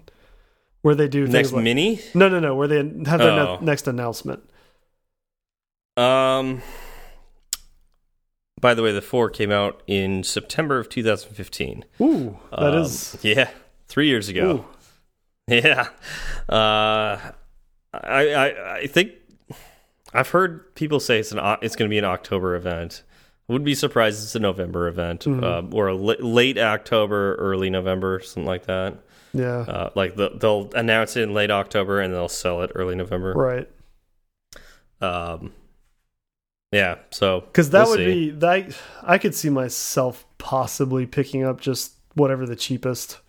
Where 0.81 0.95
they 0.95 1.07
do 1.07 1.23
things 1.25 1.33
Next 1.33 1.51
like 1.51 1.63
mini. 1.63 1.99
No, 2.13 2.29
no, 2.29 2.39
no, 2.39 2.55
where 2.55 2.67
they 2.67 2.77
have 2.77 3.19
their 3.19 3.31
ne 3.35 3.41
Oh. 3.41 3.57
next 3.61 3.87
announcement. 3.87 4.49
Um. 5.97 6.61
By 8.59 8.73
the 8.73 8.83
way, 8.83 8.91
the 8.91 9.01
four 9.01 9.29
came 9.29 9.51
out 9.51 9.81
in 9.87 10.23
September 10.23 10.79
of 10.79 10.89
2015. 10.89 11.85
Ooh, 12.01 12.37
that 12.51 12.73
Um, 12.75 12.81
is 12.83 13.17
yeah, 13.21 13.49
three 13.87 14.07
years 14.07 14.27
ago. 14.29 14.51
ooh. 14.51 14.65
Yeah, 15.51 15.87
uh, 16.47 17.17
I, 17.91 18.33
I 18.33 18.75
I 18.81 18.87
think 18.87 19.13
I've 20.13 20.29
heard 20.29 20.75
people 20.75 20.99
say 20.99 21.19
it's 21.19 21.31
an 21.31 21.39
it's 21.63 21.75
going 21.75 21.89
to 21.89 21.93
be 21.93 21.97
an 21.97 22.05
October 22.05 22.55
event. 22.55 23.01
I 23.49 23.53
wouldn't 23.53 23.65
be 23.65 23.73
surprised 23.73 24.19
if 24.19 24.23
it's 24.25 24.35
a 24.35 24.39
November 24.39 24.87
event 24.87 25.21
Mm-hmm. 25.25 25.43
uh, 25.73 25.75
or 25.75 25.87
a 25.87 25.95
late 25.95 26.59
October, 26.59 27.33
early 27.35 27.71
November, 27.71 28.19
something 28.19 28.45
like 28.45 28.67
that. 28.67 28.99
Yeah. 29.33 29.61
Uh, 29.61 29.89
like 29.95 30.15
the, 30.15 30.29
they'll 30.39 30.69
announce 30.75 31.15
it 31.17 31.23
in 31.23 31.33
late 31.33 31.49
October 31.49 31.99
and 31.99 32.13
they'll 32.13 32.27
sell 32.29 32.61
it 32.61 32.71
early 32.75 32.93
November. 32.95 33.33
right. 33.33 33.67
Um, 35.01 35.53
yeah, 36.71 36.95
so 37.11 37.41
Because 37.41 37.69
that 37.71 37.83
we'll 37.83 37.91
would 37.91 37.97
see. 37.97 38.05
be 38.05 38.29
that 38.31 38.77
I 39.03 39.17
could 39.17 39.35
see 39.35 39.49
myself 39.49 40.25
possibly 40.37 41.05
picking 41.05 41.43
up 41.43 41.59
just 41.61 41.93
whatever 42.15 42.45
the 42.45 42.55
cheapest. 42.55 43.19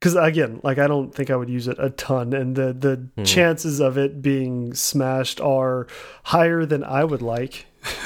Because 0.00 0.14
again, 0.14 0.60
like 0.62 0.78
I 0.78 0.86
don't 0.86 1.14
think 1.14 1.30
I 1.30 1.36
would 1.36 1.48
use 1.48 1.68
it 1.68 1.78
a 1.78 1.90
ton, 1.90 2.32
and 2.34 2.54
the 2.54 2.72
the 2.72 3.08
Hmm. 3.16 3.24
chances 3.24 3.80
of 3.80 3.96
it 3.96 4.20
being 4.22 4.74
smashed 4.74 5.40
are 5.40 5.86
higher 6.24 6.66
than 6.66 6.84
I 6.84 7.04
would 7.04 7.22
like. 7.22 7.66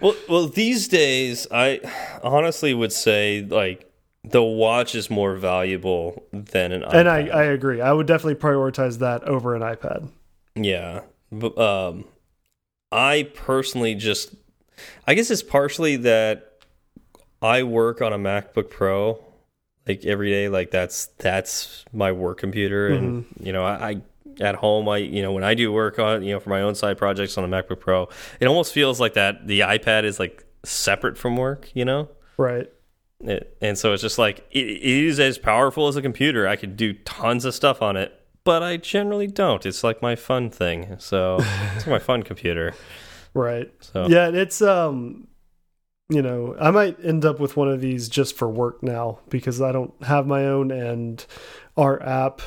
Well, 0.00 0.14
well, 0.28 0.46
these 0.48 0.88
days, 0.88 1.46
I 1.50 1.80
honestly 2.22 2.72
would 2.72 2.92
say 2.92 3.42
like 3.48 3.90
the 4.24 4.42
watch 4.42 4.94
is 4.94 5.10
more 5.10 5.36
valuable 5.36 6.24
than 6.32 6.72
an 6.72 6.82
iPad. 6.82 6.94
And 6.94 7.08
I 7.08 7.26
I 7.28 7.42
agree. 7.44 7.80
I 7.82 7.92
would 7.92 8.06
definitely 8.06 8.34
prioritize 8.36 8.98
that 8.98 9.24
over 9.24 9.54
an 9.54 9.60
iPad. 9.62 10.08
yeah, 10.54 11.02
but, 11.30 11.56
um, 11.58 12.04
I 12.92 13.30
personally 13.34 13.94
just, 13.94 14.34
I 15.06 15.14
guess 15.14 15.30
it's 15.30 15.42
partially 15.42 15.96
that 15.96 16.50
I 17.42 17.62
work 17.62 18.02
on 18.02 18.12
a 18.12 18.18
MacBook 18.18 18.70
Pro. 18.70 19.24
like 19.86 20.04
every 20.04 20.30
day. 20.30 20.48
Like 20.48 20.70
that's 20.70 21.06
that's 21.18 21.84
my 21.92 22.12
work 22.12 22.38
computer, 22.38 22.88
and 22.88 23.24
mm-hmm. 23.24 23.46
you 23.46 23.52
know, 23.52 23.64
I, 23.64 23.90
I 23.90 24.02
at 24.40 24.56
home, 24.56 24.88
I 24.88 24.98
you 24.98 25.22
know 25.22 25.32
when 25.32 25.44
I 25.44 25.54
do 25.54 25.72
work 25.72 25.98
on 25.98 26.22
you 26.22 26.34
know 26.34 26.40
for 26.40 26.50
my 26.50 26.62
own 26.62 26.74
side 26.74 26.98
projects 26.98 27.36
on 27.38 27.44
a 27.44 27.48
MacBook 27.48 27.80
Pro, 27.80 28.08
it 28.40 28.46
almost 28.46 28.72
feels 28.72 29.00
like 29.00 29.14
that 29.14 29.46
the 29.46 29.60
iPad 29.60 30.04
is 30.04 30.18
like 30.18 30.44
separate 30.64 31.18
from 31.18 31.36
work. 31.36 31.70
You 31.74 31.84
know. 31.84 32.08
Right. 32.36 32.70
It, 33.22 33.58
and 33.60 33.76
so 33.76 33.92
it's 33.92 34.00
just 34.00 34.18
like 34.18 34.46
it, 34.50 34.66
it 34.66 34.82
is 34.82 35.20
as 35.20 35.36
powerful 35.36 35.88
as 35.88 35.96
a 35.96 36.02
computer. 36.02 36.48
I 36.48 36.56
could 36.56 36.76
do 36.76 36.94
tons 36.94 37.44
of 37.44 37.54
stuff 37.54 37.82
on 37.82 37.96
it, 37.96 38.18
but 38.44 38.62
I 38.62 38.76
generally 38.76 39.26
don't. 39.26 39.64
It's 39.66 39.84
like 39.84 40.02
my 40.02 40.16
fun 40.16 40.50
thing. 40.50 40.96
So 40.98 41.38
it's 41.76 41.86
my 41.86 41.98
fun 41.98 42.22
computer. 42.22 42.74
Right. 43.34 43.70
So 43.80 44.06
Yeah, 44.08 44.28
it's 44.28 44.60
um 44.62 45.26
you 46.12 46.22
know, 46.22 46.56
I 46.60 46.72
might 46.72 46.98
end 47.04 47.24
up 47.24 47.38
with 47.38 47.56
one 47.56 47.68
of 47.68 47.80
these 47.80 48.08
just 48.08 48.36
for 48.36 48.48
work 48.48 48.82
now 48.82 49.20
because 49.28 49.60
I 49.62 49.70
don't 49.70 49.94
have 50.02 50.26
my 50.26 50.44
own 50.44 50.72
and 50.72 51.24
our 51.76 52.02
app, 52.02 52.42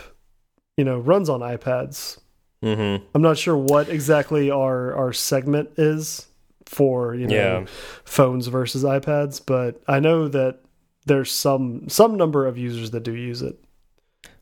you 0.76 0.84
know, 0.84 0.98
runs 1.00 1.30
on 1.30 1.40
iPads. 1.40 2.20
hmm 2.62 2.98
I'm 3.16 3.22
not 3.22 3.38
sure 3.38 3.56
what 3.56 3.88
exactly 3.90 4.52
our 4.52 4.94
our 4.96 5.14
segment 5.14 5.70
is 5.78 6.28
for, 6.66 7.16
you 7.16 7.28
know, 7.28 7.36
Yeah. 7.36 7.66
phones 8.04 8.48
versus 8.48 8.84
iPads, 8.84 9.42
but 9.46 9.82
I 9.88 10.00
know 10.02 10.28
that 10.28 10.60
there's 11.06 11.32
some 11.32 11.88
some 11.90 12.18
number 12.18 12.46
of 12.48 12.58
users 12.58 12.92
that 12.92 13.04
do 13.04 13.14
use 13.14 13.42
it. 13.42 13.58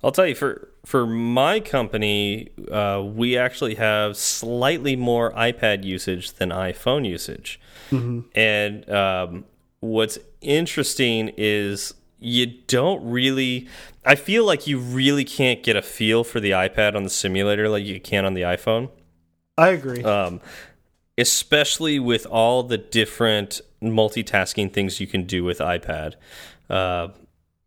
I'll 0.04 0.12
tell 0.12 0.26
you 0.28 0.36
for 0.36 0.70
for 0.86 1.06
my 1.06 1.60
company, 1.60 2.50
uh, 2.72 3.04
we 3.04 3.38
actually 3.38 3.76
have 3.76 4.18
slightly 4.18 4.96
more 4.96 5.32
iPad 5.34 5.84
usage 5.84 6.34
than 6.34 6.50
iPhone 6.50 7.08
usage. 7.08 7.60
And 8.36 8.90
um, 8.90 9.46
what's 9.80 10.18
interesting 10.42 11.32
is 11.38 11.94
you 12.20 12.46
don't 12.68 13.04
really. 13.10 13.68
I 14.06 14.16
feel 14.16 14.46
like 14.46 14.66
you 14.66 14.80
really 14.80 15.26
can't 15.26 15.62
get 15.62 15.76
a 15.76 15.82
feel 15.82 16.24
for 16.24 16.40
the 16.40 16.52
iPad 16.52 16.96
on 16.96 17.04
the 17.04 17.10
simulator 17.10 17.70
like 17.70 17.84
you 17.84 18.00
can 18.00 18.26
on 18.26 18.34
the 18.34 18.42
iPhone. 18.42 18.90
I 19.58 19.70
agree. 19.70 20.04
um, 20.04 20.42
especially 21.18 22.00
with 22.00 22.26
all 22.26 22.64
the 22.64 22.78
different 22.78 23.62
multitasking 23.82 24.74
things 24.74 25.00
you 25.00 25.08
can 25.08 25.24
do 25.26 25.44
with 25.44 25.60
iPad, 25.60 26.16
uh, 26.70 27.10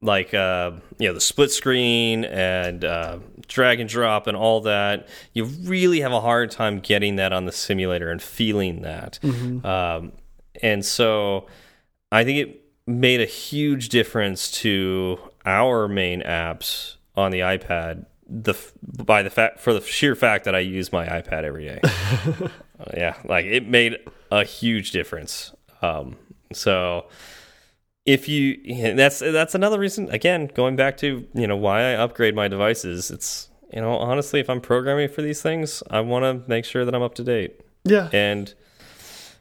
like 0.04 0.34
uh, 0.34 0.72
you 0.98 1.08
know 1.08 1.14
the 1.14 1.20
split 1.20 1.50
screen 1.50 2.24
and 2.26 2.84
uh, 2.84 3.18
drag 3.48 3.80
and 3.80 3.88
drop 3.88 4.26
and 4.26 4.36
all 4.36 4.60
that. 4.60 5.08
You 5.32 5.44
really 5.46 6.00
have 6.00 6.12
a 6.12 6.20
hard 6.20 6.50
time 6.50 6.78
getting 6.80 7.16
that 7.16 7.32
on 7.32 7.46
the 7.46 7.52
simulator 7.52 8.10
and 8.10 8.22
feeling 8.22 8.82
that. 8.82 9.18
Um, 9.64 10.12
and 10.62 10.84
so, 10.84 11.46
I 12.12 12.22
think 12.22 12.38
it 12.38 12.60
made 12.86 13.20
a 13.20 13.26
huge 13.26 13.88
difference 13.88 14.50
to 14.50 15.18
our 15.46 15.88
main 15.88 16.20
apps 16.20 16.96
on 17.16 17.30
the 17.30 17.40
iPad. 17.40 18.04
The 18.28 18.54
by 18.82 19.22
the 19.22 19.30
fact 19.30 19.60
for 19.60 19.72
the 19.72 19.80
sheer 19.80 20.14
fact 20.14 20.44
that 20.44 20.54
I 20.54 20.60
use 20.60 20.92
my 20.92 21.06
iPad 21.06 21.44
every 21.44 21.64
day. 21.64 21.80
Uh, 21.82 22.48
yeah, 22.94 23.16
like 23.24 23.46
it 23.46 23.66
made 23.66 23.96
a 24.30 24.44
huge 24.44 24.90
difference. 24.90 25.52
Um, 25.80 26.16
so 26.52 27.06
if 28.06 28.28
you 28.28 28.94
that's 28.94 29.20
that's 29.20 29.54
another 29.54 29.78
reason 29.78 30.10
again 30.10 30.50
going 30.54 30.76
back 30.76 30.96
to 30.98 31.26
you 31.34 31.46
know 31.46 31.56
why 31.56 31.80
I 31.80 31.92
upgrade 31.94 32.34
my 32.34 32.48
devices. 32.48 33.10
It's 33.10 33.48
you 33.72 33.80
know 33.80 33.92
honestly 33.96 34.40
if 34.40 34.50
I'm 34.50 34.60
programming 34.60 35.08
for 35.08 35.22
these 35.22 35.40
things, 35.42 35.82
I 35.90 36.00
want 36.00 36.24
to 36.24 36.48
make 36.48 36.64
sure 36.64 36.84
that 36.84 36.94
I'm 36.94 37.02
up 37.02 37.14
to 37.16 37.24
date. 37.24 37.60
yeah. 37.84 38.08
And 38.12 38.52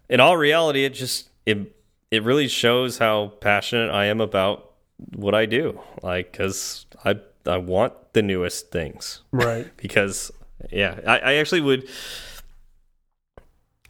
in 0.10 0.20
all 0.20 0.38
reality, 0.38 0.86
it 0.86 0.94
just 0.94 1.30
it 1.46 1.76
it 2.12 2.24
really 2.24 2.48
shows 2.48 3.00
how 3.00 3.34
passionate 3.42 3.90
I 3.92 4.06
am 4.06 4.22
about 4.22 4.72
what 5.16 5.34
I 5.36 5.46
do. 5.46 5.80
Like 6.02 6.32
because 6.32 6.86
I 7.04 7.16
I 7.46 7.58
want 7.58 7.94
the 8.14 8.22
newest 8.22 8.72
things 8.72 9.22
Right. 9.32 9.76
because 9.78 10.32
yeah 10.72 11.00
I, 11.06 11.18
I 11.20 11.34
actually 11.34 11.60
would 11.62 11.90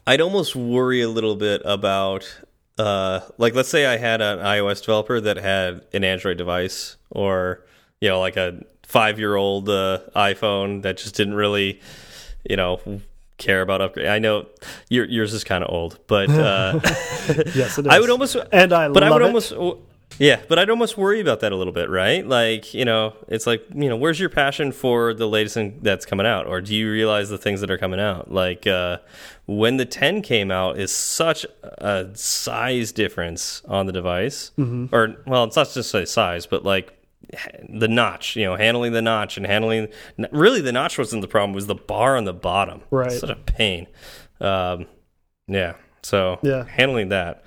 i'd 0.07 0.21
almost 0.21 0.55
worry 0.55 1.01
a 1.01 1.09
little 1.09 1.35
bit 1.35 1.61
about 1.65 2.41
uh 2.77 3.19
like 3.37 3.53
let's 3.53 3.69
say 3.69 3.85
i 3.85 3.97
had 3.97 4.21
an 4.21 4.39
ios 4.39 4.79
developer 4.79 5.21
that 5.21 5.37
had 5.37 5.81
an 5.93 6.03
android 6.03 6.37
device 6.37 6.97
or 7.11 7.63
you 8.01 8.09
know 8.09 8.19
like 8.19 8.35
a 8.35 8.59
five 8.83 9.19
year 9.19 9.35
old 9.35 9.69
uh, 9.69 9.99
iphone 10.15 10.81
that 10.81 10.97
just 10.97 11.15
didn't 11.15 11.35
really 11.35 11.79
you 12.49 12.55
know 12.55 12.79
care 13.37 13.61
about 13.61 13.81
upgrade 13.81 14.07
i 14.07 14.17
know 14.19 14.45
your, 14.89 15.05
yours 15.05 15.33
is 15.33 15.43
kind 15.43 15.63
of 15.63 15.69
old 15.71 15.99
but 16.07 16.29
uh 16.29 16.79
Yes, 17.55 17.79
i 17.89 17.99
would 17.99 18.09
almost 18.09 18.35
and 18.51 18.73
I 18.73 18.89
but 18.89 19.03
I 19.03 19.11
would 19.11 19.21
it. 19.21 19.25
almost, 19.25 19.53
yeah, 20.19 20.41
but 20.47 20.59
I'd 20.59 20.69
almost 20.69 20.97
worry 20.97 21.19
about 21.19 21.39
that 21.41 21.51
a 21.51 21.55
little 21.55 21.73
bit, 21.73 21.89
right? 21.89 22.25
Like, 22.25 22.73
you 22.73 22.85
know, 22.85 23.13
it's 23.27 23.47
like, 23.47 23.65
you 23.73 23.89
know, 23.89 23.95
where's 23.97 24.19
your 24.19 24.29
passion 24.29 24.71
for 24.71 25.13
the 25.13 25.27
latest 25.27 25.55
thing 25.55 25.79
that's 25.81 26.05
coming 26.05 26.25
out, 26.25 26.45
or 26.47 26.61
do 26.61 26.75
you 26.75 26.89
realize 26.91 27.29
the 27.29 27.37
things 27.37 27.61
that 27.61 27.71
are 27.71 27.77
coming 27.77 27.99
out? 27.99 28.31
Like, 28.31 28.67
uh, 28.67 28.97
when 29.45 29.77
the 29.77 29.85
10 29.85 30.21
came 30.21 30.51
out, 30.51 30.77
is 30.79 30.91
such 30.93 31.45
a 31.63 32.09
size 32.13 32.91
difference 32.91 33.61
on 33.67 33.85
the 33.87 33.91
device, 33.93 34.51
Mm-hmm. 34.57 34.93
or 34.95 35.15
well, 35.27 35.43
it's 35.45 35.55
not 35.55 35.69
just 35.71 35.93
a 35.93 36.05
size, 36.05 36.45
but 36.45 36.63
like 36.63 36.93
the 37.69 37.87
notch, 37.87 38.35
you 38.35 38.45
know, 38.45 38.55
handling 38.55 38.93
the 38.93 39.01
notch 39.01 39.37
and 39.37 39.45
handling. 39.45 39.87
Really, 40.31 40.61
the 40.61 40.71
notch 40.71 40.97
wasn't 40.97 41.21
the 41.21 41.27
problem; 41.27 41.51
it 41.51 41.55
was 41.55 41.67
the 41.67 41.75
bar 41.75 42.15
on 42.17 42.25
the 42.25 42.33
bottom. 42.33 42.81
Right. 42.91 43.11
such 43.11 43.29
a 43.29 43.35
pain. 43.35 43.87
Um, 44.39 44.85
yeah. 45.47 45.73
So 46.03 46.39
Yeah. 46.43 46.65
handling 46.65 47.09
that. 47.09 47.43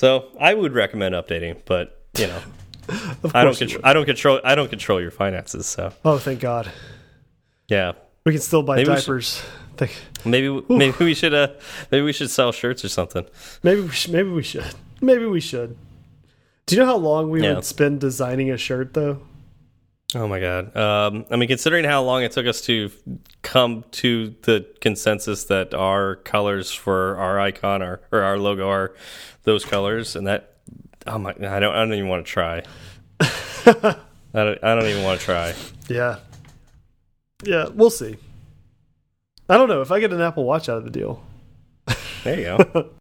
So 0.00 0.28
I 0.40 0.54
would 0.54 0.72
recommend 0.72 1.14
updating, 1.14 1.60
but 1.66 2.00
you 2.16 2.26
know, 2.26 2.40
I 3.34 3.44
don't 3.44 3.54
control. 3.58 3.80
I 3.84 3.92
don't 3.92 4.06
control. 4.06 4.40
I 4.42 4.54
don't 4.54 4.70
control 4.70 4.98
your 4.98 5.10
finances. 5.10 5.66
So 5.66 5.92
Oh, 6.06 6.16
thank 6.16 6.40
God. 6.40 6.72
yeah, 7.68 7.92
We 8.24 8.32
can 8.32 8.40
still 8.40 8.62
buy 8.62 8.76
Maybe 8.76 8.88
we 8.88 8.96
should- 8.96 9.02
diapers. 9.04 9.42
Maybe 10.24 10.48
maybe 10.70 11.04
we 11.04 11.12
should 11.12 11.34
uh 11.34 11.48
maybe 11.90 12.02
we 12.04 12.14
should 12.14 12.30
sell 12.30 12.50
shirts 12.50 12.82
or 12.82 12.88
something. 12.88 13.26
maybe 13.62 13.82
we 13.82 13.90
should, 13.90 14.12
maybe 14.12 14.30
we 14.30 14.42
should. 14.42 14.64
Maybe 15.02 15.26
we 15.26 15.40
should. 15.40 15.76
Do 16.64 16.74
you 16.76 16.80
know 16.80 16.86
how 16.86 16.96
long 16.96 17.28
we 17.30 17.42
Yeah. 17.42 17.56
would 17.56 17.64
spend 17.66 18.00
designing 18.00 18.50
a 18.50 18.56
shirt 18.56 18.94
though? 18.94 19.20
Oh 20.14 20.26
my 20.26 20.40
god. 20.40 20.76
Um, 20.76 21.24
I 21.30 21.36
mean, 21.36 21.48
considering 21.48 21.84
how 21.84 22.02
long 22.02 22.22
it 22.22 22.32
took 22.32 22.46
us 22.46 22.60
to 22.62 22.90
come 23.42 23.84
to 23.92 24.34
the 24.42 24.66
consensus 24.80 25.44
that 25.44 25.72
our 25.72 26.16
colors 26.16 26.72
for 26.72 27.16
our 27.16 27.38
icon 27.38 27.80
are, 27.82 28.00
or 28.10 28.22
our 28.22 28.38
logo 28.38 28.68
are 28.68 28.94
those 29.44 29.64
colors, 29.64 30.16
and 30.16 30.26
that 30.26 30.54
oh 31.06 31.18
my, 31.18 31.30
I 31.30 31.60
don't, 31.60 31.74
I 31.74 31.78
don't 31.78 31.94
even 31.94 32.08
want 32.08 32.26
to 32.26 32.32
try. 32.32 32.62
I 33.20 33.96
don't, 34.32 34.64
I 34.64 34.74
don't 34.74 34.86
even 34.86 35.04
want 35.04 35.20
to 35.20 35.24
try. 35.24 35.54
Yeah. 35.88 36.18
Yeah, 37.44 37.68
we'll 37.72 37.90
see. 37.90 38.16
I 39.48 39.56
don't 39.56 39.68
know 39.68 39.80
if 39.80 39.90
I 39.90 40.00
get 40.00 40.12
an 40.12 40.20
Apple 40.20 40.44
Watch 40.44 40.68
out 40.68 40.78
of 40.78 40.84
the 40.84 40.90
deal. 40.90 41.22
There 42.24 42.38
you 42.38 42.44
go. 42.44 42.90